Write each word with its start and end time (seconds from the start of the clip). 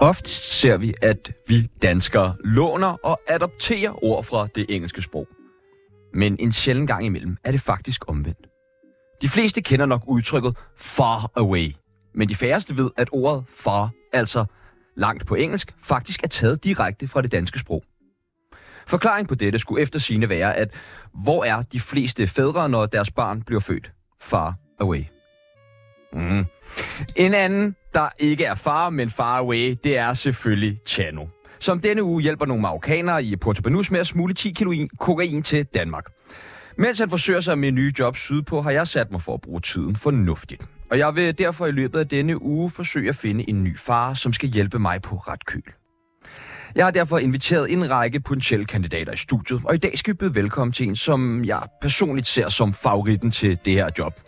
Ofte 0.00 0.30
ser 0.30 0.76
vi, 0.76 0.94
at 1.02 1.32
vi 1.48 1.66
danskere 1.82 2.36
låner 2.44 2.96
og 3.02 3.18
adopterer 3.28 4.04
ord 4.04 4.24
fra 4.24 4.48
det 4.54 4.66
engelske 4.68 5.02
sprog. 5.02 5.28
Men 6.14 6.36
en 6.38 6.52
sjælden 6.52 6.86
gang 6.86 7.06
imellem 7.06 7.36
er 7.44 7.50
det 7.50 7.60
faktisk 7.60 8.08
omvendt. 8.08 8.46
De 9.22 9.28
fleste 9.28 9.62
kender 9.62 9.86
nok 9.86 10.02
udtrykket 10.06 10.56
far 10.76 11.30
away, 11.36 11.72
men 12.14 12.28
de 12.28 12.34
færreste 12.34 12.76
ved, 12.76 12.90
at 12.96 13.08
ordet 13.12 13.44
far, 13.56 13.90
altså 14.12 14.44
langt 14.96 15.26
på 15.26 15.34
engelsk, 15.34 15.74
faktisk 15.82 16.22
er 16.24 16.28
taget 16.28 16.64
direkte 16.64 17.08
fra 17.08 17.22
det 17.22 17.32
danske 17.32 17.58
sprog. 17.58 17.84
Forklaring 18.86 19.28
på 19.28 19.34
dette 19.34 19.58
skulle 19.58 19.82
efter 19.82 19.98
sine 19.98 20.28
være, 20.28 20.56
at 20.56 20.74
hvor 21.14 21.44
er 21.44 21.62
de 21.62 21.80
fleste 21.80 22.26
fædre, 22.26 22.68
når 22.68 22.86
deres 22.86 23.10
barn 23.10 23.42
bliver 23.42 23.60
født? 23.60 23.92
Far 24.20 24.54
away. 24.80 25.04
Mm. 26.12 26.44
En 27.16 27.34
anden, 27.34 27.76
der 27.94 28.08
ikke 28.18 28.44
er 28.44 28.54
far, 28.54 28.90
men 28.90 29.10
far 29.10 29.38
away, 29.38 29.76
det 29.84 29.98
er 29.98 30.14
selvfølgelig 30.14 30.78
Chano. 30.86 31.26
Som 31.58 31.80
denne 31.80 32.02
uge 32.02 32.22
hjælper 32.22 32.46
nogle 32.46 32.62
marokkanere 32.62 33.24
i 33.24 33.36
Porto 33.36 33.62
Banus 33.62 33.90
med 33.90 34.00
at 34.00 34.06
smule 34.06 34.34
10 34.34 34.50
kilo 34.50 34.88
kokain 34.98 35.42
til 35.42 35.64
Danmark. 35.64 36.04
Mens 36.76 36.98
han 36.98 37.10
forsøger 37.10 37.40
sig 37.40 37.58
med 37.58 37.72
nye 37.72 37.92
jobs 37.98 38.20
sydpå, 38.20 38.62
har 38.62 38.70
jeg 38.70 38.86
sat 38.86 39.10
mig 39.10 39.22
for 39.22 39.34
at 39.34 39.40
bruge 39.40 39.60
tiden 39.60 39.96
fornuftigt. 39.96 40.62
Og 40.90 40.98
jeg 40.98 41.16
vil 41.16 41.38
derfor 41.38 41.66
i 41.66 41.70
løbet 41.70 41.98
af 41.98 42.08
denne 42.08 42.42
uge 42.42 42.70
forsøge 42.70 43.08
at 43.08 43.16
finde 43.16 43.50
en 43.50 43.64
ny 43.64 43.78
far, 43.78 44.14
som 44.14 44.32
skal 44.32 44.48
hjælpe 44.48 44.78
mig 44.78 45.02
på 45.02 45.16
ret 45.16 45.46
køl. 45.46 45.62
Jeg 46.74 46.86
har 46.86 46.90
derfor 46.90 47.18
inviteret 47.18 47.72
en 47.72 47.90
række 47.90 48.20
potentielle 48.20 48.66
kandidater 48.66 49.12
i 49.12 49.16
studiet, 49.16 49.60
og 49.64 49.74
i 49.74 49.78
dag 49.78 49.98
skal 49.98 50.12
vi 50.12 50.16
byde 50.16 50.34
velkommen 50.34 50.72
til 50.72 50.88
en, 50.88 50.96
som 50.96 51.44
jeg 51.44 51.62
personligt 51.80 52.28
ser 52.28 52.48
som 52.48 52.72
favoritten 52.74 53.30
til 53.30 53.58
det 53.64 53.72
her 53.72 53.90
job. 53.98 54.20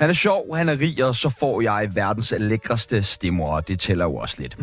Han 0.00 0.10
er 0.10 0.14
sjov, 0.14 0.56
han 0.56 0.68
er 0.68 0.78
rig, 0.80 1.04
og 1.04 1.14
så 1.14 1.28
får 1.28 1.60
jeg 1.60 1.90
verdens 1.94 2.34
lækreste 2.38 3.02
stemmer, 3.02 3.46
og 3.46 3.68
det 3.68 3.80
tæller 3.80 4.04
jo 4.04 4.16
også 4.16 4.36
lidt. 4.38 4.56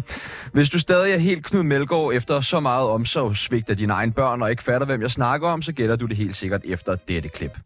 Hvis 0.54 0.70
du 0.70 0.80
stadig 0.80 1.14
er 1.14 1.18
helt 1.18 1.46
Knud 1.46 1.64
Melgaard 1.64 2.14
efter 2.14 2.42
så 2.42 2.60
meget 2.60 2.90
omsorgsvigt 2.90 3.70
af 3.70 3.78
dine 3.78 3.94
egne 3.94 4.12
børn, 4.12 4.42
og 4.42 4.50
ikke 4.50 4.64
fatter, 4.64 4.86
hvem 4.88 5.02
jeg 5.02 5.12
snakker 5.12 5.48
om, 5.48 5.62
så 5.62 5.72
gætter 5.72 5.96
du 5.96 6.06
det 6.06 6.18
helt 6.18 6.36
sikkert 6.36 6.62
efter 6.66 6.96
dette 7.08 7.30
klip. 7.30 7.58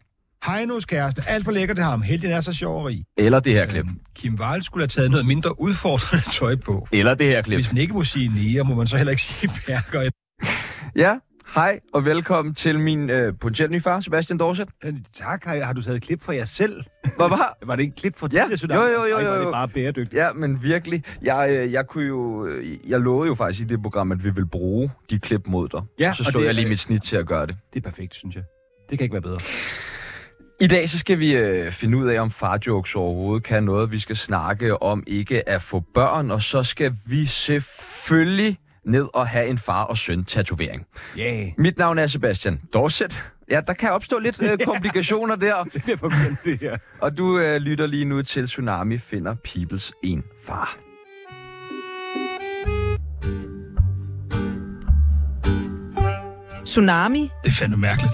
Heinos 0.48 0.86
kæreste, 0.86 1.22
alt 1.28 1.46
for 1.46 1.52
lækker 1.52 1.76
til 1.76 1.84
ham. 1.84 2.02
Heldig 2.02 2.32
er 2.32 2.42
så 2.42 2.54
sjov 2.54 2.80
og 2.80 2.86
rig. 2.86 3.06
Eller 3.18 3.40
det 3.40 3.54
her 3.54 3.66
klip. 3.66 3.86
Øhm, 3.86 4.00
Kim 4.16 4.36
Wall 4.40 4.64
skulle 4.64 4.82
have 4.82 4.88
taget 4.88 5.12
noget 5.12 5.26
mindre 5.26 5.62
udfordrende 5.62 6.26
tøj 6.40 6.56
på. 6.56 6.88
Eller 6.92 7.14
det 7.14 7.28
her 7.28 7.42
klip. 7.42 7.58
Hvis 7.58 7.74
man 7.74 7.82
ikke 7.82 7.94
må 7.94 8.04
sige 8.04 8.32
nære, 8.36 8.64
må 8.64 8.76
man 8.76 8.88
så 8.88 8.98
heller 8.98 9.12
ikke 9.12 9.22
sige 9.24 9.52
perker. 9.66 10.10
Ja, 10.96 11.16
hej 11.56 11.80
og 11.94 12.06
velkommen 12.06 12.56
til 12.56 12.80
min 12.80 13.10
øh, 13.10 13.34
potentielle 13.42 13.72
nye 13.72 13.82
far, 13.82 14.00
Sebastian 14.00 14.38
Dorset. 14.40 14.68
Øh, 14.84 14.94
Tak, 15.18 15.46
har, 15.46 15.64
har 15.64 15.74
du 15.74 15.82
taget 15.82 15.96
et 15.98 16.04
klip 16.04 16.24
fra 16.24 16.36
jer 16.36 16.46
selv? 16.46 16.84
Hvad 17.18 17.30
var? 17.30 17.58
Var 17.68 17.76
det 17.76 17.84
ikke 17.84 17.94
et 17.94 18.00
klip 18.00 18.18
fra 18.18 18.28
Ja, 18.34 18.46
tidligere 18.58 18.84
jo, 18.84 19.04
jo, 19.04 19.06
jo, 19.10 19.16
Ej, 19.18 19.24
jo, 19.24 19.34
jo. 19.34 19.42
det 19.46 19.52
bare 19.52 19.68
bæredygtigt. 19.68 20.14
Ja, 20.14 20.34
men 20.34 20.64
virkelig. 20.64 21.04
Jeg, 21.22 21.48
øh, 21.52 21.72
jeg 21.74 21.88
kunne 21.88 22.08
jo... 22.08 22.46
øh, 22.46 22.90
Jeg 22.90 23.00
lovede 23.00 23.28
jo 23.28 23.36
faktisk 23.36 23.62
i 23.62 23.68
det 23.68 23.82
program, 23.82 24.12
at 24.12 24.24
vi 24.24 24.30
vil 24.30 24.46
bruge 24.46 24.92
de 25.10 25.20
klip 25.20 25.42
mod 25.48 25.70
dig. 25.70 25.82
Ja, 26.00 26.14
så 26.14 26.24
så 26.24 26.40
jeg 26.40 26.54
lige 26.54 26.70
mit 26.70 26.80
snit 26.80 27.02
til 27.04 27.16
at 27.16 27.28
gøre 27.28 27.46
det. 27.48 27.56
Det 27.74 27.80
er 27.86 27.90
perfekt, 27.90 28.16
synes 28.16 28.36
jeg. 28.36 28.44
Det 28.90 28.98
kan 28.98 29.06
ikke 29.06 29.14
være 29.14 29.22
bedre. 29.22 29.40
I 30.62 30.68
dag 30.68 30.90
så 30.90 31.00
skal 31.00 31.20
vi 31.20 31.38
øh, 31.38 31.72
finde 31.72 31.98
ud 31.98 32.08
af, 32.08 32.20
om 32.22 32.32
farjokes 32.32 32.96
overhovedet 32.96 33.44
kan 33.44 33.64
noget. 33.64 33.92
Vi 33.92 34.00
skal 34.00 34.16
snakke 34.16 34.84
om 34.84 35.04
ikke 35.08 35.50
at 35.50 35.62
få 35.62 35.84
børn, 35.94 36.32
og 36.32 36.42
så 36.42 36.64
skal 36.64 36.94
vi 37.06 37.26
selvfølgelig 37.26 38.58
ned 38.86 39.08
og 39.14 39.28
have 39.28 39.48
en 39.48 39.58
far 39.58 39.84
og 39.84 39.98
søn 39.98 40.24
tatovering. 40.24 40.86
Ja, 41.18 41.34
yeah. 41.34 41.52
Mit 41.58 41.78
navn 41.78 41.98
er 41.98 42.08
Sebastian 42.08 42.62
Dorset. 42.74 43.24
Ja, 43.50 43.62
der 43.68 43.74
kan 43.74 43.92
opstå 43.92 44.20
lidt 44.20 44.42
øh, 44.42 44.58
komplikationer 44.72 45.36
der. 45.36 45.64
det 45.74 45.84
bliver 45.84 45.98
forvirrende, 45.98 46.38
det 46.44 46.60
her. 46.60 46.78
Og 47.00 47.18
du 47.18 47.40
øh, 47.40 47.62
lytter 47.62 47.88
lige 47.88 48.06
nu 48.06 48.22
til 48.22 48.48
Tsunami 48.48 48.98
finder 48.98 49.36
Peoples 49.44 49.94
en 50.04 50.24
far. 50.46 50.78
Tsunami. 56.66 57.32
Det 57.44 57.50
er 57.50 57.54
fandme 57.60 57.78
mærkeligt. 57.78 58.14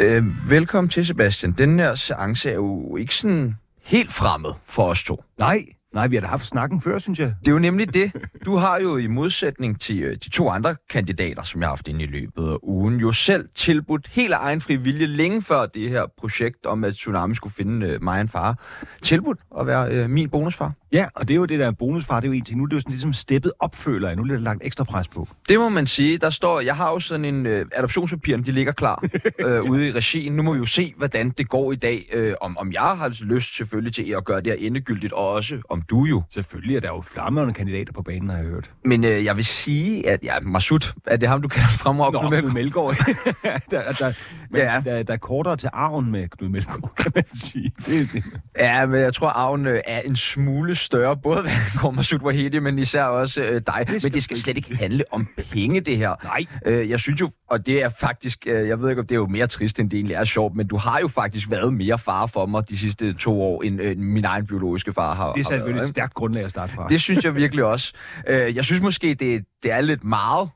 Øh, 0.00 0.50
velkommen 0.50 0.88
til, 0.88 1.06
Sebastian. 1.06 1.52
Den 1.52 1.78
her 1.78 1.94
seance 1.94 2.50
er 2.50 2.54
jo 2.54 2.96
ikke 2.96 3.14
sådan 3.14 3.56
helt 3.82 4.12
fremmed 4.12 4.50
for 4.66 4.82
os 4.82 5.04
to. 5.04 5.24
Nej, 5.38 5.64
nej, 5.96 6.06
vi 6.06 6.16
har 6.16 6.20
da 6.20 6.26
haft 6.26 6.46
snakken 6.46 6.80
før, 6.80 6.98
synes 6.98 7.18
jeg. 7.18 7.34
Det 7.40 7.48
er 7.48 7.52
jo 7.52 7.58
nemlig 7.58 7.94
det. 7.94 8.12
Du 8.44 8.56
har 8.56 8.78
jo 8.80 8.96
i 8.96 9.06
modsætning 9.06 9.80
til 9.80 10.02
øh, 10.02 10.12
de 10.12 10.30
to 10.30 10.48
andre 10.48 10.76
kandidater, 10.90 11.42
som 11.42 11.60
jeg 11.60 11.66
har 11.66 11.72
haft 11.72 11.88
inde 11.88 12.04
i 12.04 12.06
løbet 12.06 12.48
af 12.48 12.56
ugen, 12.62 13.00
jo 13.00 13.12
selv 13.12 13.48
tilbudt 13.54 14.08
helt 14.10 14.34
af 14.34 14.38
egen 14.40 14.60
fri 14.60 14.76
vilje 14.76 15.06
længe 15.06 15.42
før 15.42 15.66
det 15.66 15.90
her 15.90 16.04
projekt 16.18 16.66
om, 16.66 16.84
at 16.84 16.94
Tsunami 16.94 17.34
skulle 17.34 17.54
finde 17.54 17.86
øh, 17.86 18.02
mig 18.02 18.20
en 18.20 18.28
far, 18.28 18.58
tilbudt 19.02 19.38
at 19.60 19.66
være 19.66 19.90
øh, 19.90 20.10
min 20.10 20.30
bonusfar. 20.30 20.72
Ja, 20.92 21.06
og 21.14 21.28
det 21.28 21.34
er 21.34 21.38
jo 21.38 21.44
det 21.44 21.58
der 21.58 21.70
bonusfar, 21.70 22.20
det 22.20 22.26
er 22.26 22.28
jo 22.28 22.32
en 22.32 22.44
ting. 22.44 22.58
Nu 22.58 22.64
er 22.64 22.68
det 22.68 22.76
jo 22.76 22.80
sådan 22.80 22.92
ligesom 22.92 23.12
steppet 23.12 23.52
op, 23.58 23.76
føler 23.76 24.08
jeg. 24.08 24.16
Nu 24.16 24.22
er 24.22 24.26
der 24.26 24.38
lagt 24.38 24.60
ekstra 24.64 24.84
pres 24.84 25.08
på. 25.08 25.28
Det 25.48 25.58
må 25.58 25.68
man 25.68 25.86
sige. 25.86 26.18
Der 26.18 26.30
står, 26.30 26.60
jeg 26.60 26.76
har 26.76 26.90
jo 26.90 27.00
sådan 27.00 27.24
en 27.24 27.46
øh, 27.46 27.66
adoptionspapir, 27.72 28.36
de 28.36 28.52
ligger 28.52 28.72
klar 28.72 29.04
øh, 29.46 29.62
ude 29.62 29.88
i 29.88 29.92
regien. 29.92 30.36
Nu 30.36 30.42
må 30.42 30.52
vi 30.52 30.58
jo 30.58 30.66
se, 30.66 30.94
hvordan 30.96 31.30
det 31.30 31.48
går 31.48 31.72
i 31.72 31.76
dag. 31.76 32.08
Øh, 32.12 32.34
om, 32.40 32.58
om 32.58 32.72
jeg 32.72 32.80
har 32.80 33.24
lyst 33.24 33.56
selvfølgelig 33.56 33.94
til 33.94 34.14
at 34.16 34.24
gøre 34.24 34.40
det 34.40 34.46
her 34.46 34.66
endegyldigt, 34.66 35.12
og 35.12 35.28
også 35.28 35.58
om 35.68 35.82
du 35.90 36.04
jo. 36.04 36.22
Selvfølgelig 36.30 36.76
er 36.76 36.80
der 36.80 36.88
jo 36.88 37.02
flammerne 37.12 37.52
kandidater 37.54 37.92
på 37.92 38.02
banen, 38.02 38.30
har 38.30 38.36
jeg 38.36 38.46
hørt. 38.46 38.70
Men 38.84 39.04
øh, 39.04 39.24
jeg 39.24 39.36
vil 39.36 39.44
sige, 39.44 40.08
at 40.08 40.20
ja, 40.22 40.40
Masud, 40.40 40.92
er 41.06 41.16
det 41.16 41.28
ham, 41.28 41.42
du 41.42 41.48
kalder 41.48 41.68
fremragende 41.68 42.30
Nå? 42.30 42.40
Knud 42.40 42.50
Melgaard. 42.52 42.96
der, 43.70 43.92
der, 43.92 44.12
men 44.50 44.60
Ja. 44.60 44.82
der, 44.84 45.02
der 45.02 45.12
er 45.12 45.16
kortere 45.16 45.56
til 45.56 45.68
arven 45.72 46.10
med 46.12 46.28
Knud 46.28 46.48
Melgaard, 46.48 46.92
kan 46.96 47.12
man 47.14 47.24
sige. 47.34 47.72
Det, 47.86 48.08
det. 48.12 48.24
Ja, 48.60 48.86
men 48.86 49.00
jeg 49.00 49.14
tror, 49.14 49.28
arven 49.28 49.66
øh, 49.66 49.80
er 49.86 50.00
en 50.00 50.16
smule 50.16 50.74
større, 50.74 51.16
både 51.16 51.40
hvad 51.42 51.50
angår 51.74 51.90
Masud 51.90 52.18
Wahedi, 52.22 52.58
men 52.58 52.78
især 52.78 53.04
også 53.04 53.42
øh, 53.42 53.60
dig. 53.66 53.84
skal 53.86 54.00
Men 54.02 54.12
det 54.12 54.22
skal 54.22 54.36
slet 54.36 54.56
ikke 54.56 54.76
handle 54.76 55.04
om 55.10 55.28
penge, 55.50 55.80
det 55.80 55.96
her. 55.96 56.14
Nej. 56.24 56.44
Øh, 56.66 56.90
jeg 56.90 57.00
synes 57.00 57.20
jo, 57.20 57.30
og 57.50 57.66
det 57.66 57.82
er 57.84 57.88
faktisk, 58.00 58.46
øh, 58.46 58.68
jeg 58.68 58.80
ved 58.80 58.90
ikke, 58.90 59.00
om 59.00 59.06
det 59.06 59.14
er 59.14 59.18
jo 59.18 59.26
mere 59.26 59.46
trist, 59.46 59.80
end 59.80 59.90
det 59.90 59.96
egentlig 59.96 60.14
er 60.14 60.24
sjovt, 60.24 60.56
men 60.56 60.66
du 60.66 60.76
har 60.76 60.98
jo 61.00 61.08
faktisk 61.08 61.50
været 61.50 61.74
mere 61.74 61.98
far 61.98 62.26
for 62.26 62.46
mig 62.46 62.68
de 62.68 62.78
sidste 62.78 63.12
to 63.12 63.42
år, 63.42 63.62
end 63.62 63.80
øh, 63.80 63.98
min 63.98 64.24
egen 64.24 64.46
biologiske 64.46 64.92
far 64.92 65.14
har. 65.14 65.32
Det 65.32 65.46
er 65.46 65.58
har 65.58 65.65
selvfølgelig 65.66 65.88
et 65.88 65.94
stærkt 65.94 66.14
grundlag 66.14 66.44
at 66.44 66.50
starte 66.50 66.72
fra. 66.72 66.88
Det 66.88 67.00
synes 67.00 67.24
jeg 67.24 67.34
virkelig 67.34 67.64
også. 67.64 67.92
Øh, 68.28 68.56
jeg 68.56 68.64
synes 68.64 68.82
måske, 68.82 69.14
det, 69.14 69.44
det 69.62 69.72
er 69.72 69.80
lidt 69.80 70.04
meget, 70.04 70.48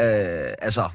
øh, 0.00 0.52
altså, 0.58 0.88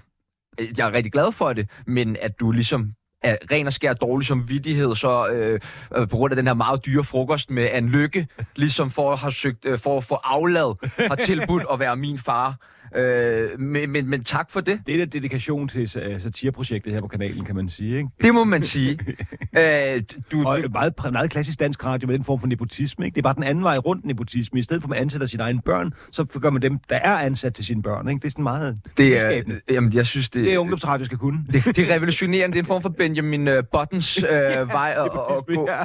øh, 0.60 0.68
jeg 0.78 0.88
er 0.88 0.94
rigtig 0.94 1.12
glad 1.12 1.32
for 1.32 1.54
det, 1.54 1.70
men 1.88 2.18
at 2.22 2.40
du 2.40 2.52
ligesom 2.52 2.92
er 3.24 3.36
ren 3.52 3.68
og 3.68 3.74
skær 3.74 3.94
dårlig 3.94 4.28
som 4.28 4.50
vidtighed, 4.50 4.96
så 4.96 5.28
øh, 5.28 5.60
øh, 5.96 6.08
på 6.08 6.18
grund 6.18 6.32
af 6.32 6.36
den 6.36 6.48
her 6.48 6.54
meget 6.54 6.86
dyre 6.86 7.04
frokost 7.04 7.50
med 7.50 7.70
en 7.74 7.90
lykke, 7.90 8.28
ligesom 8.56 8.92
for 8.92 9.12
at 9.14 9.20
have 9.20 9.32
søgt, 9.32 9.66
øh, 9.66 9.80
for 9.80 9.98
at 9.98 10.04
få 10.04 10.16
aflad, 10.24 10.88
har 11.08 11.16
tilbudt 11.16 11.64
at 11.74 11.80
være 11.80 11.96
min 11.96 12.20
far. 12.20 12.56
Øh, 12.96 13.60
men, 13.60 13.90
men, 13.90 14.10
men 14.10 14.24
tak 14.24 14.52
for 14.52 14.62
det. 14.62 14.82
Det 14.88 15.02
er 15.02 15.06
dedikation 15.06 15.68
til 15.68 15.82
uh, 15.82 16.22
satireprojektet 16.22 16.94
her 16.94 17.02
på 17.02 17.08
kanalen, 17.08 17.46
kan 17.46 17.56
man 17.56 17.70
sige. 17.70 17.98
Ikke? 17.98 18.10
Det 18.24 18.34
må 18.34 18.44
man 18.44 18.64
sige. 18.64 19.00
øh, 19.58 20.02
du, 20.32 20.48
Og 20.48 20.64
du, 20.64 20.70
meget, 20.70 20.94
meget 21.12 21.30
klassisk 21.30 21.60
dansk 21.60 21.86
radio 21.86 22.08
med 22.08 22.16
den 22.16 22.24
form 22.24 22.40
for 22.40 22.48
nepotisme. 22.48 23.06
Ikke? 23.06 23.16
Det 23.16 23.22
er 23.22 23.24
bare 23.24 23.36
den 23.36 23.44
anden 23.44 23.64
vej 23.64 23.78
rundt 23.78 24.06
nepotisme. 24.06 24.60
I 24.60 24.64
stedet 24.64 24.82
for, 24.82 24.88
at 24.88 24.90
man 24.90 25.00
ansætter 25.00 25.28
sine 25.28 25.44
egne 25.44 25.62
børn, 25.66 25.94
så 26.12 26.24
gør 26.24 26.50
man 26.50 26.62
dem, 26.62 26.78
der 26.90 26.96
er 26.96 27.18
ansat 27.18 27.54
til 27.54 27.66
sine 27.66 27.84
børn. 27.84 28.10
Ikke? 28.10 28.20
Det 28.20 28.28
er 28.28 28.32
sådan 28.32 28.44
meget 28.44 28.78
det 28.98 29.20
er, 29.20 29.42
jamen, 29.70 29.94
jeg 29.94 30.06
synes, 30.06 30.30
det, 30.30 30.46
det 30.46 30.54
er 30.54 30.58
ungdomsradio 30.58 31.06
skal 31.06 31.18
kunne. 31.18 31.46
det, 31.54 31.66
det 31.66 31.92
er 31.92 31.96
revolutionerende. 31.96 32.54
Det 32.54 32.60
er 32.60 32.64
en 32.64 32.68
form 32.68 32.82
for 32.82 32.90
Benjamin 32.90 33.48
uh, 33.48 33.54
Buttons 33.72 34.24
øh, 34.24 34.28
vej 34.68 34.96
at, 34.98 35.04
at, 35.04 35.38
at 35.38 35.46
gå. 35.46 35.70
Ja, 35.70 35.84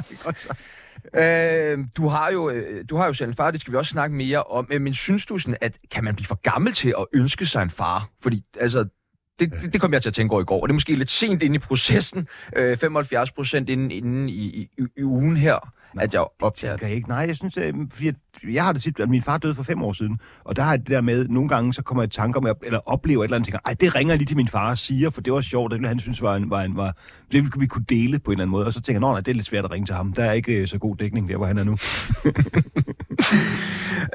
Øh, 1.15 1.79
du 1.97 2.07
har 2.07 2.31
jo 2.31 2.49
øh, 2.49 2.85
du 2.89 2.95
har 2.97 3.07
jo 3.07 3.13
selv 3.13 3.27
en 3.29 3.33
far, 3.35 3.51
det 3.51 3.61
skal 3.61 3.71
vi 3.71 3.77
også 3.77 3.89
snakke 3.91 4.15
mere 4.15 4.43
om. 4.43 4.67
Øh, 4.71 4.81
Men 4.81 4.93
synes 4.93 5.25
du 5.25 5.37
sådan, 5.37 5.57
at 5.61 5.77
kan 5.91 6.03
man 6.03 6.15
blive 6.15 6.25
for 6.27 6.41
gammel 6.41 6.73
til 6.73 6.93
at 6.99 7.05
ønske 7.13 7.45
sig 7.45 7.63
en 7.63 7.69
far? 7.69 8.09
Fordi 8.21 8.43
altså, 8.59 8.85
det, 9.39 9.51
det, 9.61 9.73
det 9.73 9.81
kom 9.81 9.93
jeg 9.93 10.01
til 10.01 10.09
at 10.09 10.13
tænke 10.13 10.31
over 10.31 10.41
i 10.41 10.45
går, 10.45 10.61
og 10.61 10.67
det 10.67 10.71
er 10.71 10.75
måske 10.75 10.95
lidt 10.95 11.09
sent 11.11 11.43
inde 11.43 11.55
i 11.55 11.59
processen, 11.59 12.27
øh, 12.55 12.77
75 12.77 13.31
procent 13.31 13.69
inden, 13.69 13.91
inden 13.91 14.29
i, 14.29 14.33
i, 14.33 14.69
i, 14.97 15.03
ugen 15.03 15.37
her, 15.37 15.73
Nå, 15.93 16.01
at 16.01 16.13
jeg 16.13 16.25
optager 16.41 16.75
det. 16.77 16.83
jeg 16.87 16.91
ikke. 16.95 17.09
Nej, 17.09 17.17
jeg 17.19 17.35
synes, 17.35 17.57
øh, 17.57 17.73
fordi 17.91 18.07
at 18.07 18.15
jeg 18.43 18.65
har 18.65 18.73
det 18.73 18.81
tit, 18.81 18.99
at 18.99 19.09
min 19.09 19.23
far 19.23 19.37
døde 19.37 19.55
for 19.55 19.63
fem 19.63 19.83
år 19.83 19.93
siden, 19.93 20.19
og 20.43 20.55
der 20.55 20.63
har 20.63 20.77
det 20.77 20.87
der 20.87 21.01
med, 21.01 21.27
nogle 21.27 21.49
gange 21.49 21.73
så 21.73 21.81
kommer 21.81 22.03
jeg 22.03 22.07
i 22.07 22.15
tanker 22.15 22.39
om, 22.39 22.47
eller 22.63 22.79
oplever 22.85 23.23
et 23.23 23.27
eller 23.27 23.35
andet, 23.35 23.47
tænker, 23.47 23.59
ej, 23.65 23.73
det 23.73 23.95
ringer 23.95 24.15
lige 24.15 24.25
til 24.25 24.37
min 24.37 24.47
far 24.47 24.69
og 24.69 24.77
siger, 24.77 25.09
for 25.09 25.21
det 25.21 25.33
var 25.33 25.41
sjovt, 25.41 25.71
det 25.71 25.79
ville 25.79 25.87
han 25.87 25.99
synes 25.99 26.21
var 26.21 26.35
en, 26.35 26.49
var 26.49 26.61
en, 26.61 26.75
var, 26.75 26.95
det 27.31 27.59
vi 27.59 27.67
kunne 27.67 27.85
dele 27.89 28.19
på 28.19 28.31
en 28.31 28.35
eller 28.35 28.43
anden 28.43 28.51
måde, 28.51 28.65
og 28.65 28.73
så 28.73 28.81
tænker 28.81 29.07
jeg, 29.07 29.13
nej, 29.13 29.21
det 29.21 29.31
er 29.31 29.35
lidt 29.35 29.47
svært 29.47 29.65
at 29.65 29.71
ringe 29.71 29.85
til 29.85 29.95
ham, 29.95 30.13
der 30.13 30.23
er 30.23 30.33
ikke 30.33 30.53
øh, 30.53 30.67
så 30.67 30.77
god 30.77 30.95
dækning 30.95 31.29
der, 31.29 31.37
hvor 31.37 31.45
han 31.45 31.57
er 31.57 31.63
nu. 31.63 31.77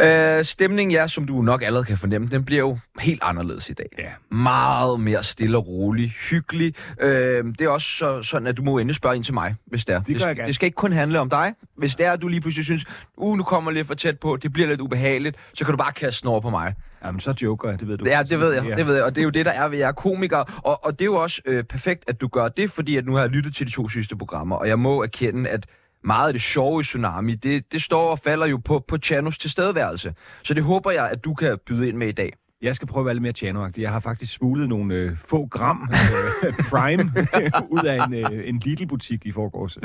Øh, 0.01 0.45
stemningen, 0.45 0.93
ja, 0.93 1.09
som 1.09 1.27
du 1.27 1.43
nok 1.43 1.63
allerede 1.63 1.85
kan 1.85 1.99
fornemme, 1.99 2.29
den 2.29 2.45
bliver 2.45 2.61
jo 2.61 2.79
helt 3.01 3.23
anderledes 3.23 3.71
i 3.71 3.73
dag. 3.73 3.87
Ja. 3.99 4.37
Meget 4.37 5.01
mere 5.01 5.23
stille 5.23 5.57
og 5.57 5.69
rolig, 5.69 6.11
hyggelig. 6.31 6.75
Øh, 7.01 7.45
det 7.45 7.61
er 7.61 7.69
også 7.69 7.87
så, 7.87 8.23
sådan, 8.23 8.47
at 8.47 8.57
du 8.57 8.63
må 8.63 8.79
endelig 8.79 8.97
spørge 8.97 9.17
ind 9.17 9.25
til 9.25 9.35
mig, 9.35 9.55
hvis 9.67 9.85
det 9.85 9.95
er. 9.95 10.03
skal, 10.19 10.37
gerne. 10.37 10.47
det 10.47 10.55
skal 10.55 10.67
ikke 10.67 10.77
kun 10.77 10.93
handle 10.93 11.21
om 11.21 11.31
dig. 11.31 11.55
Hvis 11.77 11.97
det 11.97 12.07
er, 12.07 12.13
at 12.13 12.23
du 12.23 12.29
lige 12.29 12.41
pludselig 12.41 12.65
synes, 12.65 12.85
uh, 13.17 13.37
nu 13.37 13.43
kommer 13.43 13.71
lidt 13.71 13.87
for 13.87 13.95
tæt 13.95 14.12
på, 14.21 14.37
det 14.37 14.53
bliver 14.53 14.69
lidt 14.69 14.81
ubehageligt, 14.81 15.37
så 15.55 15.65
kan 15.65 15.73
du 15.73 15.77
bare 15.79 15.93
kaste 15.93 16.27
over 16.27 16.41
på 16.41 16.51
mig. 16.51 16.75
Jamen, 17.05 17.21
så 17.21 17.35
joker 17.43 17.71
jeg, 17.71 17.81
det 17.81 17.89
ved 17.89 17.99
du. 17.99 18.05
Ja, 18.05 18.23
det 18.23 18.41
ved 18.41 18.55
jeg, 18.55 18.65
Ja. 18.65 18.75
det 18.77 18.87
ved 18.87 18.95
jeg, 18.95 19.05
og 19.05 19.15
det 19.15 19.21
er 19.21 19.25
jo 19.25 19.31
det, 19.31 19.47
der 19.47 19.53
er 19.53 19.69
ved 19.69 19.79
jer 19.79 19.93
komikere, 19.93 20.45
og, 20.57 20.85
og 20.85 20.93
det 20.93 21.01
er 21.01 21.07
jo 21.07 21.15
også 21.15 21.43
øh, 21.45 21.65
perfekt, 21.65 22.05
at 22.09 22.21
du 22.21 22.29
gør 22.29 22.49
det, 22.49 22.71
fordi 22.71 22.97
at 22.97 23.07
nu 23.07 23.13
har 23.15 23.21
jeg 23.21 23.31
lyttet 23.31 23.55
til 23.55 23.67
de 23.67 23.73
to 23.73 23.89
sidste 23.89 24.17
programmer, 24.17 24.57
og 24.57 24.69
jeg 24.69 24.79
må 24.79 25.03
erkende, 25.03 25.51
at 25.51 25.67
meget 26.05 26.27
af 26.27 26.33
det 26.33 26.43
sjove 26.43 26.81
i 26.81 26.85
Tsunami, 26.85 27.35
det, 27.35 27.73
det 27.73 27.83
står 27.83 28.11
og 28.11 28.19
falder 28.19 28.47
jo 28.47 28.57
på, 28.65 28.85
på 28.89 28.97
Chanos 28.97 29.39
tilstedeværelse. 29.39 30.15
Så 30.43 30.55
det 30.55 30.63
håber 30.63 30.91
jeg, 30.91 31.09
at 31.11 31.25
du 31.25 31.35
kan 31.35 31.59
byde 31.67 31.89
ind 31.89 31.97
med 31.97 32.09
i 32.09 32.13
dag. 32.13 32.33
Jeg 32.63 32.77
skal 32.77 32.89
prøve 32.89 33.03
at 33.03 33.07
være 33.07 33.15
lidt 33.15 33.23
mere 33.23 33.33
tjano 33.33 33.69
Jeg 33.77 33.91
har 33.91 34.01
faktisk 34.01 34.33
smuglet 34.33 34.69
nogle 34.69 34.95
øh, 34.95 35.17
få 35.17 35.47
gram 35.47 35.91
øh, 35.93 36.55
Prime 36.71 37.13
ud 37.75 37.85
af 37.85 38.05
en, 38.05 38.15
øh, 38.15 38.49
en 38.49 38.59
Lidl-butik 38.59 39.27
i 39.27 39.33
forgårs. 39.33 39.79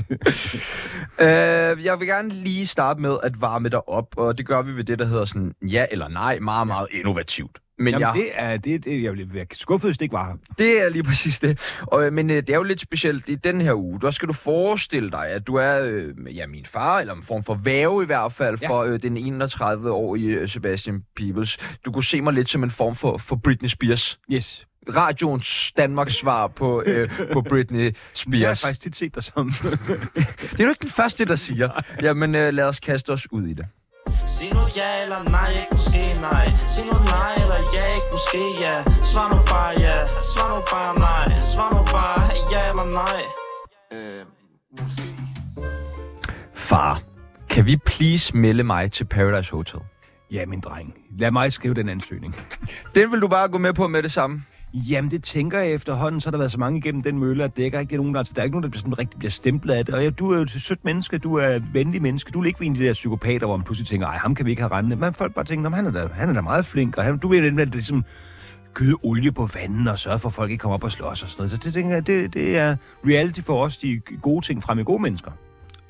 Øh, 1.21 1.85
jeg 1.85 1.99
vil 1.99 2.07
gerne 2.07 2.29
lige 2.29 2.65
starte 2.65 3.01
med 3.01 3.17
at 3.23 3.41
varme 3.41 3.69
dig 3.69 3.89
op, 3.89 4.17
og 4.17 4.37
det 4.37 4.47
gør 4.47 4.61
vi 4.61 4.71
ved 4.71 4.83
det, 4.83 4.99
der 4.99 5.05
hedder 5.05 5.25
sådan 5.25 5.53
ja 5.61 5.85
eller 5.91 6.07
nej, 6.07 6.39
meget, 6.39 6.67
meget 6.67 6.87
innovativt. 6.91 7.59
Men 7.79 7.87
Jamen, 7.87 8.01
jeg, 8.01 8.13
det 8.15 8.29
er 8.33 8.57
det, 8.57 8.83
det, 8.85 9.03
jeg 9.03 9.11
ville 9.11 9.33
være 9.33 9.45
skuffet, 9.53 9.87
hvis 9.89 9.97
det 9.97 10.05
ikke 10.05 10.13
var 10.13 10.25
her. 10.27 10.35
det 10.57 10.85
er 10.85 10.89
lige 10.89 11.03
præcis 11.03 11.39
det. 11.39 11.73
Og, 11.81 12.05
øh, 12.05 12.13
men 12.13 12.29
øh, 12.29 12.35
det 12.35 12.49
er 12.49 12.55
jo 12.55 12.63
lidt 12.63 12.81
specielt 12.81 13.29
i 13.29 13.35
den 13.35 13.61
her 13.61 13.73
uge. 13.73 14.01
Der 14.01 14.11
skal 14.11 14.27
du 14.27 14.33
forestille 14.33 15.11
dig, 15.11 15.27
at 15.27 15.47
du 15.47 15.55
er 15.55 15.81
øh, 15.83 16.35
ja, 16.37 16.47
min 16.47 16.65
far, 16.65 16.99
eller 16.99 17.13
en 17.13 17.23
form 17.23 17.43
for 17.43 17.53
væve 17.63 18.03
i 18.03 18.05
hvert 18.05 18.31
fald, 18.31 18.57
Ja. 18.61 18.69
for 18.69 18.83
øh, 18.83 19.01
den 19.01 19.41
31-årige 19.41 20.29
øh, 20.39 20.49
Sebastian 20.49 21.03
Peebles. 21.15 21.57
Du 21.85 21.91
kunne 21.91 22.03
se 22.03 22.21
mig 22.21 22.33
lidt 22.33 22.49
som 22.49 22.63
en 22.63 22.71
form 22.71 22.95
for, 22.95 23.17
for 23.17 23.35
Britney 23.35 23.69
Spears. 23.69 24.19
Yes. 24.31 24.63
Radioens 24.95 25.71
Danmarks 25.77 26.13
svar 26.15 26.47
på, 26.47 26.83
øh, 26.85 27.09
på 27.33 27.41
Britney 27.41 27.79
Jeg 27.83 27.93
har 27.93 27.93
Spears. 28.13 28.61
faktisk 28.61 28.81
tit 28.81 28.95
set 28.95 29.15
dig 29.15 29.23
som... 29.23 29.51
Det 30.51 30.59
er 30.59 30.63
du 30.63 30.69
ikke 30.69 30.81
den 30.81 30.89
første, 30.89 31.25
der 31.25 31.35
siger. 31.35 31.69
Jamen, 32.01 32.35
øh, 32.35 32.53
lad 32.53 32.63
os 32.65 32.79
kaste 32.79 33.09
os 33.09 33.31
ud 33.31 33.47
i 33.47 33.53
det. 33.53 33.65
Sig 34.35 34.49
nu 34.53 34.59
ja 34.79 34.89
eller 35.03 35.21
nej, 35.35 35.49
ikke 35.61 35.67
måske 35.71 36.03
nej 36.21 36.47
Sig 36.73 36.85
nu 36.89 36.97
nej 37.15 37.33
eller 37.43 37.59
ja, 37.75 37.83
ikke 37.97 38.09
måske 38.15 38.41
ja 38.63 38.75
Svar 39.11 39.27
nu 39.33 39.37
bare 39.51 39.71
ja, 39.85 39.95
svar 40.33 40.47
nu 40.55 40.59
bare 40.71 40.93
nej 40.99 41.27
Svar 41.53 41.69
nu 41.75 41.81
bare 41.95 42.21
ja 42.53 42.61
eller 42.71 42.87
nej 43.01 43.21
Øh, 43.93 44.25
måske 44.79 45.03
Far, 46.53 47.01
kan 47.49 47.65
vi 47.65 47.77
please 47.77 48.37
melde 48.37 48.63
mig 48.63 48.91
til 48.91 49.05
Paradise 49.05 49.51
Hotel? 49.51 49.79
ja, 50.31 50.45
min 50.45 50.59
dreng. 50.59 50.93
Lad 51.19 51.31
mig 51.31 51.53
skrive 51.53 51.73
den 51.73 51.89
ansøgning. 51.89 52.35
Den 52.95 53.11
vil 53.11 53.21
du 53.21 53.27
bare 53.27 53.47
gå 53.49 53.57
med 53.57 53.73
på 53.73 53.87
med 53.87 54.03
det 54.03 54.11
samme. 54.11 54.43
Jamen, 54.73 55.11
det 55.11 55.23
tænker 55.23 55.59
jeg 55.59 55.71
efterhånden, 55.71 56.21
så 56.21 56.27
har 56.27 56.31
der 56.31 56.37
været 56.37 56.51
så 56.51 56.59
mange 56.59 56.77
igennem 56.77 57.03
den 57.03 57.19
mølle, 57.19 57.43
at 57.43 57.57
det 57.57 57.63
ikke 57.63 57.77
er 57.77 57.97
nogen, 57.97 58.13
der, 58.13 58.19
altså, 58.19 58.33
der 58.35 58.41
er 58.41 58.43
ikke 58.43 58.53
nogen, 58.53 58.63
der 58.63 58.69
bliver 58.69 58.81
sådan 58.81 58.99
rigtig 58.99 59.19
bliver 59.19 59.31
stemplet 59.31 59.73
af 59.73 59.85
det. 59.85 59.95
Og 59.95 60.03
ja, 60.03 60.09
du 60.09 60.31
er 60.31 60.35
jo 60.35 60.41
et 60.41 60.49
sødt 60.49 60.85
menneske, 60.85 61.17
du 61.17 61.35
er 61.35 61.47
et 61.47 61.73
venlig 61.73 62.01
menneske. 62.01 62.31
Du 62.31 62.41
er 62.41 62.45
ikke 62.45 62.65
en 62.65 62.71
af 62.71 62.79
de 62.79 62.85
der 62.85 62.93
psykopater, 62.93 63.47
hvor 63.47 63.57
man 63.57 63.63
pludselig 63.63 63.87
tænker, 63.87 64.07
ej, 64.07 64.17
ham 64.17 64.35
kan 64.35 64.45
vi 64.45 64.51
ikke 64.51 64.61
have 64.61 64.71
rendende. 64.71 64.95
Men 64.95 65.13
folk 65.13 65.33
bare 65.33 65.45
tænker, 65.45 65.69
han 65.69 65.85
er 65.85 65.91
da, 65.91 66.07
han 66.13 66.29
er 66.29 66.33
da 66.33 66.41
meget 66.41 66.65
flink, 66.65 66.97
og 66.97 67.03
han, 67.03 67.17
du 67.17 67.33
er 67.33 67.41
den, 67.41 67.57
der 67.57 67.65
ligesom 67.65 68.05
gyde 68.73 68.95
olie 69.03 69.31
på 69.31 69.49
vandet 69.53 69.87
og 69.87 69.99
sørge 69.99 70.19
for, 70.19 70.29
at 70.29 70.33
folk 70.33 70.51
ikke 70.51 70.61
kommer 70.61 70.73
op 70.73 70.83
og 70.83 70.91
slås 70.91 71.23
og 71.23 71.29
sådan 71.29 71.35
noget. 71.37 71.51
Så 71.51 71.57
det, 71.63 71.73
tænker 71.73 71.93
jeg, 71.93 72.07
det, 72.07 72.33
det 72.33 72.57
er 72.57 72.75
reality 73.05 73.41
for 73.41 73.63
os, 73.63 73.77
de 73.77 74.01
gode 74.21 74.45
ting 74.45 74.63
frem 74.63 74.79
i 74.79 74.83
gode 74.83 75.01
mennesker. 75.01 75.31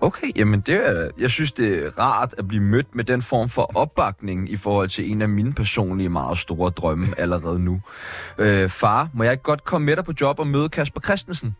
Okay, 0.02 0.32
jamen 0.36 0.60
det 0.60 0.76
er, 0.90 1.10
jeg 1.20 1.32
synes, 1.32 1.52
det 1.52 1.86
er 1.86 2.00
rart 2.00 2.36
at 2.38 2.48
blive 2.48 2.64
mødt 2.64 2.96
med 2.96 3.04
den 3.04 3.22
form 3.22 3.50
for 3.50 3.72
opbakning 3.76 4.52
i 4.52 4.58
forhold 4.58 4.90
til 4.90 5.12
en 5.12 5.22
af 5.22 5.30
mine 5.30 5.54
personlige 5.54 6.10
meget 6.10 6.38
store 6.38 6.70
drømme 6.70 7.08
allerede 7.18 7.60
nu. 7.60 7.82
Øh, 8.38 8.70
far, 8.70 9.10
må 9.14 9.24
jeg 9.24 9.32
ikke 9.32 9.44
godt 9.44 9.64
komme 9.64 9.86
med 9.86 9.96
dig 9.96 10.06
på 10.06 10.14
job 10.22 10.40
og 10.40 10.48
møde 10.48 10.70
Kasper 10.70 11.02
Christensen? 11.02 11.56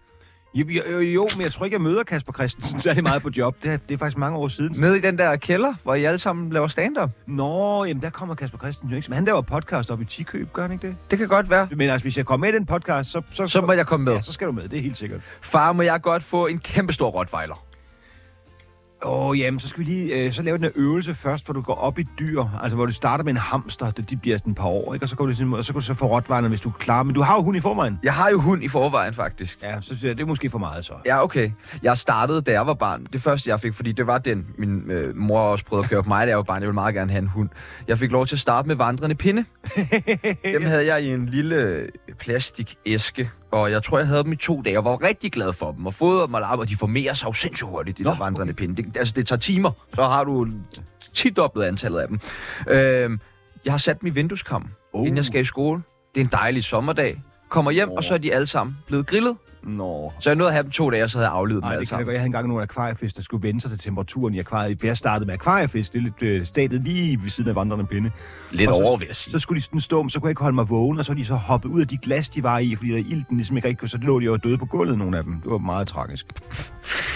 Jo, 0.54 0.66
jo, 0.92 1.00
jo, 1.00 1.28
men 1.36 1.42
jeg 1.42 1.52
tror 1.54 1.66
ikke, 1.66 1.76
jeg 1.76 1.82
møder 1.82 2.04
Kasper 2.04 2.34
Christensen 2.34 2.80
særlig 2.82 3.04
meget 3.04 3.22
på 3.22 3.30
job. 3.38 3.56
Det 3.64 3.72
er, 3.72 3.78
det 3.78 3.94
er 3.94 3.98
faktisk 3.98 4.18
mange 4.18 4.38
år 4.38 4.48
siden. 4.48 4.76
Nede 4.80 4.98
i 4.98 5.02
den 5.02 5.18
der 5.18 5.36
kælder, 5.36 5.74
hvor 5.84 5.94
I 5.94 6.04
alle 6.04 6.20
sammen 6.20 6.50
laver 6.50 6.68
stand-up? 6.68 7.10
Nå, 7.28 7.86
jamen 7.86 8.02
der 8.04 8.10
kommer 8.10 8.36
Kasper 8.36 8.58
Christensen 8.58 8.90
jo 8.90 8.96
ikke. 8.96 9.10
Men 9.10 9.16
han 9.16 9.26
laver 9.26 9.42
podcast 9.42 9.92
op 9.92 10.02
i 10.02 10.06
Tikøb, 10.06 10.54
gør 10.54 10.62
han 10.62 10.72
ikke 10.72 10.88
det? 10.88 10.96
Det 11.12 11.20
kan 11.20 11.28
godt 11.28 11.50
være. 11.50 11.68
Men 11.76 11.90
altså, 11.90 12.06
hvis 12.06 12.18
jeg 12.18 12.26
kommer 12.26 12.48
med 12.48 12.54
i 12.54 12.58
den 12.58 12.66
podcast, 12.66 13.12
så... 13.12 13.22
Så, 13.32 13.48
Så 13.48 13.62
må 13.62 13.72
jeg 13.72 13.86
komme 13.88 14.04
med. 14.04 14.14
Ja, 14.14 14.22
så 14.22 14.34
skal 14.34 14.48
du 14.48 14.52
med, 14.52 14.68
det 14.70 14.80
er 14.80 14.84
helt 14.84 14.98
sikkert. 14.98 15.22
Far, 15.42 15.74
må 15.74 15.82
jeg 15.82 16.02
godt 16.02 16.24
få 16.24 16.48
en 16.48 16.60
kæmpe 16.60 16.94
stor 16.94 17.10
rottweiler? 17.10 17.67
Åh, 19.06 19.28
oh, 19.28 19.40
jamen, 19.40 19.60
så 19.60 19.68
skal 19.68 19.80
vi 19.80 19.84
lige 19.86 20.14
øh, 20.14 20.34
så 20.34 20.42
lave 20.42 20.58
den 20.58 20.64
her 20.64 20.72
øvelse 20.76 21.16
først, 21.16 21.46
hvor 21.46 21.54
du 21.54 21.62
går 21.62 21.74
op 21.74 22.00
i 22.00 22.08
dyr. 22.20 22.44
Altså, 22.62 22.76
hvor 22.76 22.86
du 22.86 22.94
starter 22.94 23.24
med 23.24 23.34
en 23.34 23.38
hamster, 23.38 23.92
det, 23.92 24.10
de 24.10 24.18
bliver 24.18 24.38
sådan 24.38 24.52
et 24.52 24.58
par 24.58 24.68
år, 24.68 24.94
ikke? 24.94 25.06
Og 25.06 25.10
så 25.10 25.16
går 25.16 25.26
du, 25.26 25.36
sådan, 25.36 25.54
og 25.54 25.66
så 25.66 25.74
går 25.74 25.80
du 25.80 25.86
så 25.86 25.94
få 25.94 26.08
rottweiler, 26.08 26.50
hvis 26.50 26.62
du 26.62 26.70
er 26.70 26.74
klar. 26.74 27.04
Men 27.04 27.16
du 27.16 27.22
har 27.22 27.36
jo 27.36 27.42
hund 27.42 27.58
i 27.58 27.60
forvejen. 27.60 28.00
Jeg 28.04 28.14
har 28.14 28.30
jo 28.30 28.40
hund 28.40 28.64
i 28.64 28.68
forvejen, 28.68 29.14
faktisk. 29.14 29.60
Ja, 29.62 29.82
så 29.82 29.86
synes 29.86 30.04
jeg, 30.04 30.18
det 30.18 30.24
er 30.24 30.28
måske 30.28 30.50
for 30.50 30.58
meget, 30.58 30.86
så. 30.86 30.94
Ja, 31.06 31.24
okay. 31.24 31.52
Jeg 31.84 31.98
startede, 31.98 32.42
da 32.42 32.52
jeg 32.52 32.68
var 32.68 32.74
barn. 32.74 33.08
Det 33.14 33.22
første, 33.22 33.50
jeg 33.50 33.60
fik, 33.60 33.74
fordi 33.74 33.92
det 33.92 34.08
var 34.08 34.18
den, 34.18 34.46
min 34.58 34.92
øh, 34.92 35.16
mor 35.16 35.40
også 35.40 35.66
prøvede 35.66 35.84
at 35.84 35.90
køre 35.90 36.04
på 36.04 36.10
mig, 36.10 36.28
da 36.28 36.30
jeg 36.30 36.38
var 36.38 36.44
barn. 36.44 36.62
Jeg 36.62 36.68
ville 36.68 36.74
meget 36.74 36.96
gerne 36.96 37.12
have 37.12 37.22
en 37.22 37.28
hund. 37.28 37.50
Jeg 37.88 37.98
fik 37.98 38.12
lov 38.12 38.26
til 38.26 38.36
at 38.36 38.40
starte 38.40 38.68
med 38.68 38.76
vandrende 38.76 39.16
pinde. 39.16 39.46
Dem 40.54 40.64
havde 40.64 40.86
jeg 40.86 41.04
i 41.04 41.14
en 41.14 41.26
lille 41.26 41.56
øh, 41.56 41.90
plastikæske, 42.20 43.30
og 43.52 43.72
jeg 43.72 43.84
tror, 43.84 43.98
jeg 43.98 44.08
havde 44.08 44.24
dem 44.24 44.32
i 44.32 44.36
to 44.36 44.62
dage. 44.62 44.74
Jeg 44.74 44.86
var 44.86 45.04
rigtig 45.04 45.32
glad 45.32 45.54
for 45.54 45.72
dem, 45.72 45.86
og 45.86 45.94
fodrede 45.94 46.28
dem 46.28 46.34
og 46.34 46.42
og 46.42 46.70
de 46.70 46.76
formerer 46.76 47.14
sig 47.14 47.28
jo 47.28 47.34
sindssygt 47.34 47.70
hurtigt, 47.70 47.98
de 47.98 48.04
Nå, 48.04 48.10
der 48.10 48.18
vandrende 48.18 48.54
pinde. 48.54 48.84
Det, 48.84 48.98
altså, 48.98 49.14
det 49.18 49.28
tager 49.28 49.40
timer, 49.40 49.72
så 49.96 50.04
har 50.04 50.24
du 50.24 50.48
tidoblet 51.14 51.64
antallet 51.64 52.00
af 52.00 52.08
dem. 52.08 52.20
Øh, 52.70 53.20
jeg 53.66 53.74
har 53.74 53.78
sat 53.78 54.02
dem 54.02 54.08
i 54.08 54.10
vindueskammen, 54.10 54.72
Oh. 54.94 55.02
oh. 55.02 55.08
inden 55.08 55.18
jeg 55.18 55.26
skal 55.26 55.42
i 55.42 55.46
skole. 55.46 55.82
Det 56.16 56.22
er 56.22 56.26
en 56.26 56.32
dejlig 56.32 56.64
sommerdag. 56.64 57.22
Kommer 57.50 57.72
hjem, 57.72 57.90
og 57.90 58.04
så 58.04 58.14
er 58.14 58.18
de 58.18 58.34
alle 58.34 58.48
sammen 58.48 58.78
blevet 58.88 59.08
grillet. 59.08 59.38
Nå. 59.68 60.14
Så 60.20 60.30
jeg 60.30 60.36
nåede 60.38 60.50
at 60.50 60.54
have 60.54 60.64
dem 60.64 60.72
to 60.72 60.90
dage, 60.90 61.04
og 61.04 61.10
så 61.10 61.18
havde 61.18 61.28
jeg 61.30 61.36
aflevet 61.38 61.62
dem 61.64 61.68
Nej, 61.68 61.72
alle 61.74 61.80
det 61.80 61.88
kan 61.90 61.94
jeg 61.94 61.98
sammen. 61.98 62.06
godt. 62.06 62.14
Jeg 62.14 62.20
havde 62.22 62.26
engang 62.26 62.48
nogle 62.48 62.64
akvariefisk, 62.64 63.16
der 63.16 63.22
skulle 63.22 63.44
vende 63.48 63.62
sig 63.62 63.72
til 63.72 63.80
temperaturen 63.80 64.34
i 64.34 64.40
akvariet. 64.40 64.84
Jeg 64.84 64.98
startede 64.98 65.26
med 65.26 65.34
akvariefisk, 65.34 65.94
det 65.94 66.00
er 66.00 66.04
lidt 66.04 66.22
øh, 66.22 66.46
statet 66.46 66.84
lige 66.84 67.20
ved 67.24 67.30
siden 67.30 67.50
af 67.50 67.56
vandrende 67.56 67.86
pinde. 67.86 68.12
Lidt 68.52 68.70
Og 68.70 68.76
så- 68.76 68.82
over, 68.84 68.98
vil 68.98 69.06
jeg 69.08 69.16
sige. 69.16 69.32
Så 69.32 69.40
skulle 69.40 69.60
de 69.60 69.64
sådan 69.66 69.80
stå, 69.80 70.02
men 70.04 70.10
så 70.10 70.20
kunne 70.20 70.28
jeg 70.28 70.32
ikke 70.32 70.42
holde 70.42 70.56
mig 70.56 70.70
vågen, 70.70 71.00
og 71.00 71.06
så 71.06 71.12
var 71.14 71.18
de 71.20 71.26
så 71.26 71.36
hoppet 71.36 71.70
ud 71.70 71.82
af 71.82 71.88
de 71.88 71.98
glas, 71.98 72.30
de 72.30 72.44
var 72.44 72.60
i, 72.60 72.76
fordi 72.76 72.92
der 72.92 72.98
ilten 72.98 73.38
ligesom 73.38 73.56
ikke 73.58 73.68
rigtig 73.68 73.80
kunne, 73.80 73.90
så 73.90 73.98
lå 74.02 74.20
de 74.20 74.26
jo 74.26 74.36
døde 74.38 74.58
på 74.58 74.66
gulvet, 74.66 74.98
nogle 74.98 75.18
af 75.18 75.24
dem. 75.24 75.34
Det 75.42 75.52
var 75.52 75.58
meget 75.58 75.88
tragisk. 75.88 76.26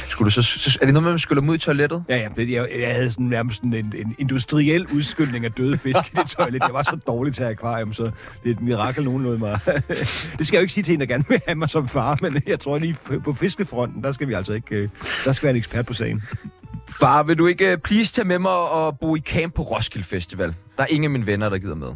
Skulle 0.08 0.26
du 0.26 0.32
så, 0.32 0.42
så, 0.44 0.78
er 0.82 0.86
det 0.86 0.94
noget 0.94 1.04
med, 1.04 1.10
at 1.12 1.14
man 1.14 1.20
skyller 1.20 1.42
dem 1.42 1.50
ud 1.50 1.56
i 1.56 1.58
toilettet? 1.58 2.04
Ja, 2.10 2.18
ja, 2.18 2.28
det- 2.36 2.50
jeg, 2.52 2.68
jeg 2.80 2.96
havde 2.96 3.12
sådan 3.12 3.26
nærmest 3.26 3.58
sådan 3.58 3.74
en, 3.74 3.94
en 3.98 4.16
industriel 4.20 4.88
udskyldning 4.88 5.46
af 5.46 5.52
døde 5.52 5.78
fisk 5.78 5.98
i 6.14 6.16
det 6.16 6.28
toilet. 6.38 6.62
Jeg 6.68 6.74
var 6.74 6.84
så 6.84 6.98
dårlig 7.08 7.34
til 7.34 7.44
akvarium, 7.44 7.94
så 7.94 8.04
det 8.04 8.12
er 8.46 8.50
et 8.50 8.62
mirakel, 8.62 9.04
nogen 9.04 9.24
lod 9.24 9.38
mig. 9.38 9.60
det 10.38 10.48
skal 10.48 10.56
jeg 10.58 10.62
jo 10.62 10.62
ikke 10.62 10.74
sige 10.74 10.84
til 10.84 10.94
en, 10.94 11.00
der 11.00 11.06
gerne 11.06 11.24
vil 11.30 11.42
have 11.48 11.56
mig 11.56 11.70
som 11.70 11.88
far, 11.88 12.18
men 12.22 12.41
jeg 12.48 12.60
tror 12.60 12.78
lige 12.78 12.96
på, 13.06 13.20
på 13.20 13.34
fiskefronten, 13.34 14.04
der 14.04 14.12
skal 14.12 14.28
vi 14.28 14.34
altså 14.34 14.54
ikke, 14.54 14.76
øh, 14.76 14.90
der 15.26 15.34
skal 15.34 15.44
være 15.44 15.52
en 15.52 15.58
ekspert 15.58 15.86
på 15.86 15.94
sagen. 15.94 16.22
Far, 16.90 17.24
vil 17.24 17.38
du 17.38 17.48
ikke 17.48 17.72
øh, 17.72 17.78
please 17.78 18.14
tage 18.14 18.28
med 18.28 18.40
mig 18.40 18.52
og 18.52 19.00
bo 19.00 19.16
i 19.16 19.20
camp 19.20 19.54
på 19.54 19.62
Roskilde 19.62 20.08
Festival? 20.08 20.56
Der 20.78 20.84
er 20.84 20.88
ingen 20.88 21.04
af 21.04 21.10
mine 21.10 21.26
venner, 21.26 21.50
der 21.50 21.58
gider 21.58 21.76
med. 21.76 21.94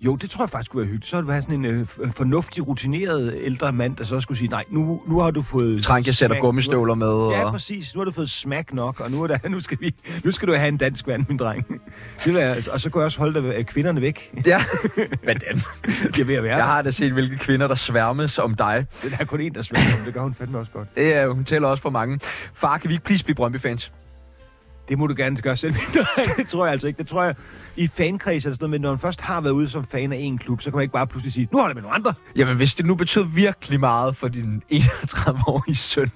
Jo, 0.00 0.16
det 0.16 0.30
tror 0.30 0.44
jeg 0.44 0.50
faktisk 0.50 0.70
kunne 0.70 0.80
være 0.80 0.86
hyggeligt. 0.88 1.10
Så 1.10 1.16
ville 1.16 1.26
du 1.26 1.32
have 1.32 1.42
sådan 1.42 1.54
en 1.54 1.64
øh, 1.64 1.86
fornuftig, 2.16 2.66
rutineret 2.68 3.34
ældre 3.40 3.72
mand, 3.72 3.96
der 3.96 4.04
så 4.04 4.20
skulle 4.20 4.38
sige, 4.38 4.48
nej, 4.48 4.64
nu, 4.70 5.02
nu 5.06 5.20
har 5.20 5.30
du 5.30 5.42
fået... 5.42 5.84
Trænk, 5.84 6.06
jeg 6.06 6.14
sætter 6.14 6.40
gummistøvler 6.40 6.94
med. 6.94 7.06
Nu, 7.06 7.30
ja, 7.30 7.44
Og... 7.44 7.52
præcis. 7.52 7.94
Nu 7.94 8.00
har 8.00 8.04
du 8.04 8.12
fået 8.12 8.30
smack 8.30 8.72
nok, 8.72 9.00
og 9.00 9.10
nu, 9.10 9.22
er 9.22 9.26
der, 9.26 9.38
nu, 9.48 9.60
skal, 9.60 9.78
vi, 9.80 9.94
nu 10.24 10.30
skal 10.30 10.48
du 10.48 10.54
have 10.54 10.68
en 10.68 10.76
dansk 10.76 11.06
vand, 11.06 11.24
min 11.28 11.38
dreng. 11.38 11.68
Det 11.68 12.26
vil 12.26 12.34
være, 12.34 12.56
og 12.72 12.80
så 12.80 12.90
kan 12.90 12.98
jeg 12.98 13.06
også 13.06 13.18
holde 13.18 13.42
dig, 13.42 13.54
øh, 13.54 13.64
kvinderne 13.64 14.00
væk. 14.00 14.42
Ja, 14.46 14.58
hvordan? 15.24 15.62
Jeg 16.16 16.20
er 16.20 16.24
ved 16.24 16.34
at 16.34 16.42
være 16.42 16.56
Jeg 16.56 16.66
har 16.66 16.82
da 16.82 16.90
set, 16.90 17.12
hvilke 17.12 17.36
kvinder, 17.38 17.68
der 17.68 17.74
sværmes 17.74 18.38
om 18.38 18.54
dig. 18.54 18.86
Det 19.02 19.16
er 19.20 19.24
kun 19.24 19.40
en, 19.40 19.54
der 19.54 19.62
sværger 19.62 19.98
om. 19.98 20.04
Det 20.04 20.14
gør 20.14 20.20
hun 20.20 20.34
fandme 20.34 20.58
også 20.58 20.72
godt. 20.72 20.88
Det 20.96 21.14
er, 21.14 21.28
hun 21.28 21.44
tæller 21.44 21.68
også 21.68 21.82
for 21.82 21.90
mange. 21.90 22.20
Far, 22.54 22.78
kan 22.78 22.88
vi 22.88 22.94
ikke 22.94 23.04
please 23.04 23.24
blive 23.24 23.34
Brøndby-fans? 23.34 23.92
Det 24.88 24.98
må 24.98 25.06
du 25.06 25.14
gerne 25.16 25.36
gøre 25.36 25.56
selv. 25.56 25.74
det 26.36 26.48
tror 26.48 26.64
jeg 26.64 26.72
altså 26.72 26.86
ikke. 26.86 26.98
Det 26.98 27.06
tror 27.06 27.24
jeg, 27.24 27.34
i 27.76 27.90
fankreds 27.94 28.44
er 28.44 28.50
det 28.50 28.56
sådan 28.56 28.70
noget 28.70 28.70
med, 28.70 28.78
når 28.78 28.90
man 28.90 28.98
først 28.98 29.20
har 29.20 29.40
været 29.40 29.52
ude 29.52 29.68
som 29.68 29.84
fan 29.90 30.12
af 30.12 30.16
en 30.16 30.38
klub, 30.38 30.60
så 30.60 30.70
kan 30.70 30.76
man 30.76 30.82
ikke 30.82 30.92
bare 30.92 31.06
pludselig 31.06 31.32
sige, 31.32 31.48
nu 31.52 31.58
holder 31.58 31.70
jeg 31.70 31.74
med 31.74 31.82
nogle 31.82 31.94
andre. 31.94 32.14
Jamen, 32.36 32.56
hvis 32.56 32.74
det 32.74 32.86
nu 32.86 32.94
betød 32.94 33.24
virkelig 33.34 33.80
meget 33.80 34.16
for 34.16 34.28
din 34.28 34.62
31-årige 34.72 35.76
søn. 35.76 36.10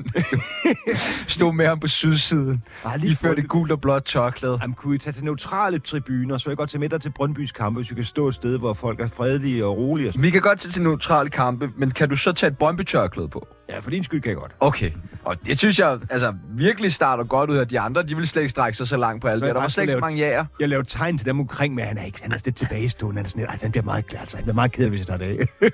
Stod 1.29 1.53
med 1.53 1.67
ham 1.67 1.81
på 1.81 1.89
sydsiden. 1.89 2.63
Bare 2.85 2.99
Lige 2.99 3.35
det 3.37 3.49
gult 3.49 3.73
og 3.73 3.81
blåt 3.81 4.05
tørklæde. 4.05 4.59
Jamen, 4.63 4.75
kunne 4.75 4.93
vi 4.93 4.99
tage 4.99 5.13
til 5.13 5.25
neutrale 5.25 5.79
tribuner, 5.79 6.39
så 6.39 6.51
jeg 6.51 6.57
godt 6.57 6.71
tage 6.71 6.81
med 6.81 6.89
dig 6.89 7.01
til 7.01 7.11
Brøndbys 7.11 7.53
kampe, 7.53 7.81
hvis 7.81 7.91
vi 7.91 7.95
kan 7.95 8.05
stå 8.05 8.29
et 8.29 8.35
sted, 8.35 8.59
hvor 8.59 8.75
folk 8.75 9.01
er 9.01 9.09
fredelige 9.09 9.65
og 9.65 9.77
rolige. 9.77 10.09
Og 10.09 10.13
sådan. 10.13 10.23
Vi 10.23 10.31
kan 10.31 10.41
godt 10.41 10.61
tage 10.61 10.73
til 10.73 10.83
neutrale 10.83 11.31
kampe, 11.31 11.71
men 11.77 11.91
kan 11.91 12.09
du 12.09 12.17
så 12.17 12.33
tage 12.33 12.51
et 12.51 12.59
Brøndby-tørklæde 12.59 13.29
på? 13.29 13.47
Ja, 13.69 13.79
for 13.79 13.91
din 13.91 14.05
skyld 14.05 14.23
kan 14.23 14.31
jeg 14.31 14.37
godt. 14.39 14.53
Okay. 14.61 14.91
Og 15.25 15.47
det 15.47 15.59
synes 15.59 15.79
jeg 15.79 15.99
altså, 16.11 16.35
virkelig 16.57 16.93
starter 16.93 17.25
godt 17.25 17.51
ud 17.51 17.57
af 17.57 17.69
de 17.69 17.81
andre. 17.81 18.03
De 18.03 18.17
vil 18.17 18.29
slet 18.29 18.43
ikke 18.43 18.51
strække 18.51 18.77
sig 18.77 18.89
så 18.89 18.97
langt 18.97 19.23
på 19.23 19.29
alt 19.29 19.43
det. 19.43 19.55
Der 19.55 19.61
var 19.61 19.69
slet 19.69 19.83
ikke 19.83 19.93
så 19.93 19.99
mange 19.99 20.19
jager. 20.19 20.45
Jeg 20.61 20.69
laver 20.69 20.83
tegn 20.83 21.19
til 21.19 21.27
dem 21.27 21.41
omkring, 21.51 21.75
men 21.75 21.85
han 21.85 21.99
er, 21.99 22.05
ikke, 22.05 22.23
han 22.23 22.33
er 22.33 22.39
lidt 22.45 22.57
tilbagestående. 22.57 23.19
Han, 23.19 23.25
er 23.27 23.29
sådan, 23.31 23.47
altså, 23.49 23.65
han 23.65 23.71
bliver 23.71 23.85
meget 23.85 24.07
glad, 24.07 24.21
altså, 24.21 24.37
han 24.37 24.45
bliver 24.45 24.55
meget 24.55 24.73
ked 24.73 24.89
hvis 24.89 24.99
jeg 24.99 25.07
tager 25.07 25.19
det 25.19 25.39
af. 25.63 25.71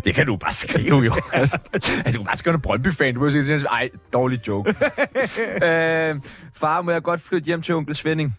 Det 0.04 0.14
kan 0.14 0.26
du 0.26 0.36
bare 0.36 0.52
skrive, 0.52 0.98
jo. 0.98 1.12
altså, 1.32 1.58
altså, 1.74 2.12
du 2.12 2.18
kan 2.18 2.24
bare 2.24 2.36
skrive 2.36 2.54
en 2.54 2.60
Brøndby-fan. 2.60 3.14
Du 3.14 3.20
må 3.20 3.30
sige, 3.30 3.66
ej, 3.66 3.90
dårlig 4.12 4.48
joke. 4.48 4.70
øh, 5.66 6.20
far, 6.54 6.82
må 6.82 6.90
jeg 6.90 7.02
godt 7.02 7.20
flytte 7.20 7.46
hjem 7.46 7.62
til 7.62 7.74
onkel 7.74 7.96
Svending? 7.96 8.34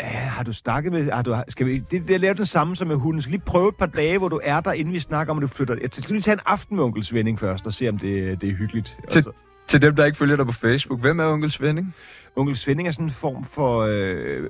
Ja, 0.00 0.06
har 0.06 0.42
du 0.42 0.52
snakket 0.52 0.92
med... 0.92 1.10
Har 1.12 1.22
du, 1.22 1.36
skal 1.48 1.66
vi, 1.66 1.78
det, 1.78 2.08
det 2.08 2.14
er 2.14 2.18
lavet 2.18 2.38
det 2.38 2.48
samme 2.48 2.76
som 2.76 2.86
med 2.86 2.96
hunden. 2.96 3.22
Skal 3.22 3.30
lige 3.30 3.42
prøve 3.46 3.68
et 3.68 3.76
par 3.76 3.86
dage, 3.86 4.18
hvor 4.18 4.28
du 4.28 4.40
er 4.42 4.60
der, 4.60 4.72
inden 4.72 4.94
vi 4.94 5.00
snakker 5.00 5.30
om, 5.30 5.38
at 5.38 5.42
du 5.42 5.46
flytter. 5.48 5.74
Jeg 5.82 5.88
skal 5.92 6.10
lige 6.12 6.22
tage 6.22 6.32
en 6.32 6.40
aften 6.46 6.76
med 6.76 6.84
onkel 6.84 7.04
Svending 7.04 7.40
først, 7.40 7.66
og 7.66 7.72
se, 7.72 7.88
om 7.88 7.98
det, 7.98 8.40
det 8.40 8.48
er 8.48 8.54
hyggeligt. 8.54 8.96
Til- 9.08 9.22
så- 9.22 9.32
Til 9.66 9.82
dem, 9.82 9.96
der 9.96 10.04
ikke 10.04 10.18
følger 10.18 10.36
dig 10.36 10.46
på 10.46 10.52
Facebook. 10.52 11.00
Hvem 11.00 11.20
er 11.20 11.24
onkel 11.24 11.50
Svending? 11.50 11.94
Onkel 12.36 12.56
Svending 12.56 12.88
er 12.88 12.92
sådan 12.92 13.06
en 13.06 13.10
form 13.10 13.44
for... 13.44 13.80
Øh, 13.90 14.48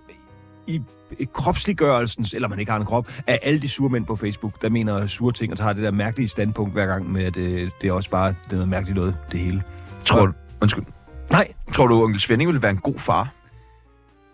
i, 0.66 0.80
i 1.18 1.28
kropsliggørelsen, 1.32 2.26
eller 2.34 2.48
man 2.48 2.58
ikke 2.58 2.72
har 2.72 2.78
en 2.78 2.86
krop, 2.86 3.08
af 3.26 3.38
alle 3.42 3.60
de 3.60 3.68
sure 3.68 3.90
mænd 3.90 4.06
på 4.06 4.16
Facebook, 4.16 4.62
der 4.62 4.68
mener 4.68 5.06
sure 5.06 5.32
ting, 5.32 5.52
og 5.52 5.58
tager 5.58 5.72
det 5.72 5.82
der 5.82 5.90
mærkelige 5.90 6.28
standpunkt 6.28 6.72
hver 6.72 6.86
gang 6.86 7.12
med, 7.12 7.24
at 7.24 7.36
øh, 7.36 7.70
det 7.82 7.88
er 7.88 7.92
også 7.92 8.10
bare 8.10 8.28
det 8.28 8.50
er 8.50 8.54
noget 8.54 8.68
mærkeligt 8.68 8.96
noget, 8.96 9.16
det 9.32 9.40
hele. 9.40 9.62
Tror 10.04 10.26
du? 10.26 10.32
Undskyld. 10.62 10.84
Nej. 11.30 11.52
Tror 11.72 11.86
du, 11.86 12.02
onkel 12.02 12.20
Svending 12.20 12.48
ville 12.48 12.62
være 12.62 12.70
en 12.70 12.76
god 12.76 12.98
far? 12.98 13.28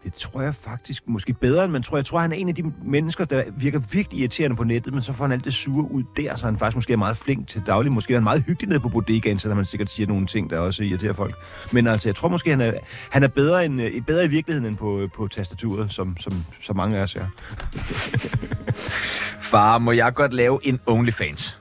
Det 0.04 0.14
tror 0.14 0.42
jeg 0.42 0.54
faktisk 0.54 1.08
måske 1.08 1.32
bedre, 1.32 1.64
end 1.64 1.72
man 1.72 1.82
tror. 1.82 1.96
Jeg 1.96 2.06
tror, 2.06 2.18
han 2.18 2.32
er 2.32 2.36
en 2.36 2.48
af 2.48 2.54
de 2.54 2.72
mennesker, 2.84 3.24
der 3.24 3.44
virker 3.56 3.78
virkelig 3.78 4.20
irriterende 4.20 4.56
på 4.56 4.64
nettet, 4.64 4.94
men 4.94 5.02
så 5.02 5.12
får 5.12 5.24
han 5.24 5.32
alt 5.32 5.44
det 5.44 5.54
sure 5.54 5.90
ud 5.90 6.02
der, 6.16 6.36
så 6.36 6.44
han 6.44 6.58
faktisk 6.58 6.76
måske 6.76 6.92
er 6.92 6.96
meget 6.96 7.16
flink 7.16 7.48
til 7.48 7.62
daglig. 7.66 7.92
Måske 7.92 8.12
er 8.12 8.16
han 8.16 8.24
meget 8.24 8.42
hyggelig 8.46 8.68
nede 8.68 8.80
på 8.80 8.88
bodegaen, 8.88 9.38
så 9.38 9.54
man 9.54 9.66
sikkert 9.66 9.90
siger 9.90 10.06
nogle 10.06 10.26
ting, 10.26 10.50
der 10.50 10.58
også 10.58 10.82
irriterer 10.82 11.12
folk. 11.12 11.34
Men 11.72 11.86
altså, 11.86 12.08
jeg 12.08 12.16
tror 12.16 12.28
måske, 12.28 12.50
han 12.50 12.60
er, 12.60 12.72
han 13.10 13.22
er 13.22 13.28
bedre, 13.28 13.64
end, 13.64 13.82
øh, 13.82 14.02
bedre 14.02 14.24
i 14.24 14.28
virkeligheden 14.28 14.68
end 14.68 14.76
på, 14.76 15.00
øh, 15.00 15.08
på 15.16 15.28
tastaturet, 15.28 15.92
som, 15.92 16.16
som, 16.20 16.32
som 16.60 16.76
mange 16.76 16.98
af 16.98 17.02
os 17.02 17.14
er. 17.14 17.26
Far, 19.50 19.78
må 19.78 19.92
jeg 19.92 20.14
godt 20.14 20.32
lave 20.32 20.58
en 20.62 20.80
OnlyFans? 20.86 21.60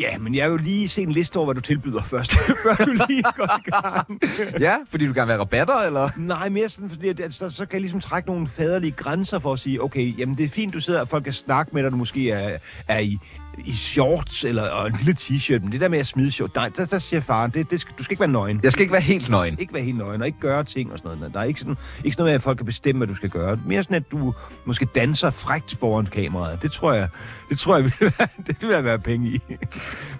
Ja, 0.00 0.18
men 0.18 0.34
jeg 0.34 0.52
vil 0.52 0.60
lige 0.60 0.88
se 0.88 1.02
en 1.02 1.12
liste 1.12 1.36
over, 1.36 1.44
hvad 1.44 1.54
du 1.54 1.60
tilbyder 1.60 2.02
først, 2.02 2.32
før 2.62 2.84
du 2.84 2.90
lige 3.08 3.22
går 3.36 3.58
i 3.58 3.70
gang. 3.70 4.20
ja, 4.66 4.76
fordi 4.88 5.06
du 5.06 5.12
gerne 5.12 5.26
vil 5.26 5.32
have 5.32 5.40
rabatter, 5.40 5.74
eller? 5.74 6.08
Nej, 6.16 6.48
mere 6.48 6.68
sådan, 6.68 6.90
fordi 6.90 7.08
at, 7.08 7.34
så, 7.34 7.48
så 7.48 7.66
kan 7.66 7.72
jeg 7.72 7.80
ligesom 7.80 8.00
trække 8.00 8.28
nogle 8.28 8.48
faderlige 8.48 8.92
grænser 8.92 9.38
for 9.38 9.52
at 9.52 9.58
sige, 9.58 9.82
okay, 9.82 10.18
jamen 10.18 10.38
det 10.38 10.44
er 10.44 10.48
fint, 10.48 10.74
du 10.74 10.80
sidder, 10.80 11.00
og 11.00 11.08
folk 11.08 11.24
kan 11.24 11.32
snakke 11.32 11.70
med 11.74 11.82
dig, 11.82 11.92
du 11.92 11.96
måske 11.96 12.30
er, 12.30 12.58
er 12.88 12.98
i, 12.98 13.18
i 13.64 13.74
shorts 13.74 14.44
eller 14.44 14.70
og 14.70 14.86
en 14.86 14.96
lille 14.96 15.16
t-shirt, 15.20 15.62
men 15.62 15.72
det 15.72 15.80
der 15.80 15.88
med 15.88 15.98
at 15.98 16.06
smide 16.06 16.30
shorts, 16.30 16.54
nej, 16.54 16.68
der, 16.76 16.86
der 16.86 16.98
siger 16.98 17.20
faren, 17.20 17.50
det, 17.50 17.70
det 17.70 17.80
skal, 17.80 17.94
du 17.98 18.04
skal 18.04 18.12
ikke 18.12 18.20
være 18.20 18.30
nøgen. 18.30 18.60
Jeg 18.62 18.72
skal 18.72 18.82
ikke 18.82 18.92
være 18.92 19.02
helt 19.02 19.28
nøgen. 19.30 19.58
Ikke 19.58 19.74
være 19.74 19.82
helt 19.82 19.98
nøgen, 19.98 20.20
og 20.20 20.26
ikke 20.26 20.40
gøre 20.40 20.64
ting 20.64 20.92
og 20.92 20.98
sådan 20.98 21.18
noget. 21.18 21.34
Der 21.34 21.40
er 21.40 21.44
ikke 21.44 21.60
sådan, 21.60 21.76
ikke 22.04 22.14
sådan 22.14 22.22
noget 22.22 22.30
med, 22.30 22.34
at 22.34 22.42
folk 22.42 22.56
kan 22.56 22.66
bestemme, 22.66 22.98
hvad 22.98 23.06
du 23.08 23.14
skal 23.14 23.30
gøre. 23.30 23.58
Mere 23.66 23.82
sådan, 23.82 23.96
at 23.96 24.10
du 24.10 24.34
måske 24.64 24.84
danser 24.94 25.30
frægt 25.30 25.76
foran 25.80 26.06
kameraet. 26.06 26.62
Det 26.62 26.72
tror 26.72 26.92
jeg, 26.92 27.08
det 27.50 27.58
tror 27.58 27.76
jeg, 27.76 27.84
vil 28.00 28.12
være, 28.18 28.28
det 28.46 28.56
vil 28.60 28.84
være 28.84 28.98
penge 28.98 29.28
i. 29.28 29.40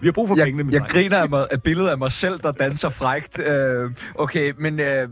Vi 0.00 0.06
har 0.06 0.12
brug 0.12 0.28
for 0.28 0.36
jeg, 0.36 0.44
pengene, 0.44 0.64
min 0.64 0.72
jeg 0.72 0.80
dreng. 0.80 0.92
griner 0.92 1.18
af, 1.18 1.28
mig, 1.30 1.46
af 1.50 1.62
billedet 1.62 1.88
af 1.88 1.98
mig 1.98 2.12
selv, 2.12 2.40
der 2.42 2.52
danser 2.52 2.88
frægt. 2.88 3.42
Øh, 3.46 3.90
okay, 4.14 4.52
men 4.58 4.80
øh, 4.80 4.86
jeg, 4.86 5.08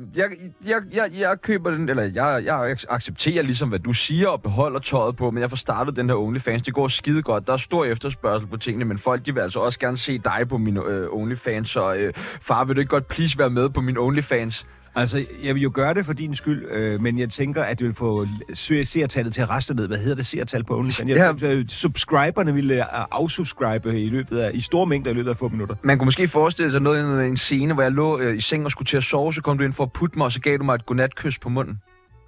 jeg, 0.66 0.76
jeg, 0.94 1.10
jeg 1.18 1.36
køber 1.42 1.70
den, 1.70 1.88
eller 1.88 2.02
jeg, 2.02 2.42
jeg 2.44 2.76
accepterer 2.90 3.42
ligesom, 3.42 3.68
hvad 3.68 3.78
du 3.78 3.92
siger, 3.92 4.28
og 4.28 4.42
beholder 4.42 4.80
tøjet 4.80 5.16
på, 5.16 5.30
men 5.30 5.40
jeg 5.40 5.50
får 5.50 5.56
startet 5.56 5.96
den 5.96 6.08
her 6.08 6.16
OnlyFans. 6.16 6.62
Det 6.62 6.74
går 6.74 6.88
skide 6.88 7.22
godt. 7.22 7.46
Der 7.46 7.52
er 7.52 7.56
stor 7.56 7.84
efterspørgsel 8.16 8.48
på 8.48 8.56
tingene, 8.56 8.84
men 8.84 8.98
folk 8.98 9.26
de 9.26 9.34
vil 9.34 9.40
altså 9.40 9.60
også 9.60 9.78
gerne 9.78 9.96
se 9.96 10.18
dig 10.18 10.46
på 10.48 10.58
min 10.58 10.76
øh, 10.76 11.08
OnlyFans, 11.12 11.70
så 11.70 11.94
øh, 11.94 12.12
far, 12.16 12.64
vil 12.64 12.76
du 12.76 12.80
ikke 12.80 12.90
godt 12.90 13.08
please 13.08 13.38
være 13.38 13.50
med 13.50 13.68
på 13.68 13.80
min 13.80 13.98
OnlyFans? 13.98 14.66
Altså, 14.94 15.24
jeg 15.42 15.54
vil 15.54 15.62
jo 15.62 15.70
gøre 15.74 15.94
det 15.94 16.06
for 16.06 16.12
din 16.12 16.36
skyld, 16.36 16.64
øh, 16.70 17.00
men 17.02 17.18
jeg 17.18 17.30
tænker, 17.30 17.62
at 17.62 17.78
det 17.78 17.86
vil 17.86 17.94
få 17.94 18.26
se- 18.54 18.84
seertallet 18.84 19.34
til 19.34 19.40
at 19.40 19.50
raste 19.50 19.74
ned. 19.74 19.86
Hvad 19.86 19.98
hedder 19.98 20.14
det 20.14 20.26
seertal 20.26 20.64
på 20.64 20.78
OnlyFans? 20.78 21.04
Jeg, 21.08 21.42
ja. 21.42 21.62
Subscriberne 21.68 22.54
ville 22.54 22.74
øh, 22.74 23.04
afsubscribe 23.10 24.00
i 24.02 24.08
løbet 24.08 24.38
af, 24.38 24.50
i 24.54 24.60
store 24.60 24.86
mængder 24.86 25.10
i 25.10 25.14
løbet 25.14 25.30
af 25.30 25.36
få 25.36 25.48
minutter. 25.48 25.74
Man 25.82 25.98
kunne 25.98 26.04
måske 26.06 26.28
forestille 26.28 26.72
sig 26.72 26.82
noget 26.82 27.24
i 27.24 27.28
en 27.28 27.36
scene, 27.36 27.74
hvor 27.74 27.82
jeg 27.82 27.92
lå 27.92 28.18
øh, 28.20 28.36
i 28.36 28.40
seng 28.40 28.64
og 28.64 28.70
skulle 28.70 28.86
til 28.86 28.96
at 28.96 29.04
sove, 29.04 29.34
så 29.34 29.42
kom 29.42 29.58
du 29.58 29.64
ind 29.64 29.72
for 29.72 29.84
at 29.84 29.92
putte 29.92 30.18
mig, 30.18 30.24
og 30.24 30.32
så 30.32 30.40
gav 30.40 30.58
du 30.58 30.64
mig 30.64 30.74
et 30.74 30.86
godnatkys 30.86 31.38
på 31.38 31.48
munden. 31.48 31.78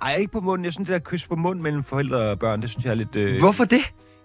Ej, 0.03 0.17
ikke 0.17 0.33
på 0.33 0.41
munden. 0.41 0.65
Jeg 0.65 0.73
synes, 0.73 0.87
det 0.87 0.93
der 0.93 1.11
kys 1.11 1.27
på 1.27 1.37
munden 1.37 1.63
mellem 1.63 1.85
forældre 1.85 2.17
og 2.19 2.39
børn, 2.39 2.63
det 2.63 2.71
synes 2.71 2.85
jeg 2.85 2.91
er 2.91 2.95
lidt... 2.95 3.17
Øh... 3.17 3.39
Hvorfor 3.41 3.65
det? 3.65 3.81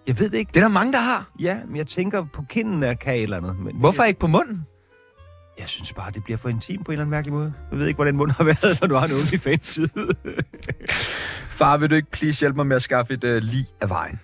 Jeg 0.08 0.20
ved 0.20 0.30
det 0.30 0.38
ikke. 0.38 0.50
Det 0.50 0.58
er 0.58 0.62
der 0.64 0.70
mange, 0.70 0.94
der 0.94 1.00
har. 1.00 1.32
Ja, 1.40 1.58
men 1.68 1.76
jeg 1.76 1.88
tænker 1.88 2.26
på 2.34 2.46
kinden 2.50 2.84
af 2.84 3.00
kan 3.00 3.16
et 3.16 3.24
eller 3.24 3.38
andet. 3.38 3.60
Men 3.60 3.76
Hvorfor 3.76 4.04
jeg, 4.04 4.08
ikke 4.08 4.20
på 4.20 4.28
munden? 4.28 4.66
jeg 5.60 5.70
synes 5.70 5.94
bare, 5.94 6.12
det 6.12 6.24
bliver 6.24 6.38
for 6.38 6.50
intimt 6.50 6.86
på 6.86 6.92
en 6.92 6.94
eller 6.94 7.02
anden 7.02 7.12
mærkelig 7.12 7.34
måde. 7.34 7.54
Jeg 7.72 7.80
ved 7.80 7.88
ikke, 7.88 7.96
hvordan 7.98 8.16
munden 8.16 8.36
har 8.38 8.44
været, 8.44 8.82
når 8.82 8.88
du 8.88 8.96
har 8.96 9.08
en 9.08 9.12
OnlyFans-side. 9.14 9.90
Far, 11.50 11.78
vil 11.78 11.90
du 11.90 11.96
ikke 11.96 12.12
please 12.12 12.40
hjælpe 12.40 12.56
mig 12.56 12.68
med 12.68 12.76
at 12.76 12.82
skaffe 12.82 13.14
et 13.14 13.24
øh, 13.24 13.42
lig 13.42 13.66
af 13.82 13.90
vejen? 13.90 14.20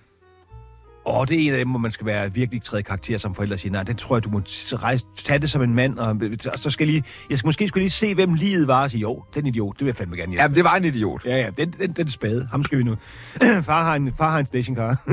Åh, 1.06 1.28
det 1.28 1.38
er 1.38 1.48
en 1.48 1.54
af 1.54 1.58
dem, 1.58 1.70
hvor 1.70 1.80
man 1.80 1.92
skal 1.92 2.06
være 2.06 2.34
virkelig 2.34 2.64
tredje 2.64 2.84
karakter 2.84 3.18
som 3.18 3.36
forældre 3.36 3.56
og 3.56 3.60
sige, 3.60 3.72
nej, 3.72 3.84
den 3.84 3.96
tror 3.96 4.16
jeg, 4.16 4.24
du 4.24 4.30
må 4.30 4.40
rejse, 4.40 5.06
tage 5.18 5.40
det 5.40 5.50
som 5.50 5.62
en 5.62 5.76
mand, 5.76 6.00
og, 6.00 6.22
og 6.54 6.60
så 6.60 6.70
skal 6.70 6.86
jeg 6.86 6.94
lige, 6.94 7.04
jeg 7.30 7.38
skal 7.38 7.48
måske 7.48 7.68
skulle 7.68 7.84
lige 7.84 7.92
se, 7.92 8.16
hvem 8.16 8.34
livet 8.34 8.68
var, 8.68 8.84
og 8.84 8.92
sige, 8.92 9.02
jo, 9.02 9.24
den 9.36 9.48
idiot, 9.48 9.74
det 9.74 9.86
vil 9.86 9.88
jeg 9.88 9.96
fandme 9.96 10.16
gerne 10.16 10.32
hjælpe. 10.32 10.42
Jamen, 10.42 10.56
det 10.56 10.64
var 10.64 10.76
en 10.76 10.86
idiot. 10.86 11.26
Ja, 11.26 11.38
ja, 11.38 11.50
den, 11.58 11.74
den, 11.80 11.92
den 11.92 12.10
spade. 12.10 12.48
Ham 12.52 12.64
skal 12.64 12.78
vi 12.78 12.84
nu. 12.84 12.96
far, 13.62 13.84
har 13.84 13.96
en, 13.96 14.14
far 14.18 14.32
har 14.32 14.40
en 14.40 14.46
stationcar. 14.46 14.96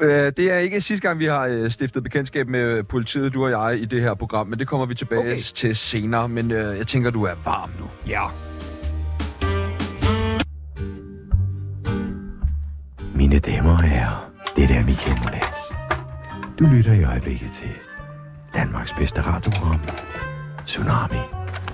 Øh, 0.00 0.32
det 0.36 0.52
er 0.52 0.58
ikke 0.58 0.80
sidste 0.80 1.08
gang, 1.08 1.18
vi 1.18 1.24
har 1.24 1.46
øh, 1.46 1.70
stiftet 1.70 2.02
bekendtskab 2.02 2.48
med 2.48 2.82
politiet, 2.82 3.34
du 3.34 3.44
og 3.44 3.50
jeg, 3.50 3.82
i 3.82 3.84
det 3.84 4.02
her 4.02 4.14
program, 4.14 4.46
men 4.46 4.58
det 4.58 4.68
kommer 4.68 4.86
vi 4.86 4.94
tilbage 4.94 5.20
okay. 5.20 5.40
til 5.40 5.76
senere. 5.76 6.28
Men 6.28 6.50
øh, 6.50 6.78
jeg 6.78 6.86
tænker, 6.86 7.10
du 7.10 7.24
er 7.24 7.34
varm 7.44 7.70
nu. 7.80 7.90
ja. 8.08 8.22
Mine 13.14 13.38
damer 13.38 13.70
og 13.70 13.82
herrer, 13.82 14.31
det 14.56 14.70
er 14.70 14.84
Michael 14.84 15.16
Monats. 15.24 15.58
Du 16.58 16.64
lytter 16.64 16.92
i 16.92 17.04
øjeblikket 17.04 17.52
til 17.52 17.68
Danmarks 18.54 18.92
bedste 18.92 19.20
radioprogram, 19.20 19.80
Tsunami 20.66 21.18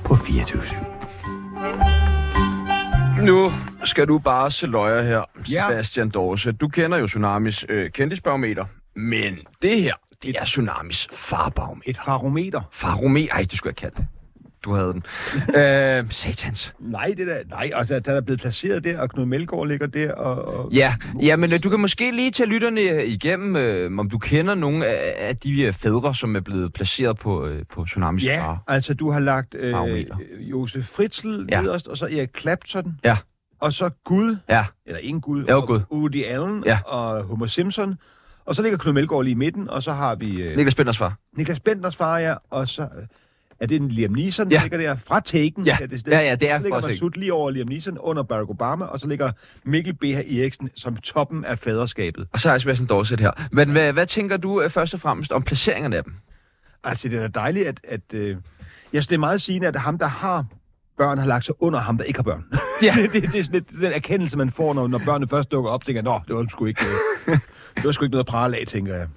på 0.04 0.16
24 0.16 0.62
Nu 3.22 3.50
skal 3.84 4.08
du 4.08 4.18
bare 4.18 4.50
se 4.50 4.66
løjer 4.66 5.02
her, 5.02 5.22
Ja. 5.50 5.68
Sebastian 5.68 6.08
Dorse. 6.10 6.52
Du 6.52 6.68
kender 6.68 6.98
jo 6.98 7.06
Tsunamis 7.06 7.64
øh, 7.68 7.90
kendisbarometer, 7.90 8.64
men 8.96 9.38
det 9.62 9.82
her, 9.82 9.94
det 10.22 10.36
er 10.38 10.44
Tsunamis 10.44 11.08
farbarometer. 11.12 11.90
Et 11.90 11.96
farometer. 12.04 12.60
Farometer? 12.72 13.32
Ej, 13.34 13.40
det 13.42 13.52
skulle 13.58 13.70
jeg 13.70 13.76
kalde 13.76 13.94
det. 13.96 14.06
Du 14.68 14.74
havde 14.74 14.92
den. 14.92 15.02
øh, 15.60 16.10
satans. 16.10 16.74
Nej, 16.80 17.14
det 17.16 17.26
der, 17.26 17.36
nej, 17.50 17.70
altså, 17.74 18.00
der 18.00 18.12
er 18.12 18.20
blevet 18.20 18.40
placeret 18.40 18.84
der, 18.84 19.00
og 19.00 19.10
Knud 19.10 19.24
Melgaard 19.26 19.66
ligger 19.68 19.86
der, 19.86 20.12
og... 20.12 20.44
og 20.64 20.72
Ja, 20.72 20.94
ja 21.22 21.36
men 21.36 21.52
øh, 21.52 21.62
du 21.62 21.70
kan 21.70 21.80
måske 21.80 22.10
lige 22.10 22.30
tage 22.30 22.46
lytterne 22.48 22.80
øh, 22.80 23.04
igennem, 23.04 23.56
øh, 23.56 23.98
om 23.98 24.10
du 24.10 24.18
kender 24.18 24.54
nogle 24.54 24.86
af, 24.86 25.28
af 25.28 25.36
de 25.36 25.62
øh, 25.62 25.72
fædre, 25.72 26.14
som 26.14 26.36
er 26.36 26.40
blevet 26.40 26.72
placeret 26.72 27.18
på, 27.18 27.46
øh, 27.46 27.62
på 27.72 27.84
Tsunamis 27.84 28.24
Ja, 28.24 28.40
far. 28.42 28.62
altså 28.66 28.94
du 28.94 29.10
har 29.10 29.20
lagt 29.20 29.54
øh. 29.54 29.74
Josef 30.40 30.84
Fritzl 30.84 31.28
Ja. 31.28 31.56
ja. 31.56 31.62
nederst, 31.62 31.88
og 31.88 31.96
så 31.96 32.04
Erik 32.06 32.38
Clapton. 32.38 32.98
Ja. 33.04 33.16
Og 33.60 33.72
så 33.72 33.90
Gud, 34.04 34.36
Ja, 34.48 34.64
eller 34.86 34.98
ingen 35.00 35.20
Gud, 35.20 35.44
Jo, 35.44 35.56
og 35.60 35.66
Gud. 35.66 35.80
Woody 35.92 36.24
Allen 36.24 36.62
Ja. 36.66 36.78
og 36.86 37.24
Homer 37.24 37.46
Simpson. 37.46 37.94
Og 38.44 38.56
så 38.56 38.62
ligger 38.62 38.78
Knud 38.78 38.92
Melgaard 38.92 39.22
lige 39.24 39.32
i 39.32 39.34
midten, 39.34 39.70
og 39.70 39.82
så 39.82 39.92
har 39.92 40.14
vi 40.14 40.42
øh, 40.42 40.56
Niklas 40.56 40.74
Benders 40.74 40.98
far. 40.98 41.16
Niklas 41.36 41.60
Bentners 41.60 41.96
far, 41.96 42.18
ja, 42.18 42.34
og 42.50 42.68
så... 42.68 42.82
Øh, 42.82 42.88
er 43.60 43.66
det 43.66 43.76
en 43.82 43.88
Liam 43.88 44.12
Neeson, 44.12 44.50
der 44.50 44.56
Ja. 44.56 44.62
ligger 44.62 44.78
der? 44.78 44.96
Fra 45.06 45.20
Taken. 45.20 45.66
Ja. 45.66 45.76
det, 45.90 46.06
Ja, 46.06 46.20
ja, 46.20 46.34
det 46.34 46.50
er 46.50 46.58
Så 46.58 46.86
ligger 46.88 47.10
lige 47.20 47.32
over 47.32 47.50
Liam 47.50 47.68
Neeson 47.68 47.98
under 47.98 48.22
Barack 48.22 48.50
Obama, 48.50 48.84
og 48.84 49.00
så 49.00 49.06
ligger 49.06 49.32
Mikkel 49.64 49.94
B. 49.94 50.04
Eriksen 50.04 50.70
som 50.74 50.96
toppen 50.96 51.44
af 51.44 51.58
faderskabet. 51.58 52.26
Og 52.32 52.40
så 52.40 52.48
har 52.48 52.54
jeg 52.54 52.60
Sebastian 52.60 52.86
Dorset 52.88 53.20
her. 53.20 53.30
Men 53.52 53.70
hvad, 53.70 53.92
hvad 53.92 54.06
tænker 54.06 54.36
du 54.36 54.62
øh, 54.62 54.70
først 54.70 54.94
og 54.94 55.00
fremmest 55.00 55.32
om 55.32 55.42
placeringerne 55.42 55.96
af 55.96 56.04
dem? 56.04 56.12
Altså, 56.84 57.08
det 57.08 57.16
er 57.18 57.28
da 57.28 57.40
dejligt, 57.40 57.68
at... 57.68 57.80
at 57.88 58.00
øh, 58.12 58.28
jeg 58.92 59.02
synes, 59.02 59.06
det 59.06 59.14
er 59.14 59.18
meget 59.18 59.42
sigende, 59.42 59.66
at 59.68 59.76
ham, 59.76 59.98
der 59.98 60.06
har 60.06 60.44
børn, 60.98 61.18
har 61.18 61.26
lagt 61.26 61.44
sig 61.44 61.62
under 61.62 61.78
ham, 61.78 61.96
der 61.98 62.04
ikke 62.04 62.18
har 62.18 62.22
børn. 62.22 62.44
Ja. 62.82 62.94
det, 63.02 63.12
det, 63.12 63.22
det 63.22 63.38
er 63.38 63.42
sådan 63.42 63.52
lidt 63.52 63.70
den 63.80 63.92
erkendelse, 63.92 64.38
man 64.38 64.50
får, 64.50 64.74
når, 64.74 64.86
når 64.86 64.98
børnene 65.04 65.28
først 65.28 65.50
dukker 65.52 65.70
op, 65.70 65.84
tænker 65.84 65.98
jeg, 65.98 66.04
nå, 66.04 66.20
det 66.28 66.36
var 66.36 66.46
sgu 66.50 66.66
ikke, 66.66 66.84
øh, 67.28 67.38
det 67.76 67.84
var 67.84 67.92
sgu 67.92 68.04
ikke 68.04 68.12
noget 68.12 68.24
at 68.24 68.28
prale 68.30 68.56
af, 68.56 68.66
tænker 68.66 68.94
jeg. 68.94 69.08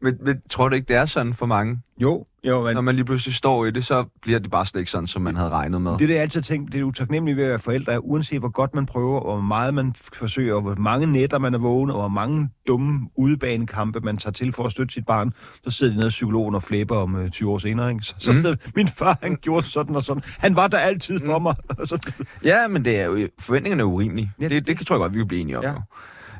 Men, 0.00 0.16
men 0.20 0.40
tror 0.50 0.68
du 0.68 0.74
ikke, 0.74 0.88
det 0.88 0.96
er 0.96 1.04
sådan 1.06 1.34
for 1.34 1.46
mange? 1.46 1.78
Jo, 1.98 2.26
jo, 2.44 2.62
men 2.64 2.74
Når 2.74 2.80
man 2.80 2.94
lige 2.94 3.04
pludselig 3.04 3.34
står 3.34 3.64
i 3.66 3.70
det, 3.70 3.84
så 3.86 4.04
bliver 4.22 4.38
det 4.38 4.50
bare 4.50 4.66
slet 4.66 4.80
ikke 4.80 4.90
sådan, 4.90 5.06
som 5.06 5.22
man 5.22 5.36
havde 5.36 5.50
regnet 5.50 5.82
med. 5.82 5.90
det, 5.92 6.00
det 6.08 6.14
jeg 6.14 6.22
altid 6.22 6.42
tænkt, 6.42 6.72
det 6.72 6.80
er 6.80 6.84
utaknemmeligt 6.84 7.36
ved 7.36 7.44
at 7.44 7.50
være 7.50 7.58
forældre, 7.58 7.92
er, 7.92 7.98
uanset 7.98 8.38
hvor 8.38 8.48
godt 8.48 8.74
man 8.74 8.86
prøver, 8.86 9.20
og 9.20 9.32
hvor 9.32 9.42
meget 9.46 9.74
man 9.74 9.94
forsøger, 10.12 10.54
og 10.54 10.60
hvor 10.60 10.74
mange 10.74 11.06
nætter 11.06 11.38
man 11.38 11.54
er 11.54 11.58
vågen, 11.58 11.90
og 11.90 11.96
hvor 11.96 12.08
mange 12.08 12.48
dumme 12.68 13.00
udebanekampe 13.16 14.00
man 14.00 14.16
tager 14.16 14.32
til 14.32 14.52
for 14.52 14.64
at 14.66 14.72
støtte 14.72 14.94
sit 14.94 15.06
barn, 15.06 15.32
så 15.64 15.70
sidder 15.70 15.92
de 15.92 15.96
nede 15.96 16.06
i 16.06 16.10
psykologen 16.10 16.54
og 16.54 16.62
flæber 16.62 16.96
om 16.96 17.16
øh, 17.16 17.30
20 17.30 17.50
år 17.50 17.58
senere. 17.58 17.90
Ikke? 17.90 18.04
Så, 18.04 18.14
så 18.18 18.30
Mhm. 18.32 18.40
sidder, 18.40 18.56
min 18.76 18.88
far, 18.88 19.18
han 19.22 19.36
gjorde 19.42 19.66
sådan 19.66 19.96
og 19.96 20.04
sådan. 20.04 20.22
Han 20.38 20.56
var 20.56 20.68
der 20.68 20.78
altid 20.78 21.20
for 21.26 21.38
mig. 21.38 21.54
Og 21.78 21.86
så, 21.86 22.12
Ja, 22.44 22.68
men 22.68 22.84
det 22.84 23.00
er 23.00 23.04
jo, 23.04 23.28
forventningerne 23.38 23.82
er 23.82 23.86
urimelige. 23.86 24.32
Ja, 24.40 24.44
Ja, 24.44 24.48
det, 24.54 24.66
det 24.66 24.86
tror 24.86 24.96
jeg 24.96 25.00
godt, 25.00 25.14
vi 25.14 25.18
kan 25.18 25.28
blive 25.28 25.40
enige 25.40 25.58
om. 25.58 25.64
Ja. 25.64 25.72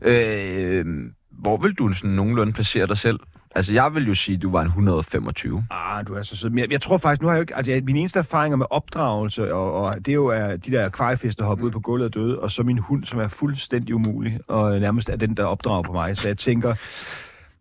Øh, 0.02 0.86
hvor 1.38 1.56
vil 1.56 1.72
du 1.74 1.92
sådan 1.92 2.10
nogenlunde 2.10 2.52
placere 2.52 2.86
dig 2.86 2.98
selv? 2.98 3.20
Altså, 3.56 3.72
jeg 3.72 3.94
vil 3.94 4.06
jo 4.06 4.14
sige, 4.14 4.36
at 4.36 4.42
du 4.42 4.50
var 4.50 4.60
en 4.60 4.66
125. 4.66 5.66
Ah, 5.70 6.06
du 6.06 6.14
er 6.14 6.22
så 6.22 6.36
sød. 6.36 6.50
Men 6.50 6.58
jeg, 6.58 6.72
jeg 6.72 6.82
tror 6.82 6.98
faktisk, 6.98 7.22
nu 7.22 7.28
har 7.28 7.34
jeg 7.34 7.38
jo 7.38 7.42
ikke... 7.42 7.56
Altså, 7.56 7.72
jeg, 7.72 7.84
min 7.84 7.96
eneste 7.96 8.18
erfaringer 8.18 8.56
med 8.56 8.66
opdragelse, 8.70 9.54
og, 9.54 9.72
og 9.72 9.96
det 9.96 10.08
er 10.08 10.14
jo 10.14 10.26
er 10.26 10.56
de 10.56 10.70
der 10.70 10.84
akvariefisk, 10.84 11.38
der 11.38 11.44
hopper 11.44 11.66
ud 11.66 11.70
på 11.70 11.80
gulvet 11.80 12.06
og 12.06 12.14
døde, 12.14 12.38
og 12.38 12.52
så 12.52 12.62
min 12.62 12.78
hund, 12.78 13.04
som 13.04 13.20
er 13.20 13.28
fuldstændig 13.28 13.94
umulig, 13.94 14.40
og 14.48 14.80
nærmest 14.80 15.08
er 15.08 15.16
den, 15.16 15.36
der 15.36 15.44
opdrager 15.44 15.82
på 15.82 15.92
mig. 15.92 16.16
Så 16.16 16.28
jeg 16.28 16.38
tænker... 16.38 16.74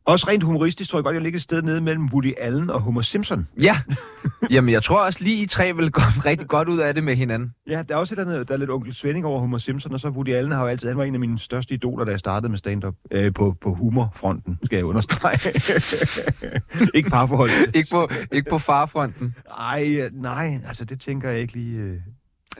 Også 0.05 0.27
rent 0.29 0.43
humoristisk 0.43 0.89
tror 0.89 1.00
jeg 1.00 1.03
godt, 1.03 1.13
jeg 1.13 1.22
ligger 1.22 1.38
et 1.38 1.43
sted 1.43 1.62
nede 1.62 1.81
mellem 1.81 2.05
Woody 2.05 2.33
Allen 2.38 2.69
og 2.69 2.81
Homer 2.81 3.01
Simpson. 3.01 3.48
Ja. 3.62 3.77
Jamen, 4.51 4.74
jeg 4.74 4.83
tror 4.83 5.05
også 5.05 5.24
lige, 5.24 5.43
I 5.43 5.45
tre 5.45 5.75
vil 5.75 5.91
komme 5.91 6.22
rigtig 6.29 6.48
godt 6.48 6.69
ud 6.69 6.77
af 6.79 6.93
det 6.93 7.03
med 7.03 7.15
hinanden. 7.15 7.53
Ja, 7.67 7.83
der 7.89 7.93
er 7.95 8.00
også 8.00 8.15
et 8.15 8.19
andet, 8.19 8.48
der 8.48 8.53
er 8.53 8.57
lidt 8.57 8.69
onkel 8.69 8.93
Svending 8.93 9.25
over 9.25 9.39
Homer 9.39 9.57
Simpson, 9.57 9.93
og 9.93 10.00
så 10.00 10.10
Woody 10.10 10.29
Allen 10.29 10.51
har 10.51 10.62
jo 10.62 10.67
altid, 10.67 10.88
han 10.88 10.98
var 10.98 11.03
en 11.03 11.13
af 11.13 11.19
mine 11.19 11.39
største 11.39 11.74
idoler, 11.74 12.05
da 12.05 12.12
jeg 12.12 12.19
startede 12.19 12.50
med 12.50 12.57
stand-up. 12.57 12.95
Øh, 13.12 13.33
på, 13.33 13.55
på 13.62 13.74
humorfronten, 13.74 14.60
skal 14.65 14.75
jeg 14.75 14.86
understrege. 14.86 15.53
ikke 16.98 17.10
parforhold. 17.10 17.50
Ikke 17.75 17.89
på, 17.91 18.10
ikke 18.31 18.50
på 18.50 18.57
farfronten. 18.57 19.36
Ej, 19.60 20.10
nej, 20.13 20.60
altså 20.67 20.86
det 20.86 21.01
tænker 21.01 21.29
jeg 21.29 21.39
ikke 21.39 21.53
lige... 21.53 21.77
Øh... 21.77 21.95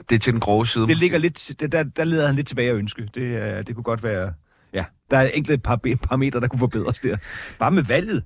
Det 0.08 0.14
er 0.14 0.18
til 0.18 0.32
den 0.32 0.40
grove 0.40 0.66
side. 0.66 0.86
Det 0.88 0.96
ligger 0.98 1.18
lidt, 1.18 1.52
det, 1.60 1.72
der, 1.72 1.82
der 1.82 2.04
leder 2.04 2.26
han 2.26 2.36
lidt 2.36 2.46
tilbage 2.48 2.70
at 2.70 2.76
ønske. 2.76 3.08
Det, 3.14 3.36
er- 3.36 3.62
det 3.62 3.74
kunne 3.74 3.84
godt 3.84 4.02
være... 4.02 4.32
Ja, 4.74 4.84
der 5.10 5.18
er 5.18 5.26
enkelte 5.28 5.58
par 5.62 5.76
parametre, 6.02 6.40
der 6.40 6.48
kunne 6.48 6.58
forbedres 6.58 6.98
der. 6.98 7.16
Bare 7.58 7.70
med 7.70 7.82
valget. 7.82 8.22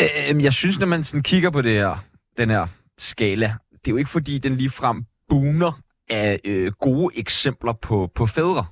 Øh, 0.00 0.44
jeg 0.44 0.52
synes, 0.52 0.78
når 0.78 0.86
man 0.86 1.04
sådan 1.04 1.22
kigger 1.22 1.50
på 1.50 1.62
det 1.62 1.72
her, 1.72 2.04
den 2.38 2.50
her 2.50 2.66
skala, 2.98 3.46
det 3.72 3.88
er 3.88 3.90
jo 3.90 3.96
ikke 3.96 4.10
fordi, 4.10 4.38
den 4.38 4.56
lige 4.56 4.70
frem 4.70 5.04
buner 5.28 5.80
af 6.10 6.40
øh, 6.44 6.72
gode 6.80 7.18
eksempler 7.18 7.72
på, 7.72 8.10
på 8.14 8.26
fædre. 8.26 8.64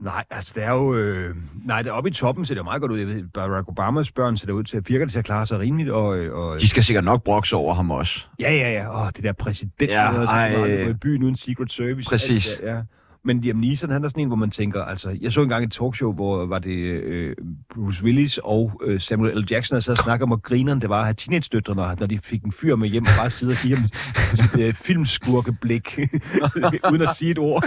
Nej, 0.00 0.24
altså 0.30 0.52
det 0.54 0.64
er 0.64 0.70
jo... 0.72 0.94
Øh, 0.94 1.36
nej, 1.64 1.82
det 1.82 1.92
oppe 1.92 2.10
i 2.10 2.12
toppen 2.12 2.46
ser 2.46 2.54
det 2.54 2.58
jo 2.58 2.64
meget 2.64 2.80
godt 2.80 2.92
ud. 2.92 2.98
Jeg 2.98 3.06
ved, 3.06 3.24
Barack 3.34 3.68
Obamas 3.68 4.10
børn 4.12 4.36
ser 4.36 4.46
det 4.46 4.52
ud 4.52 4.64
til 4.64 4.76
at 4.76 4.88
virke 4.88 5.04
det 5.04 5.12
til 5.12 5.18
at 5.18 5.24
klare 5.24 5.46
sig 5.46 5.58
rimeligt. 5.58 5.90
Og, 5.90 6.18
øh, 6.18 6.34
og, 6.34 6.60
De 6.60 6.68
skal 6.68 6.82
sikkert 6.84 7.04
nok 7.04 7.22
brokse 7.22 7.56
over 7.56 7.74
ham 7.74 7.90
også. 7.90 8.26
ja, 8.40 8.52
ja, 8.52 8.72
ja. 8.72 9.02
Åh, 9.04 9.10
det 9.16 9.24
der 9.24 9.32
præsident, 9.32 9.90
Ja, 9.90 9.94
der 9.96 10.26
ej. 10.26 10.52
er 10.54 10.88
i 10.88 10.92
byen 10.94 11.22
uden 11.22 11.36
Secret 11.36 11.72
Service. 11.72 12.08
Præcis. 12.08 12.52
Alt 12.52 12.62
der, 12.62 12.74
ja. 12.74 12.82
Men 13.26 13.40
Liam 13.40 13.56
Neeson, 13.56 13.90
han 13.90 14.04
er 14.04 14.08
sådan 14.08 14.22
en, 14.22 14.26
hvor 14.26 14.36
man 14.36 14.50
tænker, 14.50 14.84
altså, 14.84 15.16
jeg 15.20 15.32
så 15.32 15.42
engang 15.42 15.64
et 15.64 15.72
talkshow, 15.72 16.12
hvor 16.12 16.46
var 16.46 16.58
det 16.58 16.76
øh, 16.78 17.36
Bruce 17.74 18.04
Willis 18.04 18.38
og 18.38 18.80
øh, 18.84 19.00
Samuel 19.00 19.38
L. 19.38 19.46
Jackson, 19.50 19.74
der 19.74 19.80
sad 19.80 19.92
og 19.92 19.98
snakkede 20.04 20.22
om, 20.22 20.28
hvor 20.28 20.36
grineren 20.36 20.80
det 20.80 20.88
var 20.88 20.98
at 20.98 21.04
have 21.04 21.14
teenage-døtre, 21.14 21.74
når, 21.74 21.94
når 22.00 22.06
de 22.06 22.18
fik 22.18 22.42
en 22.42 22.52
fyr 22.52 22.76
med 22.76 22.88
hjem 22.88 23.02
og 23.02 23.12
bare 23.18 23.30
sidde 23.30 23.50
og 23.50 23.56
give 23.62 23.76
ham 23.76 23.88
sit 24.34 24.60
øh, 24.60 24.74
filmskurkeblik, 24.74 25.98
uden 26.92 27.02
at 27.02 27.16
sige 27.16 27.30
et 27.30 27.38
ord. 27.38 27.64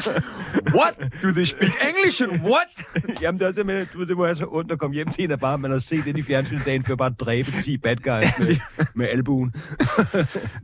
What? 0.75 1.13
Do 1.23 1.27
they 1.31 1.45
speak 1.45 1.71
English 1.89 2.23
and 2.23 2.31
what? 2.31 3.01
Jamen, 3.21 3.39
det 3.39 3.45
er 3.45 3.47
også 3.47 3.57
det 3.57 3.65
med, 3.65 3.85
du 3.93 4.03
det 4.03 4.17
må 4.17 4.23
være 4.25 4.35
så 4.35 4.45
ondt 4.51 4.71
at 4.71 4.79
komme 4.79 4.93
hjem 4.93 5.11
til 5.11 5.23
en 5.23 5.31
af 5.31 5.39
bare, 5.39 5.57
man 5.57 5.71
har 5.71 5.79
set 5.79 6.07
ind 6.07 6.17
i 6.17 6.23
fjernsynsdagen, 6.23 6.83
for 6.83 6.95
bare 6.95 7.09
at 7.09 7.19
dræbe 7.19 7.51
10 7.63 7.77
bad 7.77 7.95
guys 7.95 8.39
med, 8.39 8.57
med 8.95 9.07
albuen. 9.07 9.53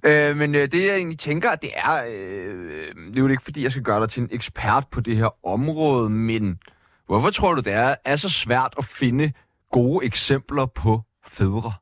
øh, 0.07 0.37
men 0.37 0.55
øh, 0.55 0.61
det, 0.61 0.85
jeg 0.85 0.95
egentlig 0.95 1.19
tænker, 1.19 1.49
det 1.55 1.69
er... 1.75 1.93
Øh, 2.11 2.73
det 3.13 3.19
er 3.19 3.23
jo 3.23 3.27
ikke, 3.27 3.43
fordi 3.43 3.63
jeg 3.63 3.71
skal 3.71 3.83
gøre 3.83 4.01
dig 4.01 4.09
til 4.09 4.23
en 4.23 4.29
ekspert 4.31 4.82
på 4.91 5.01
det 5.01 5.17
her 5.17 5.47
område, 5.47 6.09
men 6.09 6.59
hvorfor 7.07 7.29
tror 7.29 7.53
du, 7.53 7.61
det 7.61 7.73
er, 7.73 7.95
er 8.05 8.15
så 8.15 8.29
svært 8.29 8.73
at 8.77 8.85
finde 8.85 9.31
gode 9.71 10.05
eksempler 10.05 10.65
på 10.65 11.01
fædre? 11.25 11.73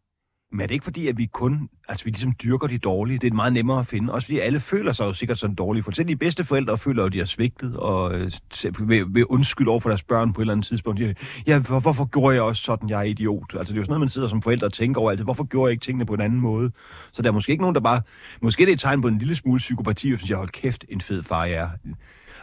Men 0.51 0.61
er 0.61 0.67
det 0.67 0.73
ikke 0.73 0.83
fordi, 0.83 1.07
at 1.07 1.17
vi 1.17 1.25
kun, 1.25 1.69
altså 1.89 2.05
vi 2.05 2.11
ligesom 2.11 2.33
dyrker 2.43 2.67
de 2.67 2.77
dårlige? 2.77 3.19
Det 3.19 3.27
er 3.31 3.35
meget 3.35 3.53
nemmere 3.53 3.79
at 3.79 3.87
finde. 3.87 4.13
Også 4.13 4.25
fordi 4.25 4.39
alle 4.39 4.59
føler 4.59 4.93
sig 4.93 5.05
jo 5.05 5.13
sikkert 5.13 5.37
sådan 5.37 5.55
dårlige. 5.55 5.83
For 5.83 5.91
selv 5.91 6.07
de 6.07 6.15
bedste 6.15 6.43
forældre 6.43 6.77
føler 6.77 7.03
jo, 7.03 7.07
at 7.07 7.13
de 7.13 7.17
har 7.17 7.25
svigtet 7.25 7.77
og 7.77 8.13
øh, 8.13 8.31
vil, 8.79 9.05
vil 9.09 9.25
undskylde 9.25 9.71
over 9.71 9.79
for 9.79 9.89
deres 9.89 10.03
børn 10.03 10.33
på 10.33 10.41
et 10.41 10.43
eller 10.43 10.53
andet 10.53 10.67
tidspunkt. 10.67 10.99
De, 10.99 11.15
ja, 11.47 11.59
hvor, 11.59 11.79
hvorfor 11.79 12.05
gjorde 12.05 12.35
jeg 12.35 12.43
også 12.43 12.63
sådan, 12.63 12.89
jeg 12.89 12.99
er 12.99 13.03
idiot? 13.03 13.55
Altså 13.55 13.73
det 13.73 13.77
er 13.77 13.81
jo 13.81 13.83
sådan 13.83 13.91
noget, 13.91 13.99
man 13.99 14.09
sidder 14.09 14.27
som 14.27 14.41
forældre 14.41 14.67
og 14.67 14.73
tænker 14.73 15.01
over 15.01 15.11
altid. 15.11 15.23
Hvorfor 15.23 15.43
gjorde 15.43 15.69
jeg 15.69 15.71
ikke 15.71 15.83
tingene 15.83 16.05
på 16.05 16.13
en 16.13 16.21
anden 16.21 16.39
måde? 16.39 16.71
Så 17.11 17.21
der 17.21 17.27
er 17.27 17.33
måske 17.33 17.51
ikke 17.51 17.63
nogen, 17.63 17.75
der 17.75 17.81
bare... 17.81 18.01
Måske 18.41 18.61
det 18.61 18.69
er 18.69 18.73
et 18.73 18.79
tegn 18.79 19.01
på 19.01 19.07
en 19.07 19.17
lille 19.17 19.35
smule 19.35 19.57
psykopati, 19.57 20.09
hvis 20.09 20.29
jeg 20.29 20.37
hold 20.37 20.49
kæft, 20.49 20.85
en 20.89 21.01
fed 21.01 21.23
far 21.23 21.45
jeg 21.45 21.57
er. 21.57 21.69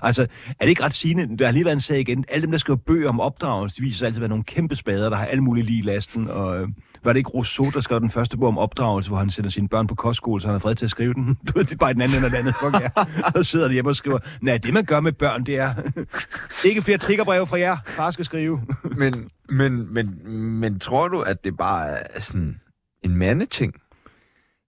Altså, 0.02 0.22
er 0.48 0.64
det 0.64 0.68
ikke 0.68 0.82
ret 0.84 0.94
sigende? 0.94 1.38
Der 1.38 1.44
har 1.44 1.52
lige 1.52 1.64
været 1.64 1.76
en 1.76 1.80
sag 1.80 2.00
igen. 2.00 2.24
Alle 2.28 2.42
dem, 2.42 2.50
der 2.50 2.58
skriver 2.58 2.76
bøger 2.76 3.08
om 3.08 3.20
opdragelse, 3.20 3.76
de 3.76 3.82
viser 3.82 3.98
sig 3.98 4.06
altid 4.06 4.18
at 4.18 4.20
være 4.20 4.28
nogle 4.28 4.44
kæmpe 4.44 4.76
spader, 4.76 5.08
der 5.10 5.16
har 5.16 5.26
alle 5.26 5.42
mulige 5.42 5.64
lige 5.64 5.78
i 5.78 5.82
lasten. 5.82 6.28
Og 6.28 6.60
øh, 6.60 6.68
var 7.04 7.12
det 7.12 7.18
ikke 7.18 7.30
Rousseau, 7.30 7.70
der 7.70 7.80
skrev 7.80 8.00
den 8.00 8.10
første 8.10 8.36
bog 8.36 8.48
om 8.48 8.58
opdragelse, 8.58 9.10
hvor 9.10 9.18
han 9.18 9.30
sender 9.30 9.50
sine 9.50 9.68
børn 9.68 9.86
på 9.86 9.94
kostskole, 9.94 10.40
så 10.40 10.46
han 10.46 10.54
har 10.54 10.58
fred 10.58 10.74
til 10.74 10.84
at 10.84 10.90
skrive 10.90 11.14
den? 11.14 11.24
Du 11.48 11.52
ved, 11.58 11.64
det 11.64 11.72
er 11.72 11.76
bare 11.76 11.92
den 11.92 12.00
anden 12.00 12.24
eller 12.24 12.38
andet. 12.38 12.54
Fuck 12.60 12.74
ja. 12.80 12.88
Så 13.36 13.42
sidder 13.42 13.66
de 13.68 13.72
hjemme 13.72 13.90
og 13.90 13.96
skriver, 13.96 14.18
nej, 14.40 14.58
det 14.58 14.74
man 14.74 14.84
gør 14.84 15.00
med 15.00 15.12
børn, 15.12 15.46
det 15.46 15.56
er 15.56 15.74
ikke 16.68 16.82
flere 16.82 16.98
triggerbreve 16.98 17.46
fra 17.46 17.58
jer. 17.58 17.76
Far 17.86 18.10
skal 18.10 18.24
skrive. 18.24 18.60
Men, 18.96 19.28
men, 19.48 19.94
men, 19.94 20.32
men 20.32 20.80
tror 20.80 21.08
du, 21.08 21.20
at 21.20 21.44
det 21.44 21.56
bare 21.56 21.88
er 21.88 22.20
sådan 22.20 22.60
en 23.02 23.16
mandeting? 23.16 23.74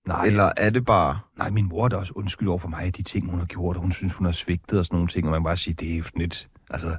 Nej, 0.07 0.27
Eller 0.27 0.53
er 0.57 0.71
det 0.71 0.85
bare... 0.85 1.19
nej, 1.39 1.51
min 1.51 1.69
mor 1.69 1.85
er 1.85 1.89
da 1.89 1.97
også 1.97 2.13
undskyld 2.17 2.49
over 2.49 2.59
for 2.59 2.69
mig, 2.69 2.97
de 2.97 3.03
ting, 3.03 3.31
hun 3.31 3.39
har 3.39 3.47
gjort, 3.47 3.77
og 3.77 3.83
hun 3.83 3.93
synes, 3.93 4.13
hun 4.13 4.25
har 4.25 4.33
svigtet 4.33 4.79
og 4.79 4.85
sådan 4.87 4.97
nogle 4.97 5.09
ting, 5.09 5.27
og 5.27 5.31
man 5.31 5.45
bare 5.45 5.57
sige, 5.57 5.75
det 5.75 5.97
er 5.97 6.03
lidt, 6.17 6.49
altså, 6.71 6.97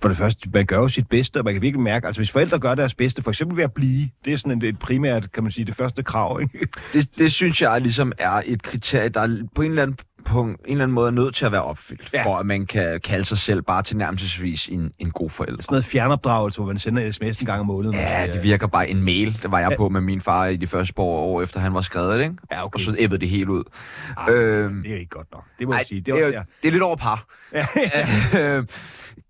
for 0.00 0.08
det 0.08 0.16
første, 0.16 0.50
man 0.52 0.66
gør 0.66 0.76
jo 0.76 0.88
sit 0.88 1.08
bedste, 1.08 1.38
og 1.38 1.44
man 1.44 1.54
kan 1.54 1.62
virkelig 1.62 1.82
mærke, 1.82 2.06
altså 2.06 2.20
hvis 2.20 2.30
forældre 2.30 2.58
gør 2.58 2.74
deres 2.74 2.94
bedste, 2.94 3.22
for 3.22 3.30
eksempel 3.30 3.56
ved 3.56 3.64
at 3.64 3.72
blive, 3.72 4.10
det 4.24 4.32
er 4.32 4.36
sådan 4.36 4.58
et, 4.58 4.68
et 4.68 4.78
primært, 4.78 5.32
kan 5.32 5.42
man 5.42 5.52
sige, 5.52 5.64
det 5.64 5.74
første 5.76 6.02
krav, 6.02 6.40
ikke? 6.42 6.66
Det, 6.92 7.18
det 7.18 7.32
synes 7.32 7.62
jeg 7.62 7.80
ligesom 7.80 8.12
er 8.18 8.42
et 8.44 8.62
kriterie, 8.62 9.08
der 9.08 9.44
på 9.54 9.62
en 9.62 9.70
eller 9.70 9.82
anden 9.82 9.98
på 10.24 10.42
en 10.42 10.56
eller 10.66 10.82
anden 10.84 10.94
måde 10.94 11.06
er 11.06 11.10
nødt 11.10 11.34
til 11.34 11.46
at 11.46 11.52
være 11.52 11.62
opfyldt, 11.64 12.12
ja. 12.12 12.18
Ja. 12.18 12.24
for 12.26 12.36
at 12.36 12.46
man 12.46 12.66
kan 12.66 13.00
kalde 13.00 13.24
sig 13.24 13.38
selv 13.38 13.62
bare 13.62 13.82
tilnærmelsesvis 13.82 14.68
en, 14.68 14.92
en 14.98 15.10
god 15.10 15.30
forælder. 15.30 15.62
Sådan 15.62 15.72
noget 15.74 15.84
fjernopdragelse, 15.84 16.58
hvor 16.58 16.66
man 16.66 16.78
sender 16.78 17.02
en 17.02 17.12
sms 17.12 17.40
en 17.40 17.46
gang 17.46 17.60
om 17.60 17.66
måneden. 17.66 17.94
Ja, 17.96 18.26
det 18.32 18.42
virker 18.42 18.66
bare 18.66 18.88
en 18.88 19.02
mail. 19.02 19.42
Det 19.42 19.50
var 19.50 19.58
jeg 19.60 19.74
på 19.76 19.88
med 19.88 20.00
min 20.00 20.20
far 20.20 20.46
i 20.46 20.56
de 20.56 20.66
første 20.66 20.94
par 20.94 21.02
år, 21.02 21.42
efter 21.42 21.60
han 21.60 21.74
var 21.74 21.80
skrevet, 21.80 22.22
ikke? 22.22 22.34
Ja, 22.52 22.64
okay. 22.64 22.74
Og 22.74 22.80
så 22.80 22.94
æbbede 22.98 23.20
det 23.20 23.28
helt 23.28 23.48
ud. 23.48 23.64
Ej, 24.18 24.32
øhm, 24.34 24.82
det 24.82 24.92
er 24.92 24.96
ikke 24.96 25.10
godt 25.10 25.26
nok. 25.32 25.44
Det 25.58 25.66
må 25.66 25.72
Ej, 25.72 25.78
jeg 25.78 25.86
sige. 25.86 25.98
det, 26.00 26.06
Det 26.06 26.12
er, 26.12 26.20
var, 26.20 26.26
jo- 26.26 26.32
ja. 26.32 26.42
det 26.62 26.68
er 26.68 26.72
lidt 26.72 26.82
over 26.82 26.96
par. 26.96 27.26
Ja. 27.52 27.66
Øh, 28.40 28.64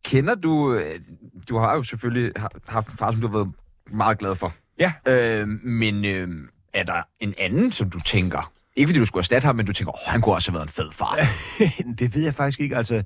Kender 0.04 0.34
du... 0.34 0.74
øh, 0.74 1.00
Du 1.48 1.58
har 1.58 1.74
jo 1.76 1.82
selvfølgelig 1.82 2.32
ha- 2.36 2.46
haft 2.68 2.88
en 2.88 2.96
far, 2.98 3.10
som 3.12 3.20
du 3.20 3.26
har 3.26 3.32
været 3.32 3.52
meget 3.92 4.18
glad 4.18 4.34
for. 4.34 4.52
Ja. 4.78 4.92
Øh, 5.06 5.48
men 5.64 6.04
øh, 6.04 6.28
er 6.74 6.82
der 6.82 7.02
en 7.20 7.34
anden, 7.38 7.72
som 7.72 7.90
du 7.90 8.00
tænker... 8.00 8.52
Ikke 8.76 8.88
fordi 8.88 8.98
du 8.98 9.04
skulle 9.04 9.20
erstatte 9.20 9.46
ham, 9.46 9.56
men 9.56 9.66
du 9.66 9.72
tænker, 9.72 9.92
åh, 9.92 10.12
han 10.12 10.20
kunne 10.20 10.34
også 10.34 10.50
have 10.50 10.54
været 10.54 10.66
en 10.66 10.72
fed 10.72 10.90
far. 10.90 11.18
det 11.98 12.14
ved 12.14 12.22
jeg 12.22 12.34
faktisk 12.34 12.60
ikke. 12.60 12.76
Altså, 12.76 13.02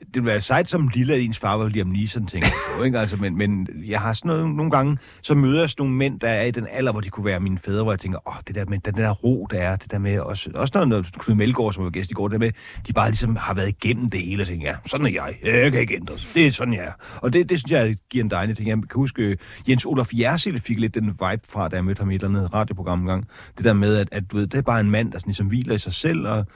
det, 0.00 0.14
ville 0.14 0.26
være 0.26 0.40
sejt 0.40 0.68
som 0.68 0.88
lille, 0.94 1.14
at 1.14 1.20
ens 1.20 1.38
far 1.38 1.56
var 1.56 1.68
Liam 1.68 1.86
Neeson, 1.86 2.26
tænker 2.26 2.48
jeg 2.48 2.78
på, 2.78 2.84
ikke? 2.84 2.98
Altså, 2.98 3.16
men, 3.16 3.36
men 3.36 3.68
jeg 3.86 4.00
har 4.00 4.12
sådan 4.12 4.28
noget, 4.28 4.50
nogle 4.50 4.70
gange, 4.70 4.98
så 5.22 5.34
møder 5.34 5.60
jeg 5.60 5.70
sådan 5.70 5.82
nogle 5.82 5.96
mænd, 5.96 6.20
der 6.20 6.28
er 6.28 6.44
i 6.44 6.50
den 6.50 6.66
alder, 6.72 6.92
hvor 6.92 7.00
de 7.00 7.10
kunne 7.10 7.24
være 7.24 7.40
mine 7.40 7.58
fædre, 7.58 7.82
hvor 7.82 7.92
jeg 7.92 8.00
tænker, 8.00 8.28
åh, 8.28 8.34
det 8.46 8.54
der 8.54 8.64
med 8.64 8.78
den 8.78 8.94
der 8.94 9.10
ro, 9.10 9.46
der 9.50 9.58
er, 9.58 9.76
det 9.76 9.90
der 9.90 9.98
med, 9.98 10.18
også, 10.18 10.50
også 10.54 10.78
når, 10.78 10.84
når 10.84 11.04
Knud 11.18 11.36
Melgaard, 11.36 11.72
som 11.72 11.84
var 11.84 11.90
gæst 11.90 12.10
i 12.10 12.14
går, 12.14 12.28
det 12.28 12.32
der 12.32 12.46
med, 12.46 12.52
de 12.86 12.92
bare 12.92 13.10
ligesom 13.10 13.36
har 13.36 13.54
været 13.54 13.68
igennem 13.68 14.08
det 14.08 14.20
hele, 14.20 14.42
og 14.42 14.46
tænker, 14.46 14.68
ja, 14.68 14.76
sådan 14.86 15.06
er 15.06 15.10
jeg, 15.10 15.34
jeg 15.42 15.72
kan 15.72 15.80
ikke 15.80 15.94
ændres, 15.94 16.30
det 16.34 16.46
er 16.46 16.52
sådan, 16.52 16.74
jeg 16.74 16.84
er. 16.84 16.92
Og 17.16 17.32
det, 17.32 17.48
det 17.48 17.58
synes 17.58 17.72
jeg 17.72 17.96
giver 18.10 18.24
en 18.24 18.30
dejlig 18.30 18.56
ting. 18.56 18.68
Jeg 18.68 18.76
kan 18.76 18.88
huske, 18.94 19.22
øh, 19.22 19.36
Jens 19.68 19.84
Olof 19.84 20.08
Jersil 20.12 20.60
fik 20.60 20.80
lidt 20.80 20.94
den 20.94 21.06
vibe 21.06 21.42
fra, 21.48 21.68
da 21.68 21.76
jeg 21.76 21.84
mødte 21.84 21.98
ham 21.98 22.10
i 22.10 22.14
et 22.14 22.22
eller 22.22 22.38
andet 22.38 22.54
radioprogram 22.54 23.00
engang. 23.00 23.28
Det 23.56 23.64
der 23.64 23.72
med, 23.72 23.96
at, 23.96 24.08
at 24.12 24.30
du 24.30 24.36
ved, 24.36 24.46
det 24.46 24.58
er 24.58 24.62
bare 24.62 24.80
en 24.80 24.90
mand, 24.90 25.12
der 25.12 25.18
sådan, 25.18 25.28
ligesom 25.28 25.46
hviler 25.46 25.74
i 25.74 25.78
sig 25.78 25.94
selv, 25.94 26.26
og 26.26 26.46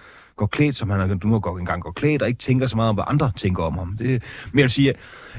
går 0.43 0.47
klædt, 0.47 0.77
som 0.77 0.91
han 0.91 1.19
du 1.19 1.29
må 1.29 1.41
gå 1.41 1.59
engang 1.59 1.83
går 1.83 1.91
klædt, 1.93 2.23
og 2.23 2.29
ikke 2.29 2.39
tænker 2.39 2.67
så 2.67 2.77
meget 2.77 2.89
om, 2.89 2.97
hvad 2.97 3.05
andre 3.07 3.33
tænker 3.37 3.63
om 3.63 3.79
ham. 3.79 3.97
Det, 3.97 4.07
men 4.53 4.59
jeg 4.59 4.63
vil 4.63 4.71
sige, 4.71 4.95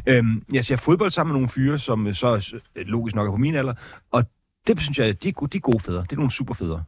øhm, 0.07 0.43
jeg 0.53 0.65
ser 0.65 0.75
fodbold 0.75 1.11
sammen 1.11 1.31
med 1.31 1.35
nogle 1.39 1.49
fyre, 1.49 1.79
som 1.79 2.07
øh, 2.07 2.15
så 2.15 2.39
s- 2.41 2.53
logisk 2.75 3.15
nok 3.15 3.27
er 3.27 3.31
på 3.31 3.37
min 3.37 3.55
alder, 3.55 3.73
og 4.11 4.23
det 4.67 4.81
synes 4.81 4.97
jeg, 4.99 5.23
de 5.23 5.27
er, 5.29 5.31
gode, 5.31 5.49
de 5.51 5.57
er 5.57 5.61
gode 5.61 5.79
fædre. 5.79 6.01
Det 6.01 6.11
er 6.11 6.15
nogle 6.15 6.31
super 6.31 6.53
fædre. 6.53 6.83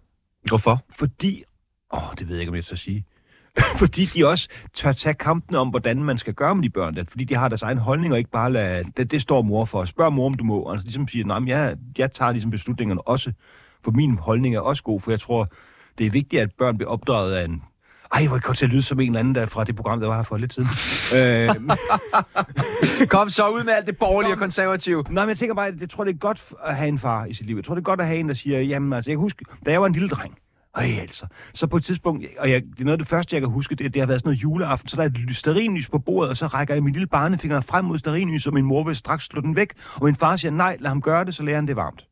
Hvorfor? 0.47 0.81
Fordi, 0.97 1.43
åh, 1.93 1.99
det 2.19 2.27
ved 2.27 2.35
jeg 2.35 2.41
ikke, 2.41 2.49
om 2.49 2.55
jeg 2.55 2.63
skal 2.63 2.77
sige, 2.77 3.05
fordi 3.81 4.05
de 4.05 4.27
også 4.27 4.47
tør 4.73 4.91
tage 4.91 5.13
kampen 5.13 5.55
om, 5.55 5.69
hvordan 5.69 6.03
man 6.03 6.17
skal 6.17 6.33
gøre 6.33 6.55
med 6.55 6.63
de 6.63 6.69
børn. 6.69 6.95
Der. 6.95 7.03
Fordi 7.09 7.23
de 7.23 7.35
har 7.35 7.47
deres 7.47 7.61
egen 7.61 7.77
holdning, 7.77 8.13
og 8.13 8.17
ikke 8.19 8.31
bare 8.31 8.51
lade, 8.51 8.83
det, 8.97 9.11
det 9.11 9.21
står 9.21 9.41
mor 9.41 9.65
for. 9.65 9.85
Spørg 9.85 10.13
mor, 10.13 10.25
om 10.25 10.33
du 10.33 10.43
må. 10.43 10.71
Altså 10.71 10.85
ligesom 10.85 11.07
siger, 11.07 11.25
nej, 11.25 11.39
jeg, 11.47 11.75
jeg 11.97 12.11
tager 12.13 12.31
ligesom 12.31 12.51
beslutningerne 12.51 13.07
også. 13.07 13.31
For 13.83 13.91
min 13.91 14.17
holdning 14.17 14.55
er 14.55 14.59
også 14.59 14.83
god, 14.83 15.01
for 15.01 15.11
jeg 15.11 15.19
tror, 15.19 15.49
det 15.97 16.05
er 16.05 16.11
vigtigt, 16.11 16.41
at 16.41 16.49
børn 16.57 16.77
bliver 16.77 16.89
opdraget 16.91 17.33
af 17.33 17.45
en 17.45 17.63
ej, 18.13 18.27
hvor 18.27 18.39
godt 18.39 18.57
til 18.57 18.65
at 18.65 18.71
lyde 18.71 18.83
som 18.83 18.99
en 18.99 19.07
eller 19.07 19.19
anden 19.19 19.35
der 19.35 19.45
fra 19.45 19.63
det 19.63 19.75
program, 19.75 19.99
der 19.99 20.07
var 20.07 20.15
her 20.15 20.23
for 20.23 20.37
lidt 20.37 20.53
siden. 20.53 20.69
øh, 21.17 21.49
Kom 23.07 23.29
så 23.29 23.49
ud 23.49 23.63
med 23.63 23.73
alt 23.73 23.87
det 23.87 23.97
borgerlige 23.97 24.33
og 24.33 24.39
konservative. 24.39 25.03
Nej, 25.09 25.25
men 25.25 25.29
jeg 25.29 25.37
tænker 25.37 25.55
bare, 25.55 25.67
at 25.67 25.81
jeg 25.81 25.89
tror, 25.89 26.03
det 26.03 26.13
er 26.13 26.17
godt 26.17 26.43
at 26.65 26.75
have 26.75 26.87
en 26.87 26.99
far 26.99 27.25
i 27.25 27.33
sit 27.33 27.45
liv. 27.45 27.55
Jeg 27.55 27.63
tror, 27.65 27.75
det 27.75 27.81
er 27.81 27.83
godt 27.83 28.01
at 28.01 28.07
have 28.07 28.19
en, 28.19 28.27
der 28.27 28.35
siger, 28.35 28.59
jamen 28.61 28.93
altså, 28.93 29.11
jeg 29.11 29.15
kan 29.17 29.21
huske, 29.21 29.45
da 29.65 29.71
jeg 29.71 29.81
var 29.81 29.87
en 29.87 29.93
lille 29.93 30.09
dreng, 30.09 30.37
ej, 30.75 30.97
altså. 31.01 31.25
Så 31.53 31.67
på 31.67 31.77
et 31.77 31.83
tidspunkt, 31.83 32.25
og 32.39 32.49
jeg, 32.51 32.61
det 32.61 32.79
er 32.79 32.83
noget 32.83 32.93
af 32.93 32.97
det 32.97 33.07
første, 33.07 33.35
jeg 33.35 33.41
kan 33.41 33.51
huske, 33.51 33.75
det, 33.75 33.93
det 33.93 34.01
har 34.01 34.07
været 34.07 34.19
sådan 34.21 34.27
noget 34.29 34.43
juleaften, 34.43 34.89
så 34.89 34.95
der 34.95 35.03
er 35.03 35.07
et 35.29 35.37
stearinlys 35.37 35.89
på 35.89 35.99
bordet, 35.99 36.29
og 36.29 36.37
så 36.37 36.47
rækker 36.47 36.73
jeg 36.73 36.83
min 36.83 36.93
lille 36.93 37.07
barnefinger 37.07 37.61
frem 37.61 37.85
mod 37.85 37.99
stearinlys, 37.99 38.47
og 38.47 38.53
min 38.53 38.65
mor 38.65 38.83
vil 38.83 38.95
straks 38.95 39.25
slå 39.25 39.41
den 39.41 39.55
væk. 39.55 39.73
Og 39.95 40.05
min 40.05 40.15
far 40.15 40.35
siger, 40.35 40.51
nej, 40.51 40.77
lad 40.79 40.89
ham 40.89 41.01
gøre 41.01 41.25
det, 41.25 41.35
så 41.35 41.43
lærer 41.43 41.55
han 41.57 41.67
det 41.67 41.75
varmt. 41.75 42.05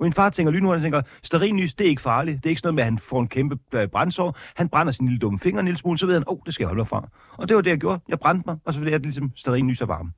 Og 0.00 0.04
min 0.04 0.12
far 0.12 0.30
tænker 0.30 0.52
lynhurtigt, 0.52 0.82
han 0.82 0.92
tænker, 0.92 1.10
stearinlys, 1.22 1.74
det 1.74 1.84
er 1.84 1.88
ikke 1.88 2.02
farligt. 2.02 2.36
Det 2.36 2.46
er 2.46 2.50
ikke 2.50 2.60
sådan 2.60 2.66
noget 2.66 2.74
med, 2.74 2.82
at 2.82 2.86
han 2.86 2.98
får 2.98 3.20
en 3.20 3.28
kæmpe 3.28 3.58
øh, 3.72 3.88
brændsår. 3.88 4.38
Han 4.56 4.68
brænder 4.68 4.92
sin 4.92 5.06
lille 5.06 5.18
dumme 5.18 5.38
finger 5.38 5.60
en 5.60 5.66
lille 5.66 5.78
smule, 5.78 5.98
så 5.98 6.06
ved 6.06 6.14
han, 6.14 6.24
åh, 6.26 6.32
oh, 6.32 6.38
det 6.46 6.54
skal 6.54 6.64
jeg 6.64 6.68
holde 6.68 6.78
mig 6.78 6.88
fra. 6.88 7.08
Og 7.32 7.48
det 7.48 7.56
var 7.56 7.62
det, 7.62 7.70
jeg 7.70 7.78
gjorde. 7.78 8.00
Jeg 8.08 8.18
brændte 8.18 8.42
mig, 8.46 8.56
og 8.64 8.74
så 8.74 8.80
blev 8.80 8.92
jeg 8.92 9.00
ligesom 9.00 9.32
stearinlys 9.36 9.80
er 9.80 9.86
varm. 9.86 10.12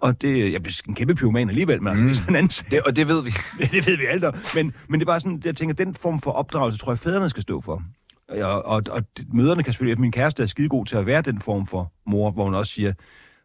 Og 0.00 0.22
det, 0.22 0.52
jeg 0.52 0.62
blev 0.62 0.72
en 0.88 0.94
kæmpe 0.94 1.14
pyroman 1.14 1.48
alligevel, 1.48 1.82
men 1.82 1.96
mm. 1.96 2.02
det 2.02 2.10
er 2.10 2.14
sådan 2.14 2.32
en 2.32 2.36
anden. 2.36 2.66
Det, 2.70 2.82
og 2.82 2.96
det 2.96 3.08
ved 3.08 3.24
vi. 3.24 3.30
Det 3.76 3.86
ved 3.86 3.96
vi 3.96 4.06
alle 4.06 4.28
om. 4.28 4.34
Men, 4.54 4.74
men 4.88 5.00
det 5.00 5.04
er 5.04 5.10
bare 5.12 5.20
sådan, 5.20 5.42
jeg 5.44 5.56
tænker, 5.56 5.74
den 5.74 5.94
form 5.94 6.20
for 6.20 6.30
opdragelse, 6.30 6.78
tror 6.78 6.92
jeg, 6.92 6.98
fædrene 6.98 7.30
skal 7.30 7.42
stå 7.42 7.60
for. 7.60 7.82
Og, 8.28 8.64
og, 8.64 8.82
og 8.90 9.02
møderne 9.32 9.62
kan 9.62 9.72
selvfølgelig, 9.72 10.00
min 10.00 10.12
kæreste 10.12 10.42
er 10.42 10.46
skidegod 10.46 10.86
til 10.86 10.96
at 10.96 11.06
være 11.06 11.22
den 11.22 11.40
form 11.40 11.66
for 11.66 11.92
mor, 12.06 12.30
hvor 12.30 12.44
hun 12.44 12.54
også 12.54 12.72
siger, 12.72 12.92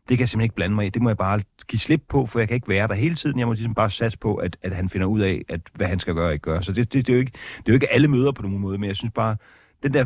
det 0.10 0.18
kan 0.18 0.20
jeg 0.20 0.30
simpelthen 0.30 0.46
ikke 0.46 0.56
blande 0.56 0.76
mig 0.76 0.86
i, 0.86 0.90
det 0.90 1.02
må 1.02 1.10
jeg 1.10 1.18
bare 1.18 1.42
give 1.68 1.80
slip 1.80 2.02
på, 2.10 2.26
for 2.26 2.40
jeg 2.40 2.48
kan 2.48 2.56
ikke 2.56 2.68
være 2.68 2.88
der 2.88 2.94
hele 2.94 3.16
tiden. 3.16 3.40
Jeg 3.40 3.48
må 3.48 3.54
ligesom 3.54 3.76
bare 3.76 3.92
satse 3.92 4.18
på, 4.18 4.36
at, 4.36 4.58
at 4.62 4.76
han 4.76 4.90
finder 4.90 5.08
ud 5.08 5.22
af, 5.22 5.42
at, 5.50 5.62
hvad 5.74 5.88
han 5.88 6.00
skal 6.00 6.14
gøre 6.14 6.28
og 6.28 6.34
ikke 6.34 6.44
gøre. 6.44 6.64
Så 6.64 6.72
det, 6.72 6.94
det, 6.94 7.08
det, 7.08 7.14
er 7.14 7.18
jo 7.18 7.20
ikke, 7.20 7.32
det 7.32 7.68
er 7.68 7.72
jo 7.72 7.74
ikke 7.74 7.94
alle 7.94 8.08
møder 8.08 8.32
på 8.32 8.42
nogen 8.42 8.60
måde, 8.60 8.78
men 8.78 8.88
jeg 8.88 8.96
synes 8.96 9.14
bare, 9.16 9.38
den 9.84 9.94
der 9.94 10.06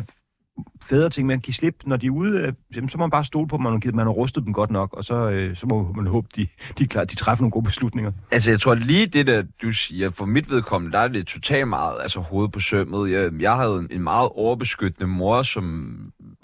fædre 0.82 1.10
ting 1.10 1.32
at 1.32 1.42
give 1.42 1.54
slip, 1.54 1.74
når 1.86 1.96
de 1.96 2.06
er 2.06 2.10
ude, 2.10 2.38
øh, 2.40 2.52
jamen, 2.76 2.90
så 2.90 2.98
må 2.98 3.02
man 3.02 3.10
bare 3.10 3.24
stole 3.24 3.48
på, 3.48 3.58
man 3.58 3.72
har, 3.72 3.78
givet- 3.80 3.94
man 3.94 4.06
har 4.06 4.12
rustet 4.12 4.44
dem 4.44 4.52
godt 4.52 4.70
nok, 4.70 4.92
og 4.92 5.04
så, 5.04 5.14
øh, 5.14 5.56
så 5.56 5.66
må 5.66 5.92
man 5.96 6.06
håbe, 6.06 6.28
de, 6.36 6.46
de, 6.78 6.86
klar, 6.86 7.04
de 7.04 7.16
træffer 7.16 7.42
nogle 7.42 7.50
gode 7.50 7.64
beslutninger. 7.64 8.12
Altså, 8.32 8.50
jeg 8.50 8.60
tror 8.60 8.74
lige 8.74 9.06
det, 9.06 9.26
der 9.26 9.42
du 9.62 9.72
siger, 9.72 10.10
for 10.10 10.24
mit 10.24 10.50
vedkommende, 10.50 10.92
der 10.96 11.02
er 11.02 11.08
det 11.08 11.26
totalt 11.26 11.68
meget 11.68 11.94
altså, 12.02 12.20
hoved 12.20 12.48
på 12.48 12.60
sømmet. 12.60 13.10
Jeg, 13.10 13.30
jeg 13.40 13.56
havde 13.56 13.78
en- 13.78 13.88
en 13.90 14.02
meget 14.02 14.28
overbeskyttende 14.34 15.06
mor, 15.06 15.42
som, 15.42 15.96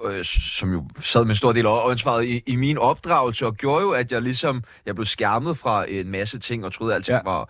øh, 0.07 0.24
som 0.24 0.72
jo 0.72 0.85
sad 1.00 1.24
med 1.24 1.31
en 1.31 1.37
stor 1.37 1.53
del 1.53 1.66
af 1.66 1.90
ansvaret 1.90 2.24
i, 2.24 2.42
i 2.46 2.57
min 2.57 2.79
opdragelse, 2.79 3.46
og 3.46 3.55
gjorde 3.55 3.83
jo, 3.83 3.90
at 3.90 4.12
jeg 4.12 4.22
ligesom, 4.22 4.62
jeg 4.87 4.94
blev 4.94 5.05
skærmet 5.07 5.57
fra 5.59 5.90
en 5.90 6.11
masse 6.11 6.38
ting, 6.38 6.64
og 6.64 6.72
troede, 6.72 6.92
at 6.92 6.96
alting 6.96 7.16
ja. 7.27 7.31
var, 7.31 7.48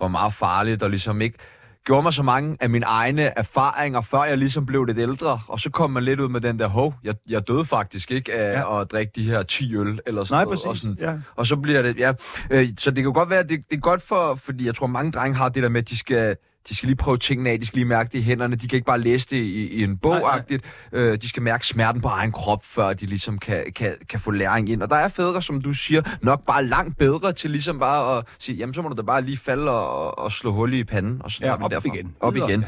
var 0.00 0.08
meget 0.08 0.34
farligt, 0.34 0.82
og 0.82 0.90
ligesom 0.90 1.20
ikke 1.20 1.38
gjorde 1.86 2.02
mig 2.02 2.12
så 2.12 2.22
mange 2.22 2.56
af 2.60 2.70
mine 2.70 2.86
egne 2.86 3.22
erfaringer, 3.38 4.00
før 4.00 4.24
jeg 4.24 4.38
ligesom 4.38 4.66
blev 4.66 4.84
lidt 4.84 4.98
ældre, 4.98 5.40
og 5.48 5.60
så 5.60 5.70
kom 5.70 5.90
man 5.90 6.02
lidt 6.04 6.20
ud 6.20 6.28
med 6.28 6.40
den 6.40 6.58
der, 6.58 6.66
hov, 6.66 6.94
jeg, 7.04 7.14
jeg 7.28 7.48
døde 7.48 7.64
faktisk 7.64 8.10
ikke 8.10 8.34
af 8.34 8.52
Ja. 8.60 8.80
at 8.80 8.92
drikke 8.92 9.12
de 9.16 9.22
her 9.22 9.42
10 9.42 9.76
øl, 9.76 10.00
eller 10.06 10.24
sådan 10.24 10.34
Nej, 10.36 10.44
noget. 10.44 10.60
Og, 10.60 10.68
præcis. 10.68 10.82
sådan, 10.82 10.96
Ja. 11.00 11.14
og 11.36 11.46
så 11.46 11.56
bliver 11.56 11.82
det, 11.82 11.96
ja. 11.98 12.12
Øh, 12.50 12.68
så 12.78 12.90
det 12.90 13.04
kan 13.04 13.12
godt 13.12 13.30
være, 13.30 13.42
det, 13.42 13.50
det 13.70 13.76
er 13.76 13.80
godt 13.80 14.02
for, 14.02 14.34
fordi 14.34 14.66
jeg 14.66 14.74
tror, 14.74 14.86
mange 14.86 15.12
drenge 15.12 15.36
har 15.36 15.48
det 15.48 15.62
der 15.62 15.68
med, 15.68 15.80
at 15.82 15.88
de 15.90 15.98
skal, 15.98 16.36
de 16.68 16.74
skal 16.76 16.86
lige 16.86 16.96
prøve 16.96 17.18
tingene 17.18 17.50
af, 17.50 17.60
de 17.60 17.66
skal 17.66 17.76
lige 17.76 17.86
mærke 17.88 18.10
det 18.12 18.18
i 18.18 18.22
hænderne, 18.22 18.56
de 18.56 18.68
kan 18.68 18.76
ikke 18.76 18.86
bare 18.86 19.00
læse 19.00 19.26
det 19.30 19.36
i, 19.36 19.68
i 19.70 19.82
en 19.84 19.98
bog 19.98 20.20
Nej, 20.20 20.42
nej. 20.50 20.58
øh, 20.92 21.18
de 21.22 21.28
skal 21.28 21.42
mærke 21.42 21.66
smerten 21.66 22.00
på 22.00 22.08
egen 22.08 22.32
krop, 22.32 22.64
før 22.64 22.92
de 22.92 23.06
ligesom 23.06 23.38
kan, 23.38 23.72
kan, 23.76 23.96
kan 24.08 24.20
få 24.20 24.30
læring 24.30 24.68
ind. 24.68 24.82
Og 24.82 24.90
der 24.90 24.96
er 24.96 25.08
fædre, 25.08 25.42
som 25.42 25.62
du 25.62 25.72
siger, 25.72 26.02
nok 26.22 26.46
bare 26.46 26.64
langt 26.64 26.98
bedre 26.98 27.32
til 27.32 27.50
ligesom 27.50 27.78
bare 27.78 28.18
at 28.18 28.24
sige, 28.38 28.56
jamen 28.56 28.74
så 28.74 28.82
må 28.82 28.88
du 28.88 28.94
da 28.96 29.02
bare 29.02 29.22
lige 29.22 29.36
falde 29.36 29.70
og, 29.70 30.18
og 30.18 30.32
slå 30.32 30.52
hul 30.52 30.74
i 30.74 30.84
panden, 30.84 31.22
og 31.22 31.30
så 31.30 31.44
Ja, 31.46 31.64
op 31.64 31.70
derfra. 31.70 31.94
igen. 31.94 32.14
Op 32.20 32.36
igen. 32.36 32.64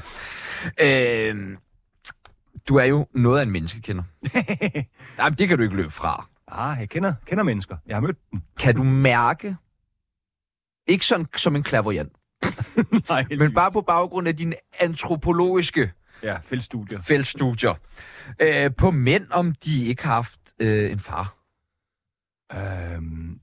Øh, 0.80 1.56
du 2.68 2.76
er 2.76 2.84
jo 2.84 3.06
noget 3.14 3.38
af 3.38 3.42
en 3.42 3.50
menneskekender. 3.50 4.02
Nej, 5.18 5.28
det 5.28 5.48
kan 5.48 5.56
du 5.58 5.62
ikke 5.62 5.76
løbe 5.76 5.90
fra. 5.90 6.26
ah, 6.48 6.76
jeg 6.80 6.88
kender, 6.88 7.14
kender 7.26 7.44
mennesker. 7.44 7.76
Jeg 7.87 7.96
har 7.96 8.00
mødt 8.00 8.16
dem. 8.32 8.40
Kan 8.58 8.74
du 8.74 8.82
mærke, 8.84 9.56
ikke 10.87 11.06
sådan 11.06 11.26
som 11.37 11.56
en 11.56 11.62
klaverjant, 11.62 12.12
Nej, 13.09 13.27
men 13.38 13.55
bare 13.55 13.72
på 13.72 13.81
baggrund 13.81 14.29
af 14.29 14.37
dine 14.37 14.55
antropologiske 14.81 15.90
Ja, 16.22 16.37
feltstudier. 16.44 17.01
feltstudier, 17.01 17.74
øh, 18.42 18.70
på 18.79 18.90
mænd, 18.90 19.27
om 19.31 19.55
de 19.64 19.85
ikke 19.85 20.05
har 20.07 20.14
haft 20.14 20.40
øh, 20.61 20.90
en 20.92 20.98
far? 20.98 21.35
Øhm, 22.55 23.40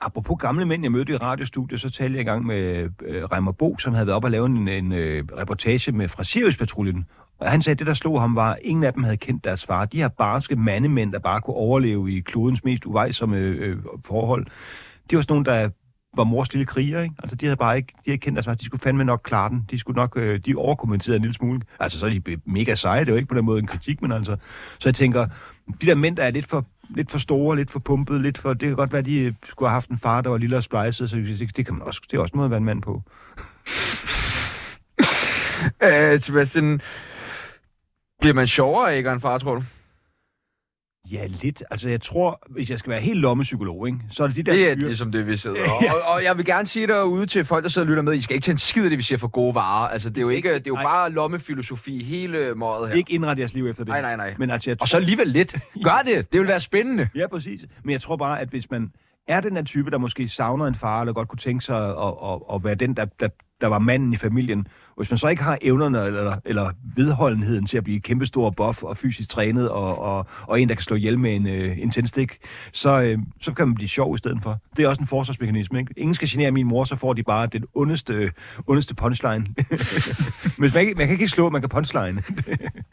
apropos 0.00 0.36
gamle 0.40 0.64
mænd, 0.64 0.82
jeg 0.82 0.92
mødte 0.92 1.12
i 1.12 1.16
radiostudiet, 1.16 1.80
så 1.80 1.90
talte 1.90 2.14
jeg 2.14 2.22
i 2.22 2.24
gang 2.24 2.46
med 2.46 2.90
øh, 3.02 3.24
Reimer 3.24 3.52
Bo, 3.52 3.78
som 3.78 3.94
havde 3.94 4.06
været 4.06 4.16
op 4.16 4.24
og 4.24 4.30
lavet 4.30 4.50
en, 4.50 4.68
en 4.68 4.92
øh, 4.92 5.24
reportage 5.36 5.92
med 5.92 6.08
fra 6.08 6.24
Sirius-patruljen. 6.24 7.04
Og 7.38 7.50
han 7.50 7.62
sagde, 7.62 7.74
at 7.74 7.78
det, 7.78 7.86
der 7.86 7.94
slog 7.94 8.20
ham, 8.20 8.36
var, 8.36 8.52
at 8.52 8.58
ingen 8.62 8.84
af 8.84 8.92
dem 8.92 9.02
havde 9.02 9.16
kendt 9.16 9.44
deres 9.44 9.66
far. 9.66 9.84
De 9.84 9.96
her 9.96 10.08
barske 10.08 10.56
mandemænd, 10.56 11.12
der 11.12 11.18
bare 11.18 11.40
kunne 11.40 11.56
overleve 11.56 12.12
i 12.12 12.20
klodens 12.20 12.64
mest 12.64 12.86
uvejsomme 12.86 13.36
øh, 13.36 13.76
forhold, 14.04 14.46
det 15.10 15.16
var 15.16 15.22
sådan 15.22 15.34
nogle, 15.34 15.44
der 15.44 15.70
var 16.16 16.24
mors 16.24 16.52
lille 16.52 16.66
kriger, 16.66 17.02
ikke? 17.02 17.14
Altså, 17.22 17.36
de 17.36 17.46
havde 17.46 17.56
bare 17.56 17.76
ikke, 17.76 17.86
de 17.86 18.02
havde 18.04 18.14
ikke 18.14 18.24
kendt 18.24 18.38
altså. 18.38 18.54
De 18.54 18.64
skulle 18.64 18.82
fandme 18.82 19.04
nok 19.04 19.20
klare 19.24 19.48
den. 19.48 19.66
De 19.70 19.78
skulle 19.78 19.96
nok, 19.96 20.16
øh, 20.16 20.40
de 20.46 20.54
overkommenterede 20.56 21.16
en 21.16 21.22
lille 21.22 21.34
smule. 21.34 21.60
Altså, 21.80 21.98
så 21.98 22.06
er 22.06 22.10
de 22.10 22.40
mega 22.44 22.74
seje. 22.74 23.00
Det 23.00 23.08
er 23.08 23.12
jo 23.12 23.16
ikke 23.16 23.28
på 23.28 23.34
den 23.34 23.44
måde 23.44 23.58
en 23.58 23.66
kritik, 23.66 24.02
men 24.02 24.12
altså... 24.12 24.36
Så 24.78 24.88
jeg 24.88 24.94
tænker, 24.94 25.26
de 25.80 25.86
der 25.86 25.94
mænd, 25.94 26.16
der 26.16 26.22
er 26.22 26.30
lidt 26.30 26.46
for, 26.46 26.66
lidt 26.88 27.10
for 27.10 27.18
store, 27.18 27.56
lidt 27.56 27.70
for 27.70 27.78
pumpet, 27.78 28.20
lidt 28.20 28.38
for... 28.38 28.54
Det 28.54 28.68
kan 28.68 28.76
godt 28.76 28.92
være, 28.92 29.02
de 29.02 29.18
øh, 29.18 29.32
skulle 29.48 29.68
have 29.68 29.74
haft 29.74 29.90
en 29.90 29.98
far, 29.98 30.20
der 30.20 30.30
var 30.30 30.38
lille 30.38 30.56
og 30.56 30.62
splejset, 30.62 31.10
så 31.10 31.16
det, 31.16 31.56
det, 31.56 31.66
kan 31.66 31.74
man 31.74 31.82
også, 31.82 32.00
det 32.10 32.16
er 32.16 32.20
også 32.20 32.32
en 32.32 32.38
måde 32.38 32.44
at 32.44 32.50
være 32.50 32.58
en 32.58 32.64
mand 32.64 32.82
på. 32.82 33.02
Øh, 35.82 36.20
Sebastian, 36.20 36.80
bliver 38.20 38.34
man 38.34 38.46
sjovere 38.46 38.96
ikke 38.96 39.10
en 39.10 39.20
far, 39.20 39.38
tror 39.38 39.54
du? 39.54 39.62
Ja, 41.12 41.26
lidt. 41.26 41.62
Altså, 41.70 41.88
jeg 41.88 42.00
tror, 42.02 42.42
hvis 42.50 42.70
jeg 42.70 42.78
skal 42.78 42.90
være 42.90 43.00
helt 43.00 43.18
lommepsykolog, 43.20 43.86
ikke, 43.86 43.98
så 44.10 44.22
er 44.22 44.26
det 44.26 44.36
de 44.36 44.42
der... 44.42 44.52
Det 44.52 44.70
er 44.70 44.74
fyre- 44.74 44.86
ligesom 44.86 45.12
det, 45.12 45.26
vi 45.26 45.36
sidder. 45.36 45.56
Og, 45.70 45.76
og, 45.88 46.12
og 46.14 46.24
jeg 46.24 46.36
vil 46.36 46.44
gerne 46.44 46.66
sige 46.66 46.86
derude 46.86 47.26
til 47.26 47.44
folk, 47.44 47.62
der 47.64 47.70
sidder 47.70 47.86
og 47.86 47.88
lytter 47.88 48.02
med, 48.02 48.14
I 48.14 48.22
skal 48.22 48.34
ikke 48.34 48.44
tage 48.44 48.52
en 48.52 48.58
skid 48.58 48.84
af 48.84 48.90
det, 48.90 48.98
vi 48.98 49.02
siger 49.02 49.18
for 49.18 49.28
gode 49.28 49.54
varer. 49.54 49.88
Altså, 49.88 50.08
det 50.10 50.18
er 50.18 50.22
jo, 50.22 50.28
ikke, 50.28 50.48
det 50.54 50.56
er 50.56 50.62
jo 50.66 50.74
Nej. 50.74 50.82
bare 50.82 51.10
lommefilosofi 51.12 52.02
hele 52.04 52.54
måret 52.54 52.88
her. 52.88 52.94
Ikke 52.96 53.12
indrette 53.12 53.40
jeres 53.40 53.54
liv 53.54 53.66
efter 53.66 53.84
det. 53.84 53.88
Nej, 53.88 54.00
nej, 54.00 54.16
nej. 54.16 54.34
Men 54.38 54.50
altså, 54.50 54.70
jeg 54.70 54.76
Og 54.80 54.88
så 54.88 54.96
alligevel 54.96 55.28
lidt. 55.28 55.56
Gør 55.84 56.02
det. 56.06 56.32
Det 56.32 56.40
vil 56.40 56.48
være 56.48 56.60
spændende. 56.60 57.08
Ja, 57.14 57.26
præcis. 57.26 57.60
Men 57.84 57.92
jeg 57.92 58.00
tror 58.00 58.16
bare, 58.16 58.40
at 58.40 58.48
hvis 58.48 58.70
man 58.70 58.92
er 59.28 59.40
den 59.40 59.56
der 59.56 59.62
type, 59.62 59.90
der 59.90 59.98
måske 59.98 60.28
savner 60.28 60.66
en 60.66 60.74
far, 60.74 61.00
eller 61.00 61.12
godt 61.12 61.28
kunne 61.28 61.38
tænke 61.38 61.64
sig 61.64 61.88
at, 61.88 62.14
at, 62.24 62.38
at 62.54 62.64
være 62.64 62.74
den, 62.74 62.94
der, 62.96 63.04
der, 63.20 63.28
der 63.60 63.66
var 63.66 63.78
manden 63.78 64.12
i 64.12 64.16
familien, 64.16 64.66
og 64.88 64.94
hvis 64.96 65.10
man 65.10 65.18
så 65.18 65.28
ikke 65.28 65.42
har 65.42 65.58
evnerne 65.62 66.04
eller, 66.06 66.36
eller 66.44 66.70
vedholdenheden 66.96 67.66
til 67.66 67.76
at 67.78 67.84
blive 67.84 68.00
kæmpestor 68.00 68.50
buff 68.50 68.82
og 68.82 68.96
fysisk 68.96 69.28
trænet, 69.28 69.68
og, 69.68 69.98
og, 69.98 70.26
og 70.42 70.60
en, 70.60 70.68
der 70.68 70.74
kan 70.74 70.82
slå 70.82 70.96
ihjel 70.96 71.18
med 71.18 71.36
en, 71.36 71.46
øh, 71.46 71.78
en 71.78 71.90
tændstik, 71.90 72.38
så, 72.72 73.00
øh, 73.02 73.18
så 73.40 73.52
kan 73.52 73.68
man 73.68 73.74
blive 73.74 73.88
sjov 73.88 74.14
i 74.14 74.18
stedet 74.18 74.38
for. 74.42 74.58
Det 74.76 74.84
er 74.84 74.88
også 74.88 75.00
en 75.00 75.06
forsvarsmekanisme. 75.06 75.78
Ikke? 75.78 75.94
Ingen 75.96 76.14
skal 76.14 76.28
genere 76.28 76.50
min 76.50 76.66
mor, 76.66 76.84
så 76.84 76.96
får 76.96 77.12
de 77.12 77.22
bare 77.22 77.46
den 77.46 77.64
ondeste, 77.74 78.12
øh, 78.12 78.30
ondeste 78.66 78.94
punchline. 78.94 79.46
Men 80.58 80.70
man, 80.74 80.86
kan- 80.86 80.94
man 80.96 81.06
kan 81.06 81.10
ikke 81.10 81.28
slå, 81.28 81.50
man 81.50 81.60
kan 81.62 81.68
punchline. 81.68 82.22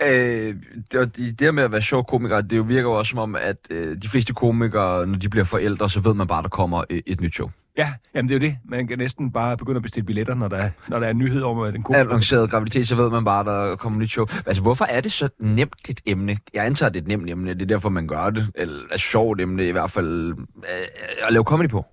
Øh, 0.08 0.56
det, 0.92 1.00
og 1.00 1.18
det 1.18 1.40
det 1.40 1.42
her 1.42 1.52
med 1.52 1.64
at 1.64 1.72
være 1.72 1.82
sjov 1.82 2.06
komiker, 2.06 2.42
det 2.42 2.58
jo 2.58 2.62
virker 2.62 2.82
jo 2.90 2.92
også 2.92 3.10
som 3.10 3.20
om, 3.20 3.36
at 3.36 3.58
øh, 3.70 3.98
de 4.02 4.08
fleste 4.08 4.34
komikere, 4.34 5.08
når 5.08 5.18
de 5.18 5.30
bliver 5.30 5.44
forældre, 5.44 5.90
så 5.90 6.00
ved 6.00 6.14
man 6.14 6.28
bare, 6.28 6.38
at 6.40 6.44
der 6.44 6.50
kommer 6.50 6.84
et, 6.90 7.02
et 7.06 7.22
nyt 7.22 7.34
show 7.34 7.50
ja, 7.78 7.94
jamen 8.16 8.30
det 8.30 8.36
er 8.36 8.40
jo 8.40 8.46
det. 8.46 8.58
Man 8.66 8.88
kan 8.88 8.98
næsten 8.98 9.32
bare 9.32 9.58
begynde 9.58 9.76
at 9.76 9.84
bestille 9.84 10.06
billetter, 10.06 10.36
når 10.36 10.48
der 10.48 10.58
er, 10.58 10.70
når 10.88 11.00
der 11.00 11.08
er 11.08 11.14
nyhed 11.14 11.42
om, 11.42 11.60
at 11.60 11.74
den 11.74 11.86
Annonceret 11.96 12.50
graviditet, 12.50 12.88
så 12.88 12.96
ved 12.96 13.10
man 13.10 13.26
bare, 13.26 13.44
der 13.44 13.76
kommer 13.76 14.00
nyt 14.00 14.12
show. 14.12 14.26
Altså, 14.46 14.62
hvorfor 14.62 14.86
er 14.86 15.02
det 15.02 15.12
så 15.12 15.30
nemt 15.40 15.90
et 15.90 16.02
emne? 16.06 16.38
Jeg 16.54 16.66
antager, 16.66 16.90
det 16.90 17.00
er 17.00 17.04
et 17.04 17.08
nemt 17.08 17.30
emne, 17.30 17.54
det 17.54 17.62
er 17.62 17.66
derfor, 17.66 17.90
man 17.90 18.08
gør 18.08 18.30
det. 18.30 18.52
Eller 18.56 18.94
et 18.94 19.02
sjovt 19.02 19.42
emne 19.42 19.68
i 19.68 19.72
hvert 19.72 19.92
fald 19.92 20.34
øh, 20.58 21.28
at 21.28 21.34
lave 21.34 21.44
comedy 21.44 21.70
på. 21.70 21.86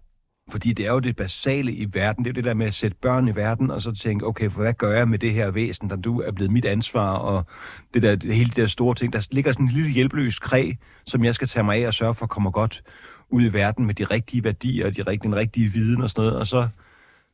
Fordi 0.50 0.72
det 0.72 0.86
er 0.86 0.92
jo 0.92 0.98
det 0.98 1.16
basale 1.16 1.72
i 1.72 1.86
verden. 1.92 2.24
Det 2.24 2.30
er 2.30 2.32
jo 2.32 2.34
det 2.34 2.44
der 2.44 2.54
med 2.54 2.66
at 2.66 2.74
sætte 2.74 2.96
børn 3.02 3.28
i 3.28 3.36
verden, 3.36 3.70
og 3.70 3.82
så 3.82 3.92
tænke, 3.92 4.26
okay, 4.26 4.50
for 4.50 4.62
hvad 4.62 4.74
gør 4.74 4.96
jeg 4.96 5.08
med 5.08 5.18
det 5.18 5.32
her 5.32 5.50
væsen, 5.50 5.90
der 5.90 5.96
du 5.96 6.20
er 6.20 6.32
blevet 6.32 6.52
mit 6.52 6.64
ansvar, 6.64 7.14
og 7.14 7.44
det 7.94 8.02
der, 8.02 8.32
hele 8.32 8.48
det 8.48 8.56
der 8.56 8.66
store 8.66 8.94
ting. 8.94 9.12
Der 9.12 9.26
ligger 9.30 9.52
sådan 9.52 9.66
en 9.66 9.72
lille 9.72 9.90
hjælpeløs 9.90 10.38
kræ, 10.38 10.72
som 11.06 11.24
jeg 11.24 11.34
skal 11.34 11.48
tage 11.48 11.64
mig 11.64 11.82
af 11.82 11.86
og 11.86 11.94
sørge 11.94 12.14
for 12.14 12.26
kommer 12.26 12.50
godt 12.50 12.82
ud 13.30 13.42
i 13.42 13.52
verden 13.52 13.86
med 13.86 13.94
de 13.94 14.04
rigtige 14.04 14.44
værdier, 14.44 14.86
og 14.86 14.96
de 14.96 15.02
rigtige, 15.02 15.30
den 15.30 15.38
rigtige 15.38 15.72
viden 15.72 16.02
og 16.02 16.10
sådan 16.10 16.22
noget. 16.24 16.38
Og 16.38 16.46
så, 16.46 16.68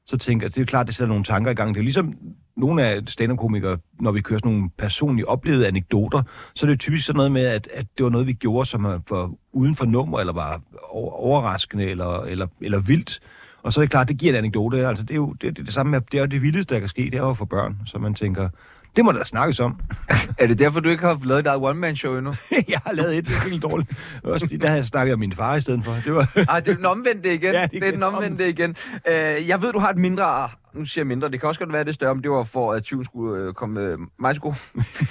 så 0.06 0.16
tænker 0.16 0.46
jeg, 0.46 0.54
det 0.54 0.60
er 0.60 0.66
klart, 0.66 0.86
det 0.86 0.94
sætter 0.94 1.08
nogle 1.08 1.24
tanker 1.24 1.50
i 1.50 1.54
gang. 1.54 1.74
Det 1.74 1.80
er 1.80 1.84
ligesom 1.84 2.14
nogle 2.56 2.84
af 2.84 3.02
stand-up-komikere, 3.06 3.78
når 4.00 4.12
vi 4.12 4.20
kører 4.20 4.38
sådan 4.38 4.52
nogle 4.52 4.70
personligt 4.78 5.28
oplevede 5.28 5.66
anekdoter, 5.66 6.22
så 6.54 6.66
er 6.66 6.70
det 6.70 6.80
typisk 6.80 7.06
sådan 7.06 7.16
noget 7.16 7.32
med, 7.32 7.46
at, 7.46 7.68
at 7.74 7.86
det 7.96 8.04
var 8.04 8.10
noget, 8.10 8.26
vi 8.26 8.32
gjorde, 8.32 8.66
som 8.68 8.84
var 8.84 9.30
uden 9.52 9.76
for 9.76 9.84
nummer, 9.84 10.20
eller 10.20 10.32
var 10.32 10.60
overraskende, 10.92 11.84
eller, 11.84 12.20
eller, 12.20 12.46
eller 12.60 12.78
vildt. 12.78 13.20
Og 13.62 13.72
så 13.72 13.80
er 13.80 13.82
det 13.82 13.90
klart, 13.90 14.08
det 14.08 14.18
giver 14.18 14.32
en 14.32 14.38
anekdote. 14.38 14.88
Altså, 14.88 15.04
det 15.04 15.10
er 15.10 15.16
jo 15.16 15.32
det, 15.32 15.42
det, 15.42 15.58
er 15.58 15.64
det 15.64 15.74
samme 15.74 15.90
med, 15.90 16.00
det 16.00 16.18
er 16.18 16.22
jo 16.22 16.26
det 16.26 16.42
vildeste, 16.42 16.74
der 16.74 16.80
kan 16.80 16.88
ske, 16.88 17.02
det 17.02 17.14
er 17.14 17.26
jo 17.26 17.34
for 17.34 17.44
børn. 17.44 17.76
Så 17.86 17.98
man 17.98 18.14
tænker, 18.14 18.48
det 18.96 19.04
må 19.04 19.12
der 19.12 19.24
snakkes 19.24 19.60
om. 19.60 19.80
Er 20.38 20.46
det 20.46 20.58
derfor, 20.58 20.80
du 20.80 20.88
ikke 20.88 21.06
har 21.06 21.20
lavet 21.24 21.46
et 21.46 21.56
one-man-show 21.56 22.16
endnu? 22.16 22.34
jeg 22.68 22.80
har 22.86 22.92
lavet 22.92 23.18
et, 23.18 23.26
det 23.26 23.36
er 23.36 23.40
virkelig 23.40 23.62
dårligt. 23.62 23.88
Det 23.88 24.20
var 24.24 24.30
Også 24.30 24.46
fordi, 24.46 24.56
der 24.56 24.68
har 24.68 24.74
jeg 24.74 24.84
snakket 24.84 25.12
om 25.12 25.18
min 25.18 25.32
far 25.32 25.56
i 25.56 25.60
stedet 25.60 25.84
for. 25.84 25.96
Det 26.04 26.14
var... 26.14 26.32
Ej, 26.48 26.60
det 26.64 26.68
er 26.68 26.76
den 26.76 26.86
omvendte 26.86 27.34
igen. 27.34 27.52
Ja, 27.52 27.62
det 27.62 27.72
det, 27.72 27.84
er 27.84 27.90
den 27.90 28.02
omvendte 28.02 28.48
igen. 28.48 28.76
Øh, 29.08 29.48
jeg 29.48 29.62
ved, 29.62 29.72
du 29.72 29.78
har 29.78 29.90
et 29.90 29.96
mindre... 29.96 30.48
Nu 30.74 30.84
siger 30.84 31.02
jeg 31.02 31.06
mindre, 31.06 31.30
det 31.30 31.40
kan 31.40 31.48
også 31.48 31.60
godt 31.60 31.72
være, 31.72 31.84
det 31.84 31.94
større, 31.94 32.14
men 32.14 32.22
det 32.22 32.30
var 32.30 32.42
for, 32.42 32.72
at 32.72 32.82
tyven 32.82 33.04
skulle 33.04 33.42
øh, 33.42 33.54
komme 33.54 33.80
øh, 33.80 33.98
mig 34.18 34.34
til 34.34 34.40
gode. 34.40 34.56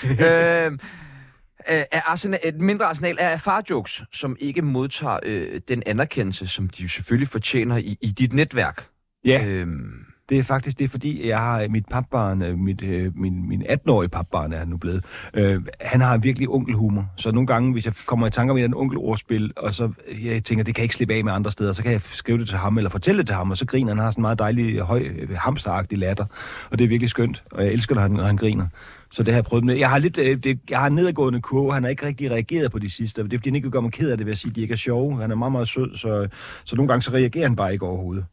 øh, 0.03 0.71
øh, 0.71 1.83
er 1.91 2.11
arsenal, 2.11 2.39
et 2.43 2.55
mindre 2.55 2.85
arsenal 2.85 3.17
af 3.19 3.41
farjokes, 3.41 4.03
som 4.13 4.35
ikke 4.39 4.61
modtager 4.61 5.19
øh, 5.23 5.61
den 5.67 5.83
anerkendelse, 5.85 6.47
som 6.47 6.69
de 6.69 6.83
jo 6.83 6.89
selvfølgelig 6.89 7.27
fortjener 7.27 7.77
i, 7.77 7.97
i 8.01 8.07
dit 8.07 8.33
netværk. 8.33 8.87
Ja. 9.25 9.45
Øhm, 9.45 10.04
det 10.29 10.39
er 10.39 10.43
faktisk 10.43 10.79
det, 10.79 10.83
er 10.83 10.89
fordi 10.89 11.27
jeg 11.27 11.39
har 11.39 11.61
øh, 11.61 11.71
mit 11.71 11.85
papbarn, 11.85 12.41
øh, 12.41 12.57
mit, 12.57 12.83
øh, 12.83 13.17
min, 13.17 13.47
min 13.49 13.63
18-årige 13.63 14.09
papbarn 14.09 14.53
er 14.53 14.57
han 14.57 14.67
nu 14.67 14.77
blevet, 14.77 15.05
øh, 15.33 15.61
han 15.81 16.01
har 16.01 16.17
virkelig 16.17 16.49
onkelhumor. 16.49 17.05
Så 17.15 17.31
nogle 17.31 17.47
gange, 17.47 17.73
hvis 17.73 17.85
jeg 17.85 17.93
kommer 18.05 18.27
i 18.27 18.31
tanker 18.31 18.51
om 18.51 18.57
et 18.57 18.63
eller 18.63 18.77
onkelordspil, 18.77 19.53
og 19.55 19.75
så 19.75 19.91
øh, 20.07 20.25
jeg 20.25 20.43
tænker, 20.43 20.63
det 20.63 20.75
kan 20.75 20.81
jeg 20.81 20.85
ikke 20.85 20.95
slippe 20.95 21.13
af 21.13 21.23
med 21.23 21.33
andre 21.33 21.51
steder, 21.51 21.73
så 21.73 21.83
kan 21.83 21.91
jeg 21.91 22.01
skrive 22.01 22.37
det 22.37 22.47
til 22.47 22.57
ham, 22.57 22.77
eller 22.77 22.89
fortælle 22.89 23.19
det 23.19 23.27
til 23.27 23.35
ham, 23.35 23.51
og 23.51 23.57
så 23.57 23.65
griner 23.65 23.91
han. 23.91 23.99
Har 23.99 24.11
sådan 24.11 24.19
en 24.19 24.21
meget 24.21 24.39
dejlig, 24.39 24.79
høj, 24.79 25.03
hamsteragtig 25.35 25.97
latter, 25.97 26.25
og 26.71 26.79
det 26.79 26.85
er 26.85 26.89
virkelig 26.89 27.09
skønt, 27.09 27.43
og 27.51 27.63
jeg 27.65 27.73
elsker, 27.73 27.95
når 27.95 28.01
han, 28.01 28.11
når 28.11 28.23
han 28.23 28.37
griner. 28.37 28.67
Så 29.11 29.23
det 29.23 29.33
har 29.33 29.37
jeg 29.37 29.45
prøvet 29.45 29.65
med. 29.65 29.75
Jeg 29.75 29.89
har 29.89 29.97
lidt, 29.97 30.17
øh, 30.17 30.37
det, 30.43 30.59
jeg 30.69 30.79
har 30.79 30.87
en 30.87 30.95
nedadgående 30.95 31.41
kurve. 31.41 31.73
Han 31.73 31.83
har 31.83 31.89
ikke 31.89 32.05
rigtig 32.05 32.31
reageret 32.31 32.71
på 32.71 32.79
de 32.79 32.89
sidste. 32.89 33.23
Det 33.23 33.33
er 33.33 33.37
fordi, 33.37 33.49
han 33.49 33.55
ikke 33.55 33.69
gør 33.69 33.81
mig 33.81 33.91
ked 33.91 34.11
af 34.11 34.17
det 34.17 34.25
ved 34.25 34.33
at 34.33 34.39
sige, 34.39 34.49
at 34.49 34.55
de 34.55 34.61
ikke 34.61 34.71
er 34.71 34.77
sjove. 34.77 35.21
Han 35.21 35.31
er 35.31 35.35
meget, 35.35 35.51
meget 35.51 35.67
sød, 35.67 35.97
så, 35.97 36.27
så 36.63 36.75
nogle 36.75 36.87
gange 36.87 37.01
så 37.01 37.11
reagerer 37.11 37.47
han 37.47 37.55
bare 37.55 37.73
ikke 37.73 37.85
overhovedet. 37.85 38.25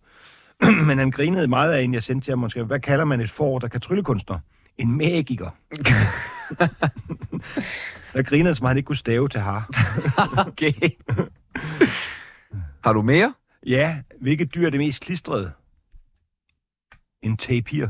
Men 0.88 0.98
han 0.98 1.10
grinede 1.10 1.48
meget 1.48 1.72
af 1.72 1.82
en, 1.82 1.94
jeg 1.94 2.02
sendte 2.02 2.24
til 2.24 2.32
ham. 2.32 2.38
Måske, 2.38 2.62
hvad 2.62 2.80
kalder 2.80 3.04
man 3.04 3.20
et 3.20 3.30
får, 3.30 3.58
der 3.58 3.68
kan 3.68 3.80
tryllekunstner? 3.80 4.38
En 4.78 4.96
magiker. 4.96 5.50
der 8.12 8.22
grinede, 8.22 8.54
som 8.54 8.66
han 8.66 8.76
ikke 8.76 8.86
kunne 8.86 8.96
stave 8.96 9.28
til 9.28 9.40
har. 9.40 9.68
okay. 10.48 10.72
har 12.84 12.92
du 12.92 13.02
mere? 13.02 13.34
Ja, 13.66 14.02
hvilket 14.20 14.54
dyr 14.54 14.66
er 14.66 14.70
det 14.70 14.80
mest 14.80 15.00
klistrede? 15.00 15.52
En 17.22 17.36
tapir. 17.36 17.86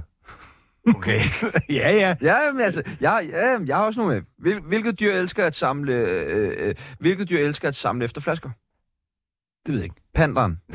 Okay. 0.88 1.20
ja, 1.78 1.90
ja. 1.90 2.14
Ja, 2.22 2.52
men 2.52 2.60
altså, 2.60 2.82
jeg, 3.00 3.28
ja, 3.30 3.58
jeg 3.66 3.76
har 3.76 3.84
også 3.84 4.00
nogle 4.00 4.14
med. 4.14 4.22
Hvil, 4.38 4.60
hvilket 4.60 5.00
dyr 5.00 5.12
elsker 5.12 5.46
at 5.46 5.54
samle, 5.54 5.92
øh, 5.92 6.68
øh, 6.68 6.74
hvilket 6.98 7.28
dyr 7.30 7.38
elsker 7.38 7.68
at 7.68 7.74
samle 7.74 8.04
efter 8.04 8.20
flasker? 8.20 8.50
Det 9.66 9.74
ved 9.74 9.80
jeg 9.80 9.84
ikke. 9.84 9.96
Panderen. 10.14 10.60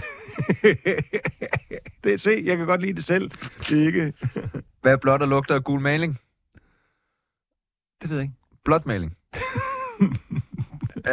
det 2.03 2.13
er 2.13 2.17
se, 2.17 2.41
jeg 2.45 2.57
kan 2.57 2.65
godt 2.65 2.81
lide 2.81 2.93
det 2.93 3.05
selv. 3.05 3.31
Det 3.69 3.81
er 3.81 3.85
ikke... 3.85 4.13
Hvad 4.81 4.93
er 4.93 4.97
blåt 4.97 5.21
og 5.21 5.27
lugter 5.27 5.55
af 5.55 5.63
gul 5.63 5.81
maling? 5.81 6.17
Det 8.01 8.09
ved 8.09 8.17
jeg 8.17 8.23
ikke. 8.23 8.35
Blåt 8.65 8.85
maling. 8.85 9.17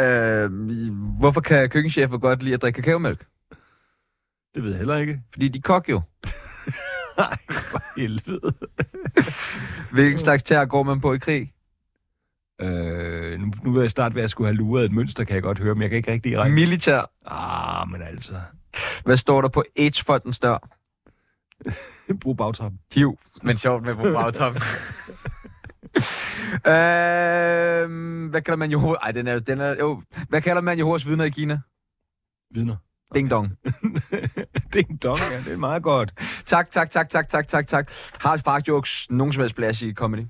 øh, 0.00 0.50
hvorfor 1.18 1.40
kan 1.40 1.70
køkkenchefer 1.70 2.18
godt 2.18 2.42
lide 2.42 2.54
at 2.54 2.62
drikke 2.62 2.82
kakaomælk? 2.82 3.26
Det 4.54 4.62
ved 4.62 4.70
jeg 4.70 4.78
heller 4.78 4.96
ikke. 4.96 5.20
Fordi 5.32 5.48
de 5.48 5.62
kok 5.62 5.88
jo. 5.88 6.00
Nej, 7.18 7.37
helvede. 7.96 8.54
Hvilken 9.92 10.18
slags 10.18 10.42
terror 10.42 10.64
går 10.64 10.82
man 10.82 11.00
på 11.00 11.12
i 11.12 11.18
krig? 11.18 11.52
Øh, 12.64 13.40
nu, 13.40 13.53
nu 13.64 13.72
vil 13.72 13.81
jeg 13.81 13.90
starte 13.90 14.14
ved 14.14 14.22
at 14.22 14.31
skulle 14.31 14.48
have 14.48 14.57
luret 14.57 14.85
et 14.85 14.92
mønster, 14.92 15.24
kan 15.24 15.35
jeg 15.35 15.42
godt 15.42 15.59
høre, 15.59 15.74
men 15.74 15.83
jeg 15.83 15.90
kan 15.90 15.96
ikke 15.96 16.12
rigtig 16.12 16.38
række. 16.38 16.55
Militær. 16.55 17.11
Ah, 17.27 17.90
men 17.90 18.03
altså. 18.03 18.40
Hvad 19.05 19.16
står 19.16 19.40
der 19.40 19.48
på 19.48 19.64
AIDS-fondens 19.79 20.38
dør? 20.38 20.68
Brug 22.22 22.37
bagtrappen. 22.37 22.81
Hiv. 22.92 23.18
Men 23.42 23.57
sjovt 23.57 23.83
med 23.83 23.94
på 23.94 24.03
bagtoppen. 24.03 24.62
øhm, 26.72 28.27
hvad 28.27 28.42
kalder 28.42 28.57
man 28.57 28.70
jo... 28.70 28.96
Ej, 29.03 29.11
den 29.11 29.27
er, 29.27 29.38
den 29.38 29.61
er, 29.61 29.77
jo. 29.79 30.03
Hvad 30.29 30.42
kalder 30.42 30.62
man 30.62 30.79
Jehovas 30.79 31.07
vidner 31.07 31.24
i 31.24 31.31
Kina? 31.31 31.61
Vidner. 32.50 32.77
Ding 33.14 33.31
dong. 33.31 33.59
Ding 34.74 35.03
dong, 35.03 35.18
ja, 35.18 35.38
det 35.38 35.53
er 35.53 35.57
meget 35.57 35.83
godt. 35.83 36.12
Tak, 36.46 36.70
tak, 36.70 36.90
tak, 36.90 37.11
tak, 37.11 37.29
tak, 37.29 37.48
tak, 37.48 37.66
tak. 37.66 37.88
Har 38.20 38.37
fart 38.37 38.68
jokes 38.68 39.11
nogen 39.11 39.33
som 39.33 39.40
helst 39.40 39.57
plads 39.57 39.83
i 39.83 39.92
comedy? 39.92 40.27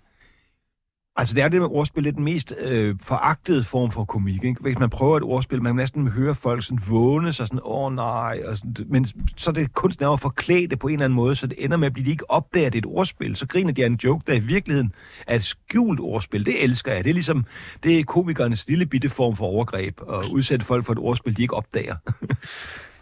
Altså, 1.17 1.35
det 1.35 1.43
er 1.43 1.49
det 1.49 1.61
med 1.61 1.69
ordspil, 1.71 2.05
det 2.05 2.11
er 2.11 2.15
den 2.15 2.25
mest 2.25 2.55
øh, 2.59 2.97
foragtede 3.03 3.65
form 3.65 3.91
for 3.91 4.05
komik. 4.05 4.45
Ikke? 4.45 4.61
Hvis 4.61 4.79
man 4.79 4.91
prøver 4.91 5.17
et 5.17 5.23
ordspil, 5.23 5.63
man 5.63 5.71
kan 5.71 5.77
næsten 5.77 6.09
høre 6.09 6.35
folk 6.35 6.65
sådan 6.65 6.81
vågne 6.89 7.33
sig 7.33 7.47
sådan, 7.47 7.61
åh 7.63 7.85
oh, 7.85 7.95
nej, 7.95 8.43
og 8.47 8.57
sådan, 8.57 8.77
men 8.87 9.07
så 9.37 9.51
er 9.51 9.55
det 9.55 9.75
kunst 9.75 10.03
at 10.03 10.21
forklæde 10.21 10.67
det 10.67 10.79
på 10.79 10.87
en 10.87 10.93
eller 10.93 11.05
anden 11.05 11.17
måde, 11.17 11.37
så 11.37 11.47
det 11.47 11.65
ender 11.65 11.77
med 11.77 11.87
at 11.87 11.93
blive 11.93 12.07
de 12.07 12.11
ikke 12.11 12.31
opdaget, 12.31 12.67
at 12.67 12.73
det 12.73 12.79
er 12.79 12.89
et 12.89 12.97
ordspil. 12.97 13.37
Så 13.37 13.47
griner 13.47 13.73
de 13.73 13.83
af 13.83 13.87
en 13.87 14.01
joke, 14.05 14.25
der 14.27 14.33
i 14.33 14.39
virkeligheden 14.39 14.93
er 15.27 15.35
et 15.35 15.45
skjult 15.45 16.01
ordspil. 16.01 16.47
Det 16.47 16.65
elsker 16.65 16.93
jeg. 16.93 17.05
Det 17.05 17.11
er 17.11 17.15
ligesom, 17.15 17.45
det 17.83 17.99
er 17.99 18.05
komikernes 18.05 18.69
lille 18.69 18.87
bitte 18.87 19.09
form 19.09 19.37
for 19.37 19.45
overgreb, 19.45 20.01
at 20.09 20.29
udsætte 20.31 20.67
folk 20.67 20.87
for 20.87 20.93
et 20.93 20.99
ordspil, 20.99 21.37
de 21.37 21.43
ikke 21.43 21.55
opdager. 21.55 21.97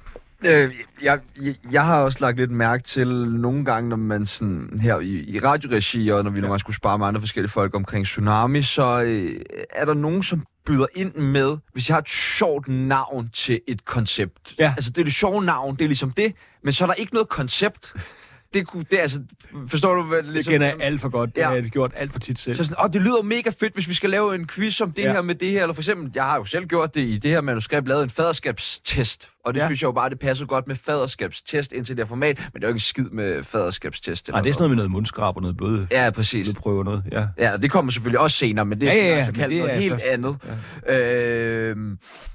Øh, 0.44 0.74
jeg, 1.02 1.20
jeg, 1.42 1.54
jeg 1.72 1.84
har 1.84 2.00
også 2.00 2.18
lagt 2.20 2.36
lidt 2.36 2.50
mærke 2.50 2.82
til 2.82 3.08
nogle 3.28 3.64
gange, 3.64 3.88
når 3.88 3.96
man 3.96 4.26
sådan 4.26 4.78
her 4.82 4.98
i, 4.98 5.24
i 5.28 5.38
radioregi, 5.38 6.08
og 6.08 6.24
når 6.24 6.30
vi 6.30 6.36
ja. 6.36 6.40
nogle 6.40 6.52
gange 6.52 6.60
skulle 6.60 6.76
spare 6.76 6.98
med 6.98 7.06
andre 7.06 7.20
forskellige 7.20 7.50
folk 7.50 7.74
omkring 7.74 8.06
Tsunami, 8.06 8.62
så 8.62 9.02
øh, 9.02 9.40
er 9.70 9.84
der 9.84 9.94
nogen, 9.94 10.22
som 10.22 10.46
byder 10.66 10.86
ind 10.94 11.14
med, 11.14 11.56
hvis 11.72 11.88
jeg 11.88 11.94
har 11.94 12.00
et 12.00 12.08
sjovt 12.08 12.68
navn 12.68 13.28
til 13.28 13.60
et 13.68 13.84
koncept. 13.84 14.54
Ja. 14.58 14.74
Altså, 14.76 14.90
det 14.90 14.98
er 14.98 15.04
det 15.04 15.14
sjove 15.14 15.44
navn, 15.44 15.76
det 15.76 15.84
er 15.84 15.88
ligesom 15.88 16.10
det, 16.10 16.34
men 16.64 16.72
så 16.72 16.84
er 16.84 16.86
der 16.86 16.94
ikke 16.94 17.14
noget 17.14 17.28
koncept. 17.28 17.94
Det, 18.54 18.66
kunne, 18.66 18.84
det 18.90 18.98
altså, 18.98 19.20
forstår 19.68 19.94
du, 19.94 20.02
hvad 20.02 20.16
det 20.18 20.24
Det 20.24 20.32
ligesom... 20.32 20.52
kender 20.52 20.66
jeg 20.66 20.76
alt 20.80 21.00
for 21.00 21.08
godt. 21.08 21.34
Det 21.34 21.40
Ja. 21.40 21.46
har 21.48 21.54
jeg 21.54 21.62
gjort 21.64 21.92
alt 21.96 22.12
for 22.12 22.18
tit 22.18 22.38
selv. 22.38 22.56
Så 22.56 22.64
sådan, 22.64 22.76
åh, 22.84 22.90
det 22.92 23.02
lyder 23.02 23.22
mega 23.22 23.50
fedt, 23.60 23.74
hvis 23.74 23.88
vi 23.88 23.94
skal 23.94 24.10
lave 24.10 24.34
en 24.34 24.46
quiz 24.46 24.80
om 24.80 24.92
det 24.92 25.02
Ja. 25.02 25.12
her 25.12 25.22
med 25.22 25.34
det 25.34 25.50
her. 25.50 25.62
Eller 25.62 25.74
for 25.74 25.80
eksempel, 25.82 26.10
jeg 26.14 26.24
har 26.24 26.36
jo 26.36 26.44
selv 26.44 26.66
gjort 26.66 26.94
det 26.94 27.00
i 27.00 27.18
det 27.18 27.30
her 27.30 27.40
manuskript, 27.40 27.88
lavet 27.88 28.02
en 28.02 28.10
faderskabstest. 28.10 29.30
Og 29.44 29.54
det 29.54 29.60
Ja. 29.60 29.66
synes 29.66 29.82
jeg 29.82 29.86
jo 29.86 29.92
bare, 29.92 30.10
det 30.10 30.18
passer 30.18 30.46
godt 30.46 30.68
med 30.68 30.76
faderskabstest 30.76 31.72
indtil 31.72 31.96
det 31.96 32.04
her 32.04 32.08
format. 32.08 32.38
Men 32.52 32.60
det 32.62 32.64
er 32.64 32.68
jo 32.68 32.74
ikke 32.74 32.84
skid 32.84 33.04
med 33.04 33.44
faderskabstest. 33.44 34.28
Nej, 34.28 34.40
det 34.40 34.48
er 34.48 34.52
sådan 34.52 34.60
noget 34.62 34.70
med 34.70 34.76
noget 34.76 34.90
mundskrab 34.90 35.36
og 35.36 35.42
noget 35.42 35.56
bløde. 35.56 35.86
Ja, 35.90 36.10
præcis. 36.10 36.54
prøve 36.54 36.84
noget, 36.84 37.02
ja. 37.12 37.26
Ja, 37.38 37.56
det 37.56 37.70
kommer 37.70 37.92
selvfølgelig 37.92 38.20
også 38.20 38.36
senere, 38.36 38.64
men 38.64 38.80
det 38.80 38.88
er 38.88 38.92
Ja, 38.92 38.98
ja, 39.00 39.08
ja, 39.08 39.16
altså 39.16 39.32
kaldt 39.32 39.50
det 39.50 39.58
noget 39.58 39.74
er 39.74 39.80
helt 39.80 40.00
andet. 40.00 40.36
Ja. 40.88 40.98
Øh, 41.70 41.76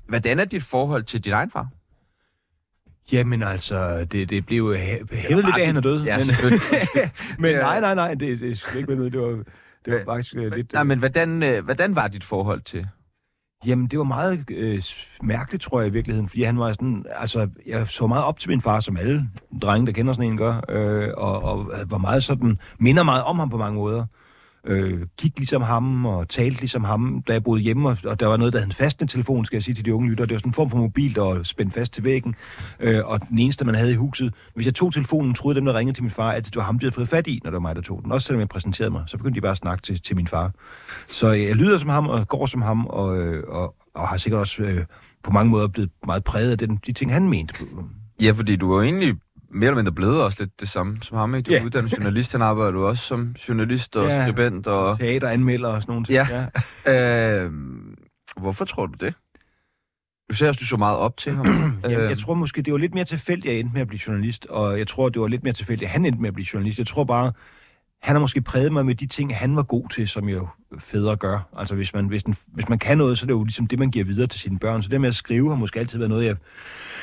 hvordan 0.08 0.40
er 0.40 0.46
dit 0.46 0.64
forhold 0.64 1.04
til 1.04 1.26
din 1.26 1.34
egen 1.34 1.52
far? 1.52 1.68
Jamen 3.12 3.44
altså, 3.44 4.06
det, 4.12 4.30
det 4.30 4.46
blev 4.46 4.76
hævet 4.76 5.46
lidt 5.46 5.58
af, 5.58 5.66
han 5.66 5.78
er 5.78 5.82
død. 5.82 6.04
Ja, 6.04 6.18
men, 6.18 6.60
men 7.42 7.56
nej, 7.56 7.80
nej, 7.80 7.96
nej, 7.96 8.14
det, 8.14 8.40
det 8.40 8.64
er 8.74 8.78
ikke 8.78 8.96
noget. 8.96 9.14
Det 9.14 9.22
var, 9.22 9.44
det 9.86 9.94
var 9.94 10.04
faktisk 10.06 10.36
øh, 10.36 10.56
lidt... 10.56 10.74
Nej, 10.74 10.84
men 10.84 11.00
hvordan, 11.00 11.44
øh, 11.44 11.64
hvordan 11.64 11.96
var 11.96 12.08
dit 12.08 12.24
forhold 12.24 12.62
til? 12.62 12.88
Jamen, 13.66 13.88
det 13.88 14.00
var 14.00 14.06
meget 14.06 14.46
øh, 14.52 14.84
mærkeligt, 15.24 15.64
tror 15.64 15.80
jeg 15.82 15.90
i 15.90 15.92
virkeligheden, 15.92 16.30
fordi 16.30 16.44
han 16.44 16.60
var 16.60 16.74
sådan, 16.74 17.06
altså, 17.16 17.50
jeg 17.66 17.88
så 17.88 18.08
meget 18.08 18.26
op 18.26 18.40
til 18.40 18.50
min 18.50 18.62
far, 18.62 18.80
som 18.80 18.98
alle 18.98 19.30
drenge, 19.62 19.88
der 19.88 19.94
kender 19.94 20.14
sådan 20.14 20.32
en, 20.32 20.38
gør, 20.38 20.62
øh, 20.70 21.10
og, 21.18 21.44
og 21.44 21.72
var 21.86 21.98
meget 21.98 22.24
sådan, 22.24 22.60
minder 22.80 23.04
meget 23.04 23.24
om 23.24 23.40
ham 23.40 23.50
på 23.50 23.58
mange 23.58 23.76
måder. 23.76 24.06
Øh, 24.66 25.02
gik 25.18 25.38
ligesom 25.38 25.62
ham 25.62 26.06
og 26.06 26.30
talte 26.30 26.60
ligesom 26.60 26.84
ham, 26.84 27.24
da 27.28 27.34
jeg 27.34 27.44
boede 27.44 27.62
hjemme, 27.62 27.90
og, 27.90 27.98
og 28.06 28.20
der 28.20 28.28
var 28.28 28.38
noget, 28.38 28.54
der 28.54 28.60
hed 28.60 28.66
en 28.66 28.72
fastende 28.72 29.12
telefon, 29.12 29.46
skal 29.46 29.56
jeg 29.56 29.64
sige 29.64 29.76
til 29.76 29.86
de 29.86 29.94
unge 29.94 30.10
lyttere. 30.10 30.28
Det 30.28 30.34
var 30.34 30.40
sådan 30.40 30.50
en 30.50 30.54
form 30.54 30.70
for 30.70 30.78
mobil, 30.78 31.16
der 31.16 31.22
var 31.22 31.44
spændt 31.44 31.74
fast 31.74 31.94
til 31.94 32.04
væggen, 32.04 32.36
øh, 32.80 33.00
og 33.06 33.30
den 33.30 33.40
eneste, 33.40 33.66
man 33.66 33.76
havde 33.76 33.92
i 33.92 33.96
huset. 33.96 34.34
Hvis 34.56 34.66
jeg 34.66 34.76
tog 34.76 34.94
telefonen, 34.94 35.34
troede 35.34 35.56
dem, 35.56 35.66
der 35.66 35.74
ringede 35.74 35.98
til 35.98 36.04
min 36.04 36.12
far, 36.12 36.32
at 36.32 36.46
det 36.46 36.56
var 36.56 36.64
ham, 36.64 36.80
de 36.80 36.86
havde 36.86 36.96
fået 36.96 37.10
fat 37.10 37.28
i, 37.28 37.40
når 37.44 37.52
det 37.52 37.54
var 37.54 37.60
mig, 37.60 37.76
der 37.76 37.82
tog 37.82 38.04
den. 38.04 38.12
Også 38.12 38.26
selvom 38.26 38.40
jeg 38.40 38.50
præsenterede 38.50 38.92
mig, 38.92 39.04
så 39.08 39.18
begyndte 39.18 39.36
de 39.36 39.42
bare 39.42 39.52
at 39.52 39.58
snakke 39.58 39.82
til, 39.82 40.02
til 40.02 40.16
min 40.16 40.28
far. 40.28 40.52
Så 41.08 41.34
øh, 41.34 41.44
jeg 41.44 41.56
lyder 41.56 41.78
som 41.78 41.90
ham, 41.90 42.08
og 42.08 42.28
går 42.28 42.46
som 42.46 42.62
ham, 42.62 42.86
og, 42.86 43.18
øh, 43.18 43.44
og, 43.48 43.76
og 43.96 44.08
har 44.08 44.18
sikkert 44.18 44.40
også 44.40 44.64
øh, 44.64 44.86
på 45.24 45.32
mange 45.32 45.52
måder 45.52 45.68
blevet 45.68 45.90
meget 46.06 46.24
præget 46.24 46.52
af 46.52 46.58
den, 46.58 46.80
de 46.86 46.94
ting, 46.94 47.14
han 47.14 47.30
mente. 47.30 47.54
Ja, 48.22 48.32
fordi 48.32 48.56
du 48.56 48.72
er 48.72 48.76
jo 48.76 48.84
egentlig 48.84 49.16
mere 49.50 49.68
eller 49.68 49.76
mindre 49.76 49.92
blevet 49.92 50.24
også 50.24 50.38
lidt 50.44 50.60
det 50.60 50.70
samme 50.70 50.98
som 51.02 51.18
ham, 51.18 51.36
ikke? 51.36 51.48
Du 51.48 51.52
er 51.52 51.58
Ja. 51.58 51.64
uddannet 51.66 51.94
journalist, 51.94 52.32
han 52.32 52.42
arbejder 52.42 52.72
du 52.72 52.86
også 52.86 53.04
som 53.04 53.36
journalist 53.50 53.96
og 53.96 54.08
Ja. 54.08 54.28
skribent. 54.28 54.68
Og, 54.68 55.00
Teateranmelder 55.00 55.70
og 55.70 55.82
sådan 55.82 55.92
nogle 55.92 56.06
ting. 56.06 56.28
Ja. 56.86 57.44
øh, 57.46 57.52
hvorfor 58.38 58.66
tror 58.66 58.86
du 58.86 58.94
det? 59.06 59.14
Du 60.32 60.36
ser 60.36 60.48
også, 60.48 60.60
du 60.60 60.66
så 60.66 60.78
meget 60.78 60.98
op 60.98 61.18
til 61.18 61.32
ham. 61.32 61.46
Jamen, 61.90 62.10
jeg 62.10 62.18
tror 62.18 62.34
måske, 62.34 62.62
det 62.62 62.74
var 62.74 62.80
lidt 62.80 62.94
mere 62.94 63.06
tilfældigt, 63.06 63.46
at 63.46 63.54
jeg 63.54 63.60
endte 63.60 63.74
med 63.74 63.82
at 63.82 63.88
blive 63.88 64.02
journalist, 64.08 64.46
og 64.46 64.80
jeg 64.80 64.88
tror, 64.88 65.10
det 65.10 65.22
var 65.22 65.28
lidt 65.28 65.44
mere 65.44 65.54
tilfældigt, 65.54 65.88
at 65.88 65.92
han 65.92 66.06
endte 66.06 66.22
med 66.22 66.28
at 66.28 66.34
blive 66.34 66.48
journalist. 66.54 66.78
Jeg 66.80 66.88
tror 66.88 67.04
bare, 67.04 67.32
han 68.02 68.16
har 68.16 68.20
måske 68.20 68.42
præget 68.42 68.72
mig 68.74 68.86
med 68.86 68.96
de 68.96 69.08
ting, 69.08 69.38
han 69.38 69.56
var 69.56 69.64
god 69.64 69.90
til, 69.90 70.08
som 70.08 70.30
jo 70.30 70.48
fædre 70.80 71.16
gør. 71.16 71.50
Altså, 71.58 71.76
hvis 71.76 71.94
man, 71.94 72.08
hvis, 72.08 72.24
den, 72.24 72.36
hvis 72.48 72.70
man 72.70 72.80
kan 72.80 72.98
noget, 72.98 73.20
så 73.20 73.26
er 73.26 73.28
det 73.28 73.34
jo 73.34 73.44
ligesom 73.44 73.68
det, 73.68 73.80
man 73.80 73.92
giver 73.92 74.06
videre 74.06 74.28
til 74.28 74.40
sine 74.40 74.60
børn. 74.60 74.84
Så 74.84 74.90
det 74.90 75.02
med 75.02 75.10
at 75.10 75.16
skrive 75.16 75.50
har 75.50 75.56
måske 75.56 75.80
altid 75.80 75.98
været 75.98 76.10
noget, 76.10 76.26
jeg, 76.26 76.36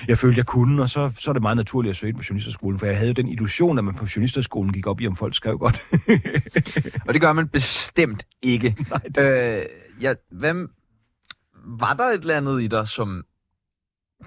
jeg 0.09 0.19
følte, 0.19 0.39
jeg 0.39 0.47
kunne, 0.47 0.83
og 0.83 0.91
så, 0.91 1.11
så 1.19 1.31
er 1.31 1.33
det 1.33 1.43
meget 1.43 1.57
naturligt 1.57 1.91
at 1.91 1.97
søge 1.97 2.09
ind 2.09 2.17
på 2.17 2.25
journalisterskolen, 2.29 2.79
for 2.79 2.87
jeg 2.87 2.97
havde 2.97 3.09
jo 3.09 3.15
den 3.15 3.29
illusion, 3.29 3.79
at 3.79 3.85
man 3.85 3.95
på 3.95 4.07
journalisterskolen 4.17 4.73
gik 4.73 4.87
op 4.87 5.01
i, 5.01 5.07
om 5.07 5.17
folk 5.17 5.35
skrev 5.35 5.59
godt. 5.59 5.83
Og 7.07 7.15
det 7.15 7.21
gør 7.21 7.33
man 7.33 7.49
bestemt 7.49 8.27
ikke. 8.43 8.77
Nej, 9.17 9.25
øh, 9.25 9.63
ja, 10.01 10.15
hvem, 10.31 10.71
var 11.65 11.95
der 11.95 12.05
et 12.05 12.21
eller 12.21 12.37
andet 12.37 12.63
i 12.63 12.67
dig, 12.67 12.89
som... 12.89 13.25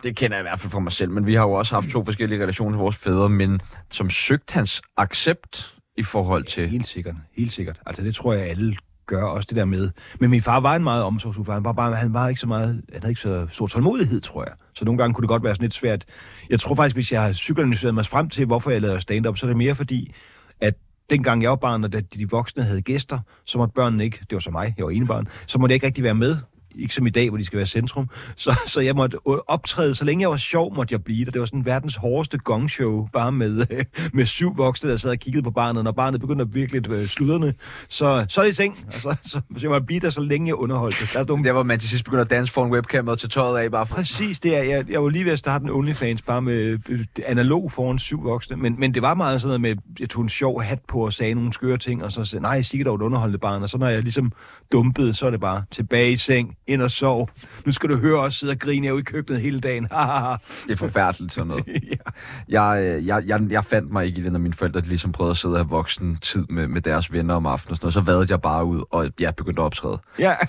Det 0.03 0.15
kender 0.15 0.37
jeg 0.37 0.41
i 0.41 0.47
hvert 0.49 0.59
fald 0.59 0.71
fra 0.71 0.79
mig 0.79 0.91
selv, 0.91 1.11
men 1.11 1.27
vi 1.27 1.33
har 1.33 1.43
jo 1.43 1.51
også 1.51 1.75
haft 1.75 1.89
to 1.89 2.05
forskellige 2.05 2.41
relationer 2.41 2.71
til 2.77 2.79
vores 2.79 2.95
fædre, 2.95 3.29
men 3.29 3.61
som 3.91 4.09
søgte 4.09 4.53
hans 4.53 4.81
accept 4.97 5.76
i 5.97 6.03
forhold 6.03 6.43
til... 6.43 6.69
Helt 6.69 6.87
sikkert, 6.87 7.15
helt 7.37 7.53
sikkert. 7.53 7.79
Altså 7.85 8.03
det 8.03 8.15
tror 8.15 8.33
jeg 8.33 8.47
alle 8.47 8.77
gør 9.05 9.23
også 9.23 9.47
det 9.49 9.57
der 9.57 9.65
med. 9.65 9.89
Men 10.19 10.29
min 10.29 10.41
far 10.41 10.59
var 10.59 10.75
en 10.75 10.83
meget 10.83 11.03
omsorgsfuld 11.03 11.45
far. 11.45 11.53
Han 11.53 11.63
var, 11.63 11.73
bare, 11.73 11.95
han 11.95 12.13
var 12.13 12.29
ikke 12.29 12.41
så 12.41 12.47
meget, 12.47 12.81
han 12.93 13.01
havde 13.01 13.11
ikke 13.11 13.21
så 13.21 13.47
stor 13.51 13.67
tålmodighed, 13.67 14.21
tror 14.21 14.43
jeg. 14.43 14.53
Så 14.73 14.85
nogle 14.85 14.97
gange 14.97 15.13
kunne 15.13 15.21
det 15.21 15.29
godt 15.29 15.43
være 15.43 15.55
sådan 15.55 15.63
lidt 15.63 15.73
svært. 15.73 16.05
Jeg 16.49 16.59
tror 16.59 16.75
faktisk, 16.75 16.95
hvis 16.95 17.11
jeg 17.11 17.21
har 17.21 17.31
psykoanalyseret 17.31 17.93
mig 17.93 18.05
frem 18.05 18.29
til, 18.29 18.45
hvorfor 18.45 18.71
jeg 18.71 18.81
lavede 18.81 19.01
stand-up, 19.01 19.37
så 19.37 19.45
er 19.45 19.47
det 19.47 19.57
mere 19.57 19.75
fordi, 19.75 20.13
at 20.61 20.73
dengang 21.09 21.41
jeg 21.41 21.49
var 21.49 21.55
barn, 21.55 21.83
og 21.83 21.93
da 21.93 21.99
de 21.99 22.29
voksne 22.29 22.63
havde 22.63 22.81
gæster, 22.81 23.19
så 23.45 23.57
måtte 23.57 23.73
børnene 23.73 24.03
ikke, 24.03 24.19
det 24.19 24.33
var 24.33 24.39
så 24.39 24.51
mig, 24.51 24.73
jeg 24.77 24.85
var 24.85 24.91
ene 24.91 25.07
barn, 25.07 25.27
så 25.45 25.59
måtte 25.59 25.71
jeg 25.71 25.75
ikke 25.75 25.85
rigtig 25.85 26.03
være 26.03 26.13
med 26.13 26.37
ikke 26.79 26.93
som 26.93 27.07
i 27.07 27.09
dag, 27.09 27.29
hvor 27.29 27.37
de 27.37 27.45
skal 27.45 27.57
være 27.57 27.67
centrum. 27.67 28.09
Så, 28.35 28.55
så 28.65 28.81
jeg 28.81 28.95
måtte 28.95 29.27
optræde, 29.49 29.95
så 29.95 30.05
længe 30.05 30.21
jeg 30.21 30.29
var 30.29 30.37
sjov, 30.37 30.75
måtte 30.75 30.93
jeg 30.93 31.03
blive 31.03 31.25
der. 31.25 31.31
Det 31.31 31.39
var 31.39 31.45
sådan 31.45 31.65
verdens 31.65 31.95
hårdeste 31.95 32.37
gongshow, 32.37 33.07
bare 33.13 33.31
med, 33.31 33.65
med 34.13 34.25
syv 34.25 34.57
voksne, 34.57 34.89
der 34.89 34.97
sad 34.97 35.09
og 35.09 35.17
kiggede 35.17 35.43
på 35.43 35.51
barnet. 35.51 35.83
Når 35.83 35.91
barnet 35.91 36.21
begyndte 36.21 36.41
at 36.41 36.55
virkelig 36.55 36.91
øh, 36.91 37.05
sludrende, 37.05 37.53
så, 37.89 38.25
så 38.29 38.41
er 38.41 38.45
det 38.45 38.51
i 38.51 38.55
seng. 38.55 38.85
Og 38.87 38.93
så, 38.93 39.15
så, 39.23 39.31
så 39.31 39.41
jeg 39.61 39.69
måtte 39.69 39.85
blive 39.85 39.99
der, 39.99 40.09
så 40.09 40.21
længe 40.21 40.47
jeg 40.47 40.55
underholdte. 40.55 41.05
Der 41.13 41.19
er 41.19 41.25
nogle 41.27 41.43
Der, 41.43 41.53
hvor 41.53 41.63
man 41.63 41.79
til 41.79 41.89
sidst 41.89 42.05
begynder 42.05 42.23
at 42.23 42.29
danse 42.29 42.53
foran 42.53 42.71
webcam 42.71 43.07
og 43.07 43.19
til 43.19 43.29
tøjet 43.29 43.63
af, 43.63 43.71
bare 43.71 43.85
for... 43.85 43.95
Præcis 43.95 44.39
det 44.39 44.55
er. 44.55 44.63
Jeg, 44.63 44.89
jeg 44.89 45.03
var 45.03 45.09
lige 45.09 45.25
ved 45.25 45.31
at 45.31 45.39
starte 45.39 45.63
en 45.63 45.69
OnlyFans 45.69 46.21
bare 46.21 46.41
med 46.41 46.79
øh, 46.89 47.05
analog 47.25 47.71
foran 47.71 47.99
syv 47.99 48.23
voksne. 48.23 48.57
Men, 48.57 48.79
men 48.79 48.93
det 48.93 49.01
var 49.01 49.13
meget 49.13 49.41
sådan 49.41 49.47
noget 49.47 49.61
med, 49.61 49.75
jeg 49.99 50.09
tog 50.09 50.23
en 50.23 50.29
sjov 50.29 50.61
hat 50.61 50.79
på 50.87 51.05
og 51.05 51.13
sagde 51.13 51.33
nogle 51.33 51.53
skøre 51.53 51.77
ting, 51.77 52.03
og 52.03 52.11
så 52.11 52.25
sagde 52.25 52.41
nej, 52.41 52.61
Sigge 52.61 52.85
dog 52.85 52.95
et 52.95 53.01
underholdende 53.01 53.39
barn. 53.39 53.63
Og 53.63 53.69
så 53.69 53.77
når 53.77 53.87
jeg 53.87 54.01
ligesom 54.01 54.31
dumpede, 54.71 55.13
så 55.13 55.25
er 55.25 55.31
det 55.31 55.39
bare 55.39 55.63
tilbage 55.71 56.11
i 56.11 56.17
seng, 56.17 56.55
ind 56.67 56.81
og 56.81 56.91
sov. 56.91 57.29
Nu 57.65 57.71
skal 57.71 57.89
du 57.89 57.97
høre 57.97 58.19
os 58.19 58.35
sidde 58.35 58.51
og 58.51 58.59
grine, 58.59 58.93
ude 58.93 58.99
i 58.99 59.03
køkkenet 59.03 59.41
hele 59.41 59.59
dagen. 59.59 59.83
Det 60.67 60.73
er 60.73 60.75
forfærdeligt 60.75 61.33
sådan 61.33 61.47
noget. 61.47 61.63
ja. 61.91 62.11
Jeg, 62.49 62.83
øh, 62.83 63.07
jeg, 63.07 63.23
jeg, 63.27 63.41
jeg 63.49 63.65
fandt 63.65 63.91
mig 63.91 64.05
ikke 64.05 64.19
i 64.19 64.23
det, 64.23 64.31
når 64.31 64.39
mine 64.39 64.53
forældre 64.53 64.81
ligesom 64.81 65.11
prøvede 65.11 65.31
at 65.31 65.37
sidde 65.37 65.53
og 65.53 65.59
have 65.59 65.69
voksen 65.69 66.17
tid 66.17 66.45
med, 66.49 66.67
med 66.67 66.81
deres 66.81 67.13
venner 67.13 67.33
om 67.33 67.45
aftenen 67.45 67.71
og 67.71 67.77
sådan 67.77 67.85
noget. 67.85 67.93
Så 67.93 68.01
vadede 68.01 68.27
jeg 68.29 68.41
bare 68.41 68.65
ud, 68.65 68.83
og 68.89 69.09
jeg 69.19 69.35
begyndte 69.35 69.61
at 69.61 69.65
optræde. 69.65 69.99
ja. 70.19 70.35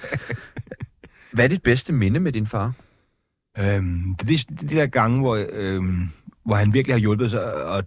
Hvad 1.33 1.45
er 1.45 1.49
dit 1.49 1.63
bedste 1.63 1.93
minde 1.93 2.21
med 2.21 2.33
din 2.33 2.47
far? 2.47 2.73
Øhm, 3.59 4.15
det, 4.21 4.33
er 4.33 4.45
de, 4.51 4.67
de 4.67 4.77
der 4.77 4.87
gange, 4.87 5.21
hvor, 5.21 5.47
øhm, 5.53 6.09
hvor 6.45 6.55
han 6.55 6.75
virkelig 6.75 6.95
har 6.95 7.01
hjulpet 7.01 7.31
sig 7.31 7.65
og 7.65 7.85